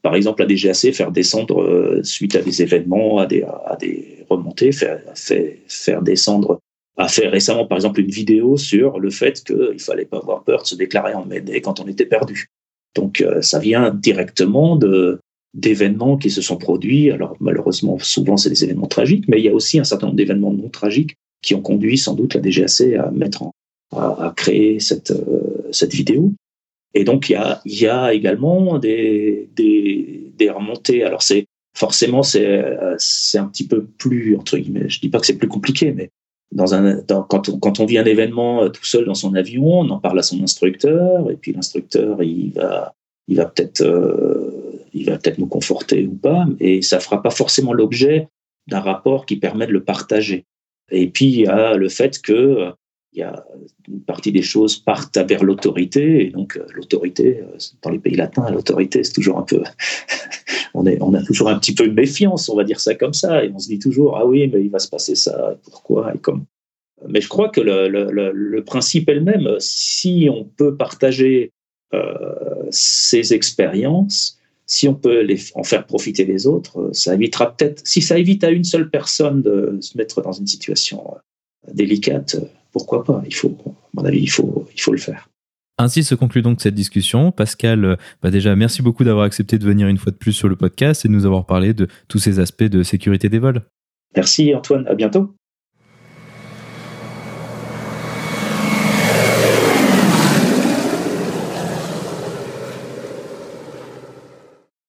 Par 0.03 0.16
exemple, 0.16 0.44
la 0.44 0.49
DGAC 0.53 0.92
faire 0.92 1.12
descendre 1.12 2.01
suite 2.03 2.34
à 2.34 2.42
des 2.42 2.61
événements, 2.61 3.18
à 3.18 3.26
des, 3.26 3.44
remontées, 4.28 4.72
faire, 4.72 6.03
descendre 6.03 6.61
a 6.97 7.09
fait 7.09 7.28
récemment, 7.28 7.66
par 7.66 7.78
exemple, 7.78 8.01
une 8.01 8.11
vidéo 8.11 8.57
sur 8.57 8.99
le 8.99 9.11
fait 9.11 9.42
qu'il 9.44 9.80
fallait 9.80 10.05
pas 10.05 10.18
avoir 10.18 10.42
peur 10.44 10.62
de 10.62 10.66
se 10.66 10.74
déclarer 10.76 11.14
en 11.14 11.24
Médée 11.24 11.61
quand 11.61 11.80
on 11.80 11.88
était 11.88 12.07
perdu. 12.07 12.47
Donc, 12.94 13.24
ça 13.40 13.59
vient 13.59 13.90
directement 13.90 14.78
d'événements 15.55 16.16
qui 16.16 16.30
se 16.30 16.40
sont 16.40 16.57
produits. 16.57 17.11
Alors, 17.11 17.36
malheureusement, 17.40 17.99
souvent, 17.99 18.36
c'est 18.36 18.51
des 18.51 18.62
événements 18.62 18.86
tragiques, 18.86 19.26
mais 19.26 19.38
il 19.38 19.44
y 19.44 19.49
a 19.49 19.55
aussi 19.55 19.80
un 19.80 19.84
certain 19.84 20.07
nombre 20.07 20.16
d'événements 20.16 20.53
non 20.53 20.68
tragiques 20.68 21.16
qui 21.43 21.55
ont 21.55 21.62
conduit 21.62 21.99
sans 21.99 22.14
doute 22.14 22.34
la 22.34 22.41
DGAC 22.41 22.95
à 22.99 23.11
mettre 23.11 23.45
à, 23.93 24.32
créer 24.37 24.80
cette, 24.80 25.11
euh, 25.11 25.68
cette 25.70 25.93
vidéo. 25.93 26.32
Et 26.95 27.05
donc, 27.05 27.28
il 27.28 27.37
y 27.64 27.87
a, 27.87 28.14
également 28.14 28.78
des, 28.78 29.49
remontées. 30.51 31.05
Alors, 31.05 31.22
c'est 31.22 31.47
forcément, 31.76 32.22
c'est, 32.22 32.47
euh, 32.47 32.95
c'est 32.99 33.39
un 33.39 33.47
petit 33.47 33.66
peu 33.66 33.84
plus, 33.84 34.37
entre 34.37 34.57
guillemets, 34.57 34.89
je 34.89 35.01
dis 35.01 35.09
pas 35.09 35.20
que 35.20 35.26
c'est 35.26 35.37
plus 35.37 35.49
compliqué, 35.49 35.93
mais 35.93 36.11
quand, 36.57 37.80
on, 37.80 37.84
vit 37.84 37.99
un 37.99 38.05
événement 38.05 38.62
euh, 38.62 38.68
tout 38.70 38.84
seul 38.84 39.05
dans 39.05 39.14
son 39.14 39.34
avion, 39.34 39.80
on 39.80 39.91
en 39.91 39.99
parle 39.99 40.18
à 40.18 40.22
son 40.22 40.43
instructeur, 40.43 41.30
et 41.30 41.37
puis 41.37 41.53
l'instructeur, 41.53 42.22
il 42.22 42.53
va, 42.53 42.95
il 43.28 43.37
va 43.37 43.45
peut-être, 43.45 43.84
il 44.95 45.05
va 45.05 45.18
peut-être 45.18 45.39
nous 45.39 45.49
conforter 45.49 46.07
ou 46.07 46.14
pas, 46.14 46.47
et 46.61 46.80
ça 46.80 47.01
fera 47.01 47.22
pas 47.22 47.30
forcément 47.30 47.74
l'objet 47.74 48.28
d'un 48.68 48.80
rapport 48.80 49.26
qui 49.26 49.37
permet 49.37 49.66
de 49.66 49.72
le 49.72 49.84
partager. 49.84 50.47
Et 50.91 51.09
puis, 51.09 51.26
il 51.26 51.41
y 51.41 51.47
a 51.47 51.76
le 51.76 51.89
fait 51.89 52.20
que 52.20 52.32
euh, 52.32 52.70
il 53.16 53.20
y 53.20 53.22
a 53.22 53.45
une 53.89 54.03
partie 54.03 54.30
des 54.30 54.43
choses 54.43 54.76
partent 54.76 55.16
vers 55.16 55.43
l'autorité, 55.43 56.26
et 56.26 56.30
donc 56.30 56.57
euh, 56.57 56.66
l'autorité, 56.74 57.41
euh, 57.41 57.57
dans 57.82 57.89
les 57.89 57.99
pays 57.99 58.14
latins, 58.14 58.51
l'autorité, 58.51 59.03
c'est 59.03 59.14
toujours 59.14 59.39
un 59.39 59.43
peu, 59.43 59.62
on, 60.74 60.84
est, 60.84 61.01
on 61.01 61.14
a 61.14 61.22
toujours 61.22 61.49
un 61.49 61.59
petit 61.59 61.74
peu 61.74 61.89
de 61.89 61.95
méfiance, 61.95 62.51
on 62.51 62.57
va 62.57 62.64
dire 62.64 62.78
ça 62.78 62.95
comme 62.95 63.14
ça, 63.14 63.43
et 63.43 63.51
on 63.55 63.59
se 63.59 63.68
dit 63.68 63.78
toujours, 63.78 64.18
ah 64.18 64.26
oui, 64.26 64.47
mais 64.53 64.62
il 64.62 64.70
va 64.70 64.78
se 64.78 64.89
passer 64.89 65.14
ça, 65.14 65.57
pourquoi, 65.64 66.14
et 66.14 66.18
comme. 66.18 66.45
Mais 67.09 67.20
je 67.20 67.28
crois 67.28 67.49
que 67.49 67.61
le, 67.61 68.61
principe 68.61 69.09
est 69.09 69.14
le 69.14 69.20
même. 69.20 69.57
Si 69.59 70.28
on 70.32 70.45
peut 70.45 70.76
partager 70.76 71.53
euh, 71.93 72.34
ces 72.70 73.34
expériences, 73.34 74.39
si 74.66 74.88
on 74.88 74.94
peut 74.94 75.22
les, 75.22 75.38
en 75.54 75.62
faire 75.62 75.86
profiter 75.86 76.24
les 76.24 76.46
autres, 76.46 76.80
euh, 76.80 76.92
ça 76.92 77.14
évitera 77.14 77.56
peut-être, 77.56 77.86
si 77.86 78.02
ça 78.02 78.18
évite 78.18 78.44
à 78.44 78.50
une 78.50 78.64
seule 78.64 78.90
personne 78.90 79.42
de 79.42 79.78
se 79.80 79.96
mettre 79.96 80.20
dans 80.22 80.32
une 80.32 80.46
situation 80.46 81.04
euh, 81.14 81.72
délicate, 81.72 82.34
euh, 82.34 82.46
pourquoi 82.72 83.04
pas? 83.04 83.22
Il 83.26 83.34
faut, 83.34 83.56
à 83.66 83.70
mon 83.94 84.04
avis, 84.04 84.20
il 84.20 84.30
faut, 84.30 84.66
il 84.74 84.80
faut 84.80 84.92
le 84.92 84.98
faire. 84.98 85.28
Ainsi 85.78 86.04
se 86.04 86.14
conclut 86.14 86.42
donc 86.42 86.60
cette 86.60 86.74
discussion. 86.74 87.32
Pascal, 87.32 87.98
bah 88.22 88.30
déjà, 88.30 88.56
merci 88.56 88.82
beaucoup 88.82 89.04
d'avoir 89.04 89.24
accepté 89.24 89.58
de 89.58 89.64
venir 89.64 89.88
une 89.88 89.98
fois 89.98 90.10
de 90.10 90.16
plus 90.16 90.32
sur 90.32 90.48
le 90.48 90.56
podcast 90.56 91.04
et 91.04 91.08
de 91.08 91.12
nous 91.12 91.26
avoir 91.26 91.44
parlé 91.44 91.74
de 91.74 91.86
tous 92.08 92.18
ces 92.18 92.38
aspects 92.38 92.64
de 92.64 92.82
sécurité 92.82 93.28
des 93.28 93.38
vols. 93.38 93.62
Merci 94.14 94.54
Antoine, 94.54 94.86
à 94.88 94.94
bientôt. 94.94 95.34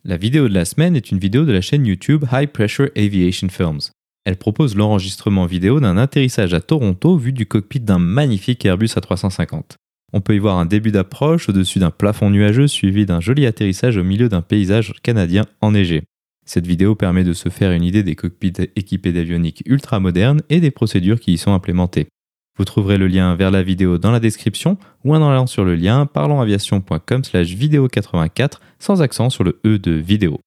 La 0.09 0.15
vidéo 0.15 0.47
de 0.47 0.53
la 0.53 0.63
semaine 0.63 0.95
est 0.95 1.11
une 1.11 1.19
vidéo 1.19 1.43
de 1.43 1.51
la 1.51 1.59
chaîne 1.59 1.85
YouTube 1.85 2.23
High 2.31 2.47
Pressure 2.47 2.87
Aviation 2.95 3.49
Films. 3.49 3.91
Elle 4.23 4.37
propose 4.37 4.77
l'enregistrement 4.77 5.45
vidéo 5.45 5.81
d'un 5.81 5.97
atterrissage 5.97 6.53
à 6.53 6.61
Toronto 6.61 7.17
vu 7.17 7.33
du 7.33 7.45
cockpit 7.45 7.81
d'un 7.81 7.99
magnifique 7.99 8.65
Airbus 8.65 8.85
A350. 8.95 9.75
On 10.13 10.21
peut 10.21 10.33
y 10.33 10.39
voir 10.39 10.59
un 10.59 10.65
début 10.65 10.91
d'approche 10.91 11.49
au-dessus 11.49 11.79
d'un 11.79 11.91
plafond 11.91 12.29
nuageux 12.29 12.69
suivi 12.69 13.05
d'un 13.05 13.19
joli 13.19 13.45
atterrissage 13.45 13.97
au 13.97 14.03
milieu 14.05 14.29
d'un 14.29 14.41
paysage 14.41 14.93
canadien 15.03 15.43
enneigé. 15.59 16.03
Cette 16.45 16.67
vidéo 16.67 16.95
permet 16.95 17.25
de 17.25 17.33
se 17.33 17.49
faire 17.49 17.73
une 17.73 17.83
idée 17.83 18.03
des 18.03 18.15
cockpits 18.15 18.53
équipés 18.77 19.11
d'avionique 19.11 19.61
ultra 19.65 19.99
modernes 19.99 20.41
et 20.49 20.61
des 20.61 20.71
procédures 20.71 21.19
qui 21.19 21.33
y 21.33 21.37
sont 21.37 21.51
implémentées. 21.51 22.07
Vous 22.57 22.65
trouverez 22.65 22.97
le 22.97 23.07
lien 23.07 23.35
vers 23.35 23.51
la 23.51 23.61
vidéo 23.61 23.97
dans 23.97 24.11
la 24.11 24.19
description 24.19 24.77
ou 25.03 25.15
en 25.15 25.29
allant 25.29 25.45
sur 25.45 25.63
le 25.63 25.75
lien 25.75 26.07
parlonsaviation.com 26.07 27.23
slash 27.23 27.49
vidéo 27.49 27.87
84 27.87 28.61
sans 28.79 29.01
accent 29.01 29.29
sur 29.29 29.43
le 29.43 29.59
E 29.65 29.77
de 29.77 29.91
vidéo. 29.91 30.39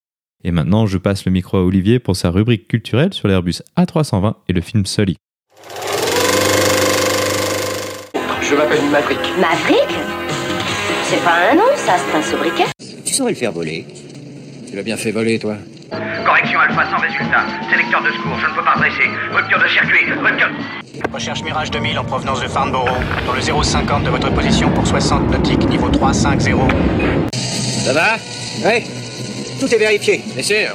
Et 0.42 0.50
maintenant, 0.50 0.86
je 0.86 0.98
passe 0.98 1.24
le 1.24 1.30
micro 1.30 1.58
à 1.58 1.64
Olivier 1.64 1.98
pour 1.98 2.16
sa 2.16 2.30
rubrique 2.30 2.66
culturelle 2.66 3.14
sur 3.14 3.28
l'Airbus 3.28 3.62
A320 3.76 4.34
et 4.48 4.52
le 4.52 4.60
film 4.60 4.86
Sully. 4.86 5.16
Je 8.42 8.54
m'appelle 8.56 8.82
Maverick. 8.90 9.20
Maverick? 9.38 9.88
C'est 11.04 11.22
pas 11.22 11.50
un 11.52 11.54
nom, 11.54 11.62
ça, 11.76 11.96
c'est 11.98 12.16
un 12.16 12.22
sobriquet. 12.22 12.64
Tu 13.04 13.14
saurais 13.14 13.32
le 13.32 13.36
faire 13.36 13.52
voler. 13.52 13.86
Tu 14.68 14.74
l'as 14.74 14.82
bien 14.82 14.96
fait 14.96 15.12
voler, 15.12 15.38
toi. 15.38 15.56
Correction 15.90 16.60
alpha 16.60 16.84
sans 16.90 16.98
résultat. 16.98 17.44
Sélecteur 17.68 18.02
de 18.02 18.10
secours, 18.12 18.38
je 18.40 18.46
ne 18.46 18.54
peux 18.54 18.64
pas 18.64 18.74
dresser. 18.76 19.10
Rupture 19.32 19.58
de 19.58 19.68
circuit, 19.68 20.12
rupture... 20.22 20.48
Recherche 21.12 21.42
Mirage 21.42 21.70
2000 21.70 21.98
en 21.98 22.04
provenance 22.04 22.40
de 22.40 22.48
Farnborough, 22.48 23.00
dans 23.26 23.32
le 23.32 23.40
050 23.40 24.04
de 24.04 24.10
votre 24.10 24.30
position 24.30 24.70
pour 24.70 24.86
60 24.86 25.30
nautiques, 25.30 25.68
niveau 25.68 25.88
350. 25.88 26.70
Ça 27.84 27.92
va? 27.92 28.16
Oui. 28.64 28.84
Tout 29.58 29.74
est 29.74 29.78
vérifié. 29.78 30.22
Bien 30.34 30.42
sûr. 30.42 30.68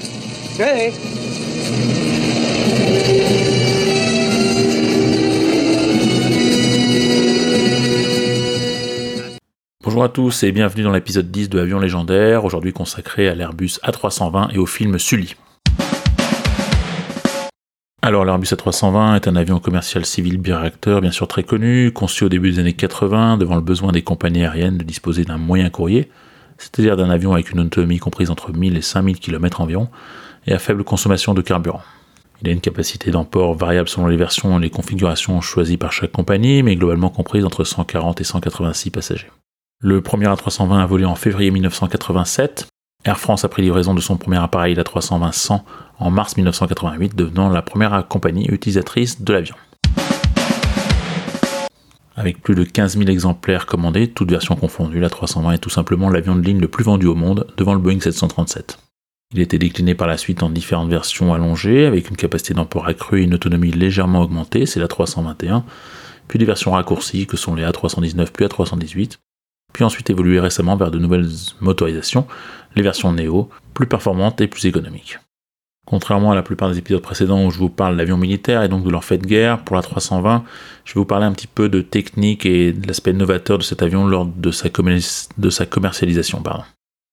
Oui. 0.60 0.92
À 10.06 10.10
tous 10.10 10.44
et 10.44 10.52
bienvenue 10.52 10.84
dans 10.84 10.92
l'épisode 10.92 11.32
10 11.32 11.50
de 11.50 11.60
Avion 11.60 11.80
légendaire, 11.80 12.46
aujourd'hui 12.46 12.74
consacré 12.74 13.28
à 13.28 13.34
l'Airbus 13.34 13.80
A320 13.84 14.54
et 14.54 14.60
au 14.60 14.68
film 14.68 15.00
Sully. 15.00 15.36
Alors 18.04 18.24
l'Airbus 18.24 18.50
A320 18.50 19.16
est 19.16 19.28
un 19.28 19.36
avion 19.36 19.60
commercial 19.60 20.06
civil 20.06 20.38
biréacteur 20.38 21.02
bien 21.02 21.10
sûr 21.10 21.28
très 21.28 21.42
connu, 21.42 21.92
conçu 21.92 22.24
au 22.24 22.30
début 22.30 22.52
des 22.52 22.60
années 22.60 22.74
80 22.74 23.38
devant 23.38 23.56
le 23.56 23.62
besoin 23.62 23.92
des 23.92 24.04
compagnies 24.04 24.44
aériennes 24.44 24.78
de 24.78 24.84
disposer 24.84 25.26
d'un 25.26 25.40
moyen 25.40 25.72
courrier, 25.72 26.12
c'est-à-dire 26.60 26.98
d'un 26.98 27.10
avion 27.10 27.34
avec 27.34 27.50
une 27.50 27.62
autonomie 27.62 27.98
comprise 27.98 28.30
entre 28.30 28.54
1000 28.54 28.78
et 28.78 28.84
5000 28.84 29.18
km 29.18 29.62
environ, 29.62 29.90
et 30.46 30.54
à 30.54 30.60
faible 30.60 30.84
consommation 30.84 31.34
de 31.34 31.42
carburant. 31.42 31.82
Il 32.44 32.50
a 32.50 32.52
une 32.52 32.62
capacité 32.62 33.10
d'emport 33.10 33.56
variable 33.56 33.90
selon 33.90 34.06
les 34.06 34.18
versions 34.18 34.60
et 34.60 34.62
les 34.62 34.70
configurations 34.70 35.42
choisies 35.42 35.78
par 35.78 35.92
chaque 35.92 36.12
compagnie, 36.12 36.62
mais 36.62 36.76
globalement 36.76 37.10
comprise 37.10 37.44
entre 37.44 37.64
140 37.64 38.22
et 38.22 38.24
186 38.24 38.92
passagers. 38.92 39.32
Le 39.88 40.02
premier 40.02 40.26
A320 40.26 40.80
a 40.80 40.86
volé 40.88 41.06
en 41.06 41.14
février 41.14 41.52
1987. 41.52 42.66
Air 43.04 43.20
France 43.20 43.46
a 43.46 43.50
pris 43.50 43.62
livraison 43.62 43.94
de 43.94 44.02
son 44.02 44.18
premier 44.18 44.40
appareil, 44.40 44.74
l'A320-100, 44.74 45.62
en 46.00 46.10
mars 46.10 46.38
1988, 46.38 47.16
devenant 47.16 47.50
la 47.50 47.62
première 47.62 48.08
compagnie 48.08 48.48
utilisatrice 48.48 49.22
de 49.22 49.32
l'avion. 49.32 49.56
Avec 52.16 52.42
plus 52.42 52.56
de 52.56 52.64
15 52.64 52.98
000 52.98 53.12
exemplaires 53.12 53.68
commandés, 53.68 54.08
toutes 54.08 54.32
versions 54.32 54.56
confondues, 54.56 55.00
la 55.00 55.12
320 55.12 55.52
est 55.52 55.58
tout 55.60 55.70
simplement 55.70 56.10
l'avion 56.10 56.36
de 56.36 56.42
ligne 56.42 56.60
le 56.60 56.68
plus 56.68 56.84
vendu 56.84 57.06
au 57.06 57.14
monde, 57.14 57.46
devant 57.56 57.76
le 57.76 57.80
Boeing 57.80 58.00
737. 58.00 58.80
Il 59.34 59.40
a 59.40 59.44
été 59.44 59.60
décliné 59.60 59.94
par 59.94 60.08
la 60.08 60.18
suite 60.18 60.42
en 60.42 60.50
différentes 60.50 60.90
versions 60.90 61.32
allongées, 61.32 61.86
avec 61.86 62.10
une 62.10 62.18
capacité 62.18 62.56
d'emport 62.56 62.88
accrue 62.88 63.22
et 63.22 63.26
une 63.26 63.36
autonomie 63.36 63.70
légèrement 63.70 64.22
augmentée, 64.22 64.66
c'est 64.66 64.80
la 64.80 64.88
321, 64.88 65.64
puis 66.28 66.40
des 66.40 66.46
versions 66.46 66.72
raccourcies 66.72 67.28
que 67.28 67.38
sont 67.38 67.54
les 67.54 67.64
A319 67.64 68.32
puis 68.34 68.48
A318, 68.48 69.20
puis 69.76 69.84
ensuite 69.84 70.10
évolué 70.10 70.40
récemment 70.40 70.78
vers 70.78 70.90
de 70.90 71.00
nouvelles 71.00 71.28
motorisations, 71.60 72.26
les 72.78 72.82
versions 72.82 73.12
Neo, 73.12 73.50
plus 73.74 73.88
performantes 73.88 74.40
et 74.40 74.48
plus 74.48 74.66
économiques. 74.68 75.20
Contrairement 75.86 76.32
à 76.32 76.36
la 76.36 76.44
plupart 76.44 76.72
des 76.72 76.78
épisodes 76.78 77.02
précédents 77.02 77.46
où 77.46 77.52
je 77.52 77.60
vous 77.60 77.68
parle 77.68 77.98
d'avions 77.98 78.16
militaires 78.16 78.64
et 78.64 78.70
donc 78.70 78.86
de 78.86 78.90
leur 78.90 79.04
fait 79.04 79.18
de 79.18 79.28
guerre, 79.28 79.60
pour 79.66 79.76
la 79.76 79.82
320, 79.82 80.46
je 80.86 80.94
vais 80.94 81.00
vous 81.02 81.06
parler 81.06 81.26
un 81.26 81.34
petit 81.34 81.48
peu 81.48 81.68
de 81.68 81.82
technique 81.82 82.46
et 82.46 82.72
de 82.72 82.88
l'aspect 82.88 83.12
novateur 83.12 83.58
de 83.58 83.64
cet 83.64 83.84
avion 83.84 84.08
lors 84.08 84.26
de 84.26 84.50
sa, 84.50 84.70
de 84.70 85.50
sa 85.50 85.66
commercialisation. 85.66 86.42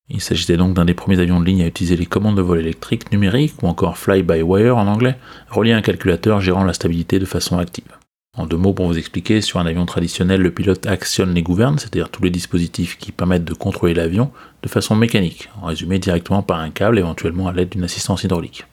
Il 0.08 0.20
s'agissait 0.20 0.56
donc 0.56 0.74
d'un 0.74 0.84
des 0.84 0.94
premiers 0.94 1.18
avions 1.18 1.40
de 1.40 1.44
ligne 1.44 1.64
à 1.64 1.66
utiliser 1.66 1.96
les 1.96 2.06
commandes 2.06 2.36
de 2.36 2.42
vol 2.42 2.60
électriques 2.60 3.10
numériques 3.10 3.60
ou 3.60 3.66
encore 3.66 3.98
fly-by-wire 3.98 4.76
en 4.76 4.86
anglais, 4.86 5.18
relié 5.50 5.72
à 5.72 5.78
un 5.78 5.82
calculateur 5.82 6.40
gérant 6.40 6.62
la 6.62 6.74
stabilité 6.74 7.18
de 7.18 7.24
façon 7.24 7.58
active. 7.58 7.98
En 8.38 8.46
deux 8.46 8.56
mots 8.56 8.72
pour 8.72 8.86
vous 8.86 8.96
expliquer, 8.96 9.42
sur 9.42 9.60
un 9.60 9.66
avion 9.66 9.84
traditionnel, 9.84 10.40
le 10.40 10.50
pilote 10.50 10.86
actionne 10.86 11.34
les 11.34 11.42
gouvernes, 11.42 11.78
c'est-à-dire 11.78 12.08
tous 12.08 12.22
les 12.22 12.30
dispositifs 12.30 12.96
qui 12.96 13.12
permettent 13.12 13.44
de 13.44 13.52
contrôler 13.52 13.92
l'avion, 13.92 14.30
de 14.62 14.70
façon 14.70 14.96
mécanique, 14.96 15.50
en 15.60 15.66
résumé 15.66 15.98
directement 15.98 16.42
par 16.42 16.58
un 16.58 16.70
câble, 16.70 16.98
éventuellement 16.98 17.48
à 17.48 17.52
l'aide 17.52 17.68
d'une 17.68 17.84
assistance 17.84 18.24
hydraulique. 18.24 18.64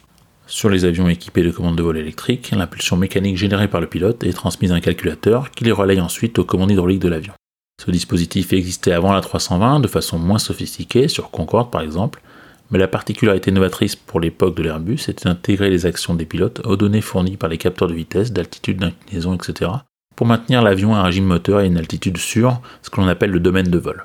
Sur 0.48 0.70
les 0.70 0.86
avions 0.86 1.10
équipés 1.10 1.44
de 1.44 1.52
commandes 1.52 1.76
de 1.76 1.84
vol 1.84 1.98
électriques, 1.98 2.52
l'impulsion 2.52 2.96
mécanique 2.96 3.36
générée 3.36 3.68
par 3.68 3.82
le 3.82 3.88
pilote 3.88 4.24
est 4.24 4.32
transmise 4.32 4.72
à 4.72 4.76
un 4.76 4.80
calculateur 4.80 5.52
qui 5.52 5.66
les 5.66 5.74
relaye 5.74 6.00
ensuite 6.00 6.40
aux 6.40 6.46
commandes 6.46 6.72
hydrauliques 6.72 7.02
de 7.02 7.10
l'avion. 7.10 7.34
Ce 7.86 7.92
dispositif 7.92 8.54
existait 8.54 8.94
avant 8.94 9.12
la 9.12 9.20
320 9.20 9.82
de 9.82 9.90
façon 9.90 10.18
moins 10.20 10.40
sophistiquée, 10.40 11.10
sur 11.10 11.32
Concorde 11.32 11.70
par 11.70 11.82
exemple, 11.82 12.22
mais 12.72 12.80
la 12.80 12.88
particularité 12.88 13.52
novatrice 13.52 13.96
pour 13.96 14.20
l'époque 14.20 14.56
de 14.56 14.64
l'Airbus 14.64 15.08
était 15.08 15.26
d'intégrer 15.26 15.70
les 15.70 15.86
actions 15.86 16.14
des 16.14 16.26
pilotes 16.26 16.62
aux 16.66 16.76
données 16.76 17.02
fournies 17.02 17.38
par 17.38 17.50
les 17.50 17.58
capteurs 17.58 17.88
de 17.88 17.94
vitesse, 17.94 18.32
d'altitude, 18.32 18.78
d'inclinaison, 18.78 19.36
etc., 19.36 19.72
pour 20.16 20.28
maintenir 20.28 20.62
l'avion 20.62 20.94
à 20.94 21.00
un 21.00 21.04
régime 21.04 21.26
moteur 21.26 21.62
et 21.62 21.68
une 21.68 21.78
altitude 21.78 22.18
sûre, 22.18 22.62
ce 22.82 22.90
que 22.90 23.00
l'on 23.00 23.08
appelle 23.08 23.32
le 23.32 23.40
domaine 23.40 23.70
de 23.70 23.78
vol. 23.78 24.04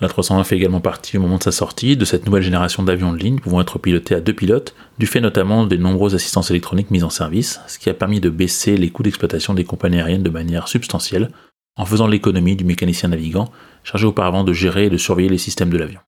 La 0.00 0.08
320 0.08 0.42
fait 0.42 0.56
également 0.56 0.80
partie 0.80 1.16
au 1.16 1.20
moment 1.20 1.38
de 1.38 1.44
sa 1.44 1.52
sortie 1.52 1.96
de 1.96 2.04
cette 2.04 2.26
nouvelle 2.26 2.42
génération 2.42 2.82
d'avions 2.82 3.12
de 3.12 3.18
ligne 3.18 3.38
pouvant 3.38 3.60
être 3.60 3.78
pilotés 3.78 4.16
à 4.16 4.20
deux 4.20 4.32
pilotes, 4.32 4.74
du 4.98 5.06
fait 5.06 5.20
notamment 5.20 5.66
des 5.66 5.78
nombreuses 5.78 6.16
assistances 6.16 6.50
électroniques 6.50 6.90
mises 6.90 7.04
en 7.04 7.10
service, 7.10 7.60
ce 7.68 7.78
qui 7.78 7.88
a 7.88 7.94
permis 7.94 8.20
de 8.20 8.28
baisser 8.28 8.76
les 8.76 8.90
coûts 8.90 9.04
d'exploitation 9.04 9.54
des 9.54 9.64
compagnies 9.64 10.00
aériennes 10.00 10.24
de 10.24 10.30
manière 10.30 10.66
substantielle, 10.66 11.30
en 11.76 11.84
faisant 11.84 12.06
l'économie 12.06 12.56
du 12.56 12.64
mécanicien 12.64 13.08
navigant, 13.08 13.50
chargé 13.82 14.06
auparavant 14.06 14.44
de 14.44 14.52
gérer 14.52 14.86
et 14.86 14.90
de 14.90 14.96
surveiller 14.96 15.28
les 15.28 15.38
systèmes 15.38 15.70
de 15.70 15.78
l'avion. 15.78 16.00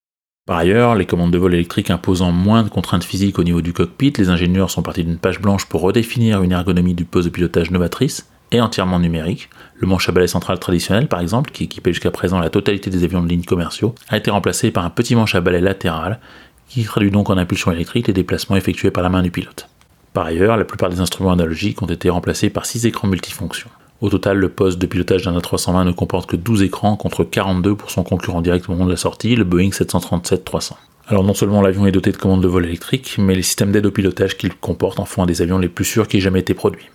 Par 0.45 0.57
ailleurs, 0.57 0.95
les 0.95 1.05
commandes 1.05 1.31
de 1.31 1.37
vol 1.37 1.53
électriques 1.53 1.91
imposant 1.91 2.31
moins 2.31 2.63
de 2.63 2.69
contraintes 2.69 3.03
physiques 3.03 3.37
au 3.37 3.43
niveau 3.43 3.61
du 3.61 3.73
cockpit, 3.73 4.13
les 4.17 4.29
ingénieurs 4.29 4.71
sont 4.71 4.81
partis 4.81 5.03
d'une 5.03 5.17
page 5.17 5.41
blanche 5.41 5.65
pour 5.65 5.81
redéfinir 5.81 6.41
une 6.41 6.53
ergonomie 6.53 6.93
du 6.93 7.03
poste 7.03 7.25
de 7.25 7.33
pilotage 7.33 7.69
novatrice 7.69 8.29
et 8.51 8.61
entièrement 8.61 8.99
numérique. 8.99 9.49
Le 9.75 9.87
manche 9.87 10.07
à 10.07 10.13
balai 10.13 10.27
central 10.27 10.57
traditionnel, 10.57 11.09
par 11.09 11.19
exemple, 11.19 11.51
qui 11.51 11.65
équipait 11.65 11.91
jusqu'à 11.91 12.11
présent 12.11 12.39
la 12.39 12.49
totalité 12.49 12.89
des 12.89 13.03
avions 13.03 13.21
de 13.21 13.27
ligne 13.27 13.43
commerciaux, 13.43 13.93
a 14.07 14.15
été 14.15 14.31
remplacé 14.31 14.71
par 14.71 14.85
un 14.85 14.89
petit 14.89 15.15
manche 15.15 15.35
à 15.35 15.41
balai 15.41 15.59
latéral 15.59 16.21
qui 16.69 16.85
traduit 16.85 17.11
donc 17.11 17.29
en 17.29 17.37
impulsion 17.37 17.73
électrique 17.73 18.07
les 18.07 18.13
déplacements 18.13 18.55
effectués 18.55 18.91
par 18.91 19.03
la 19.03 19.09
main 19.09 19.23
du 19.23 19.31
pilote. 19.31 19.67
Par 20.13 20.25
ailleurs, 20.25 20.55
la 20.55 20.65
plupart 20.65 20.89
des 20.89 21.01
instruments 21.01 21.33
analogiques 21.33 21.81
ont 21.81 21.87
été 21.87 22.09
remplacés 22.09 22.49
par 22.49 22.65
6 22.65 22.85
écrans 22.85 23.09
multifonctions. 23.09 23.69
Au 23.99 24.09
total, 24.09 24.37
le 24.37 24.49
poste 24.49 24.77
de 24.77 24.85
pilotage 24.85 25.23
d'un 25.23 25.35
A320 25.35 25.83
ne 25.85 25.91
comporte 25.91 26.29
que 26.29 26.35
12 26.35 26.61
écrans 26.61 26.95
contre 26.95 27.23
42 27.23 27.75
pour 27.75 27.89
son 27.89 28.03
concurrent 28.03 28.41
direct 28.41 28.69
au 28.69 28.73
moment 28.73 28.85
de 28.85 28.91
la 28.91 28.97
sortie, 28.97 29.35
le 29.35 29.43
Boeing 29.43 29.69
737-300. 29.69 30.73
Alors 31.07 31.23
non 31.23 31.33
seulement 31.33 31.63
l'avion 31.63 31.87
est 31.87 31.91
doté 31.91 32.11
de 32.11 32.17
commandes 32.17 32.43
de 32.43 32.47
vol 32.47 32.65
électriques, 32.65 33.15
mais 33.17 33.33
les 33.33 33.41
systèmes 33.41 33.71
d'aide 33.71 33.87
au 33.87 33.91
pilotage 33.91 34.37
qu'il 34.37 34.53
comporte 34.53 34.99
en 34.99 35.05
font 35.05 35.23
un 35.23 35.25
des 35.25 35.41
avions 35.41 35.57
les 35.57 35.67
plus 35.67 35.85
sûrs 35.85 36.07
qui 36.07 36.17
aient 36.17 36.21
jamais 36.21 36.41
été 36.41 36.53
produits. 36.53 36.91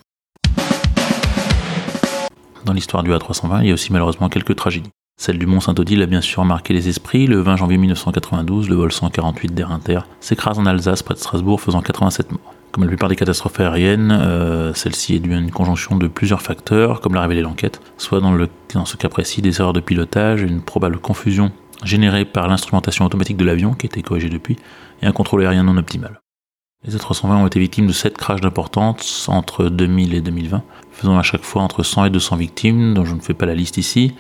Dans 2.65 2.73
l'histoire 2.73 3.03
du 3.03 3.11
A320, 3.11 3.63
il 3.63 3.69
y 3.69 3.71
a 3.73 3.75
aussi 3.75 3.93
malheureusement 3.93 4.29
quelques 4.29 4.55
tragédies. 4.55 4.91
Celle 5.21 5.39
du 5.39 5.47
Mont 5.47 5.61
Saint-Odile 5.61 6.03
a 6.03 6.07
bien 6.07 6.21
sûr 6.21 6.45
marqué 6.45 6.73
les 6.73 6.89
esprits. 6.89 7.27
Le 7.27 7.41
20 7.41 7.57
janvier 7.57 7.79
1992, 7.79 8.69
le 8.69 8.77
vol 8.77 8.93
148 8.93 9.53
d'Air 9.53 9.73
Inter 9.73 10.01
s'écrase 10.21 10.59
en 10.61 10.67
Alsace 10.67 11.03
près 11.03 11.15
de 11.15 11.19
Strasbourg, 11.19 11.61
faisant 11.61 11.81
87 11.81 12.31
morts. 12.31 12.55
Comme 12.73 12.85
la 12.85 12.89
plupart 12.89 13.11
des 13.11 13.17
catastrophes 13.17 13.61
aériennes, 13.61 14.19
euh, 14.19 14.73
celle-ci 14.73 15.15
est 15.15 15.19
due 15.19 15.35
à 15.35 15.37
une 15.37 15.51
conjonction 15.51 15.97
de 15.97 16.09
plusieurs 16.09 16.41
facteurs, 16.41 17.03
comme 17.03 17.15
l'a 17.15 17.21
révélé 17.21 17.43
l'enquête, 17.43 17.83
soit 17.99 18.21
dans, 18.21 18.33
le, 18.33 18.49
dans 18.73 18.87
ce 18.87 18.97
cas 18.97 19.11
précis 19.11 19.43
des 19.43 19.61
erreurs 19.61 19.75
de 19.75 19.81
pilotage, 19.81 20.41
une 20.41 20.63
probable 20.63 20.99
confusion 20.99 21.53
générée 21.85 22.25
par 22.25 22.49
l'instrumentation 22.49 23.05
automatique 23.05 23.37
de 23.37 23.45
l'avion, 23.45 23.75
qui 23.75 23.85
a 23.85 23.89
été 23.89 24.01
corrigée 24.01 24.31
depuis, 24.31 24.57
et 25.03 25.07
un 25.07 25.13
contrôle 25.13 25.43
aérien 25.43 25.65
non 25.65 25.77
optimal. 25.77 26.23
Les 26.85 26.97
A320 26.97 27.43
ont 27.43 27.47
été 27.47 27.61
victimes 27.61 27.87
de 27.87 27.93
7 27.93 28.17
crashs 28.17 28.41
d'importance 28.41 29.29
entre 29.29 29.67
2000 29.67 30.15
et 30.15 30.23
2020, 30.23 30.63
faisant 30.93 31.19
à 31.19 31.23
chaque 31.23 31.45
fois 31.45 31.61
entre 31.61 31.83
100 31.83 32.07
et 32.07 32.11
200 32.11 32.37
victimes, 32.37 32.95
dont 32.95 33.05
je 33.05 33.15
ne 33.15 33.21
fais 33.21 33.35
pas 33.35 33.47
la 33.47 33.55
liste 33.55 33.77
ici. 33.77 34.15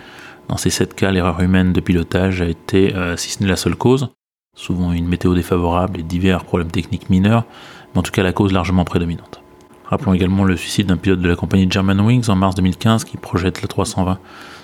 Dans 0.49 0.59
ces 0.59 0.69
7 0.69 0.95
cas, 0.95 1.11
l'erreur 1.11 1.41
humaine 1.41 1.73
de 1.73 1.81
pilotage 1.81 2.43
a 2.43 2.47
été, 2.47 2.95
euh, 2.95 3.17
si 3.17 3.31
ce 3.31 3.43
n'est 3.43 3.49
la 3.49 3.57
seule 3.57 3.77
cause, 3.77 4.11
souvent 4.55 4.93
une 4.93 5.09
météo 5.09 5.35
défavorable 5.35 6.01
et 6.01 6.03
divers 6.03 6.45
problèmes 6.45 6.71
techniques 6.71 7.09
mineurs, 7.09 7.47
en 7.95 8.03
tout 8.03 8.12
cas 8.12 8.22
la 8.22 8.32
cause 8.32 8.53
largement 8.53 8.84
prédominante. 8.84 9.40
Rappelons 9.84 10.14
également 10.14 10.45
le 10.45 10.57
suicide 10.57 10.86
d'un 10.86 10.97
pilote 10.97 11.20
de 11.20 11.28
la 11.28 11.36
compagnie 11.36 11.70
Germanwings 11.70 12.30
en 12.30 12.36
mars 12.36 12.55
2015 12.55 13.05
qui 13.05 13.16
projette 13.16 13.61
la 13.61 13.68
320 13.68 14.18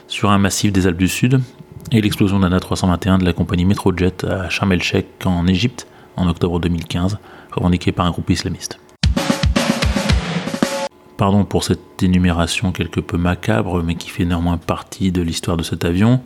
sur 0.06 0.30
un 0.30 0.38
massif 0.38 0.72
des 0.72 0.86
Alpes 0.86 0.96
du 0.96 1.08
Sud, 1.08 1.40
et 1.92 2.00
l'explosion 2.00 2.38
d'un 2.38 2.56
A321 2.56 3.18
de 3.18 3.24
la 3.24 3.32
compagnie 3.32 3.64
Metrojet 3.64 4.24
à 4.24 4.48
Sharm 4.48 4.72
el-Sheikh 4.72 5.06
en 5.24 5.46
Égypte 5.46 5.86
en 6.16 6.28
octobre 6.28 6.60
2015, 6.60 7.18
revendiquée 7.52 7.92
par 7.92 8.06
un 8.06 8.10
groupe 8.10 8.30
islamiste. 8.30 8.78
Pardon 11.16 11.44
pour 11.44 11.64
cette 11.64 12.02
énumération 12.02 12.72
quelque 12.72 13.00
peu 13.00 13.16
macabre, 13.16 13.82
mais 13.82 13.96
qui 13.96 14.08
fait 14.08 14.24
néanmoins 14.24 14.56
partie 14.56 15.12
de 15.12 15.20
l'histoire 15.20 15.56
de 15.56 15.62
cet 15.62 15.84
avion 15.84 16.20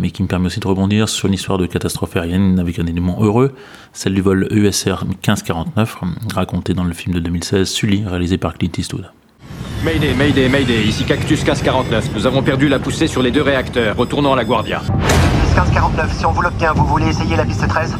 mais 0.00 0.10
qui 0.10 0.22
me 0.22 0.28
permet 0.28 0.46
aussi 0.46 0.60
de 0.60 0.66
rebondir 0.66 1.08
sur 1.08 1.28
une 1.28 1.34
histoire 1.34 1.58
de 1.58 1.66
catastrophe 1.66 2.16
aérienne 2.16 2.58
avec 2.58 2.78
un 2.78 2.86
élément 2.86 3.22
heureux, 3.22 3.54
celle 3.92 4.14
du 4.14 4.22
vol 4.22 4.48
ESR 4.50 5.04
1549, 5.06 5.98
racontée 6.34 6.74
dans 6.74 6.84
le 6.84 6.92
film 6.92 7.14
de 7.14 7.20
2016 7.20 7.68
Sully, 7.68 8.04
réalisé 8.06 8.38
par 8.38 8.54
Clint 8.54 8.70
Eastwood. 8.76 9.10
Mayday, 9.84 10.14
Mayday, 10.14 10.48
Mayday, 10.48 10.82
ici 10.82 11.04
Cactus 11.04 11.40
1549. 11.40 12.10
Nous 12.14 12.26
avons 12.26 12.42
perdu 12.42 12.68
la 12.68 12.78
poussée 12.78 13.06
sur 13.06 13.22
les 13.22 13.30
deux 13.30 13.42
réacteurs. 13.42 13.96
Retournons 13.96 14.32
à 14.32 14.36
la 14.36 14.44
Guardia. 14.44 14.80
Cactus 14.80 15.56
1549, 15.56 16.18
si 16.18 16.26
on 16.26 16.32
vous 16.32 16.42
l'obtient, 16.42 16.72
vous 16.72 16.84
voulez 16.84 17.08
essayer 17.08 17.36
la 17.36 17.44
piste 17.44 17.66
13 17.66 17.96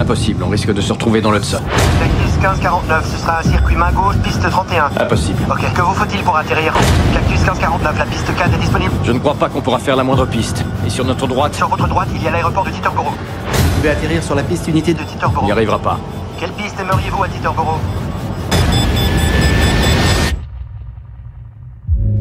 Impossible, 0.00 0.42
on 0.42 0.48
risque 0.48 0.72
de 0.72 0.80
se 0.80 0.92
retrouver 0.92 1.20
dans 1.20 1.30
l'Hudson. 1.30 1.60
Cactus 2.00 2.32
1549, 2.38 3.10
ce 3.12 3.18
sera 3.18 3.38
un 3.38 3.42
circuit 3.42 3.76
main 3.76 3.92
gauche, 3.92 4.16
piste 4.18 4.48
31. 4.48 4.90
Impossible. 4.98 5.38
Ok, 5.50 5.72
que 5.72 5.82
vous 5.82 5.94
faut-il 5.94 6.22
pour 6.22 6.36
atterrir 6.36 6.72
Cactus 7.12 7.40
1549, 7.40 7.98
la 7.98 8.06
piste 8.06 8.34
4 8.36 8.54
est 8.54 8.58
disponible 8.58 8.92
Je 9.04 9.12
ne 9.12 9.18
crois 9.18 9.34
pas 9.34 9.48
qu'on 9.48 9.60
pourra 9.60 9.78
faire 9.78 9.96
la 9.96 10.02
moindre 10.04 10.26
piste. 10.26 10.64
Et 10.86 10.90
sur 10.90 11.04
notre 11.04 11.26
droite 11.26 11.54
Sur 11.54 11.68
votre 11.68 11.86
droite, 11.86 12.08
il 12.14 12.22
y 12.22 12.28
a 12.28 12.30
l'aéroport 12.30 12.64
de 12.64 12.70
Titerboro. 12.70 13.10
Vous 13.10 13.70
pouvez 13.76 13.90
atterrir 13.90 14.22
sur 14.22 14.34
la 14.34 14.42
piste 14.42 14.66
unité 14.68 14.94
de 14.94 15.02
Titerboro. 15.02 15.42
On 15.42 15.46
n'y 15.46 15.52
arrivera 15.52 15.78
pas. 15.78 15.98
Quelle 16.38 16.52
piste 16.52 16.80
aimeriez-vous 16.80 17.22
à 17.22 17.28
Titerboro 17.28 17.78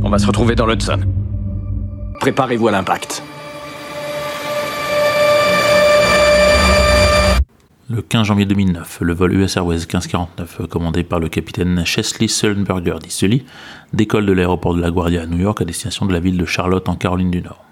On 0.04 0.10
va 0.10 0.20
se 0.20 0.28
retrouver 0.28 0.56
dans 0.56 0.66
l'Hudson. 0.66 1.00
Préparez-vous 2.20 2.68
à 2.68 2.72
l'impact. 2.72 3.24
Le 7.94 8.02
15 8.02 8.28
janvier 8.28 8.46
2009, 8.46 9.00
le 9.02 9.14
vol 9.14 9.34
US 9.34 9.58
Airways 9.58 9.80
1549, 9.80 10.62
commandé 10.70 11.04
par 11.04 11.20
le 11.20 11.28
capitaine 11.28 11.84
Chesley 11.86 12.30
Sullenberger 12.30 13.00
d'Isuli, 13.04 13.44
décolle 13.92 14.26
de 14.26 14.32
l'aéroport 14.32 14.74
de 14.74 14.80
LaGuardia 14.80 15.24
à 15.24 15.26
New 15.26 15.40
York 15.40 15.60
à 15.62 15.66
destination 15.66 16.06
de 16.06 16.14
la 16.14 16.22
ville 16.22 16.38
de 16.38 16.46
Charlotte 16.46 16.88
en 16.88 16.96
Caroline 16.96 17.32
du 17.32 17.42
Nord. 17.42 17.66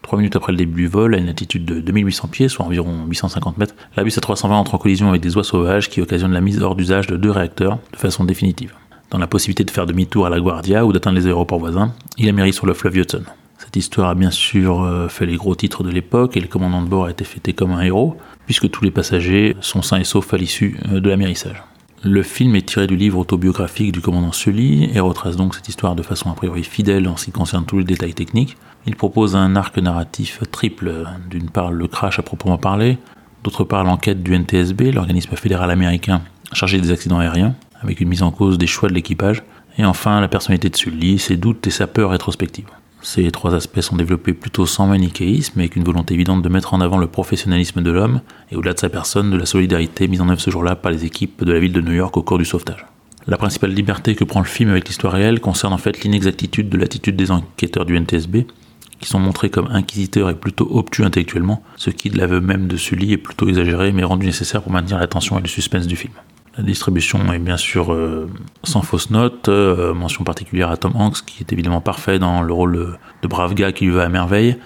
3 0.00 0.18
minutes 0.18 0.36
après 0.36 0.52
le 0.52 0.56
début 0.56 0.84
du 0.84 0.88
vol, 0.88 1.14
à 1.14 1.18
une 1.18 1.28
altitude 1.28 1.66
de 1.66 1.80
2800 1.80 2.28
pieds, 2.28 2.48
soit 2.48 2.64
environ 2.64 3.04
850 3.06 3.58
mètres, 3.58 3.74
l'Airbus 3.94 4.12
A320 4.12 4.52
entre 4.52 4.74
en 4.74 4.78
collision 4.78 5.10
avec 5.10 5.20
des 5.20 5.36
oies 5.36 5.44
sauvages 5.44 5.90
qui 5.90 6.00
occasionnent 6.00 6.32
la 6.32 6.40
mise 6.40 6.62
hors 6.62 6.74
d'usage 6.74 7.06
de 7.06 7.18
deux 7.18 7.30
réacteurs 7.30 7.78
de 7.92 7.98
façon 7.98 8.24
définitive. 8.24 8.72
Dans 9.10 9.18
la 9.18 9.26
possibilité 9.26 9.64
de 9.64 9.70
faire 9.70 9.84
demi-tour 9.84 10.24
à 10.24 10.30
la 10.30 10.40
Guardia 10.40 10.86
ou 10.86 10.94
d'atteindre 10.94 11.18
les 11.18 11.26
aéroports 11.26 11.58
voisins, 11.58 11.92
il 12.16 12.26
amérit 12.26 12.54
sur 12.54 12.64
le 12.64 12.72
fleuve 12.72 12.96
Hudson. 12.96 13.24
Cette 13.58 13.76
histoire 13.76 14.08
a 14.08 14.14
bien 14.14 14.30
sûr 14.30 14.82
euh, 14.82 15.08
fait 15.08 15.24
les 15.24 15.36
gros 15.36 15.54
titres 15.54 15.84
de 15.84 15.90
l'époque 15.90 16.36
et 16.36 16.40
le 16.40 16.48
commandant 16.48 16.82
de 16.82 16.88
bord 16.88 17.04
a 17.04 17.10
été 17.10 17.24
fêté 17.24 17.52
comme 17.52 17.72
un 17.72 17.80
héros, 17.82 18.16
puisque 18.52 18.70
tous 18.70 18.84
les 18.84 18.90
passagers 18.90 19.56
sont 19.62 19.80
sains 19.80 20.00
et 20.00 20.04
saufs 20.04 20.34
à 20.34 20.36
l'issue 20.36 20.76
euh, 20.92 21.00
de 21.00 21.08
l'amérissage. 21.08 21.62
Le 22.02 22.22
film 22.22 22.54
est 22.54 22.68
tiré 22.68 22.86
du 22.86 22.96
livre 22.96 23.18
autobiographique 23.18 23.92
du 23.92 24.02
commandant 24.02 24.30
Sully 24.30 24.90
et 24.92 25.00
retrace 25.00 25.36
donc 25.36 25.54
cette 25.54 25.70
histoire 25.70 25.96
de 25.96 26.02
façon 26.02 26.30
a 26.30 26.34
priori 26.34 26.62
fidèle 26.62 27.08
en 27.08 27.16
ce 27.16 27.24
qui 27.24 27.30
concerne 27.30 27.64
tous 27.64 27.78
les 27.78 27.84
détails 27.84 28.12
techniques. 28.12 28.58
Il 28.86 28.94
propose 28.94 29.36
un 29.36 29.56
arc 29.56 29.78
narratif 29.78 30.40
triple, 30.50 31.06
d'une 31.30 31.48
part 31.48 31.72
le 31.72 31.88
crash 31.88 32.18
à 32.18 32.22
proprement 32.22 32.58
parler, 32.58 32.98
d'autre 33.42 33.64
part 33.64 33.84
l'enquête 33.84 34.22
du 34.22 34.38
NTSB, 34.38 34.92
l'organisme 34.92 35.34
fédéral 35.34 35.70
américain 35.70 36.20
chargé 36.52 36.78
des 36.78 36.90
accidents 36.90 37.20
aériens, 37.20 37.54
avec 37.80 38.02
une 38.02 38.08
mise 38.10 38.22
en 38.22 38.32
cause 38.32 38.58
des 38.58 38.66
choix 38.66 38.90
de 38.90 38.94
l'équipage, 38.94 39.42
et 39.78 39.86
enfin 39.86 40.20
la 40.20 40.28
personnalité 40.28 40.68
de 40.68 40.76
Sully, 40.76 41.18
ses 41.18 41.38
doutes 41.38 41.66
et 41.66 41.70
sa 41.70 41.86
peur 41.86 42.10
rétrospective. 42.10 42.66
Ces 43.02 43.28
trois 43.32 43.52
aspects 43.54 43.80
sont 43.80 43.96
développés 43.96 44.32
plutôt 44.32 44.64
sans 44.64 44.86
manichéisme, 44.86 45.58
avec 45.58 45.74
une 45.74 45.82
volonté 45.82 46.14
évidente 46.14 46.40
de 46.40 46.48
mettre 46.48 46.72
en 46.72 46.80
avant 46.80 46.98
le 46.98 47.08
professionnalisme 47.08 47.82
de 47.82 47.90
l'homme, 47.90 48.20
et 48.50 48.56
au-delà 48.56 48.74
de 48.74 48.78
sa 48.78 48.88
personne, 48.88 49.30
de 49.30 49.36
la 49.36 49.44
solidarité 49.44 50.06
mise 50.06 50.20
en 50.20 50.28
œuvre 50.28 50.40
ce 50.40 50.50
jour-là 50.50 50.76
par 50.76 50.92
les 50.92 51.04
équipes 51.04 51.44
de 51.44 51.52
la 51.52 51.58
ville 51.58 51.72
de 51.72 51.80
New 51.80 51.92
York 51.92 52.16
au 52.16 52.22
cours 52.22 52.38
du 52.38 52.44
sauvetage. 52.44 52.86
La 53.26 53.36
principale 53.36 53.72
liberté 53.72 54.14
que 54.14 54.24
prend 54.24 54.40
le 54.40 54.46
film 54.46 54.70
avec 54.70 54.86
l'histoire 54.86 55.12
réelle 55.12 55.40
concerne 55.40 55.72
en 55.72 55.78
fait 55.78 56.02
l'inexactitude 56.04 56.68
de 56.68 56.78
l'attitude 56.78 57.16
des 57.16 57.32
enquêteurs 57.32 57.86
du 57.86 57.98
NTSB, 57.98 58.46
qui 59.00 59.08
sont 59.08 59.18
montrés 59.18 59.50
comme 59.50 59.66
inquisiteurs 59.72 60.30
et 60.30 60.36
plutôt 60.36 60.68
obtus 60.70 61.04
intellectuellement, 61.04 61.62
ce 61.76 61.90
qui, 61.90 62.08
de 62.08 62.18
l'aveu 62.18 62.40
même 62.40 62.68
de 62.68 62.76
Sully, 62.76 63.12
est 63.12 63.18
plutôt 63.18 63.48
exagéré 63.48 63.90
mais 63.90 64.04
rendu 64.04 64.26
nécessaire 64.26 64.62
pour 64.62 64.70
maintenir 64.70 64.98
l'attention 64.98 65.38
et 65.38 65.42
le 65.42 65.48
suspense 65.48 65.88
du 65.88 65.96
film. 65.96 66.14
La 66.56 66.62
distribution 66.62 67.32
est 67.32 67.38
bien 67.38 67.56
sûr 67.56 67.94
euh, 67.94 68.28
sans 68.62 68.82
fausse 68.82 69.08
note, 69.08 69.48
euh, 69.48 69.94
mention 69.94 70.22
particulière 70.22 70.70
à 70.70 70.76
Tom 70.76 70.92
Hanks 70.94 71.24
qui 71.24 71.42
est 71.42 71.50
évidemment 71.50 71.80
parfait 71.80 72.18
dans 72.18 72.42
le 72.42 72.52
rôle 72.52 72.98
de 73.22 73.28
brave 73.28 73.54
gars 73.54 73.72
qui 73.72 73.86
lui 73.86 73.92
va 73.92 74.02
à 74.02 74.08
merveille, 74.10 74.58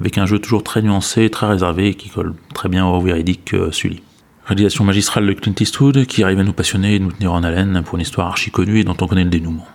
avec 0.00 0.16
un 0.16 0.24
jeu 0.24 0.38
toujours 0.38 0.62
très 0.62 0.80
nuancé, 0.80 1.28
très 1.28 1.46
réservé 1.46 1.88
et 1.88 1.94
qui 1.94 2.08
colle 2.08 2.34
très 2.54 2.70
bien 2.70 2.86
au 2.86 2.98
véridique 2.98 3.52
euh, 3.52 3.70
Sully. 3.72 4.02
Réalisation 4.46 4.84
magistrale 4.84 5.26
de 5.26 5.34
Clint 5.34 5.54
Eastwood 5.60 6.06
qui 6.06 6.24
arrive 6.24 6.38
à 6.38 6.44
nous 6.44 6.54
passionner 6.54 6.94
et 6.94 6.98
nous 6.98 7.12
tenir 7.12 7.34
en 7.34 7.42
haleine 7.42 7.82
pour 7.84 7.96
une 7.96 8.02
histoire 8.02 8.28
archi 8.28 8.50
connue 8.50 8.80
et 8.80 8.84
dont 8.84 8.96
on 9.02 9.06
connaît 9.06 9.24
le 9.24 9.30
dénouement. 9.30 9.66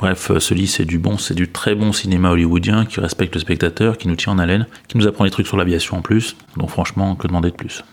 Bref, 0.00 0.36
Sully 0.38 0.66
c'est 0.66 0.84
du 0.84 0.98
bon, 0.98 1.18
c'est 1.18 1.34
du 1.34 1.46
très 1.46 1.76
bon 1.76 1.92
cinéma 1.92 2.30
hollywoodien 2.30 2.84
qui 2.84 2.98
respecte 2.98 3.34
le 3.34 3.40
spectateur, 3.40 3.96
qui 3.96 4.08
nous 4.08 4.16
tient 4.16 4.32
en 4.32 4.38
haleine, 4.40 4.66
qui 4.88 4.98
nous 4.98 5.06
apprend 5.06 5.22
des 5.22 5.30
trucs 5.30 5.46
sur 5.46 5.56
l'aviation 5.56 5.98
en 5.98 6.02
plus, 6.02 6.36
donc 6.56 6.70
franchement, 6.70 7.14
que 7.14 7.28
demander 7.28 7.52
de 7.52 7.56
plus? 7.56 7.84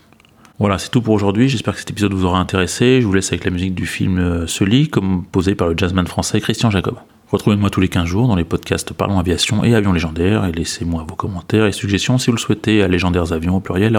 Voilà, 0.60 0.76
c'est 0.76 0.90
tout 0.90 1.00
pour 1.00 1.14
aujourd'hui. 1.14 1.48
J'espère 1.48 1.72
que 1.72 1.80
cet 1.80 1.90
épisode 1.90 2.12
vous 2.12 2.26
aura 2.26 2.38
intéressé. 2.38 3.00
Je 3.00 3.06
vous 3.06 3.14
laisse 3.14 3.28
avec 3.28 3.46
la 3.46 3.50
musique 3.50 3.74
du 3.74 3.86
film 3.86 4.18
euh, 4.18 4.46
Sully, 4.46 4.88
composé 4.90 5.54
par 5.54 5.68
le 5.68 5.74
jazzman 5.76 6.06
français 6.06 6.38
Christian 6.38 6.70
Jacob. 6.70 6.96
Retrouvez-moi 7.30 7.70
tous 7.70 7.80
les 7.80 7.88
15 7.88 8.04
jours 8.04 8.28
dans 8.28 8.36
les 8.36 8.44
podcasts 8.44 8.92
Parlons 8.92 9.18
Aviation 9.18 9.64
et 9.64 9.74
Avions 9.74 9.94
Légendaires 9.94 10.44
et 10.44 10.52
laissez-moi 10.52 11.06
vos 11.08 11.16
commentaires 11.16 11.64
et 11.64 11.72
suggestions 11.72 12.18
si 12.18 12.26
vous 12.26 12.36
le 12.36 12.40
souhaitez 12.40 12.82
à 12.82 12.88
légendairesavions 12.88 13.56
au 13.56 13.60
pluriel. 13.60 13.96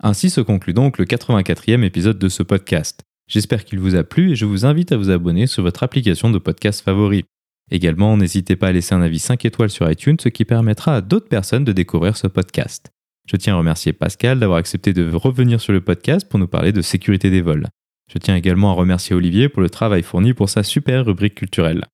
Ainsi 0.00 0.30
se 0.30 0.40
conclut 0.40 0.74
donc 0.74 0.98
le 0.98 1.04
84e 1.04 1.82
épisode 1.82 2.18
de 2.18 2.28
ce 2.28 2.42
podcast. 2.42 3.02
J'espère 3.28 3.64
qu'il 3.64 3.80
vous 3.80 3.96
a 3.96 4.04
plu 4.04 4.32
et 4.32 4.36
je 4.36 4.46
vous 4.46 4.64
invite 4.64 4.92
à 4.92 4.96
vous 4.96 5.10
abonner 5.10 5.46
sur 5.46 5.62
votre 5.62 5.82
application 5.82 6.30
de 6.30 6.38
podcast 6.38 6.82
favori. 6.82 7.24
Également, 7.70 8.16
n'hésitez 8.16 8.56
pas 8.56 8.68
à 8.68 8.72
laisser 8.72 8.94
un 8.94 9.02
avis 9.02 9.18
5 9.18 9.44
étoiles 9.44 9.70
sur 9.70 9.90
iTunes, 9.90 10.16
ce 10.20 10.28
qui 10.28 10.44
permettra 10.44 10.94
à 10.94 11.00
d'autres 11.00 11.28
personnes 11.28 11.64
de 11.64 11.72
découvrir 11.72 12.16
ce 12.16 12.28
podcast. 12.28 12.90
Je 13.30 13.36
tiens 13.36 13.54
à 13.54 13.58
remercier 13.58 13.92
Pascal 13.92 14.40
d'avoir 14.40 14.58
accepté 14.58 14.94
de 14.94 15.12
revenir 15.12 15.60
sur 15.60 15.74
le 15.74 15.82
podcast 15.82 16.26
pour 16.28 16.38
nous 16.38 16.48
parler 16.48 16.72
de 16.72 16.80
sécurité 16.80 17.28
des 17.28 17.42
vols. 17.42 17.66
Je 18.10 18.16
tiens 18.18 18.36
également 18.36 18.70
à 18.70 18.74
remercier 18.74 19.14
Olivier 19.14 19.50
pour 19.50 19.60
le 19.60 19.68
travail 19.68 20.02
fourni 20.02 20.32
pour 20.32 20.48
sa 20.48 20.62
super 20.62 21.04
rubrique 21.04 21.34
culturelle. 21.34 21.84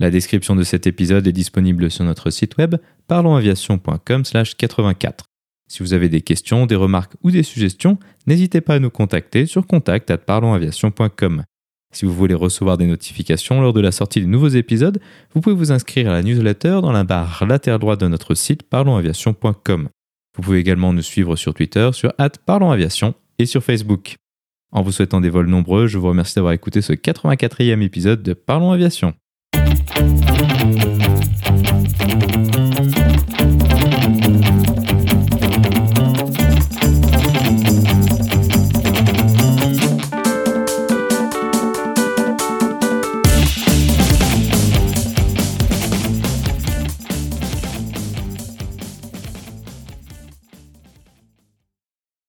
La 0.00 0.10
description 0.10 0.56
de 0.56 0.64
cet 0.64 0.88
épisode 0.88 1.28
est 1.28 1.32
disponible 1.32 1.90
sur 1.90 2.04
notre 2.04 2.30
site 2.30 2.56
web 2.56 2.76
parlonsaviation.com/84. 3.06 5.29
Si 5.70 5.84
vous 5.84 5.94
avez 5.94 6.08
des 6.08 6.20
questions, 6.20 6.66
des 6.66 6.74
remarques 6.74 7.14
ou 7.22 7.30
des 7.30 7.44
suggestions, 7.44 7.96
n'hésitez 8.26 8.60
pas 8.60 8.74
à 8.74 8.78
nous 8.80 8.90
contacter 8.90 9.46
sur 9.46 9.68
contact@parlonsaviation.com. 9.68 11.44
Si 11.92 12.04
vous 12.04 12.12
voulez 12.12 12.34
recevoir 12.34 12.76
des 12.76 12.86
notifications 12.86 13.60
lors 13.60 13.72
de 13.72 13.80
la 13.80 13.92
sortie 13.92 14.20
de 14.20 14.26
nouveaux 14.26 14.48
épisodes, 14.48 15.00
vous 15.32 15.40
pouvez 15.40 15.54
vous 15.54 15.70
inscrire 15.70 16.10
à 16.10 16.14
la 16.14 16.22
newsletter 16.24 16.80
dans 16.82 16.90
la 16.90 17.04
barre 17.04 17.46
latérale 17.46 17.78
droite 17.78 18.00
de 18.00 18.08
notre 18.08 18.34
site 18.34 18.64
parlonsaviation.com. 18.64 19.88
Vous 20.36 20.42
pouvez 20.42 20.58
également 20.58 20.92
nous 20.92 21.02
suivre 21.02 21.36
sur 21.36 21.54
Twitter 21.54 21.90
sur 21.92 22.12
@parlonsaviation 22.46 23.14
et 23.38 23.46
sur 23.46 23.62
Facebook. 23.62 24.16
En 24.72 24.82
vous 24.82 24.90
souhaitant 24.90 25.20
des 25.20 25.30
vols 25.30 25.46
nombreux, 25.46 25.86
je 25.86 25.98
vous 25.98 26.08
remercie 26.08 26.34
d'avoir 26.34 26.52
écouté 26.52 26.82
ce 26.82 26.94
84e 26.94 27.80
épisode 27.80 28.24
de 28.24 28.32
Parlons 28.32 28.72
Aviation. 28.72 29.14